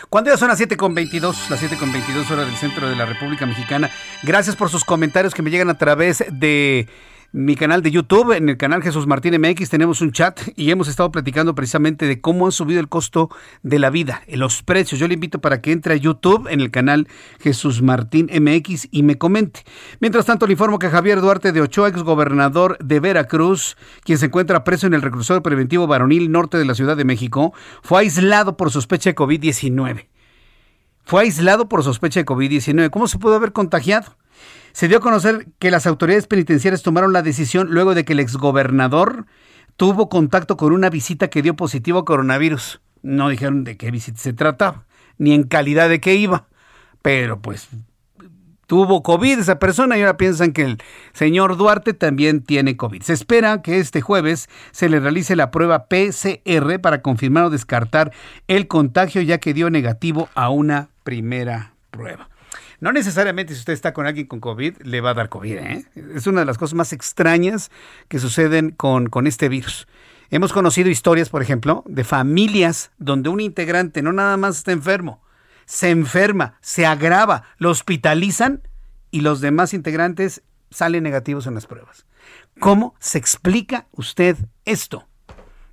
Cuando 0.09 0.29
ya 0.29 0.37
son 0.37 0.49
las 0.49 0.59
7.22, 0.59 1.49
las 1.49 1.63
7.22 1.63 2.29
horas 2.29 2.45
del 2.45 2.55
centro 2.55 2.87
de 2.87 2.95
la 2.95 3.05
República 3.05 3.47
Mexicana, 3.47 3.89
gracias 4.21 4.55
por 4.55 4.69
sus 4.69 4.83
comentarios 4.83 5.33
que 5.33 5.41
me 5.41 5.49
llegan 5.49 5.69
a 5.69 5.77
través 5.77 6.23
de 6.31 6.87
mi 7.33 7.55
canal 7.55 7.83
de 7.83 7.91
YouTube, 7.91 8.31
en 8.31 8.47
el 8.47 8.55
canal 8.55 8.81
Jesús 8.81 9.05
Martín 9.05 9.39
MX, 9.39 9.69
tenemos 9.69 9.99
un 9.99 10.13
chat 10.13 10.39
y 10.55 10.71
hemos 10.71 10.87
estado 10.87 11.11
platicando 11.11 11.55
precisamente 11.55 12.05
de 12.05 12.21
cómo 12.21 12.47
ha 12.47 12.51
subido 12.51 12.79
el 12.79 12.87
costo 12.87 13.29
de 13.63 13.79
la 13.79 13.89
vida, 13.89 14.23
los 14.29 14.63
precios. 14.63 14.99
Yo 14.99 15.09
le 15.09 15.15
invito 15.15 15.41
para 15.41 15.61
que 15.61 15.73
entre 15.73 15.93
a 15.93 15.97
YouTube 15.97 16.47
en 16.49 16.61
el 16.61 16.71
canal 16.71 17.07
Jesús 17.41 17.81
Martín 17.81 18.29
MX 18.31 18.87
y 18.91 19.03
me 19.03 19.17
comente. 19.17 19.63
Mientras 19.99 20.25
tanto, 20.25 20.47
le 20.47 20.53
informo 20.53 20.79
que 20.79 20.89
Javier 20.89 21.19
Duarte 21.19 21.51
de 21.51 21.59
Ochoa, 21.59 21.89
ex 21.89 22.01
gobernador 22.01 22.77
de 22.79 23.01
Veracruz, 23.01 23.75
quien 24.05 24.17
se 24.17 24.27
encuentra 24.27 24.63
preso 24.63 24.87
en 24.87 24.93
el 24.93 25.01
reclusorio 25.01 25.43
preventivo 25.43 25.85
varonil 25.85 26.31
norte 26.31 26.57
de 26.57 26.65
la 26.65 26.75
Ciudad 26.75 26.95
de 26.95 27.03
México, 27.03 27.53
fue 27.83 27.99
aislado 27.99 28.55
por 28.55 28.71
sospecha 28.71 29.09
de 29.09 29.15
COVID-19. 29.15 30.07
Fue 31.03 31.23
aislado 31.23 31.67
por 31.67 31.83
sospecha 31.83 32.21
de 32.21 32.25
COVID-19. 32.25 32.89
¿Cómo 32.89 33.07
se 33.07 33.17
pudo 33.17 33.35
haber 33.35 33.51
contagiado? 33.51 34.15
Se 34.77 34.87
dio 34.87 34.99
a 34.99 35.01
conocer 35.01 35.47
que 35.57 35.71
las 35.71 35.87
autoridades 35.87 36.27
penitenciarias 36.27 36.83
tomaron 36.83 37.11
la 37.11 37.23
decisión 37.23 37.69
luego 37.71 37.95
de 37.95 38.05
que 38.05 38.13
el 38.13 38.19
exgobernador 38.19 39.25
tuvo 39.75 40.07
contacto 40.07 40.55
con 40.55 40.71
una 40.71 40.91
visita 40.91 41.31
que 41.31 41.41
dio 41.41 41.55
positivo 41.55 41.97
a 41.97 42.05
coronavirus. 42.05 42.79
No 43.01 43.27
dijeron 43.29 43.63
de 43.63 43.75
qué 43.75 43.89
visita 43.89 44.19
se 44.19 44.33
trataba, 44.33 44.85
ni 45.17 45.33
en 45.33 45.45
calidad 45.45 45.89
de 45.89 45.99
qué 45.99 46.13
iba, 46.13 46.45
pero 47.01 47.41
pues 47.41 47.69
tuvo 48.67 49.01
COVID 49.01 49.39
esa 49.39 49.57
persona 49.57 49.97
y 49.97 50.01
ahora 50.01 50.15
piensan 50.15 50.51
que 50.51 50.61
el 50.61 50.77
señor 51.11 51.57
Duarte 51.57 51.95
también 51.95 52.43
tiene 52.43 52.77
COVID. 52.77 53.01
Se 53.01 53.13
espera 53.13 53.63
que 53.63 53.79
este 53.79 54.01
jueves 54.01 54.47
se 54.69 54.89
le 54.89 54.99
realice 54.99 55.35
la 55.35 55.49
prueba 55.49 55.87
PCR 55.87 56.79
para 56.79 57.01
confirmar 57.01 57.45
o 57.45 57.49
descartar 57.49 58.11
el 58.47 58.67
contagio 58.67 59.23
ya 59.23 59.39
que 59.39 59.55
dio 59.55 59.71
negativo 59.71 60.29
a 60.35 60.51
una 60.51 60.89
primera 61.03 61.73
prueba. 61.89 62.29
No 62.79 62.91
necesariamente 62.91 63.53
si 63.53 63.59
usted 63.59 63.73
está 63.73 63.93
con 63.93 64.05
alguien 64.05 64.27
con 64.27 64.39
COVID 64.39 64.77
le 64.83 65.01
va 65.01 65.11
a 65.11 65.13
dar 65.15 65.29
COVID. 65.29 65.57
¿eh? 65.57 65.85
Es 66.15 66.27
una 66.27 66.41
de 66.41 66.45
las 66.45 66.57
cosas 66.57 66.75
más 66.75 66.93
extrañas 66.93 67.71
que 68.07 68.19
suceden 68.19 68.71
con, 68.71 69.07
con 69.07 69.25
este 69.25 69.49
virus. 69.49 69.87
Hemos 70.29 70.53
conocido 70.53 70.89
historias, 70.89 71.29
por 71.29 71.41
ejemplo, 71.41 71.83
de 71.87 72.03
familias 72.03 72.91
donde 72.97 73.29
un 73.29 73.39
integrante 73.39 74.01
no 74.01 74.11
nada 74.11 74.37
más 74.37 74.57
está 74.57 74.73
enfermo, 74.73 75.23
se 75.65 75.89
enferma, 75.89 76.57
se 76.61 76.85
agrava, 76.85 77.43
lo 77.57 77.69
hospitalizan 77.69 78.61
y 79.09 79.21
los 79.21 79.41
demás 79.41 79.73
integrantes 79.73 80.43
salen 80.69 81.03
negativos 81.03 81.47
en 81.47 81.55
las 81.55 81.65
pruebas. 81.65 82.05
¿Cómo 82.59 82.95
se 82.99 83.17
explica 83.17 83.87
usted 83.91 84.37
esto? 84.65 85.07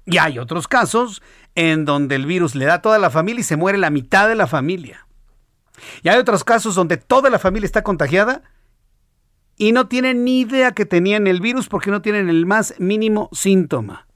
Y 0.07 0.19
hay 0.19 0.39
otros 0.39 0.69
casos 0.69 1.23
en 1.55 1.85
donde 1.85 2.15
el 2.15 2.27
virus 2.27 2.55
le 2.55 2.67
da 2.67 2.75
a 2.75 2.83
toda 2.83 2.99
la 2.99 3.11
familia 3.11 3.41
y 3.41 3.45
se 3.45 3.57
muere 3.57 3.79
la 3.79 3.91
mitad 3.91 4.29
de 4.29 4.37
la 4.37 4.47
familia. 4.47 5.07
Y 6.03 6.09
hay 6.09 6.19
otros 6.19 6.45
casos 6.45 6.75
donde 6.75 6.97
toda 6.97 7.31
la 7.31 7.39
familia 7.39 7.67
está 7.67 7.83
contagiada 7.83 8.43
y 9.57 9.73
no 9.73 9.87
tienen 9.87 10.25
ni 10.25 10.41
idea 10.41 10.73
que 10.73 10.87
tenían 10.87 11.27
el 11.27 11.41
virus 11.41 11.69
porque 11.69 11.91
no 11.91 12.03
tienen 12.03 12.29
el 12.29 12.47
más 12.47 12.75
mínimo 12.79 13.29
síntoma. 13.33 14.07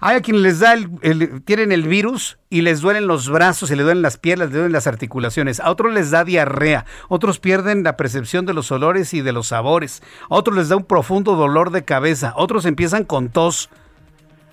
Hay 0.00 0.16
a 0.16 0.22
quienes 0.22 0.42
les 0.42 0.58
da 0.60 0.72
el, 0.74 1.42
tienen 1.44 1.70
el 1.70 1.82
virus 1.82 2.38
y 2.50 2.62
les 2.62 2.80
duelen 2.80 3.06
los 3.06 3.28
brazos, 3.28 3.70
y 3.70 3.76
les 3.76 3.84
duelen 3.84 4.02
las 4.02 4.16
piernas, 4.16 4.48
les 4.48 4.54
duelen 4.54 4.72
las 4.72 4.86
articulaciones. 4.86 5.60
A 5.60 5.70
otros 5.70 5.92
les 5.92 6.10
da 6.10 6.24
diarrea, 6.24 6.86
otros 7.08 7.38
pierden 7.38 7.82
la 7.82 7.96
percepción 7.96 8.46
de 8.46 8.54
los 8.54 8.72
olores 8.72 9.14
y 9.14 9.20
de 9.20 9.32
los 9.32 9.48
sabores. 9.48 10.02
A 10.30 10.34
otros 10.34 10.56
les 10.56 10.68
da 10.68 10.76
un 10.76 10.84
profundo 10.84 11.36
dolor 11.36 11.70
de 11.70 11.84
cabeza, 11.84 12.32
otros 12.36 12.64
empiezan 12.64 13.04
con 13.04 13.28
tos. 13.28 13.70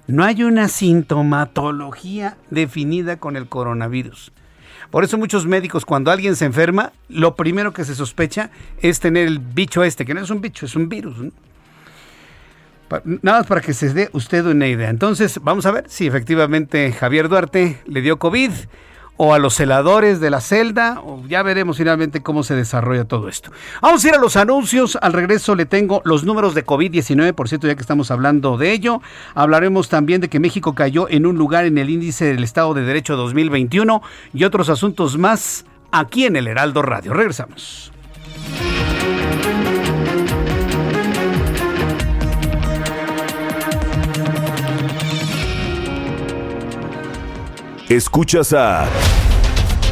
No 0.07 0.23
hay 0.23 0.43
una 0.43 0.67
sintomatología 0.67 2.37
definida 2.49 3.17
con 3.17 3.37
el 3.37 3.47
coronavirus. 3.47 4.33
Por 4.91 5.05
eso 5.05 5.17
muchos 5.17 5.47
médicos, 5.47 5.85
cuando 5.85 6.11
alguien 6.11 6.35
se 6.35 6.45
enferma, 6.45 6.91
lo 7.07 7.35
primero 7.35 7.73
que 7.73 7.85
se 7.85 7.95
sospecha 7.95 8.51
es 8.81 8.99
tener 8.99 9.25
el 9.25 9.39
bicho 9.39 9.83
este, 9.83 10.05
que 10.05 10.13
no 10.13 10.21
es 10.21 10.29
un 10.29 10.41
bicho, 10.41 10.65
es 10.65 10.75
un 10.75 10.89
virus. 10.89 11.15
Nada 13.21 13.39
más 13.39 13.47
para 13.47 13.61
que 13.61 13.73
se 13.73 13.93
dé 13.93 14.09
usted 14.11 14.45
una 14.45 14.67
idea. 14.67 14.89
Entonces, 14.89 15.39
vamos 15.41 15.65
a 15.65 15.71
ver 15.71 15.85
si 15.87 16.07
efectivamente 16.07 16.91
Javier 16.91 17.29
Duarte 17.29 17.79
le 17.85 18.01
dio 18.01 18.19
COVID 18.19 18.51
o 19.23 19.35
a 19.35 19.37
los 19.37 19.53
celadores 19.53 20.19
de 20.19 20.31
la 20.31 20.41
celda, 20.41 20.99
ya 21.27 21.43
veremos 21.43 21.77
finalmente 21.77 22.23
cómo 22.23 22.41
se 22.41 22.55
desarrolla 22.55 23.05
todo 23.05 23.29
esto. 23.29 23.51
Vamos 23.79 24.03
a 24.03 24.07
ir 24.07 24.15
a 24.15 24.17
los 24.17 24.35
anuncios. 24.35 24.97
Al 24.99 25.13
regreso 25.13 25.53
le 25.53 25.67
tengo 25.67 26.01
los 26.05 26.23
números 26.23 26.55
de 26.55 26.65
COVID-19, 26.65 27.33
por 27.33 27.47
cierto, 27.47 27.67
ya 27.67 27.75
que 27.75 27.81
estamos 27.81 28.09
hablando 28.09 28.57
de 28.57 28.71
ello. 28.71 28.99
Hablaremos 29.35 29.89
también 29.89 30.21
de 30.21 30.29
que 30.29 30.39
México 30.39 30.73
cayó 30.73 31.07
en 31.07 31.27
un 31.27 31.37
lugar 31.37 31.65
en 31.65 31.77
el 31.77 31.91
índice 31.91 32.25
del 32.25 32.43
Estado 32.43 32.73
de 32.73 32.81
Derecho 32.81 33.15
2021 33.15 34.01
y 34.33 34.43
otros 34.43 34.69
asuntos 34.69 35.19
más 35.19 35.65
aquí 35.91 36.25
en 36.25 36.35
el 36.35 36.47
Heraldo 36.47 36.81
Radio. 36.81 37.13
Regresamos. 37.13 37.91
Escuchas 47.87 48.53
a 48.53 48.87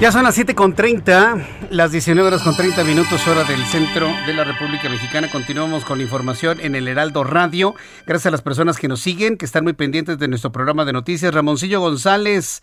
Ya 0.00 0.10
son 0.10 0.24
las 0.24 0.36
7.30, 0.38 1.68
las 1.68 1.92
19 1.92 2.26
horas 2.26 2.40
con 2.40 2.56
30 2.56 2.84
minutos 2.84 3.28
hora 3.28 3.44
del 3.44 3.62
centro 3.66 4.08
de 4.26 4.32
la 4.32 4.44
República 4.44 4.88
Mexicana. 4.88 5.30
Continuamos 5.30 5.84
con 5.84 5.98
la 5.98 6.04
información 6.04 6.58
en 6.62 6.74
el 6.74 6.88
Heraldo 6.88 7.22
Radio. 7.22 7.74
Gracias 8.06 8.28
a 8.28 8.30
las 8.30 8.40
personas 8.40 8.78
que 8.78 8.88
nos 8.88 9.02
siguen, 9.02 9.36
que 9.36 9.44
están 9.44 9.62
muy 9.62 9.74
pendientes 9.74 10.18
de 10.18 10.26
nuestro 10.26 10.52
programa 10.52 10.86
de 10.86 10.94
noticias. 10.94 11.34
Ramoncillo 11.34 11.80
González 11.80 12.62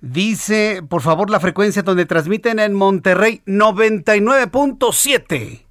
dice, 0.00 0.84
por 0.88 1.02
favor, 1.02 1.30
la 1.30 1.40
frecuencia 1.40 1.82
donde 1.82 2.06
transmiten 2.06 2.60
en 2.60 2.74
Monterrey 2.74 3.42
99.7. 3.44 5.67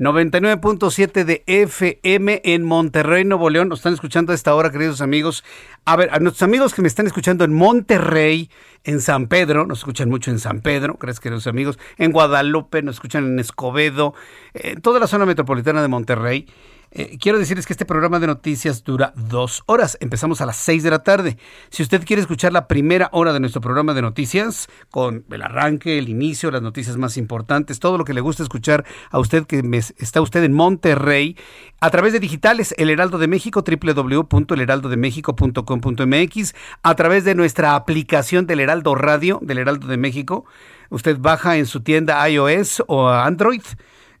99.7 0.00 1.24
de 1.24 1.42
FM 1.46 2.40
en 2.42 2.64
Monterrey, 2.64 3.22
Nuevo 3.26 3.50
León. 3.50 3.68
Nos 3.68 3.80
están 3.80 3.92
escuchando 3.92 4.32
a 4.32 4.34
esta 4.34 4.54
hora, 4.54 4.70
queridos 4.70 5.02
amigos. 5.02 5.44
A 5.84 5.94
ver, 5.94 6.08
a 6.10 6.18
nuestros 6.20 6.42
amigos 6.42 6.72
que 6.72 6.80
me 6.80 6.88
están 6.88 7.06
escuchando 7.06 7.44
en 7.44 7.52
Monterrey, 7.52 8.50
en 8.84 9.02
San 9.02 9.26
Pedro, 9.26 9.66
nos 9.66 9.80
escuchan 9.80 10.08
mucho 10.08 10.30
en 10.30 10.38
San 10.38 10.62
Pedro, 10.62 10.96
gracias 10.98 11.20
queridos 11.20 11.46
amigos. 11.46 11.78
En 11.98 12.12
Guadalupe, 12.12 12.80
nos 12.80 12.94
escuchan 12.96 13.26
en 13.26 13.38
Escobedo, 13.40 14.14
en 14.54 14.80
toda 14.80 15.00
la 15.00 15.06
zona 15.06 15.26
metropolitana 15.26 15.82
de 15.82 15.88
Monterrey. 15.88 16.46
Eh, 16.92 17.18
quiero 17.20 17.38
decirles 17.38 17.66
que 17.66 17.72
este 17.72 17.84
programa 17.84 18.18
de 18.18 18.26
noticias 18.26 18.82
dura 18.82 19.12
dos 19.14 19.62
horas. 19.66 19.96
Empezamos 20.00 20.40
a 20.40 20.46
las 20.46 20.56
seis 20.56 20.82
de 20.82 20.90
la 20.90 21.04
tarde. 21.04 21.38
Si 21.70 21.84
usted 21.84 22.04
quiere 22.04 22.20
escuchar 22.20 22.52
la 22.52 22.66
primera 22.66 23.08
hora 23.12 23.32
de 23.32 23.38
nuestro 23.38 23.60
programa 23.60 23.94
de 23.94 24.02
noticias, 24.02 24.66
con 24.90 25.24
el 25.30 25.42
arranque, 25.42 25.98
el 25.98 26.08
inicio, 26.08 26.50
las 26.50 26.62
noticias 26.62 26.96
más 26.96 27.16
importantes, 27.16 27.78
todo 27.78 27.96
lo 27.96 28.04
que 28.04 28.12
le 28.12 28.20
gusta 28.20 28.42
escuchar 28.42 28.84
a 29.10 29.20
usted 29.20 29.46
que 29.46 29.62
está 29.98 30.20
usted 30.20 30.42
en 30.42 30.52
Monterrey, 30.52 31.36
a 31.80 31.90
través 31.90 32.12
de 32.12 32.18
digitales, 32.18 32.74
El 32.76 32.90
Heraldo 32.90 33.18
de 33.18 33.28
México, 33.28 33.62
www.elheraldodemexico.com.mx, 33.64 36.54
a 36.82 36.94
través 36.96 37.22
de 37.24 37.36
nuestra 37.36 37.76
aplicación 37.76 38.46
del 38.46 38.58
Heraldo 38.60 38.96
Radio, 38.96 39.38
del 39.42 39.58
Heraldo 39.58 39.86
de 39.86 39.96
México. 39.96 40.44
Usted 40.90 41.18
baja 41.20 41.56
en 41.56 41.66
su 41.66 41.82
tienda 41.82 42.28
iOS 42.28 42.82
o 42.88 43.08
Android 43.08 43.62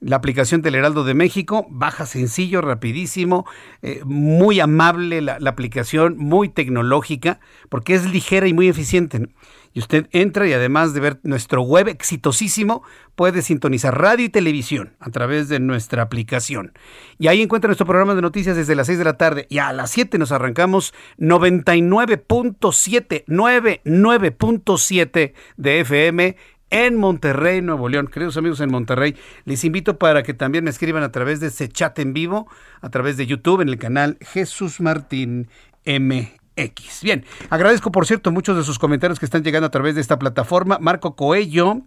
la 0.00 0.16
aplicación 0.16 0.62
del 0.62 0.74
Heraldo 0.74 1.04
de 1.04 1.14
México, 1.14 1.68
baja 1.70 2.06
sencillo, 2.06 2.62
rapidísimo, 2.62 3.46
eh, 3.82 4.00
muy 4.04 4.58
amable 4.60 5.20
la, 5.20 5.36
aplicación, 5.46 6.16
muy 6.16 6.48
tecnológica, 6.48 7.38
porque 7.68 7.94
es 7.94 8.10
ligera 8.10 8.48
y 8.48 8.54
muy 8.54 8.68
eficiente. 8.68 9.28
Y 9.72 9.78
usted 9.78 10.08
entra 10.10 10.48
y 10.48 10.52
además 10.52 10.94
de 10.94 11.00
ver 11.00 11.20
nuestro 11.22 11.62
web 11.62 11.86
exitosísimo, 11.86 12.82
puede 13.14 13.40
sintonizar 13.42 13.96
radio 14.00 14.24
y 14.24 14.28
televisión 14.28 14.96
a 14.98 15.10
través 15.10 15.48
de 15.48 15.60
nuestra 15.60 16.02
aplicación. 16.02 16.72
Y 17.18 17.28
ahí 17.28 17.40
encuentra 17.42 17.68
nuestro 17.68 17.86
programa 17.86 18.16
de 18.16 18.22
noticias 18.22 18.56
desde 18.56 18.74
las 18.74 18.88
6 18.88 18.98
de 18.98 19.04
la 19.04 19.18
tarde 19.18 19.46
y 19.48 19.58
a 19.58 19.72
las 19.72 19.92
7 19.92 20.18
nos 20.18 20.32
arrancamos 20.32 20.92
99.7, 21.18 23.24
99.7 23.26 25.34
de 25.56 25.80
FM 25.80 26.36
en 26.70 26.96
Monterrey, 26.96 27.60
Nuevo 27.60 27.88
León. 27.88 28.06
Queridos 28.06 28.36
amigos 28.36 28.60
en 28.60 28.70
Monterrey, 28.70 29.16
les 29.44 29.64
invito 29.64 29.98
para 29.98 30.22
que 30.22 30.34
también 30.34 30.64
me 30.64 30.70
escriban 30.70 31.02
a 31.02 31.12
través 31.12 31.40
de 31.40 31.48
ese 31.48 31.68
chat 31.68 31.98
en 31.98 32.12
vivo, 32.12 32.48
a 32.80 32.88
través 32.88 33.16
de 33.16 33.26
YouTube, 33.26 33.60
en 33.60 33.68
el 33.68 33.78
canal 33.78 34.16
Jesús 34.20 34.80
Martín 34.80 35.48
MX. 35.84 37.02
Bien, 37.02 37.24
agradezco 37.50 37.92
por 37.92 38.06
cierto 38.06 38.30
muchos 38.30 38.56
de 38.56 38.62
sus 38.62 38.78
comentarios 38.78 39.18
que 39.18 39.26
están 39.26 39.42
llegando 39.42 39.66
a 39.66 39.70
través 39.70 39.94
de 39.94 40.00
esta 40.00 40.18
plataforma. 40.18 40.78
Marco 40.80 41.16
Coello. 41.16 41.82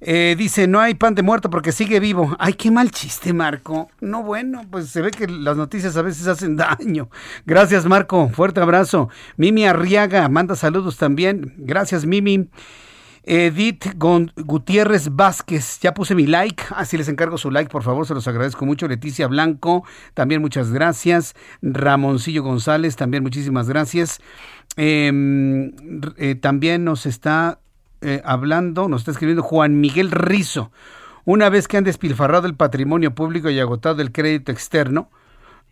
Eh, 0.00 0.34
dice, 0.36 0.66
no 0.66 0.78
hay 0.78 0.94
pan 0.94 1.14
de 1.14 1.22
muerto 1.22 1.48
porque 1.48 1.72
sigue 1.72 2.00
vivo. 2.00 2.36
Ay, 2.38 2.52
qué 2.52 2.70
mal 2.70 2.90
chiste, 2.90 3.32
Marco. 3.32 3.88
No, 4.00 4.22
bueno, 4.22 4.62
pues 4.70 4.90
se 4.90 5.00
ve 5.00 5.10
que 5.10 5.26
las 5.26 5.56
noticias 5.56 5.96
a 5.96 6.02
veces 6.02 6.26
hacen 6.26 6.56
daño. 6.56 7.08
Gracias, 7.46 7.86
Marco. 7.86 8.28
Fuerte 8.28 8.60
abrazo. 8.60 9.08
Mimi 9.38 9.64
Arriaga 9.64 10.28
manda 10.28 10.54
saludos 10.54 10.98
también. 10.98 11.54
Gracias, 11.56 12.04
Mimi. 12.04 12.50
Edith 13.28 13.96
Gutiérrez 13.98 15.08
Vázquez, 15.10 15.80
ya 15.80 15.92
puse 15.92 16.14
mi 16.14 16.28
like, 16.28 16.62
así 16.76 16.96
les 16.96 17.08
encargo 17.08 17.36
su 17.36 17.50
like, 17.50 17.68
por 17.68 17.82
favor, 17.82 18.06
se 18.06 18.14
los 18.14 18.28
agradezco 18.28 18.64
mucho. 18.64 18.86
Leticia 18.86 19.26
Blanco, 19.26 19.84
también 20.14 20.40
muchas 20.40 20.70
gracias. 20.70 21.34
Ramoncillo 21.60 22.44
González, 22.44 22.94
también 22.94 23.24
muchísimas 23.24 23.68
gracias. 23.68 24.20
Em, 24.76 25.72
eh, 26.18 26.36
también 26.36 26.84
nos 26.84 27.04
está 27.04 27.58
eh, 28.00 28.22
hablando, 28.24 28.88
nos 28.88 29.00
está 29.00 29.10
escribiendo 29.10 29.42
Juan 29.42 29.80
Miguel 29.80 30.12
Rizo. 30.12 30.70
Una 31.24 31.48
vez 31.48 31.66
que 31.66 31.78
han 31.78 31.84
despilfarrado 31.84 32.46
el 32.46 32.54
patrimonio 32.54 33.12
público 33.12 33.50
y 33.50 33.58
agotado 33.58 34.02
el 34.02 34.12
crédito 34.12 34.52
externo, 34.52 35.10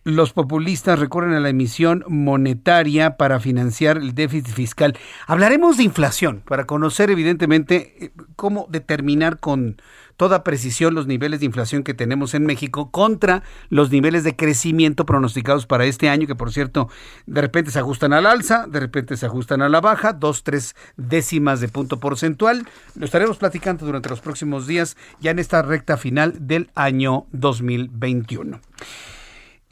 los 0.05 0.35
populistas 0.35 0.98
recurren 0.98 1.32
a 1.32 1.40
la 1.40 1.48
emisión 1.48 2.05
monetaria 2.06 3.16
para 3.16 3.40
financiar 3.40 3.97
el 3.97 4.14
déficit 4.14 4.55
fiscal. 4.55 4.98
Hablaremos 5.26 5.78
de 5.78 5.85
inflación 5.85 6.43
para 6.47 6.66
conocer 6.66 7.10
evidentemente 7.10 8.05
eh, 8.05 8.10
cómo 8.36 8.66
determinar 8.70 9.40
con 9.40 9.81
toda 10.16 10.44
precisión 10.44 10.94
los 10.94 11.06
niveles 11.06 11.40
de 11.40 11.47
inflación 11.47 11.82
que 11.82 11.94
tenemos 11.94 12.35
en 12.35 12.47
México 12.47 12.90
contra 12.90 13.43
los 13.68 13.90
niveles 13.90 14.24
de 14.24 14.36
crecimiento 14.36 15.06
pronosticados 15.06 15.66
para 15.66 15.86
este 15.86 16.09
año, 16.09 16.26
que 16.26 16.36
por 16.36 16.52
cierto, 16.52 16.89
de 17.26 17.40
repente 17.40 17.70
se 17.70 17.78
ajustan 17.78 18.12
al 18.12 18.26
alza, 18.26 18.66
de 18.68 18.81
repente 18.81 19.16
se 19.16 19.26
ajustan 19.26 19.62
a 19.62 19.68
la 19.68 19.81
baja, 19.81 20.12
dos, 20.12 20.44
tres 20.44 20.76
décimas 20.97 21.60
de 21.60 21.68
punto 21.68 21.98
porcentual. 21.98 22.68
Lo 22.94 23.06
estaremos 23.06 23.39
platicando 23.39 23.86
durante 23.86 24.10
los 24.10 24.20
próximos 24.20 24.66
días, 24.66 24.97
ya 25.20 25.31
en 25.31 25.39
esta 25.39 25.62
recta 25.62 25.97
final 25.97 26.47
del 26.47 26.70
año 26.74 27.26
2021. 27.32 28.60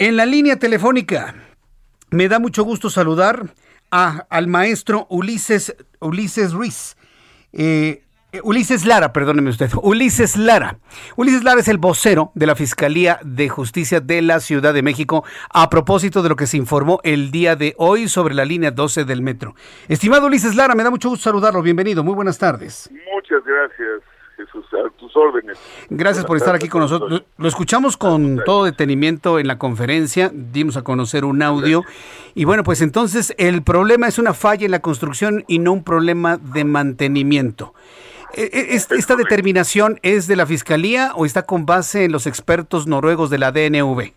En 0.03 0.17
la 0.17 0.27
línea 0.27 0.59
telefónica, 0.59 1.33
me 2.11 2.29
da 2.29 2.41
mucho 2.41 2.65
gusto 2.65 2.91
saludar 2.91 3.55
a, 3.93 4.27
al 4.31 4.49
maestro 4.49 5.07
Ulises, 5.09 5.77
Ulises 6.01 6.53
Ruiz. 6.53 6.97
Eh, 7.53 8.03
Ulises 8.43 8.85
Lara, 8.85 9.13
perdóneme 9.13 9.51
usted, 9.51 9.71
Ulises 9.81 10.37
Lara. 10.37 10.79
Ulises 11.15 11.45
Lara 11.45 11.61
es 11.61 11.69
el 11.69 11.79
vocero 11.79 12.33
de 12.35 12.47
la 12.47 12.57
Fiscalía 12.57 13.21
de 13.23 13.49
Justicia 13.49 14.01
de 14.01 14.23
la 14.23 14.41
Ciudad 14.41 14.75
de 14.75 14.83
México 14.83 15.25
a 15.51 15.71
propósito 15.71 16.21
de 16.25 16.31
lo 16.31 16.35
que 16.35 16.49
se 16.49 16.57
informó 16.57 16.99
el 17.05 17.31
día 17.31 17.55
de 17.55 17.77
hoy 17.79 18.09
sobre 18.09 18.35
la 18.35 18.45
línea 18.45 18.73
12 18.73 19.05
del 19.05 19.23
metro. 19.23 19.55
Estimado 19.87 20.27
Ulises 20.27 20.57
Lara, 20.57 20.75
me 20.75 20.83
da 20.83 20.91
mucho 20.91 21.11
gusto 21.11 21.23
saludarlo. 21.23 21.63
Bienvenido, 21.63 22.03
muy 22.03 22.15
buenas 22.15 22.39
tardes. 22.39 22.91
Muchas 23.15 23.45
gracias 23.45 24.12
a 24.55 24.91
tus 24.99 25.17
órdenes. 25.17 25.59
Gracias 25.91 26.25
por 26.25 26.37
estar 26.37 26.55
aquí 26.55 26.69
con 26.69 26.81
nosotros. 26.81 27.25
Lo 27.37 27.49
escuchamos 27.49 27.97
con 27.97 28.43
todo 28.45 28.65
detenimiento 28.65 29.39
en 29.39 29.47
la 29.47 29.59
conferencia, 29.59 30.31
dimos 30.33 30.77
a 30.77 30.83
conocer 30.83 31.25
un 31.25 31.43
audio 31.43 31.83
y 32.35 32.45
bueno, 32.45 32.63
pues 32.65 32.81
entonces 32.83 33.35
el 33.39 33.63
problema 33.63 34.09
es 34.09 34.19
una 34.19 34.35
falla 34.35 34.65
en 34.65 34.71
la 34.71 34.81
construcción 34.81 35.45
y 35.49 35.59
no 35.59 35.73
un 35.73 35.85
problema 35.85 36.37
de 36.37 36.65
mantenimiento. 36.65 37.75
E, 38.35 38.45
e, 38.45 38.75
¿Esta 38.75 39.17
determinación 39.17 39.99
es 40.03 40.27
de 40.27 40.37
la 40.37 40.47
Fiscalía 40.47 41.13
o 41.15 41.27
está 41.27 41.43
con 41.43 41.67
base 41.67 42.05
en 42.05 42.13
los 42.13 42.27
expertos 42.27 42.87
noruegos 42.87 43.29
de 43.29 43.39
la 43.39 43.53
DNV? 43.53 44.13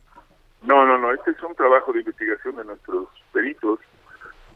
No, 0.64 0.86
no, 0.86 0.98
no, 0.98 1.12
este 1.12 1.32
es 1.32 1.44
un 1.44 1.54
trabajo 1.56 1.92
de 1.92 2.00
investigación 2.00 2.56
de 2.56 2.64
nuestros 2.64 3.08
peritos 3.34 3.80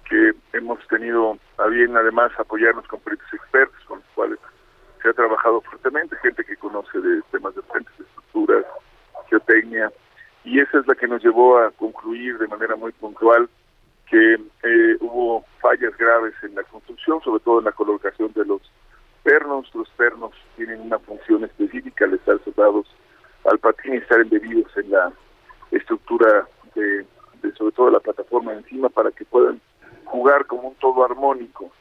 que 0.10 0.32
hemos 0.54 0.80
tenido 0.88 1.38
a 1.58 1.68
bien 1.68 1.96
además 1.96 2.32
apoyarnos 2.40 2.88
con 2.88 3.00
peritos 3.02 3.28
expertos 3.34 3.80
con 3.86 4.00
los 4.00 4.08
cuales 4.16 4.40
se 5.02 5.10
ha 5.10 5.14
trabajado 5.14 5.62
fuertemente, 5.62 6.16
gente 6.18 6.44
que 6.44 6.56
conoce 6.56 7.00
de 7.00 7.22
temas 7.32 7.56
de 7.56 7.62
estructuras, 8.00 8.66
geotecnia, 9.30 9.92
y 10.44 10.60
esa 10.60 10.80
es 10.80 10.88
la 10.88 10.96
que 10.96 11.08
nos 11.08 11.24
llevó 11.24 11.58
a 11.60 11.72
concluir 11.72 12.38
de 12.38 12.48
manera 12.48 12.76
muy 12.76 12.92
puntual 12.94 13.50
que 14.10 14.34
eh, 14.34 14.98
hubo 15.02 15.46
fallas 15.62 15.96
graves 15.98 16.34
en 16.42 16.56
la 16.56 16.64
construcción, 16.64 17.22
sobre 17.22 17.44
todo 17.44 17.60
en 17.60 17.66
la 17.66 17.72
colocación 17.72 18.34
de 18.34 18.46
los 18.46 18.62
pernos. 19.24 19.70
Los 19.76 19.90
pernos 19.90 20.32
tienen 20.56 20.82
una 20.82 20.98
función 21.00 21.44
específica 21.44 22.06
al 22.06 22.16
estar 22.16 22.40
soldados 22.44 22.88
al 23.46 23.60
patín 23.60 23.94
y 23.94 23.98
estar 23.98 24.20
embebidos 24.20 24.76
en 24.78 24.92
la 24.92 25.12
estructura 25.72 26.48
de 26.76 27.06
sobre 27.58 27.72
todo 27.74 27.90
la 27.92 28.00
plataforma 28.00 28.54
encima 28.54 28.90
para 28.90 29.12
que 29.12 29.26
puedan 29.26 29.62
jugar 30.06 30.46
como 30.46 30.70
un 30.70 30.76
todo 30.76 31.04
armónico. 31.06 31.72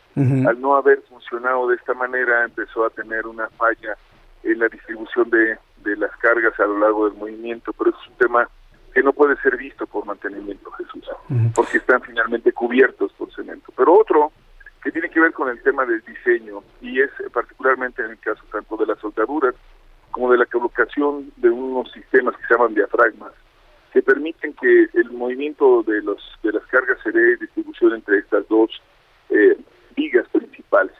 Al 0.46 0.60
no 0.60 0.76
haber 0.76 1.02
funcionado 1.02 1.68
de 1.68 1.76
esta 1.76 1.94
manera, 1.94 2.44
empezó 2.44 2.84
a 2.84 2.90
tener 2.90 3.26
una 3.26 3.48
falla 3.50 3.96
en 4.42 4.58
la 4.58 4.68
distribución 4.68 5.30
de, 5.30 5.58
de 5.84 5.96
las 5.96 6.10
cargas 6.16 6.58
a 6.58 6.66
lo 6.66 6.78
largo 6.78 7.08
del 7.08 7.18
movimiento, 7.18 7.72
pero 7.72 7.90
es 7.90 8.08
un 8.08 8.14
tema 8.16 8.48
que 8.92 9.02
no 9.02 9.12
puede 9.12 9.36
ser 9.36 9.56
visto 9.56 9.86
por 9.86 10.04
mantenimiento, 10.06 10.70
Jesús, 10.72 11.08
porque 11.54 11.78
están 11.78 12.00
finalmente 12.02 12.52
cubiertos 12.52 13.12
por 13.12 13.32
cemento. 13.32 13.72
Pero 13.76 13.94
otro 13.94 14.32
que 14.82 14.90
tiene 14.90 15.10
que 15.10 15.20
ver 15.20 15.32
con 15.32 15.48
el 15.48 15.62
tema 15.62 15.84
del 15.84 16.02
diseño, 16.02 16.62
y 16.80 17.00
es 17.00 17.10
particularmente 17.32 18.02
en 18.02 18.12
el 18.12 18.18
caso 18.18 18.42
tanto 18.50 18.76
de 18.76 18.86
las 18.86 18.98
soldaduras 18.98 19.54
como 20.10 20.32
de 20.32 20.38
la 20.38 20.46
colocación 20.46 21.32
de 21.36 21.50
unos 21.50 21.92
sistemas 21.92 22.36
que 22.36 22.46
se 22.46 22.54
llaman 22.54 22.74
diafragmas, 22.74 23.32
que 23.92 24.02
permiten 24.02 24.54
que 24.54 24.88
el 24.94 25.10
movimiento 25.12 25.82
de 25.82 26.02
los 26.02 26.18
de 26.42 26.52
las 26.52 26.64
cargas 26.66 26.98
se 27.02 27.12
dé 27.12 27.36
distribución 27.36 27.94
entre 27.94 28.18
estas 28.18 28.48
dos 28.48 28.70
eh, 29.30 29.56
vigas 29.98 30.28
principales. 30.28 30.94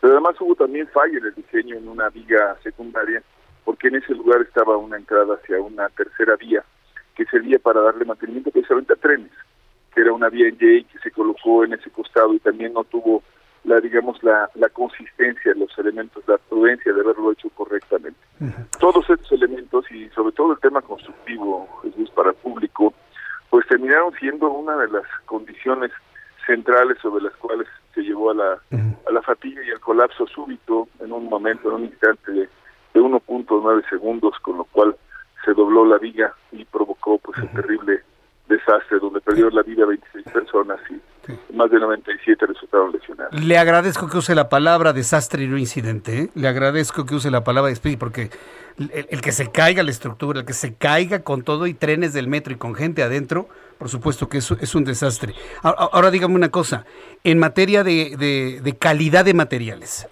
Pero 0.00 0.12
además 0.12 0.36
hubo 0.40 0.54
también 0.54 0.86
falla 0.88 1.18
en 1.18 1.24
el 1.24 1.34
diseño 1.34 1.76
en 1.76 1.88
una 1.88 2.10
viga 2.10 2.56
secundaria, 2.62 3.22
porque 3.64 3.88
en 3.88 3.96
ese 3.96 4.12
lugar 4.12 4.42
estaba 4.42 4.76
una 4.76 4.96
entrada 4.96 5.34
hacia 5.34 5.60
una 5.60 5.88
tercera 5.88 6.36
vía 6.36 6.62
que 7.14 7.24
servía 7.24 7.58
para 7.58 7.80
darle 7.80 8.04
mantenimiento 8.04 8.50
precisamente 8.50 8.92
a 8.92 8.96
trenes, 8.96 9.32
que 9.94 10.02
era 10.02 10.12
una 10.12 10.28
vía 10.28 10.48
en 10.48 10.54
J 10.54 10.92
que 10.92 10.98
se 11.02 11.10
colocó 11.10 11.64
en 11.64 11.72
ese 11.72 11.90
costado 11.90 12.34
y 12.34 12.40
también 12.40 12.74
no 12.74 12.84
tuvo 12.84 13.22
la 13.64 13.80
digamos 13.80 14.22
la, 14.22 14.48
la 14.54 14.68
consistencia, 14.68 15.52
los 15.56 15.76
elementos, 15.78 16.22
la 16.28 16.38
prudencia 16.38 16.92
de 16.92 17.00
haberlo 17.00 17.32
hecho 17.32 17.48
correctamente. 17.50 18.20
Todos 18.78 19.08
estos 19.10 19.32
elementos 19.32 19.90
y 19.90 20.08
sobre 20.10 20.32
todo 20.32 20.52
el 20.52 20.60
tema 20.60 20.82
constructivo, 20.82 21.66
Jesús, 21.82 22.10
para 22.10 22.30
el 22.30 22.36
público, 22.36 22.94
pues 23.50 23.66
terminaron 23.66 24.12
siendo 24.20 24.50
una 24.50 24.76
de 24.76 24.88
las 24.88 25.04
condiciones 25.24 25.90
centrales 26.46 26.96
sobre 27.02 27.24
las 27.24 27.34
cuales 27.36 27.66
se 27.96 28.02
llevó 28.02 28.30
a 28.30 28.34
la, 28.34 28.52
a 28.52 29.12
la 29.12 29.22
fatiga 29.22 29.62
y 29.64 29.70
al 29.70 29.80
colapso 29.80 30.26
súbito 30.26 30.86
en 31.00 31.12
un 31.12 31.24
momento, 31.28 31.70
en 31.70 31.74
un 31.76 31.84
instante 31.86 32.30
de, 32.30 32.48
de 32.94 33.00
1.9 33.00 33.88
segundos, 33.88 34.38
con 34.42 34.58
lo 34.58 34.64
cual 34.64 34.94
se 35.44 35.54
dobló 35.54 35.86
la 35.86 35.96
viga 35.96 36.34
y 36.52 36.64
provocó 36.66 37.18
pues 37.18 37.38
el 37.38 37.48
terrible 37.50 38.02
desastre 38.48 38.98
donde 39.00 39.20
perdieron 39.20 39.54
la 39.54 39.62
vida 39.62 39.86
26 39.86 40.24
personas 40.26 40.78
y 40.90 41.00
más 41.54 41.70
de 41.70 41.80
97 41.80 42.46
resultaron 42.46 42.92
lesionados. 42.92 43.42
Le 43.42 43.58
agradezco 43.58 44.08
que 44.08 44.18
use 44.18 44.34
la 44.34 44.48
palabra 44.48 44.92
desastre 44.92 45.44
y 45.44 45.48
no 45.48 45.56
incidente. 45.56 46.18
¿eh? 46.18 46.30
Le 46.34 46.46
agradezco 46.46 47.06
que 47.06 47.14
use 47.14 47.30
la 47.30 47.42
palabra 47.42 47.70
desastre 47.70 47.96
porque 47.96 48.30
el, 48.78 49.20
que 49.20 49.32
se 49.32 49.50
caiga 49.50 49.82
la 49.82 49.90
estructura, 49.90 50.40
el 50.40 50.46
que 50.46 50.52
se 50.52 50.74
caiga 50.74 51.22
con 51.22 51.42
todo 51.42 51.66
y 51.66 51.74
trenes 51.74 52.12
del 52.12 52.28
metro 52.28 52.52
y 52.52 52.56
con 52.56 52.74
gente 52.74 53.02
adentro, 53.02 53.48
por 53.78 53.88
supuesto 53.88 54.28
que 54.28 54.38
eso 54.38 54.56
es 54.60 54.74
un 54.74 54.84
desastre. 54.84 55.34
Ahora, 55.62 56.10
dígame 56.10 56.34
una 56.34 56.50
cosa, 56.50 56.84
en 57.24 57.38
materia 57.38 57.84
de, 57.84 58.76
calidad 58.78 59.24
de 59.24 59.34
materiales, 59.34 60.08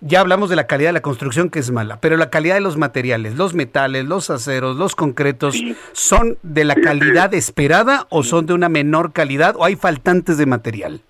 ya 0.00 0.20
hablamos 0.20 0.50
de 0.50 0.56
la 0.56 0.66
calidad 0.66 0.90
de 0.90 0.94
la 0.94 1.02
construcción 1.02 1.50
que 1.50 1.58
es 1.58 1.70
mala, 1.70 2.00
pero 2.00 2.16
la 2.16 2.30
calidad 2.30 2.54
de 2.54 2.60
los 2.60 2.76
materiales, 2.76 3.36
los 3.36 3.54
metales, 3.54 4.04
los 4.06 4.30
aceros, 4.30 4.76
los 4.76 4.94
concretos, 4.94 5.60
¿son 5.92 6.38
de 6.42 6.64
la 6.64 6.74
calidad 6.74 7.34
esperada 7.34 8.06
o 8.10 8.22
son 8.22 8.46
de 8.46 8.54
una 8.54 8.68
menor 8.68 9.12
calidad 9.12 9.56
o 9.56 9.64
hay 9.64 9.76
faltantes 9.76 10.38
de 10.38 10.46
material? 10.46 11.00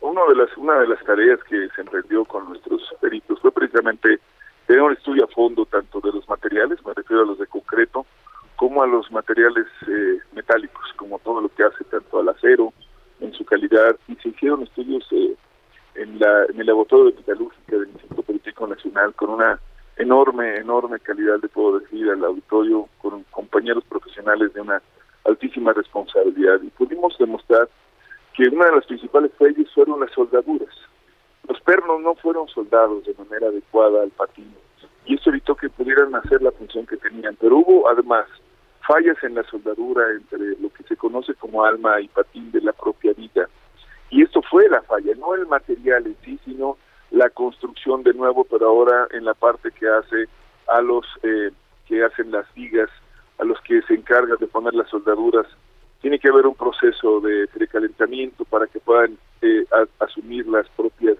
Uno 0.00 0.22
de 0.28 0.36
las, 0.36 0.56
una 0.56 0.78
de 0.78 0.88
las 0.88 1.02
tareas 1.04 1.40
que 1.44 1.68
se 1.74 1.80
emprendió 1.80 2.24
con 2.24 2.48
nuestros 2.48 2.82
peritos 3.00 3.40
fue 3.40 3.50
precisamente 3.52 4.20
tener 4.66 4.82
un 4.82 4.92
estudio 4.92 5.24
a 5.24 5.28
fondo 5.28 5.66
tanto 5.66 6.00
de 6.00 6.12
los 6.12 6.28
materiales, 6.28 6.78
me 6.84 6.92
refiero 6.94 7.22
a 7.22 7.26
los 7.26 7.38
de 7.38 7.46
concreto, 7.46 8.06
como 8.56 8.82
a 8.82 8.86
los 8.86 9.10
materiales 9.12 9.66
eh, 9.86 10.18
metálicos, 10.32 10.84
como 10.96 11.18
todo 11.20 11.42
lo 11.42 11.48
que 11.48 11.64
hace 11.64 11.84
tanto 11.84 12.18
al 12.18 12.28
acero, 12.28 12.72
en 13.20 13.32
su 13.32 13.44
calidad, 13.44 13.96
y 14.08 14.16
se 14.16 14.30
hicieron 14.30 14.62
estudios 14.62 15.06
eh, 15.12 15.34
en, 15.94 16.18
la, 16.18 16.44
en 16.46 16.60
el 16.60 16.66
laboratorio 16.66 17.10
de 17.10 17.16
metalúrgica 17.18 17.76
del 17.76 17.88
Instituto 17.88 18.22
Político 18.22 18.66
Nacional 18.66 19.14
con 19.14 19.30
una 19.30 19.58
enorme, 19.96 20.56
enorme 20.56 20.98
calidad, 21.00 21.38
de 21.40 21.48
puedo 21.48 21.78
decir, 21.80 22.10
al 22.10 22.24
auditorio, 22.24 22.88
con 23.00 23.22
compañeros 23.30 23.84
profesionales 23.84 24.52
de 24.52 24.60
una 24.60 24.82
altísima 25.24 25.72
responsabilidad, 25.72 26.60
y 26.62 26.68
pudimos 26.68 27.16
demostrar 27.18 27.68
que 28.34 28.48
una 28.48 28.66
de 28.66 28.76
las 28.76 28.86
principales 28.86 29.32
fallas 29.38 29.72
fueron 29.74 30.00
las 30.00 30.12
soldaduras. 30.12 30.74
Los 31.48 31.60
pernos 31.60 32.00
no 32.02 32.14
fueron 32.16 32.48
soldados 32.48 33.04
de 33.04 33.14
manera 33.14 33.48
adecuada 33.48 34.02
al 34.02 34.10
patín 34.10 34.52
y 35.06 35.14
eso 35.14 35.30
evitó 35.30 35.54
que 35.54 35.70
pudieran 35.70 36.14
hacer 36.16 36.42
la 36.42 36.50
función 36.52 36.84
que 36.84 36.96
tenían. 36.96 37.36
Pero 37.36 37.58
hubo 37.58 37.88
además 37.88 38.26
fallas 38.86 39.16
en 39.22 39.34
la 39.34 39.42
soldadura 39.44 40.10
entre 40.12 40.56
lo 40.60 40.70
que 40.70 40.84
se 40.84 40.96
conoce 40.96 41.34
como 41.34 41.64
alma 41.64 42.00
y 42.00 42.08
patín 42.08 42.50
de 42.52 42.60
la 42.60 42.72
propia 42.72 43.12
vida. 43.12 43.48
Y 44.10 44.22
esto 44.22 44.40
fue 44.42 44.68
la 44.68 44.82
falla, 44.82 45.12
no 45.16 45.34
el 45.34 45.46
material 45.46 46.06
en 46.06 46.16
sí, 46.24 46.38
sino 46.44 46.76
la 47.10 47.30
construcción 47.30 48.02
de 48.02 48.14
nuevo, 48.14 48.44
pero 48.44 48.68
ahora 48.68 49.08
en 49.10 49.24
la 49.24 49.34
parte 49.34 49.70
que 49.72 49.88
hace 49.88 50.28
a 50.68 50.80
los 50.80 51.04
eh, 51.22 51.50
que 51.86 52.04
hacen 52.04 52.30
las 52.30 52.52
vigas, 52.54 52.90
a 53.38 53.44
los 53.44 53.60
que 53.62 53.82
se 53.82 53.94
encargan 53.94 54.38
de 54.38 54.46
poner 54.46 54.74
las 54.74 54.88
soldaduras. 54.88 55.46
Tiene 56.00 56.18
que 56.18 56.28
haber 56.28 56.46
un 56.46 56.54
proceso 56.54 57.20
de 57.20 57.48
precalentamiento 57.48 58.44
para 58.44 58.66
que 58.66 58.80
puedan 58.80 59.18
eh, 59.42 59.64
asumir 59.98 60.46
las 60.46 60.68
propias 60.70 61.16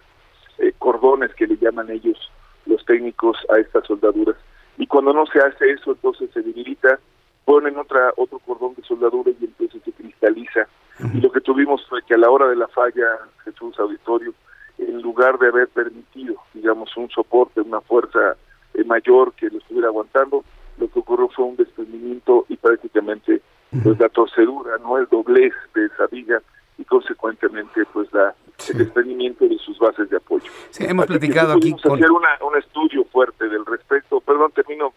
eh, 0.58 0.72
cordones 0.78 1.34
que 1.34 1.46
le 1.46 1.56
llaman 1.56 1.90
ellos 1.90 2.18
los 2.66 2.84
técnicos 2.84 3.36
a 3.48 3.58
estas 3.58 3.86
soldaduras. 3.86 4.36
Y 4.78 4.86
cuando 4.86 5.12
no 5.12 5.24
se 5.26 5.38
hace 5.38 5.70
eso, 5.70 5.92
entonces 5.92 6.30
se 6.32 6.42
debilita, 6.42 6.98
ponen 7.46 7.78
otra 7.78 8.12
otro 8.16 8.38
cordón 8.40 8.74
de 8.74 8.82
soldadura 8.82 9.30
y 9.30 9.44
entonces 9.46 9.80
se 9.82 9.92
cristaliza. 9.92 10.68
Y 11.14 11.20
lo 11.20 11.30
que 11.30 11.40
tuvimos 11.40 11.86
fue 11.88 12.02
que 12.02 12.14
a 12.14 12.18
la 12.18 12.30
hora 12.30 12.48
de 12.48 12.56
la 12.56 12.68
falla, 12.68 13.18
Jesús 13.44 13.78
Auditorio, 13.78 14.34
en 14.78 15.00
lugar 15.00 15.38
de 15.38 15.48
haber 15.48 15.68
permitido, 15.68 16.34
digamos, 16.52 16.94
un 16.96 17.08
soporte, 17.10 17.60
una 17.60 17.80
fuerza 17.80 18.36
eh, 18.74 18.84
mayor 18.84 19.32
que 19.34 19.48
lo 19.48 19.58
estuviera 19.58 19.88
aguantando, 19.88 20.44
lo 20.78 20.88
que 20.88 20.98
ocurrió 20.98 21.28
fue 21.28 21.44
un 21.44 21.56
desprendimiento 21.56 22.44
y 22.48 22.56
prácticamente 22.56 23.40
pues 23.82 23.98
la 23.98 24.08
torcedura, 24.08 24.78
no 24.78 24.98
el 24.98 25.06
doblez 25.06 25.52
de 25.74 25.86
esa 25.86 26.06
viga 26.06 26.40
y 26.78 26.84
consecuentemente 26.84 27.84
pues 27.92 28.12
la 28.12 28.34
el 28.70 28.78
desprendimiento 28.78 29.46
de 29.46 29.58
sus 29.58 29.78
bases 29.78 30.08
de 30.10 30.16
apoyo. 30.16 30.50
Sí, 30.70 30.84
hemos 30.86 31.06
platicado 31.06 31.52
aquí 31.52 31.72
con... 31.72 32.02
hacer 32.02 32.10
un 32.10 32.56
estudio 32.56 33.04
fuerte 33.04 33.48
del 33.48 33.64
respecto, 33.64 34.20
perdón, 34.20 34.50
termino, 34.52 34.94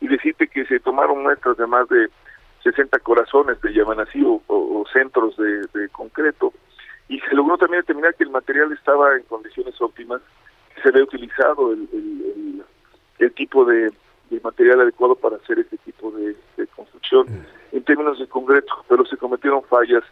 y 0.00 0.08
decirte 0.08 0.48
que 0.48 0.66
se 0.66 0.80
tomaron 0.80 1.22
muestras 1.22 1.56
de 1.56 1.66
más 1.66 1.88
de 1.88 2.08
60 2.62 2.98
corazones 3.00 3.60
de 3.60 3.72
Yamanací 3.72 4.22
o, 4.24 4.42
o, 4.46 4.84
centros 4.92 5.36
de, 5.36 5.88
concreto, 5.90 6.52
y 7.08 7.20
se 7.20 7.34
logró 7.34 7.56
también 7.56 7.82
determinar 7.82 8.14
que 8.14 8.24
el 8.24 8.30
material 8.30 8.72
estaba 8.72 9.16
en 9.16 9.22
condiciones 9.24 9.80
óptimas, 9.80 10.20
que 10.74 10.82
se 10.82 10.88
había 10.88 11.04
utilizado 11.04 11.72
el, 11.72 11.88
el, 13.18 13.32
tipo 13.34 13.64
de, 13.64 13.92
material 14.42 14.80
adecuado 14.80 15.14
para 15.14 15.36
hacer 15.36 15.58
este 15.60 15.76
tipo 15.78 16.10
de, 16.10 16.36
de 16.56 16.66
construcción 16.68 17.26
mm. 17.26 17.76
en 17.76 17.84
términos 17.84 18.18
de 18.18 18.26
concreto, 18.26 18.84
pero 18.88 19.04
se 19.06 19.16
cometieron 19.16 19.62
fallas 19.64 20.02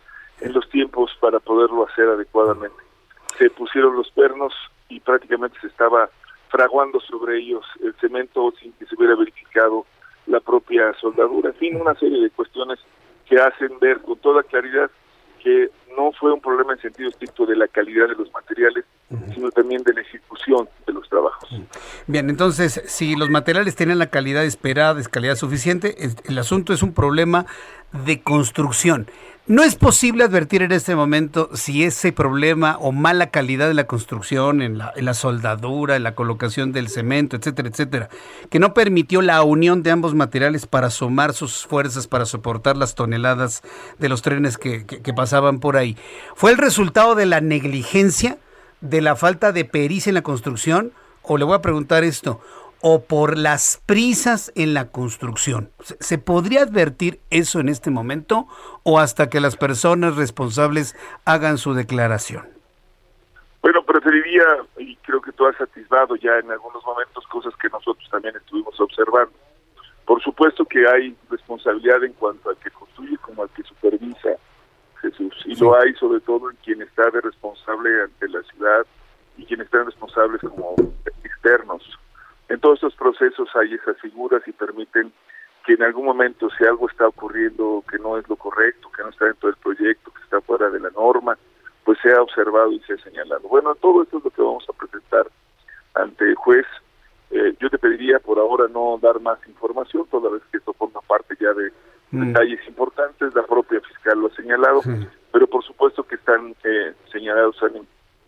en 0.42 0.52
los 0.52 0.68
tiempos 0.68 1.10
para 1.20 1.40
poderlo 1.40 1.86
hacer 1.88 2.08
adecuadamente. 2.08 2.76
Se 3.38 3.48
pusieron 3.50 3.96
los 3.96 4.10
pernos 4.10 4.52
y 4.88 5.00
prácticamente 5.00 5.58
se 5.60 5.68
estaba 5.68 6.10
fraguando 6.48 7.00
sobre 7.00 7.38
ellos 7.38 7.64
el 7.82 7.94
cemento 7.94 8.52
sin 8.60 8.72
que 8.74 8.84
se 8.86 8.94
hubiera 8.96 9.14
verificado 9.14 9.86
la 10.26 10.40
propia 10.40 10.92
soldadura. 11.00 11.50
En 11.50 11.56
fin, 11.56 11.80
una 11.80 11.94
serie 11.94 12.22
de 12.22 12.30
cuestiones 12.30 12.78
que 13.28 13.36
hacen 13.40 13.78
ver 13.80 14.00
con 14.02 14.18
toda 14.18 14.42
claridad 14.42 14.90
que 15.42 15.70
no 15.96 16.12
fue 16.12 16.32
un 16.32 16.40
problema 16.40 16.74
en 16.74 16.80
sentido 16.80 17.08
estricto 17.08 17.46
de 17.46 17.56
la 17.56 17.66
calidad 17.66 18.08
de 18.08 18.14
los 18.14 18.32
materiales, 18.32 18.84
sino 19.34 19.50
también 19.50 19.82
de 19.82 19.92
la 19.92 20.00
ejecución 20.00 20.68
de 20.86 20.92
los 20.92 21.08
trabajos. 21.08 21.48
Bien, 22.06 22.30
entonces, 22.30 22.80
si 22.86 23.16
los 23.16 23.28
materiales 23.28 23.74
tienen 23.74 23.98
la 23.98 24.06
calidad 24.06 24.44
esperada, 24.44 25.00
es 25.00 25.08
calidad 25.08 25.34
suficiente, 25.34 25.96
el 26.24 26.38
asunto 26.38 26.72
es 26.72 26.82
un 26.82 26.94
problema 26.94 27.46
de 27.92 28.22
construcción. 28.22 29.08
No 29.48 29.64
es 29.64 29.74
posible 29.74 30.22
advertir 30.22 30.62
en 30.62 30.70
este 30.70 30.94
momento 30.94 31.50
si 31.54 31.82
ese 31.82 32.12
problema 32.12 32.78
o 32.78 32.92
mala 32.92 33.30
calidad 33.30 33.66
de 33.66 33.74
la 33.74 33.88
construcción, 33.88 34.62
en 34.62 34.78
la, 34.78 35.14
soldadura, 35.14 35.96
en 35.96 36.04
la 36.04 36.14
colocación 36.14 36.70
del 36.70 36.88
cemento, 36.88 37.34
etcétera, 37.34 37.68
etcétera, 37.68 38.08
que 38.50 38.60
no 38.60 38.72
permitió 38.72 39.20
la 39.20 39.42
unión 39.42 39.82
de 39.82 39.90
ambos 39.90 40.14
materiales 40.14 40.66
para 40.68 40.90
sumar 40.90 41.32
sus 41.32 41.66
fuerzas 41.66 42.06
para 42.06 42.24
soportar 42.24 42.76
las 42.76 42.94
toneladas 42.94 43.62
de 43.98 44.08
los 44.08 44.22
trenes 44.22 44.58
que 44.58 45.12
pasaban 45.16 45.58
por 45.58 45.76
ahí. 45.76 45.96
¿Fue 46.36 46.52
el 46.52 46.58
resultado 46.58 47.16
de 47.16 47.26
la 47.26 47.40
negligencia, 47.40 48.38
de 48.80 49.00
la 49.00 49.16
falta 49.16 49.50
de 49.50 49.64
pericia 49.64 50.10
en 50.10 50.14
la 50.14 50.22
construcción? 50.22 50.92
O 51.22 51.36
le 51.36 51.44
voy 51.44 51.54
a 51.54 51.62
preguntar 51.62 52.04
esto, 52.04 52.40
o 52.82 53.04
por 53.04 53.38
las 53.38 53.82
prisas 53.86 54.52
en 54.56 54.74
la 54.74 54.90
construcción. 54.90 55.70
¿Se 55.78 56.18
podría 56.18 56.62
advertir 56.62 57.20
eso 57.30 57.60
en 57.60 57.68
este 57.68 57.90
momento 57.90 58.48
o 58.82 58.98
hasta 58.98 59.30
que 59.30 59.40
las 59.40 59.56
personas 59.56 60.16
responsables 60.16 60.96
hagan 61.24 61.58
su 61.58 61.74
declaración? 61.74 62.48
Bueno, 63.62 63.84
preferiría, 63.84 64.44
y 64.78 64.96
creo 64.96 65.22
que 65.22 65.30
tú 65.30 65.46
has 65.46 65.56
satisfado 65.56 66.16
ya 66.16 66.36
en 66.38 66.50
algunos 66.50 66.84
momentos 66.84 67.24
cosas 67.28 67.54
que 67.56 67.68
nosotros 67.68 68.06
también 68.10 68.34
estuvimos 68.34 68.78
observando. 68.80 69.32
Por 70.04 70.20
supuesto 70.20 70.64
que 70.64 70.84
hay 70.88 71.16
responsabilidad 71.30 72.02
en 72.02 72.12
cuanto 72.14 72.50
al 72.50 72.56
que 72.56 72.70
construye 72.70 73.16
como 73.18 73.44
al 73.44 73.50
que 73.50 73.62
supervisa, 73.62 74.30
Jesús, 75.00 75.34
y 75.46 75.54
lo 75.54 75.78
hay 75.78 75.94
sobre 75.94 76.20
todo 76.20 76.50
en 76.50 76.56
quien 76.64 76.82
está 76.82 77.08
de 77.10 77.20
responsable 77.20 78.02
ante 78.02 78.28
la 78.28 78.42
ciudad 78.42 78.84
y 79.36 79.46
quienes 79.46 79.66
están 79.66 79.86
responsables 79.86 80.40
como 80.40 80.74
externos 81.22 81.82
en 82.52 82.60
todos 82.60 82.74
estos 82.74 82.94
procesos 82.96 83.48
hay 83.54 83.72
esas 83.72 83.98
figuras 83.98 84.42
y 84.46 84.52
permiten 84.52 85.10
que 85.64 85.72
en 85.72 85.82
algún 85.82 86.04
momento 86.04 86.50
si 86.62 86.68
algo 86.68 86.88
está 86.88 87.08
ocurriendo 87.08 87.82
que 87.90 87.98
no 87.98 88.16
es 88.16 88.28
lo 88.28 88.36
correcto, 88.36 88.88
que 88.96 89.02
no 89.02 89.08
está 89.08 89.24
dentro 89.24 89.48
del 89.48 89.58
proyecto, 89.58 90.12
que 90.12 90.22
está 90.22 90.40
fuera 90.42 90.70
de 90.70 90.78
la 90.78 90.90
norma, 90.90 91.36
pues 91.84 91.98
sea 92.00 92.22
observado 92.22 92.70
y 92.70 92.78
sea 92.80 92.96
señalado. 92.98 93.48
Bueno, 93.48 93.74
todo 93.74 94.02
esto 94.02 94.18
es 94.18 94.24
lo 94.24 94.30
que 94.30 94.42
vamos 94.42 94.64
a 94.68 94.72
presentar 94.72 95.26
ante 95.94 96.24
el 96.24 96.36
juez. 96.36 96.66
Eh, 97.30 97.54
yo 97.58 97.68
te 97.68 97.78
pediría 97.78 98.20
por 98.20 98.38
ahora 98.38 98.66
no 98.72 98.96
dar 99.02 99.18
más 99.20 99.38
información, 99.48 100.06
toda 100.08 100.30
vez 100.30 100.42
que 100.52 100.58
esto 100.58 100.72
forma 100.74 101.00
parte 101.00 101.34
ya 101.40 101.52
de 101.52 101.72
mm. 102.12 102.26
detalles 102.28 102.60
importantes, 102.68 103.34
la 103.34 103.42
propia 103.42 103.80
fiscal 103.80 104.20
lo 104.20 104.28
ha 104.28 104.34
señalado, 104.36 104.82
pero 105.32 105.46
por 105.48 105.64
supuesto 105.64 106.04
que 106.04 106.14
están 106.14 106.54
eh, 106.62 106.92
señalados 107.10 107.56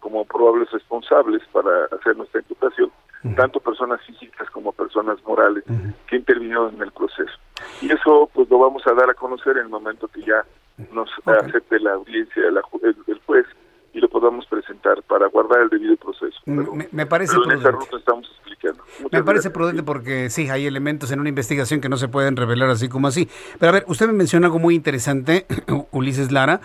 como 0.00 0.24
probables 0.24 0.70
responsables 0.72 1.42
para 1.52 1.84
hacer 1.84 2.16
nuestra 2.16 2.40
imputación 2.40 2.90
tanto 3.32 3.58
personas 3.58 4.00
físicas 4.02 4.50
como 4.50 4.72
personas 4.72 5.18
morales 5.24 5.64
que 6.06 6.16
intervinieron 6.16 6.74
en 6.74 6.82
el 6.82 6.92
proceso. 6.92 7.32
Y 7.80 7.90
eso 7.90 8.28
pues 8.32 8.48
lo 8.50 8.58
vamos 8.58 8.86
a 8.86 8.92
dar 8.92 9.08
a 9.08 9.14
conocer 9.44 9.58
en 9.58 9.64
el 9.64 9.68
momento 9.68 10.08
que 10.08 10.22
ya 10.22 10.44
nos 10.92 11.08
acepte 11.24 11.78
la 11.80 11.92
audiencia 11.92 12.42
el, 12.48 13.20
juez 13.26 13.46
y 13.92 14.00
lo 14.00 14.08
podamos 14.08 14.44
presentar 14.46 15.02
para 15.04 15.28
guardar 15.28 15.60
el 15.60 15.68
debido 15.68 15.96
proceso. 15.96 16.36
me, 16.46 17.06
parece 17.06 17.36
prudente. 17.36 17.68
estamos 17.96 18.28
explicando. 18.28 18.82
me 19.12 19.22
parece 19.22 19.50
prudente 19.50 19.82
porque 19.84 20.30
sí, 20.30 20.50
hay 20.50 20.66
elementos 20.66 21.12
en 21.12 21.20
una 21.20 21.28
investigación 21.28 21.80
que 21.80 21.88
no 21.88 21.96
se 21.96 22.08
pueden 22.08 22.36
revelar 22.36 22.70
así 22.70 22.88
como 22.88 23.06
así. 23.06 23.28
Pero 23.60 23.70
a 23.70 23.72
ver, 23.72 23.84
usted 23.86 24.06
me 24.08 24.14
menciona 24.14 24.48
algo 24.48 24.58
muy 24.58 24.74
interesante, 24.74 25.46
Ulises 25.92 26.32
Lara, 26.32 26.60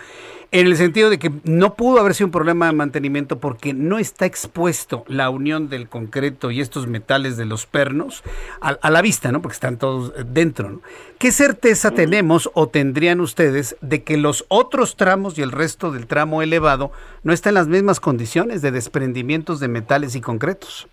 en 0.52 0.66
el 0.66 0.76
sentido 0.76 1.10
de 1.10 1.18
que 1.18 1.30
no 1.44 1.74
pudo 1.74 2.00
haber 2.00 2.14
sido 2.14 2.26
un 2.26 2.32
problema 2.32 2.66
de 2.66 2.72
mantenimiento 2.72 3.38
porque 3.38 3.72
no 3.72 3.98
está 3.98 4.26
expuesto 4.26 5.04
la 5.06 5.30
unión 5.30 5.68
del 5.68 5.88
concreto 5.88 6.50
y 6.50 6.60
estos 6.60 6.88
metales 6.88 7.36
de 7.36 7.46
los 7.46 7.66
pernos 7.66 8.24
a, 8.60 8.90
la 8.90 9.00
vista, 9.00 9.30
¿no? 9.30 9.42
Porque 9.42 9.54
están 9.54 9.78
todos 9.78 10.12
dentro. 10.32 10.70
¿no? 10.70 10.80
¿Qué 11.18 11.30
certeza 11.30 11.92
tenemos 11.92 12.50
o 12.54 12.68
tendrían 12.68 13.20
ustedes 13.20 13.76
de 13.80 14.02
que 14.02 14.16
los 14.16 14.44
otros 14.48 14.96
tramos 14.96 15.38
y 15.38 15.42
el 15.42 15.52
resto 15.52 15.92
del 15.92 16.08
tramo 16.08 16.42
elevado 16.42 16.90
no 17.22 17.32
están 17.32 17.52
en 17.52 17.54
las 17.54 17.68
mismas 17.68 18.00
condiciones 18.00 18.60
de 18.60 18.72
desprendimientos 18.72 19.60
de 19.60 19.68
metales 19.68 20.16
y 20.16 20.20
concretos? 20.20 20.88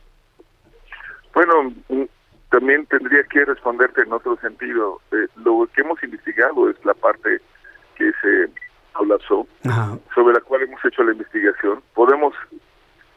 Bueno, 1.33 1.73
mm, 1.89 2.03
también 2.51 2.85
tendría 2.85 3.23
que 3.23 3.43
responderte 3.43 4.01
en 4.01 4.13
otro 4.13 4.37
sentido. 4.37 5.01
Eh, 5.11 5.27
lo 5.37 5.67
que 5.73 5.81
hemos 5.81 6.01
investigado 6.03 6.69
es 6.69 6.75
la 6.85 6.93
parte 6.93 7.41
que 7.95 8.11
se 8.21 8.66
colapsó, 8.97 9.47
sobre 10.15 10.33
la 10.33 10.41
cual 10.41 10.63
hemos 10.63 10.83
hecho 10.83 11.03
la 11.03 11.11
investigación. 11.11 11.81
Podemos, 11.93 12.33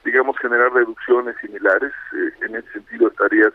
digamos, 0.05 0.37
generar 0.39 0.73
reducciones 0.73 1.37
similares. 1.41 1.93
Eh, 2.15 2.47
en 2.47 2.57
ese 2.57 2.71
sentido 2.73 3.09
estarías 3.09 3.53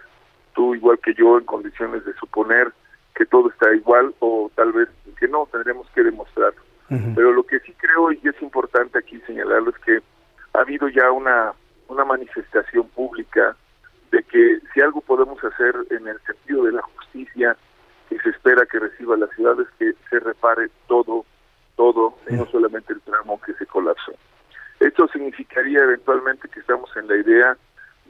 tú 0.53 0.73
igual 0.73 0.97
que 0.99 1.13
yo 1.13 1.37
en 1.37 1.45
condiciones 1.45 2.03
de 2.05 2.13
suponer 2.15 2.73
que 3.15 3.25
todo 3.25 3.49
está 3.49 3.73
igual 3.73 4.13
o 4.19 4.51
tal 4.55 4.73
vez 4.73 4.89
que 5.19 5.27
no, 5.27 5.47
tendremos 5.51 5.87
que 5.91 6.03
demostrarlo. 6.03 6.61
Pero 7.15 7.33
lo 7.33 7.43
que 7.43 7.59
sí 7.61 7.73
creo 7.77 8.11
y 8.11 8.21
es 8.23 8.39
importante 8.41 8.99
aquí 8.99 9.19
señalarlo 9.25 9.71
es 9.71 9.77
que 9.79 9.99
ha 10.53 10.59
habido 10.59 10.87
ya 10.87 11.09
una, 11.11 11.51
una 11.87 12.05
manifestación 12.05 12.87
pública 12.89 13.55
de 14.11 14.21
que 14.21 14.59
si 14.71 14.81
algo 14.81 15.01
podemos 15.01 15.43
hacer 15.43 15.75
en 15.89 16.07
el 16.07 16.19
sentido 16.21 16.63
de 16.65 16.73
la 16.73 16.83
justicia 16.83 17.57
que 18.07 18.19
se 18.19 18.29
espera 18.29 18.67
que 18.67 18.77
reciba 18.77 19.17
la 19.17 19.27
ciudad 19.27 19.59
es 19.59 19.67
que 19.79 19.93
se 20.09 20.19
repare 20.19 20.69
todo 20.87 21.25
todo, 21.75 22.15
y 22.29 22.33
no 22.33 22.45
solamente 22.47 22.93
el 22.93 23.01
tramo 23.01 23.39
que 23.41 23.53
se 23.53 23.65
colapsó. 23.65 24.13
Esto 24.79 25.07
significaría 25.07 25.83
eventualmente 25.83 26.49
que 26.49 26.59
estamos 26.59 26.89
en 26.97 27.07
la 27.07 27.15
idea 27.15 27.57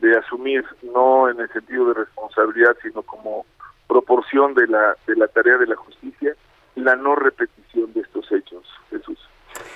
de 0.01 0.17
asumir, 0.17 0.65
no 0.83 1.29
en 1.29 1.39
el 1.39 1.49
sentido 1.49 1.87
de 1.87 1.93
responsabilidad, 1.93 2.75
sino 2.81 3.01
como 3.03 3.45
proporción 3.87 4.53
de 4.53 4.67
la, 4.67 4.95
de 5.07 5.15
la 5.15 5.27
tarea 5.27 5.57
de 5.57 5.67
la 5.67 5.75
justicia, 5.75 6.35
la 6.75 6.95
no 6.95 7.15
repetición 7.15 7.93
de 7.93 8.01
estos 8.01 8.31
hechos, 8.31 8.65
Jesús. 8.89 9.19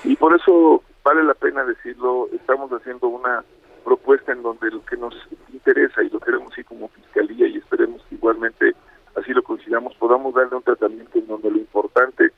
Y 0.04 0.16
por 0.16 0.34
eso 0.34 0.82
vale 1.02 1.24
la 1.24 1.34
pena 1.34 1.64
decirlo, 1.64 2.28
estamos 2.32 2.70
haciendo 2.72 3.08
una 3.08 3.44
propuesta 3.84 4.32
en 4.32 4.42
donde 4.42 4.70
lo 4.70 4.84
que 4.84 4.96
nos 4.96 5.14
interesa 5.52 6.02
y 6.02 6.10
lo 6.10 6.20
queremos 6.20 6.56
ir 6.58 6.64
como 6.66 6.88
fiscalía 6.88 7.46
y 7.46 7.56
esperemos 7.56 8.02
que 8.08 8.16
igualmente 8.16 8.74
así 9.16 9.32
lo 9.32 9.42
consideramos, 9.42 9.94
podamos 9.96 10.34
darle 10.34 10.56
un 10.56 10.62
tratamiento 10.62 11.18
en 11.18 11.26
donde 11.26 11.50
lo 11.50 11.56
importante 11.56 12.30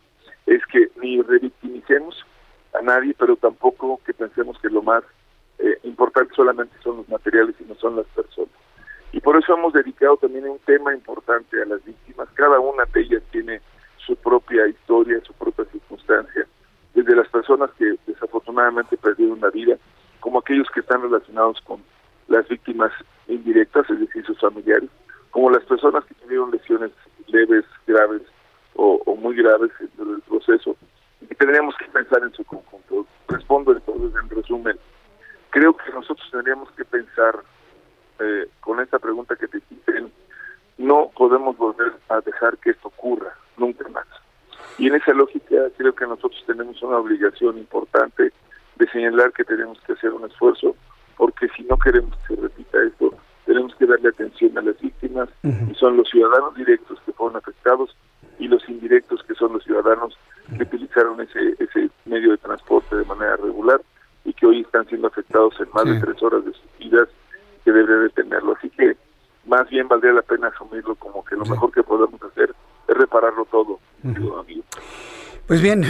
es 0.46 0.64
que 0.66 0.90
ni 1.00 1.20
revictimicemos 1.22 2.24
a 2.74 2.82
nadie, 2.82 3.14
pero 3.18 3.36
tampoco 3.36 4.00
que 4.04 4.14
pensemos 4.14 4.58
que 4.60 4.68
lo 4.68 4.82
más 4.82 5.04
eh, 5.58 5.78
importante 5.84 6.34
solamente 6.34 6.74
son 6.82 6.98
los 6.98 7.08
materiales 7.08 7.54
y 7.60 7.64
no 7.64 7.74
son 7.76 7.96
las 7.96 8.06
personas. 8.06 8.52
Y 9.12 9.20
por 9.20 9.36
eso 9.36 9.54
hemos 9.54 9.72
dedicado 9.72 10.16
también 10.16 10.48
un 10.48 10.58
tema 10.60 10.94
importante 10.94 11.60
a 11.60 11.66
las 11.66 11.84
víctimas. 11.84 12.28
Cada 12.34 12.58
una 12.58 12.84
de 12.86 13.00
ellas 13.02 13.22
tiene 13.30 13.60
su 13.98 14.16
propia 14.16 14.66
historia, 14.66 15.20
su 15.22 15.34
propia 15.34 15.66
circunstancia, 15.66 16.46
desde 16.94 17.14
las 17.14 17.28
personas 17.28 17.70
que 17.78 17.94
desafortunadamente 18.06 18.96
perdieron 18.96 19.40
la 19.40 19.50
vida, 19.50 19.76
como 20.20 20.38
aquellos 20.38 20.68
que 20.70 20.80
están 20.80 21.02
relacionados 21.02 21.60
con 21.62 21.82
las 22.28 22.48
víctimas 22.48 22.92
indirectas, 23.28 23.88
es 23.90 24.00
decir, 24.00 24.24
sus 24.24 24.40
familiares, 24.40 24.88
como 25.30 25.50
las 25.50 25.64
personas 25.64 26.04
que 26.06 26.14
tuvieron 26.14 26.50
lesiones 26.50 26.90
leves, 27.26 27.64
graves 27.86 28.22
o, 28.74 29.16
muy 29.16 29.36
graves 29.36 29.70
dentro 29.78 30.04
del 30.06 30.20
proceso 30.22 30.76
y 31.20 31.34
tendríamos 31.34 31.76
que 31.76 31.84
pensar 31.86 32.22
en 32.22 32.32
su 32.32 32.44
conjunto. 32.44 33.06
Respondo 33.28 33.72
entonces 33.72 34.20
en 34.20 34.28
resumen. 34.28 34.78
Creo 35.50 35.76
que 35.76 35.92
nosotros 35.92 36.28
tendríamos 36.30 36.70
que 36.72 36.84
pensar 36.84 37.40
eh, 38.18 38.48
con 38.60 38.80
esta 38.80 38.98
pregunta 38.98 39.36
que 39.36 39.48
te 39.48 39.58
hice, 39.58 40.10
no 40.78 41.10
podemos 41.16 41.56
volver 41.56 41.92
a 42.08 42.20
dejar 42.20 42.58
que 42.58 42.70
esto 42.70 42.88
ocurra 42.88 43.32
nunca 43.56 43.88
más. 43.88 44.06
Y 44.78 44.88
en 44.88 44.94
esa 44.94 45.12
lógica 45.12 45.56
creo 45.76 45.94
que 45.94 46.06
nosotros 46.06 46.42
tenemos 46.46 46.82
una 46.82 46.98
obligación 46.98 47.58
importante 47.58 48.32
de 48.76 48.88
señalar 48.88 49.32
que 49.32 49.44
tenemos 49.44 49.80
que 49.82 49.92
hacer 49.92 50.12
un 50.12 50.24
esfuerzo, 50.24 50.74
porque 51.16 51.48
si 51.56 51.62
no 51.64 51.76
queremos 51.78 52.16
que 52.16 52.34
se 52.34 52.40
repita 52.40 52.82
esto, 52.82 53.14
tenemos 53.44 53.74
que 53.76 53.86
darle 53.86 54.08
atención 54.08 54.56
a 54.58 54.62
las 54.62 54.80
víctimas, 54.80 55.28
y 55.42 55.74
son 55.74 55.96
los 55.96 56.08
ciudadanos 56.08 56.54
directos 56.54 56.98
que 57.04 57.12
fueron 57.12 57.36
afectados 57.36 57.94
y 58.38 58.48
los 58.48 58.66
indirectos 58.68 59.22
que 59.24 59.34
son 59.34 59.52
los 59.52 59.64
ciudadanos 59.64 60.16
que 60.56 60.64
utilizaron 60.64 61.20
ese, 61.20 61.54
ese 61.58 61.90
medio 62.04 62.32
de 62.32 62.38
transporte 62.38 62.96
de 62.96 63.04
manera 63.04 63.36
regular 63.36 63.80
y 64.24 64.32
que 64.32 64.46
hoy 64.46 64.60
están 64.60 64.86
siendo 64.88 65.08
afectados 65.08 65.54
en 65.60 65.68
más 65.72 65.84
de 65.84 66.00
tres 66.00 66.22
horas 66.22 66.44
de 66.44 66.52
sus 66.52 66.78
vidas 66.78 67.08
que 67.64 67.72
debería 67.72 68.02
de 68.02 68.08
tenerlo. 68.10 68.54
Así 68.56 68.70
que 68.70 68.96
más 69.46 69.68
bien 69.68 69.88
valdría 69.88 70.12
la 70.12 70.22
pena 70.22 70.48
asumirlo 70.48 70.94
como 70.96 71.24
que 71.24 71.36
lo 71.36 71.44
mejor 71.44 71.72
que 71.72 71.82
podemos 71.82 72.22
hacer 72.22 72.54
es 72.88 72.96
repararlo 72.96 73.44
todo, 73.50 73.78
amigo. 74.04 74.64
Pues 75.52 75.60
bien, 75.60 75.84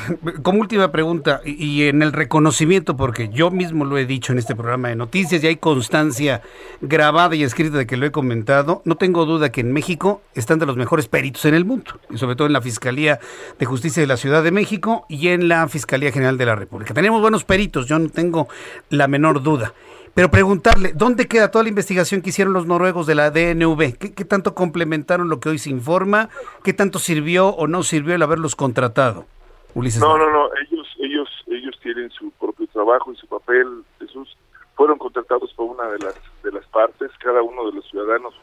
como 0.44 0.60
última 0.60 0.92
pregunta, 0.92 1.40
y 1.44 1.88
en 1.88 2.02
el 2.02 2.12
reconocimiento, 2.12 2.96
porque 2.96 3.30
yo 3.30 3.50
mismo 3.50 3.84
lo 3.84 3.98
he 3.98 4.06
dicho 4.06 4.32
en 4.32 4.38
este 4.38 4.54
programa 4.54 4.90
de 4.90 4.94
noticias 4.94 5.42
y 5.42 5.48
hay 5.48 5.56
constancia 5.56 6.40
grabada 6.82 7.34
y 7.34 7.42
escrita 7.42 7.78
de 7.78 7.86
que 7.88 7.96
lo 7.96 8.06
he 8.06 8.12
comentado, 8.12 8.80
no 8.84 8.94
tengo 8.94 9.26
duda 9.26 9.50
que 9.50 9.60
en 9.60 9.72
México 9.72 10.22
están 10.36 10.60
de 10.60 10.66
los 10.66 10.76
mejores 10.76 11.08
peritos 11.08 11.44
en 11.46 11.54
el 11.54 11.64
mundo, 11.64 11.98
y 12.08 12.18
sobre 12.18 12.36
todo 12.36 12.46
en 12.46 12.52
la 12.52 12.62
Fiscalía 12.62 13.18
de 13.58 13.66
Justicia 13.66 14.00
de 14.00 14.06
la 14.06 14.16
Ciudad 14.16 14.44
de 14.44 14.52
México 14.52 15.04
y 15.08 15.26
en 15.30 15.48
la 15.48 15.66
Fiscalía 15.66 16.12
General 16.12 16.38
de 16.38 16.46
la 16.46 16.54
República. 16.54 16.94
Tenemos 16.94 17.20
buenos 17.20 17.42
peritos, 17.42 17.88
yo 17.88 17.98
no 17.98 18.10
tengo 18.10 18.46
la 18.88 19.08
menor 19.08 19.42
duda. 19.42 19.74
Pero 20.14 20.30
preguntarle, 20.30 20.92
¿dónde 20.94 21.28
queda 21.28 21.50
toda 21.50 21.64
la 21.64 21.68
investigación 21.68 22.22
que 22.22 22.30
hicieron 22.30 22.52
los 22.52 22.66
noruegos 22.66 23.06
de 23.06 23.14
la 23.14 23.30
DNV? 23.30 23.98
¿Qué, 23.98 24.24
tanto 24.24 24.54
complementaron 24.54 25.28
lo 25.28 25.40
que 25.40 25.48
hoy 25.48 25.58
se 25.58 25.70
informa? 25.70 26.28
¿Qué 26.64 26.72
tanto 26.72 26.98
sirvió 26.98 27.48
o 27.48 27.66
no 27.66 27.82
sirvió 27.82 28.14
el 28.14 28.22
haberlos 28.22 28.56
contratado? 28.56 29.26
Ulises. 29.74 30.00
No, 30.00 30.16
no, 30.18 30.30
no, 30.30 30.48
ellos, 30.68 30.88
ellos, 30.98 31.28
ellos 31.46 31.78
tienen 31.82 32.10
su 32.10 32.30
propio 32.32 32.66
trabajo 32.68 33.12
y 33.12 33.16
su 33.16 33.26
papel. 33.26 33.84
Jesús 33.98 34.36
fueron 34.74 34.98
contratados 34.98 35.52
por 35.54 35.66
una 35.66 35.88
de 35.90 35.98
las 35.98 36.14
de 36.42 36.52
las 36.52 36.66
partes, 36.66 37.10
cada 37.18 37.42
uno 37.42 37.66
de 37.66 37.72
los 37.76 37.88
ciudadanos 37.88 38.34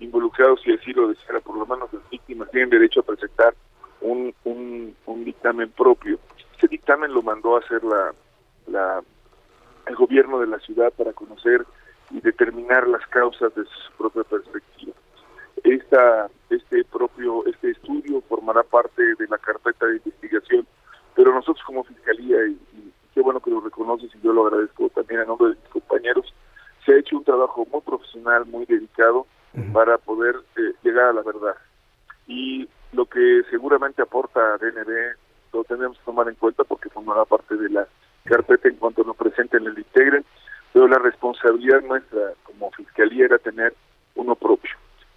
involucrados, 0.00 0.60
y 0.66 0.72
así 0.72 0.92
lo 0.92 1.08
deseara, 1.08 1.40
por 1.40 1.56
lo 1.56 1.66
menos 1.66 1.92
las 1.92 2.02
víctimas 2.10 2.50
tienen 2.50 2.70
derecho 2.70 3.00
a 3.00 3.04
presentar 3.04 3.54
un, 4.00 4.34
un, 4.44 4.96
un 5.06 5.24
dictamen 5.24 5.70
propio. 5.70 6.18
Ese 6.56 6.66
dictamen 6.68 7.12
lo 7.12 7.22
mandó 7.22 7.56
a 7.56 7.60
hacer 7.60 7.82
la, 7.84 8.12
la 8.66 9.02
el 9.86 9.96
gobierno 9.96 10.40
de 10.40 10.46
la 10.46 10.58
ciudad 10.60 10.92
para 10.92 11.12
conocer 11.12 11.66
y 12.10 12.20
determinar 12.20 12.86
las 12.88 13.06
causas 13.08 13.54
de 13.54 13.64
su 13.64 13.92
propia 13.96 14.24
perspectiva. 14.24 14.92
Esta, 15.64 16.28
este 16.50 16.84
propio 16.84 17.46
este 17.46 17.70
estudio 17.70 18.20
formará 18.28 18.62
parte 18.62 19.02
de 19.02 19.26
la 19.28 19.38
carpeta 19.38 19.86
de 19.86 19.96
investigación, 19.96 20.66
pero 21.14 21.34
nosotros 21.34 21.64
como 21.64 21.84
fiscalía 21.84 22.46
y, 22.46 22.58
qué 23.14 23.20
bueno 23.20 23.40
que 23.40 23.50
lo 23.50 23.60
reconoces 23.60 24.10
y 24.14 24.20
yo 24.22 24.32
lo 24.32 24.46
agradezco 24.46 24.88
también 24.90 25.20
a 25.20 25.24
nombre 25.24 25.50
de 25.50 25.56
mis 25.56 25.68
compañeros, 25.68 26.32
se 26.84 26.92
ha 26.92 26.98
hecho 26.98 27.16
un 27.16 27.24
trabajo 27.24 27.66
muy 27.70 27.80
profesional, 27.82 28.46
muy 28.46 28.64
dedicado 28.66 29.26
para 29.72 29.98
poder 29.98 30.36
eh, 30.56 30.72
llegar 30.82 31.06
a 31.06 31.12
la 31.12 31.22
verdad. 31.22 31.54
Y 32.26 32.66
lo 32.92 33.04
que 33.04 33.42
seguramente 33.50 34.00
aporta 34.00 34.56
DNB 34.56 35.16
lo 35.52 35.64
tenemos 35.64 35.98
que 35.98 36.04
tomar 36.04 36.28
en 36.28 36.34
cuenta 36.36 36.64
porque 36.64 36.88
formará 36.88 37.24
parte 37.26 37.54
de 37.56 37.68
la 37.68 37.86
carpeta 38.24 38.68
en 38.68 38.76
cuanto 38.76 39.04
nos 39.04 39.16
presenten 39.16 39.66
el 39.66 39.78
integren, 39.78 40.24
pero 40.72 40.88
la 40.88 40.98
responsabilidad 40.98 41.82
nuestra 41.82 42.32
como 42.44 42.70
fiscalía 42.72 43.26
era 43.26 43.38
tener 43.38 43.74
uno 44.14 44.34
propio. 44.34 44.72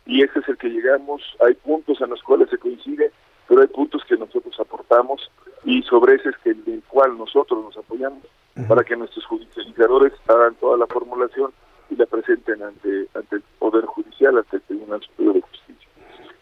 Y 0.06 0.24
ese 0.24 0.40
es 0.40 0.50
el 0.50 0.58
que 0.58 0.70
llegamos, 0.70 1.22
hay 1.46 1.56
puntos 1.56 2.00
en 2.02 2.10
los 2.10 2.22
cuales 2.22 2.50
se 2.50 2.58
coincide, 2.58 3.12
pero 3.48 3.62
hay 3.62 3.68
puntos 3.68 4.04
que 4.06 4.18
nosotros 4.18 4.60
aportamos 4.60 5.32
y 5.64 5.82
sobre 5.84 6.16
ese 6.16 6.30
es 6.30 6.38
que 6.40 6.52
el 6.52 6.84
cual 6.88 7.18
nosotros 7.18 7.64
nos 7.64 7.78
apoyamos 7.78 8.24
para 8.68 8.84
que 8.84 8.96
nuestros 8.96 9.26
judicializadores 9.26 10.14
hagan 10.28 10.56
toda 10.56 10.78
la 10.78 10.88
formulación 10.88 11.52
y 11.90 11.96
la 11.96 12.06
presenten 12.06 12.64
ante, 12.64 13.08
ante 13.14 13.36
el 13.38 13.44
Poder 13.60 13.86
Judicial, 13.86 14.38
ante 14.38 14.58
el 14.58 14.64
Tribunal 14.64 15.02
Superior 15.02 15.36
de 15.36 15.42
Justicia. 15.42 15.90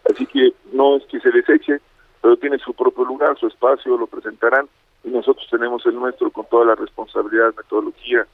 Así 0.10 0.26
que 0.28 0.54
no 0.72 0.98
es 0.98 1.04
que 1.06 1.20
se 1.20 1.32
deseche, 1.32 1.80
pero 2.22 2.38
tiene 2.38 2.60
su 2.60 2.74
propio 2.74 3.06
lugar, 3.06 3.38
su 3.40 3.48
espacio, 3.48 3.98
lo 3.98 4.08
presentarán 4.08 4.68
y 5.04 5.10
nosotros 5.10 5.48
tenemos 5.50 5.86
el 5.86 5.96
nuestro 5.96 6.32
con 6.32 6.46
toda 6.46 6.66
la 6.66 6.76
responsabilidad, 6.76 7.54
metodología 7.56 8.26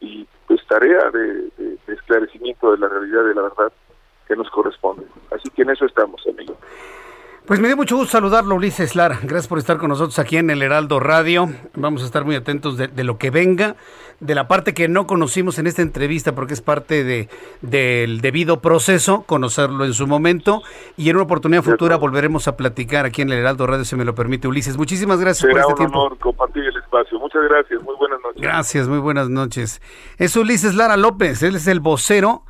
y 0.00 0.26
pues 0.46 0.60
tarea 0.66 1.10
de, 1.10 1.50
esclarecimiento 1.86 2.72
de 2.72 2.78
la 2.78 2.88
realidad, 2.88 3.24
de 3.24 3.34
la 3.34 3.42
verdad 3.42 3.72
que 4.26 4.36
nos 4.36 4.50
corresponde. 4.50 5.04
Así 5.30 5.48
que 5.50 5.62
en 5.62 5.70
eso 5.70 5.86
estamos, 5.86 6.26
amigo. 6.26 6.56
Pues 7.46 7.58
me 7.58 7.66
dio 7.66 7.76
mucho 7.76 7.96
gusto 7.96 8.12
saludarlo, 8.12 8.54
Ulises 8.54 8.94
Lara. 8.94 9.18
Gracias 9.22 9.48
por 9.48 9.58
estar 9.58 9.78
con 9.78 9.88
nosotros 9.88 10.18
aquí 10.18 10.36
en 10.36 10.50
el 10.50 10.62
Heraldo 10.62 11.00
Radio. 11.00 11.48
Vamos 11.74 12.02
a 12.02 12.04
estar 12.04 12.24
muy 12.24 12.36
atentos 12.36 12.76
de, 12.76 13.04
lo 13.04 13.18
que 13.18 13.30
venga, 13.30 13.74
de 14.20 14.34
la 14.36 14.46
parte 14.46 14.72
que 14.72 14.86
no 14.86 15.08
conocimos 15.08 15.58
en 15.58 15.66
esta 15.66 15.82
entrevista, 15.82 16.34
porque 16.34 16.54
es 16.54 16.60
parte 16.60 17.02
de, 17.02 17.28
del 17.60 18.20
debido 18.20 18.60
proceso, 18.60 19.22
conocerlo 19.22 19.84
en 19.84 19.94
su 19.94 20.06
momento. 20.06 20.62
Y 20.96 21.10
en 21.10 21.16
una 21.16 21.24
oportunidad 21.24 21.62
futura 21.62 21.96
volveremos 21.96 22.46
a 22.46 22.56
platicar 22.56 23.04
aquí 23.04 23.22
en 23.22 23.32
el 23.32 23.38
Heraldo 23.38 23.66
Radio, 23.66 23.84
si 23.84 23.96
me 23.96 24.04
lo 24.04 24.14
permite, 24.14 24.46
Ulises. 24.46 24.76
Muchísimas 24.76 25.18
gracias 25.18 25.50
por 25.50 25.58
este 25.58 25.72
un 25.72 25.78
tiempo. 25.78 25.98
honor 25.98 26.18
compartir 26.18 26.64
el 26.64 26.76
espacio. 26.76 27.18
Muchas 27.18 27.42
gracias. 27.48 27.82
Muy 27.82 27.96
buenas 27.96 28.20
noches. 28.22 28.42
Gracias, 28.42 28.86
muy 28.86 28.98
buenas 28.98 29.28
noches. 29.28 29.82
Es 30.18 30.36
Ulises 30.36 30.74
Lara 30.76 30.96
López. 30.96 31.42
Él 31.42 31.56
es 31.56 31.66
el 31.66 31.80
vocero. 31.80 32.44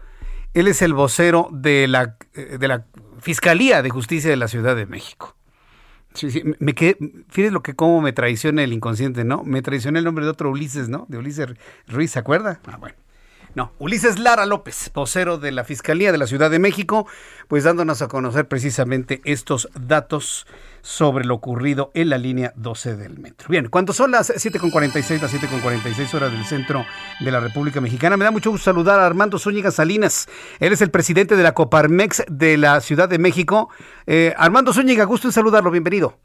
Él 0.53 0.67
es 0.67 0.83
el 0.83 0.93
vocero 0.93 1.49
de 1.53 1.87
la, 1.87 2.17
de 2.35 2.69
la 2.69 2.85
Fiscalía 3.21 3.83
de 3.83 3.91
Justicia 3.91 4.31
de 4.31 4.37
la 4.37 4.49
Ciudad 4.49 4.77
de 4.77 4.87
México. 4.87 5.37
Sí, 6.15 6.31
sí, 6.31 6.43
me 6.59 6.75
quedé, 6.75 6.97
fíjate 7.29 7.53
lo 7.53 7.63
que 7.63 7.75
cómo 7.75 8.01
me 8.01 8.13
traiciona 8.13 8.65
el 8.65 8.73
inconsciente, 8.73 9.25
¿no? 9.25 9.45
Me 9.45 9.63
traicioné 9.63 10.01
el 10.01 10.05
nombre 10.05 10.25
de 10.25 10.31
otro 10.31 10.51
Ulises, 10.51 10.89
¿no? 10.89 11.07
De 11.09 11.19
Ulises 11.19 11.49
Ruiz, 11.87 12.11
¿se 12.11 12.19
acuerda? 12.19 12.61
Ah, 12.67 12.79
bueno. 12.79 12.97
No, 13.55 13.73
Ulises 13.81 14.21
Lara 14.21 14.47
López, 14.47 14.93
vocero 14.95 15.37
de 15.37 15.51
la 15.51 15.65
Fiscalía 15.65 16.13
de 16.13 16.19
la 16.19 16.29
Ciudad 16.29 16.53
de 16.53 16.61
México, 16.61 17.09
pues 17.49 17.65
dándonos 17.65 18.01
a 18.01 18.07
conocer 18.07 18.47
precisamente 18.47 19.21
estos 19.25 19.69
datos 19.75 20.47
sobre 20.83 21.25
lo 21.25 21.35
ocurrido 21.35 21.91
en 21.95 22.11
la 22.11 22.19
línea 22.19 22.53
12 22.55 22.97
del 22.97 23.19
metro. 23.19 23.49
Bien, 23.49 23.69
cuando 23.69 23.93
son 23.93 24.13
las 24.13 24.31
7.46, 24.31 25.21
las 25.21 25.35
7.46 25.35 26.15
horas 26.15 26.31
del 26.31 26.45
centro 26.45 26.87
de 27.19 27.31
la 27.33 27.41
República 27.41 27.81
Mexicana, 27.81 28.17
me 28.17 28.25
da 28.25 28.31
mucho 28.31 28.53
gusto 28.53 28.67
saludar 28.67 29.01
a 29.01 29.07
Armando 29.07 29.37
Zúñiga 29.37 29.73
Salinas. 29.73 30.29
Él 30.61 30.73
es 30.73 30.81
el 30.81 30.93
presidente 30.93 31.35
de 31.35 31.43
la 31.43 31.53
Coparmex 31.53 32.25
de 32.29 32.57
la 32.57 32.81
Ciudad 32.81 33.09
de 33.09 33.19
México. 33.19 33.69
Eh, 34.07 34.33
Armando 34.37 34.73
Zúñiga, 34.73 35.05
gusto 35.05 35.27
en 35.27 35.33
saludarlo, 35.33 35.73
bienvenido. 35.73 36.19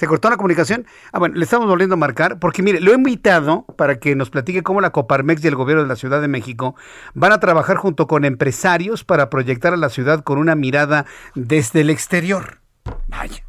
¿Se 0.00 0.06
cortó 0.06 0.30
la 0.30 0.38
comunicación? 0.38 0.86
Ah, 1.12 1.18
bueno, 1.18 1.34
le 1.34 1.44
estamos 1.44 1.68
volviendo 1.68 1.92
a 1.92 1.98
marcar, 1.98 2.38
porque 2.38 2.62
mire, 2.62 2.80
lo 2.80 2.92
he 2.92 2.94
invitado 2.94 3.66
para 3.76 3.98
que 3.98 4.16
nos 4.16 4.30
platique 4.30 4.62
cómo 4.62 4.80
la 4.80 4.92
Coparmex 4.92 5.44
y 5.44 5.48
el 5.48 5.56
gobierno 5.56 5.82
de 5.82 5.90
la 5.90 5.96
Ciudad 5.96 6.22
de 6.22 6.26
México 6.26 6.74
van 7.12 7.32
a 7.32 7.38
trabajar 7.38 7.76
junto 7.76 8.06
con 8.06 8.24
empresarios 8.24 9.04
para 9.04 9.28
proyectar 9.28 9.74
a 9.74 9.76
la 9.76 9.90
ciudad 9.90 10.24
con 10.24 10.38
una 10.38 10.54
mirada 10.54 11.04
desde 11.34 11.82
el 11.82 11.90
exterior. 11.90 12.60
Vaya. 13.08 13.44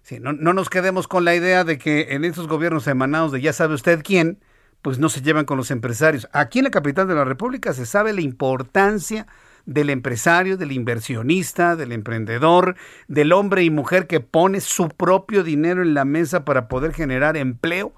Sí, 0.00 0.18
no, 0.18 0.32
no 0.32 0.54
nos 0.54 0.70
quedemos 0.70 1.08
con 1.08 1.26
la 1.26 1.34
idea 1.34 1.62
de 1.62 1.76
que 1.76 2.14
en 2.14 2.24
esos 2.24 2.48
gobiernos 2.48 2.86
emanados 2.86 3.30
de 3.30 3.42
ya 3.42 3.52
sabe 3.52 3.74
usted 3.74 4.00
quién, 4.02 4.38
pues 4.80 4.98
no 4.98 5.10
se 5.10 5.20
llevan 5.20 5.44
con 5.44 5.58
los 5.58 5.70
empresarios. 5.70 6.26
Aquí 6.32 6.60
en 6.60 6.64
la 6.64 6.70
capital 6.70 7.06
de 7.06 7.16
la 7.16 7.24
República 7.26 7.74
se 7.74 7.84
sabe 7.84 8.14
la 8.14 8.22
importancia 8.22 9.26
del 9.66 9.90
empresario, 9.90 10.56
del 10.56 10.72
inversionista, 10.72 11.76
del 11.76 11.92
emprendedor, 11.92 12.76
del 13.08 13.32
hombre 13.32 13.62
y 13.62 13.70
mujer 13.70 14.06
que 14.06 14.20
pone 14.20 14.60
su 14.60 14.88
propio 14.88 15.42
dinero 15.42 15.82
en 15.82 15.94
la 15.94 16.04
mesa 16.04 16.44
para 16.44 16.68
poder 16.68 16.92
generar 16.92 17.36
empleo 17.36 17.94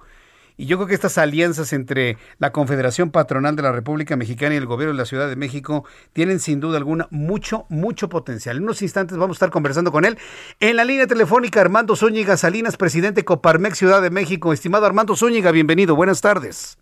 y 0.57 0.67
yo 0.67 0.79
creo 0.79 0.89
que 0.89 0.95
estas 0.95 1.19
alianzas 1.19 1.73
entre 1.73 2.17
la 2.39 2.51
Confederación 2.51 3.11
Patronal 3.11 3.57
de 3.57 3.63
la 3.63 3.73
República 3.73 4.17
Mexicana 4.17 4.55
y 4.55 4.59
el 4.59 4.67
Gobierno 4.67 4.95
de 4.95 4.99
la 4.99 5.05
Ciudad 5.05 5.29
de 5.29 5.37
México 5.37 5.85
tienen 6.13 6.41
sin 6.41 6.61
duda 6.61 6.79
alguna 6.79 7.09
mucho, 7.11 7.67
mucho 7.69 8.09
potencial. 8.09 8.57
En 8.57 8.63
unos 8.63 8.81
instantes 8.81 9.19
vamos 9.19 9.35
a 9.35 9.39
estar 9.39 9.51
conversando 9.51 9.93
con 9.93 10.05
él. 10.05 10.17
En 10.61 10.77
la 10.77 10.85
línea 10.85 11.07
telefónica, 11.07 11.61
Armando 11.61 11.95
Zúñiga 11.95 12.37
Salinas, 12.37 12.77
presidente 12.77 13.25
Coparmex 13.25 13.77
Ciudad 13.77 14.01
de 14.01 14.11
México. 14.11 14.53
Estimado 14.53 14.87
Armando 14.87 15.15
Zúñiga, 15.15 15.51
bienvenido. 15.51 15.95
Buenas 15.95 16.23
tardes. 16.23 16.79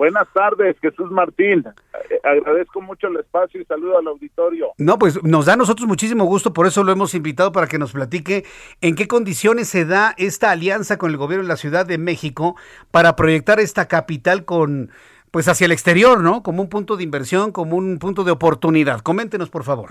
Buenas 0.00 0.32
tardes, 0.32 0.78
Jesús 0.80 1.10
Martín. 1.10 1.62
Eh, 2.08 2.20
agradezco 2.24 2.80
mucho 2.80 3.08
el 3.08 3.18
espacio 3.18 3.60
y 3.60 3.66
saludo 3.66 3.98
al 3.98 4.06
auditorio. 4.06 4.68
No, 4.78 4.98
pues 4.98 5.22
nos 5.22 5.44
da 5.44 5.52
a 5.52 5.56
nosotros 5.56 5.86
muchísimo 5.86 6.24
gusto, 6.24 6.54
por 6.54 6.66
eso 6.66 6.82
lo 6.84 6.90
hemos 6.90 7.14
invitado 7.14 7.52
para 7.52 7.66
que 7.66 7.76
nos 7.76 7.92
platique 7.92 8.46
en 8.80 8.94
qué 8.94 9.06
condiciones 9.06 9.68
se 9.68 9.84
da 9.84 10.14
esta 10.16 10.52
alianza 10.52 10.96
con 10.96 11.10
el 11.10 11.18
gobierno 11.18 11.42
de 11.42 11.48
la 11.50 11.58
Ciudad 11.58 11.84
de 11.84 11.98
México 11.98 12.56
para 12.90 13.14
proyectar 13.14 13.60
esta 13.60 13.88
capital 13.88 14.46
con 14.46 14.90
pues 15.32 15.48
hacia 15.48 15.66
el 15.66 15.72
exterior, 15.72 16.22
¿no? 16.22 16.42
Como 16.42 16.62
un 16.62 16.70
punto 16.70 16.96
de 16.96 17.04
inversión, 17.04 17.52
como 17.52 17.76
un 17.76 17.98
punto 17.98 18.24
de 18.24 18.30
oportunidad. 18.30 19.00
Coméntenos, 19.00 19.50
por 19.50 19.64
favor. 19.64 19.90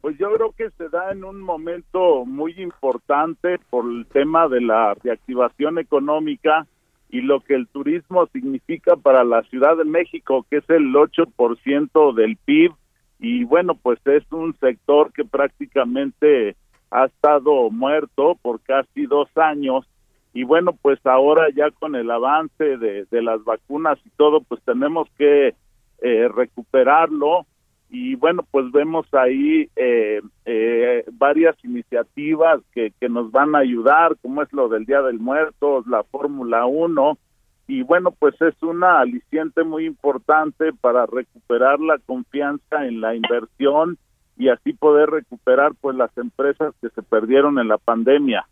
Pues 0.00 0.16
yo 0.16 0.32
creo 0.32 0.52
que 0.52 0.70
se 0.78 0.88
da 0.90 1.10
en 1.10 1.24
un 1.24 1.40
momento 1.40 2.24
muy 2.24 2.52
importante 2.62 3.58
por 3.68 3.84
el 3.84 4.06
tema 4.06 4.46
de 4.46 4.60
la 4.60 4.94
reactivación 4.94 5.80
económica 5.80 6.68
y 7.12 7.20
lo 7.20 7.40
que 7.40 7.54
el 7.54 7.68
turismo 7.68 8.26
significa 8.32 8.96
para 8.96 9.22
la 9.22 9.42
Ciudad 9.42 9.76
de 9.76 9.84
México, 9.84 10.46
que 10.50 10.56
es 10.56 10.70
el 10.70 10.94
8% 10.94 12.14
del 12.14 12.36
PIB, 12.38 12.72
y 13.20 13.44
bueno, 13.44 13.74
pues 13.74 14.00
es 14.06 14.24
un 14.32 14.56
sector 14.58 15.12
que 15.12 15.24
prácticamente 15.24 16.56
ha 16.90 17.04
estado 17.04 17.70
muerto 17.70 18.36
por 18.40 18.62
casi 18.62 19.04
dos 19.04 19.28
años, 19.36 19.86
y 20.32 20.44
bueno, 20.44 20.72
pues 20.80 21.04
ahora 21.04 21.48
ya 21.54 21.70
con 21.70 21.94
el 21.94 22.10
avance 22.10 22.78
de, 22.78 23.04
de 23.10 23.22
las 23.22 23.44
vacunas 23.44 23.98
y 24.06 24.10
todo, 24.16 24.40
pues 24.40 24.62
tenemos 24.64 25.06
que 25.18 25.54
eh, 26.00 26.28
recuperarlo 26.34 27.46
y 27.94 28.14
bueno, 28.14 28.42
pues 28.50 28.72
vemos 28.72 29.06
ahí 29.12 29.68
eh, 29.76 30.22
eh, 30.46 31.04
varias 31.12 31.54
iniciativas 31.62 32.62
que, 32.72 32.90
que 32.98 33.10
nos 33.10 33.30
van 33.30 33.54
a 33.54 33.58
ayudar, 33.58 34.16
como 34.22 34.42
es 34.42 34.50
lo 34.54 34.70
del 34.70 34.86
Día 34.86 35.02
del 35.02 35.18
Muerto, 35.18 35.84
la 35.86 36.02
Fórmula 36.04 36.64
1, 36.64 37.18
y 37.66 37.82
bueno, 37.82 38.10
pues 38.10 38.34
es 38.40 38.54
una 38.62 39.00
aliciente 39.00 39.62
muy 39.62 39.84
importante 39.84 40.72
para 40.72 41.04
recuperar 41.04 41.80
la 41.80 41.98
confianza 41.98 42.86
en 42.86 43.02
la 43.02 43.14
inversión 43.14 43.98
y 44.38 44.48
así 44.48 44.72
poder 44.72 45.10
recuperar 45.10 45.72
pues 45.78 45.94
las 45.94 46.16
empresas 46.16 46.74
que 46.80 46.88
se 46.88 47.02
perdieron 47.02 47.58
en 47.58 47.68
la 47.68 47.76
pandemia. 47.76 48.46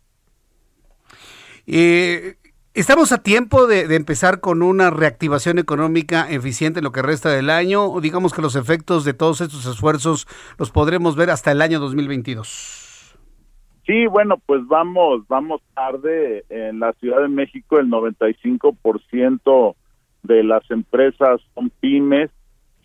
Eh, 1.65 2.35
¿Estamos 2.73 3.11
a 3.11 3.21
tiempo 3.21 3.67
de, 3.67 3.93
empezar 3.97 4.39
con 4.39 4.61
una 4.61 4.91
reactivación 4.91 5.59
económica 5.59 6.31
eficiente 6.31 6.79
en 6.79 6.85
lo 6.85 6.93
que 6.93 7.01
resta 7.01 7.29
del 7.29 7.49
año? 7.49 7.83
¿O 7.83 7.99
digamos 7.99 8.33
que 8.33 8.41
los 8.41 8.55
efectos 8.55 9.03
de 9.03 9.13
todos 9.13 9.41
estos 9.41 9.65
esfuerzos 9.65 10.25
los 10.57 10.71
podremos 10.71 11.17
ver 11.17 11.31
hasta 11.31 11.51
el 11.51 11.61
año 11.61 11.81
2022? 11.81 13.17
Sí, 13.85 14.07
bueno, 14.07 14.37
pues 14.45 14.65
vamos, 14.67 15.27
vamos 15.27 15.61
tarde. 15.73 16.45
En 16.47 16.79
la 16.79 16.93
Ciudad 16.93 17.21
de 17.21 17.27
México 17.27 17.77
el 17.77 17.89
95% 17.89 19.75
de 20.23 20.43
las 20.45 20.63
empresas 20.71 21.41
son 21.53 21.71
pymes. 21.81 22.31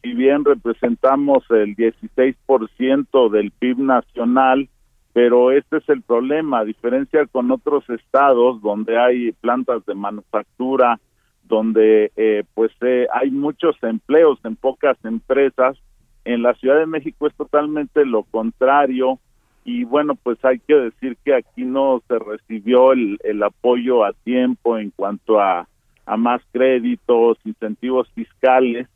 Si 0.03 0.15
bien 0.15 0.45
representamos 0.45 1.45
el 1.51 1.77
16% 1.77 3.31
del 3.31 3.53
PIB 3.53 3.79
nacional, 3.79 4.69
pero 5.17 5.51
este 5.51 5.79
es 5.79 5.89
el 5.89 6.03
problema, 6.03 6.59
a 6.59 6.65
diferencia 6.67 7.25
con 7.25 7.51
otros 7.51 7.89
estados 7.89 8.61
donde 8.61 8.99
hay 8.99 9.33
plantas 9.33 9.83
de 9.87 9.95
manufactura, 9.95 11.01
donde 11.45 12.13
eh, 12.17 12.45
pues 12.53 12.71
eh, 12.83 13.07
hay 13.11 13.31
muchos 13.31 13.83
empleos 13.83 14.39
en 14.45 14.57
pocas 14.57 15.03
empresas, 15.07 15.79
en 16.27 16.43
la 16.43 16.53
Ciudad 16.57 16.79
de 16.81 16.85
México 16.85 17.27
es 17.27 17.35
totalmente 17.35 18.05
lo 18.05 18.25
contrario 18.25 19.19
y 19.65 19.85
bueno, 19.85 20.17
pues 20.17 20.37
hay 20.45 20.59
que 20.59 20.75
decir 20.75 21.17
que 21.25 21.33
aquí 21.33 21.65
no 21.65 22.03
se 22.09 22.19
recibió 22.19 22.93
el, 22.93 23.17
el 23.25 23.43
apoyo 23.43 24.05
a 24.05 24.13
tiempo 24.13 24.77
en 24.77 24.91
cuanto 24.91 25.41
a, 25.41 25.67
a 26.05 26.17
más 26.19 26.43
créditos, 26.53 27.39
incentivos 27.47 28.07
fiscales 28.11 28.87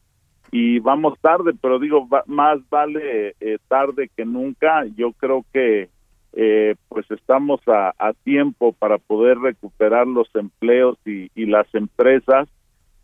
y 0.53 0.81
vamos 0.81 1.19
tarde, 1.23 1.53
pero 1.59 1.79
digo, 1.79 2.07
más 2.27 2.59
vale 2.69 3.37
eh, 3.41 3.57
tarde 3.69 4.11
que 4.15 4.27
nunca. 4.27 4.85
Yo 4.95 5.13
creo 5.13 5.47
que 5.51 5.89
eh, 6.33 6.77
pues 6.89 7.11
estamos 7.11 7.61
a, 7.67 7.93
tiempo 8.25 8.73
para 8.73 8.99
poder 8.99 9.39
recuperar 9.39 10.07
los 10.07 10.29
empleos 10.35 10.97
y, 11.05 11.29
las 11.47 11.67
empresas 11.75 12.49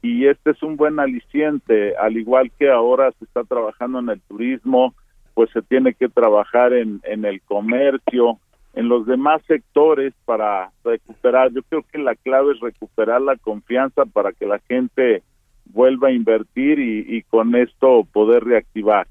y 0.02 0.26
este 0.26 0.52
es 0.52 0.62
un 0.62 0.76
buen 0.76 1.00
aliciente, 1.00 1.96
al 1.96 2.16
igual 2.16 2.52
que 2.58 2.70
ahora 2.70 3.10
se 3.18 3.24
está 3.24 3.42
trabajando 3.42 3.98
en 3.98 4.10
el 4.10 4.20
turismo, 4.20 4.94
pues 5.34 5.50
se 5.50 5.62
tiene 5.62 5.94
que 5.94 6.08
trabajar 6.08 6.72
en, 6.72 7.00
en 7.02 7.24
el 7.24 7.42
comercio, 7.42 8.38
en 8.74 8.88
los 8.88 9.06
demás 9.06 9.42
sectores 9.48 10.14
para 10.24 10.70
recuperar. 10.84 11.50
Yo 11.52 11.62
creo 11.64 11.84
que 11.90 11.98
la 11.98 12.14
clave 12.14 12.52
es 12.52 12.60
recuperar 12.60 13.20
la 13.20 13.36
confianza 13.36 14.04
para 14.04 14.32
que 14.32 14.46
la 14.46 14.60
gente 14.68 15.22
vuelva 15.64 16.08
a 16.08 16.12
invertir 16.12 16.78
y 16.78 17.22
con 17.22 17.56
esto 17.56 18.06
poder 18.12 18.44
reactivar. 18.44 19.08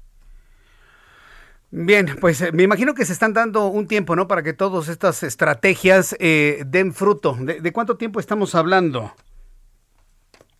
Bien, 1.70 2.06
pues 2.20 2.40
eh, 2.42 2.52
me 2.52 2.62
imagino 2.62 2.94
que 2.94 3.04
se 3.04 3.12
están 3.12 3.32
dando 3.32 3.66
un 3.66 3.88
tiempo, 3.88 4.14
¿no? 4.14 4.28
Para 4.28 4.42
que 4.42 4.52
todas 4.52 4.88
estas 4.88 5.22
estrategias 5.22 6.16
eh, 6.20 6.62
den 6.66 6.92
fruto. 6.92 7.36
¿De, 7.40 7.72
cuánto 7.72 7.96
tiempo 7.96 8.20
estamos 8.20 8.54
hablando? 8.54 9.10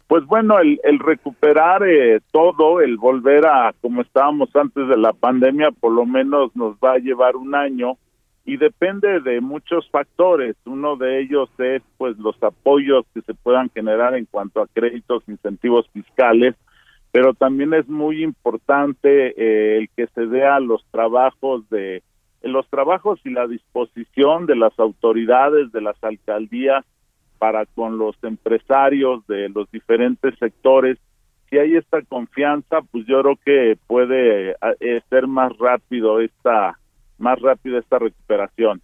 Pues 0.09 0.24
bueno, 0.27 0.59
el, 0.59 0.99
recuperar 0.99 1.83
eh, 1.87 2.20
todo, 2.33 2.81
el 2.81 2.97
volver 2.97 3.47
a 3.47 3.73
como 3.81 4.03
estábamos 4.03 4.55
antes 4.55 4.89
de 4.89 4.97
la 4.97 5.12
pandemia, 5.12 5.70
por 5.70 5.93
lo 5.93 6.07
menos 6.07 6.55
nos 6.55 6.77
va 6.77 6.93
a 6.95 6.99
llevar 6.99 7.37
un 7.37 7.55
año 7.55 7.99
y 8.45 8.57
depende 8.57 9.20
de 9.20 9.41
muchos 9.41 9.89
factores. 9.91 10.57
Uno 10.65 10.97
de 10.97 11.20
ellos 11.20 11.49
es 11.59 11.83
pues 11.99 12.16
los 12.19 12.41
apoyos 12.43 13.05
que 13.15 13.23
se 13.23 13.35
puedan 13.35 13.70
generar 13.70 14.15
en 14.15 14.27
cuanto 14.27 14.61
a 14.61 14.69
créditos, 14.69 15.23
incentivos 15.28 15.89
fiscales 15.93 16.55
pero 17.16 17.32
también 17.32 17.72
es 17.72 17.88
muy 17.88 18.22
importante 18.22 19.28
eh, 19.38 19.78
el 19.78 19.88
que 19.97 20.06
se 20.09 20.26
vea 20.26 20.60
los 20.60 20.84
trabajos 20.90 21.66
de 21.70 22.02
los 22.43 22.68
trabajos 22.68 23.18
y 23.24 23.30
la 23.30 23.47
disposición 23.47 24.44
de 24.44 24.55
las 24.55 24.78
autoridades 24.78 25.72
de 25.72 25.80
las 25.80 25.97
alcaldías 26.05 26.84
para 27.38 27.64
con 27.64 27.97
los 27.97 28.22
empresarios 28.22 29.26
de 29.28 29.48
los 29.48 29.70
diferentes 29.70 30.38
sectores, 30.38 30.98
si 31.48 31.56
hay 31.56 31.76
esta 31.76 32.02
confianza, 32.02 32.82
pues 32.82 33.06
yo 33.06 33.22
creo 33.22 33.36
que 33.43 33.78
puede 33.86 34.51
eh, 34.80 35.01
ser 35.09 35.26
más 35.26 35.56
rápido 35.56 36.20
esta 36.20 36.78
más 37.16 37.40
rápido 37.40 37.78
esta 37.78 37.98
recuperación. 37.98 38.82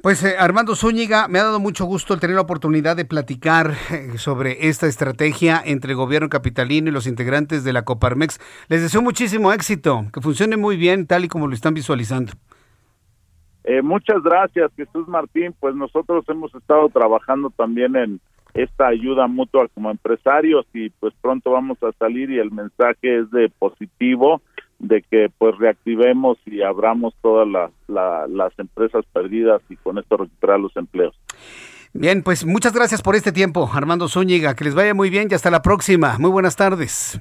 Pues 0.00 0.22
eh, 0.22 0.36
Armando 0.38 0.76
Zúñiga, 0.76 1.26
me 1.26 1.40
ha 1.40 1.44
dado 1.44 1.58
mucho 1.58 1.84
gusto 1.84 2.14
el 2.14 2.20
tener 2.20 2.36
la 2.36 2.42
oportunidad 2.42 2.94
de 2.94 3.04
platicar 3.04 3.72
eh, 3.90 4.16
sobre 4.16 4.68
esta 4.68 4.86
estrategia 4.86 5.60
entre 5.64 5.90
el 5.90 5.96
gobierno 5.96 6.28
capitalino 6.28 6.88
y 6.88 6.92
los 6.92 7.08
integrantes 7.08 7.64
de 7.64 7.72
la 7.72 7.82
Coparmex. 7.82 8.38
Les 8.68 8.80
deseo 8.80 9.02
muchísimo 9.02 9.52
éxito, 9.52 10.04
que 10.12 10.20
funcione 10.20 10.56
muy 10.56 10.76
bien 10.76 11.08
tal 11.08 11.24
y 11.24 11.28
como 11.28 11.48
lo 11.48 11.54
están 11.54 11.74
visualizando. 11.74 12.32
Eh, 13.64 13.82
muchas 13.82 14.22
gracias, 14.22 14.70
Jesús 14.76 15.08
Martín. 15.08 15.52
Pues 15.58 15.74
nosotros 15.74 16.24
hemos 16.28 16.54
estado 16.54 16.88
trabajando 16.90 17.50
también 17.50 17.96
en 17.96 18.20
esta 18.54 18.86
ayuda 18.86 19.26
mutua 19.26 19.66
como 19.74 19.90
empresarios 19.90 20.64
y 20.74 20.90
pues 20.90 21.12
pronto 21.20 21.50
vamos 21.50 21.76
a 21.82 21.90
salir 21.98 22.30
y 22.30 22.38
el 22.38 22.52
mensaje 22.52 23.18
es 23.18 23.30
de 23.32 23.50
positivo 23.58 24.42
de 24.78 25.02
que 25.02 25.30
pues 25.38 25.56
reactivemos 25.58 26.38
y 26.46 26.62
abramos 26.62 27.14
todas 27.20 27.48
las 27.88 28.58
empresas 28.58 29.04
perdidas 29.12 29.60
y 29.68 29.76
con 29.76 29.98
esto 29.98 30.16
recuperar 30.16 30.60
los 30.60 30.76
empleos. 30.76 31.14
Bien, 31.92 32.22
pues 32.22 32.44
muchas 32.44 32.72
gracias 32.72 33.02
por 33.02 33.16
este 33.16 33.32
tiempo, 33.32 33.68
Armando 33.72 34.08
Zúñiga. 34.08 34.54
Que 34.54 34.64
les 34.64 34.74
vaya 34.74 34.94
muy 34.94 35.10
bien 35.10 35.28
y 35.30 35.34
hasta 35.34 35.50
la 35.50 35.62
próxima. 35.62 36.16
Muy 36.18 36.30
buenas 36.30 36.54
tardes. 36.54 37.20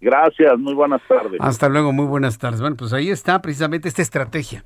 Gracias, 0.00 0.58
muy 0.58 0.74
buenas 0.74 1.00
tardes. 1.08 1.40
Hasta 1.40 1.68
luego, 1.68 1.92
muy 1.92 2.06
buenas 2.06 2.38
tardes. 2.38 2.60
Bueno, 2.60 2.76
pues 2.76 2.92
ahí 2.92 3.10
está 3.10 3.40
precisamente 3.40 3.88
esta 3.88 4.02
estrategia. 4.02 4.64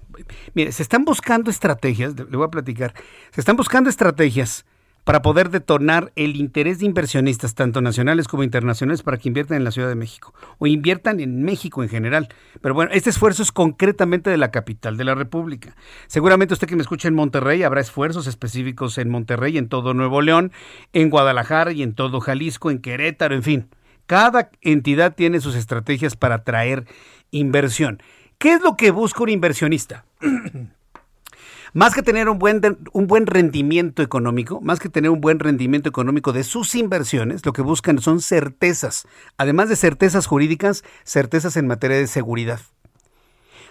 Mire, 0.54 0.72
se 0.72 0.82
están 0.82 1.04
buscando 1.04 1.50
estrategias, 1.50 2.14
le 2.18 2.36
voy 2.36 2.46
a 2.46 2.50
platicar, 2.50 2.92
se 3.30 3.40
están 3.40 3.56
buscando 3.56 3.88
estrategias 3.88 4.66
para 5.08 5.22
poder 5.22 5.48
detonar 5.48 6.12
el 6.16 6.36
interés 6.36 6.80
de 6.80 6.84
inversionistas, 6.84 7.54
tanto 7.54 7.80
nacionales 7.80 8.28
como 8.28 8.42
internacionales, 8.42 9.02
para 9.02 9.16
que 9.16 9.28
inviertan 9.28 9.56
en 9.56 9.64
la 9.64 9.70
Ciudad 9.70 9.88
de 9.88 9.94
México 9.94 10.34
o 10.58 10.66
inviertan 10.66 11.18
en 11.20 11.44
México 11.44 11.82
en 11.82 11.88
general. 11.88 12.28
Pero 12.60 12.74
bueno, 12.74 12.90
este 12.92 13.08
esfuerzo 13.08 13.42
es 13.42 13.50
concretamente 13.50 14.28
de 14.28 14.36
la 14.36 14.50
capital 14.50 14.98
de 14.98 15.04
la 15.04 15.14
República. 15.14 15.74
Seguramente 16.08 16.52
usted 16.52 16.68
que 16.68 16.76
me 16.76 16.82
escucha 16.82 17.08
en 17.08 17.14
Monterrey, 17.14 17.62
habrá 17.62 17.80
esfuerzos 17.80 18.26
específicos 18.26 18.98
en 18.98 19.08
Monterrey, 19.08 19.56
en 19.56 19.70
todo 19.70 19.94
Nuevo 19.94 20.20
León, 20.20 20.52
en 20.92 21.08
Guadalajara 21.08 21.72
y 21.72 21.82
en 21.82 21.94
todo 21.94 22.20
Jalisco, 22.20 22.70
en 22.70 22.80
Querétaro, 22.80 23.34
en 23.34 23.42
fin. 23.42 23.68
Cada 24.04 24.50
entidad 24.60 25.14
tiene 25.14 25.40
sus 25.40 25.54
estrategias 25.54 26.16
para 26.16 26.34
atraer 26.34 26.84
inversión. 27.30 28.02
¿Qué 28.36 28.52
es 28.52 28.60
lo 28.60 28.76
que 28.76 28.90
busca 28.90 29.22
un 29.22 29.30
inversionista? 29.30 30.04
más 31.72 31.94
que 31.94 32.02
tener 32.02 32.28
un 32.28 32.38
buen, 32.38 32.60
un 32.92 33.06
buen 33.06 33.26
rendimiento 33.26 34.02
económico, 34.02 34.60
más 34.60 34.80
que 34.80 34.88
tener 34.88 35.10
un 35.10 35.20
buen 35.20 35.38
rendimiento 35.38 35.88
económico 35.88 36.32
de 36.32 36.44
sus 36.44 36.74
inversiones, 36.74 37.44
lo 37.44 37.52
que 37.52 37.62
buscan 37.62 37.98
son 37.98 38.20
certezas. 38.20 39.06
Además 39.36 39.68
de 39.68 39.76
certezas 39.76 40.26
jurídicas, 40.26 40.84
certezas 41.04 41.56
en 41.56 41.66
materia 41.66 41.96
de 41.96 42.06
seguridad. 42.06 42.60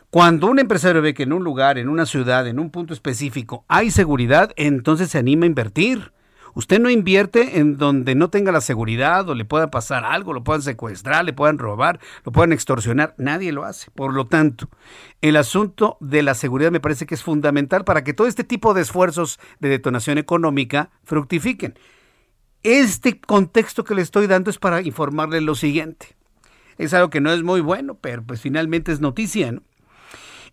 Cuando 0.10 0.48
un 0.48 0.60
empresario 0.60 1.02
ve 1.02 1.14
que 1.14 1.24
en 1.24 1.34
un 1.34 1.44
lugar, 1.44 1.78
en 1.78 1.90
una 1.90 2.06
ciudad, 2.06 2.48
en 2.48 2.60
un 2.60 2.70
punto 2.70 2.94
específico 2.94 3.66
hay 3.68 3.92
seguridad, 3.92 4.54
entonces 4.56 5.10
se 5.10 5.18
anima 5.18 5.44
a 5.44 5.48
invertir. 5.48 6.14
Usted 6.58 6.80
no 6.80 6.90
invierte 6.90 7.60
en 7.60 7.78
donde 7.78 8.16
no 8.16 8.32
tenga 8.32 8.52
la 8.52 8.62
seguridad 8.62 9.30
o 9.30 9.36
le 9.36 9.46
pueda 9.46 9.70
pasar 9.70 10.04
algo, 10.04 10.34
lo 10.34 10.44
puedan 10.44 10.64
secuestrar, 10.64 11.24
le 11.24 11.32
puedan 11.32 11.60
robar, 11.60 12.00
lo 12.26 12.32
puedan 12.32 12.52
extorsionar. 12.52 13.14
Nadie 13.20 13.52
lo 13.52 13.64
hace. 13.64 13.92
Por 13.92 14.12
lo 14.12 14.26
tanto, 14.26 14.68
el 15.22 15.36
asunto 15.36 15.98
de 16.00 16.24
la 16.24 16.34
seguridad 16.34 16.72
me 16.72 16.80
parece 16.80 17.06
que 17.06 17.14
es 17.14 17.22
fundamental 17.22 17.84
para 17.84 18.04
que 18.04 18.16
todo 18.16 18.26
este 18.26 18.44
tipo 18.44 18.74
de 18.74 18.82
esfuerzos 18.82 19.40
de 19.60 19.70
detonación 19.70 20.18
económica 20.18 20.90
fructifiquen. 21.04 21.78
Este 22.64 23.22
contexto 23.22 23.84
que 23.84 23.94
le 23.94 24.02
estoy 24.02 24.26
dando 24.26 24.50
es 24.50 24.58
para 24.58 24.82
informarle 24.82 25.42
lo 25.42 25.54
siguiente. 25.54 26.16
Es 26.80 26.92
algo 26.96 27.12
que 27.12 27.22
no 27.22 27.32
es 27.32 27.44
muy 27.44 27.62
bueno, 27.62 28.00
pero 28.02 28.24
pues 28.24 28.42
finalmente 28.42 28.92
es 28.92 29.00
noticia, 29.00 29.52
¿no? 29.52 29.62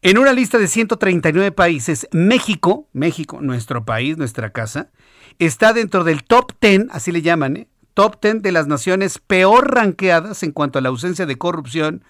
En 0.07 0.19
una 0.19 0.35
lista 0.35 0.59
de 0.59 0.69
139 0.69 1.51
países, 1.51 2.07
México, 2.13 2.91
México, 2.93 3.39
nuestro 3.41 3.87
país, 3.87 4.19
nuestra 4.19 4.51
casa, 4.51 4.91
está 5.39 5.73
dentro 5.73 6.05
del 6.05 6.25
top 6.25 6.53
10, 6.61 6.89
así 6.91 7.11
le 7.11 7.23
llaman, 7.23 7.57
¿eh? 7.57 7.69
top 7.95 8.21
10 8.21 8.43
de 8.43 8.53
las 8.53 8.67
naciones 8.67 9.19
peor 9.19 9.73
ranqueadas 9.75 10.43
en 10.43 10.53
cuanto 10.53 10.79
a 10.79 10.83
la 10.83 10.91
ausencia 10.91 11.25
de 11.25 11.39
corrupción, 11.39 12.05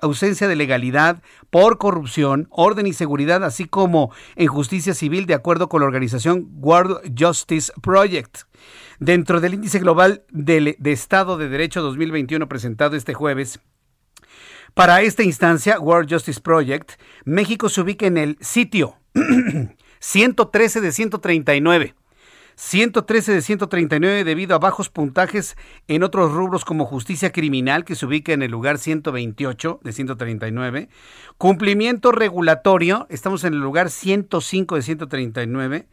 ausencia 0.00 0.48
de 0.48 0.56
legalidad 0.56 1.22
por 1.50 1.76
corrupción, 1.76 2.48
orden 2.48 2.86
y 2.86 2.94
seguridad, 2.94 3.44
así 3.44 3.66
como 3.66 4.10
en 4.34 4.46
justicia 4.46 4.94
civil, 4.94 5.26
de 5.26 5.34
acuerdo 5.34 5.68
con 5.68 5.82
la 5.82 5.86
organización 5.88 6.48
World 6.54 7.12
Justice 7.18 7.70
Project. 7.82 8.44
Dentro 8.98 9.42
del 9.42 9.52
índice 9.52 9.78
global 9.78 10.22
de, 10.30 10.74
de 10.78 10.92
Estado 10.92 11.36
de 11.36 11.50
Derecho 11.50 11.82
2021 11.82 12.48
presentado 12.48 12.96
este 12.96 13.12
jueves, 13.12 13.60
para 14.78 15.02
esta 15.02 15.24
instancia, 15.24 15.80
World 15.80 16.08
Justice 16.08 16.40
Project, 16.40 16.92
México 17.24 17.68
se 17.68 17.80
ubica 17.80 18.06
en 18.06 18.16
el 18.16 18.38
sitio 18.40 18.94
113 19.98 20.80
de 20.80 20.92
139 20.92 21.94
113 22.54 23.32
de 23.32 23.42
139 23.42 24.22
debido 24.22 24.54
a 24.54 24.60
bajos 24.60 24.88
puntajes 24.88 25.56
en 25.88 26.04
otros 26.04 26.32
rubros 26.32 26.64
como 26.64 26.86
justicia 26.86 27.32
criminal, 27.32 27.84
que 27.84 27.96
se 27.96 28.06
ubica 28.06 28.32
en 28.32 28.42
el 28.42 28.52
lugar 28.52 28.78
128 28.78 29.80
de 29.82 29.92
139. 29.92 30.88
Cumplimiento 31.38 32.12
regulatorio, 32.12 33.08
estamos 33.10 33.42
en 33.42 33.54
el 33.54 33.60
lugar 33.60 33.90
105 33.90 34.76
de 34.76 34.82
139. 34.82 35.88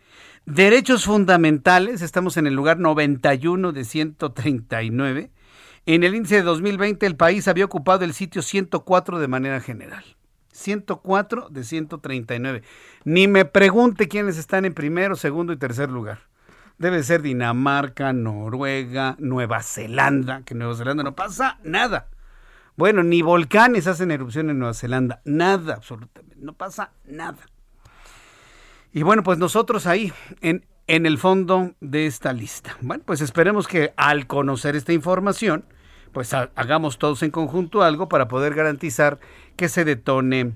Derechos 0.45 1.06
fundamentales, 1.06 2.03
estamos 2.03 2.38
en 2.38 2.45
el 2.45 2.53
lugar 2.53 2.78
91 2.78 3.72
de 3.72 3.84
139. 3.84 5.32
En 5.86 6.03
el 6.03 6.16
índice 6.16 6.36
de 6.36 6.41
2020 6.41 7.06
el 7.06 7.16
país 7.16 7.48
había 7.48 7.66
ocupado 7.66 8.06
el 8.06 8.14
sitio 8.14 8.41
104 8.41 9.20
de 9.20 9.28
manera 9.28 9.62
general. 9.62 10.03
104 10.52 11.49
de 11.49 11.64
139. 11.64 12.64
Ni 13.03 13.28
me 13.28 13.45
pregunte 13.45 14.07
quiénes 14.07 14.38
están 14.38 14.66
en 14.66 14.74
primero, 14.74 15.16
segundo 15.16 15.53
y 15.53 15.57
tercer 15.57 15.90
lugar 15.90 16.20
debe 16.78 17.03
ser 17.03 17.22
Dinamarca, 17.22 18.14
Noruega, 18.14 19.16
Nueva 19.20 19.62
Zelanda, 19.62 20.41
que 20.44 20.53
en 20.53 20.60
Nueva 20.60 20.76
Zelanda 20.76 21.03
no 21.03 21.16
pasa 21.16 21.60
nada. 21.64 22.07
Bueno, 22.76 23.03
ni 23.03 23.22
volcanes 23.22 23.88
hacen 23.88 24.12
erupción 24.12 24.49
en 24.49 24.60
Nueva 24.60 24.74
Zelanda, 24.74 25.22
nada, 25.24 25.76
absolutamente, 25.76 26.36
no 26.38 26.53
pasa 26.53 26.91
nada. 27.06 27.40
Y 28.91 29.03
bueno, 29.03 29.24
pues 29.24 29.38
nosotros 29.38 29.88
ahí, 29.88 30.12
en, 30.41 30.66
en 30.88 31.06
el 31.06 31.18
fondo 31.18 31.74
de 31.80 32.06
esta 32.06 32.34
lista. 32.34 32.78
Bueno, 32.82 33.03
pues 33.06 33.22
esperemos 33.22 33.68
que 33.68 33.94
al 33.95 34.28
conocer 34.28 34.76
esta 34.76 34.94
información, 34.94 35.66
pues 36.16 36.34
hagamos 36.34 36.98
todos 36.98 37.22
en 37.24 37.30
conjunto 37.30 37.84
algo 37.84 38.08
para 38.08 38.30
poder 38.30 38.56
garantizar 38.56 39.20
que 39.58 39.68
se 39.68 39.84
detone 39.84 40.54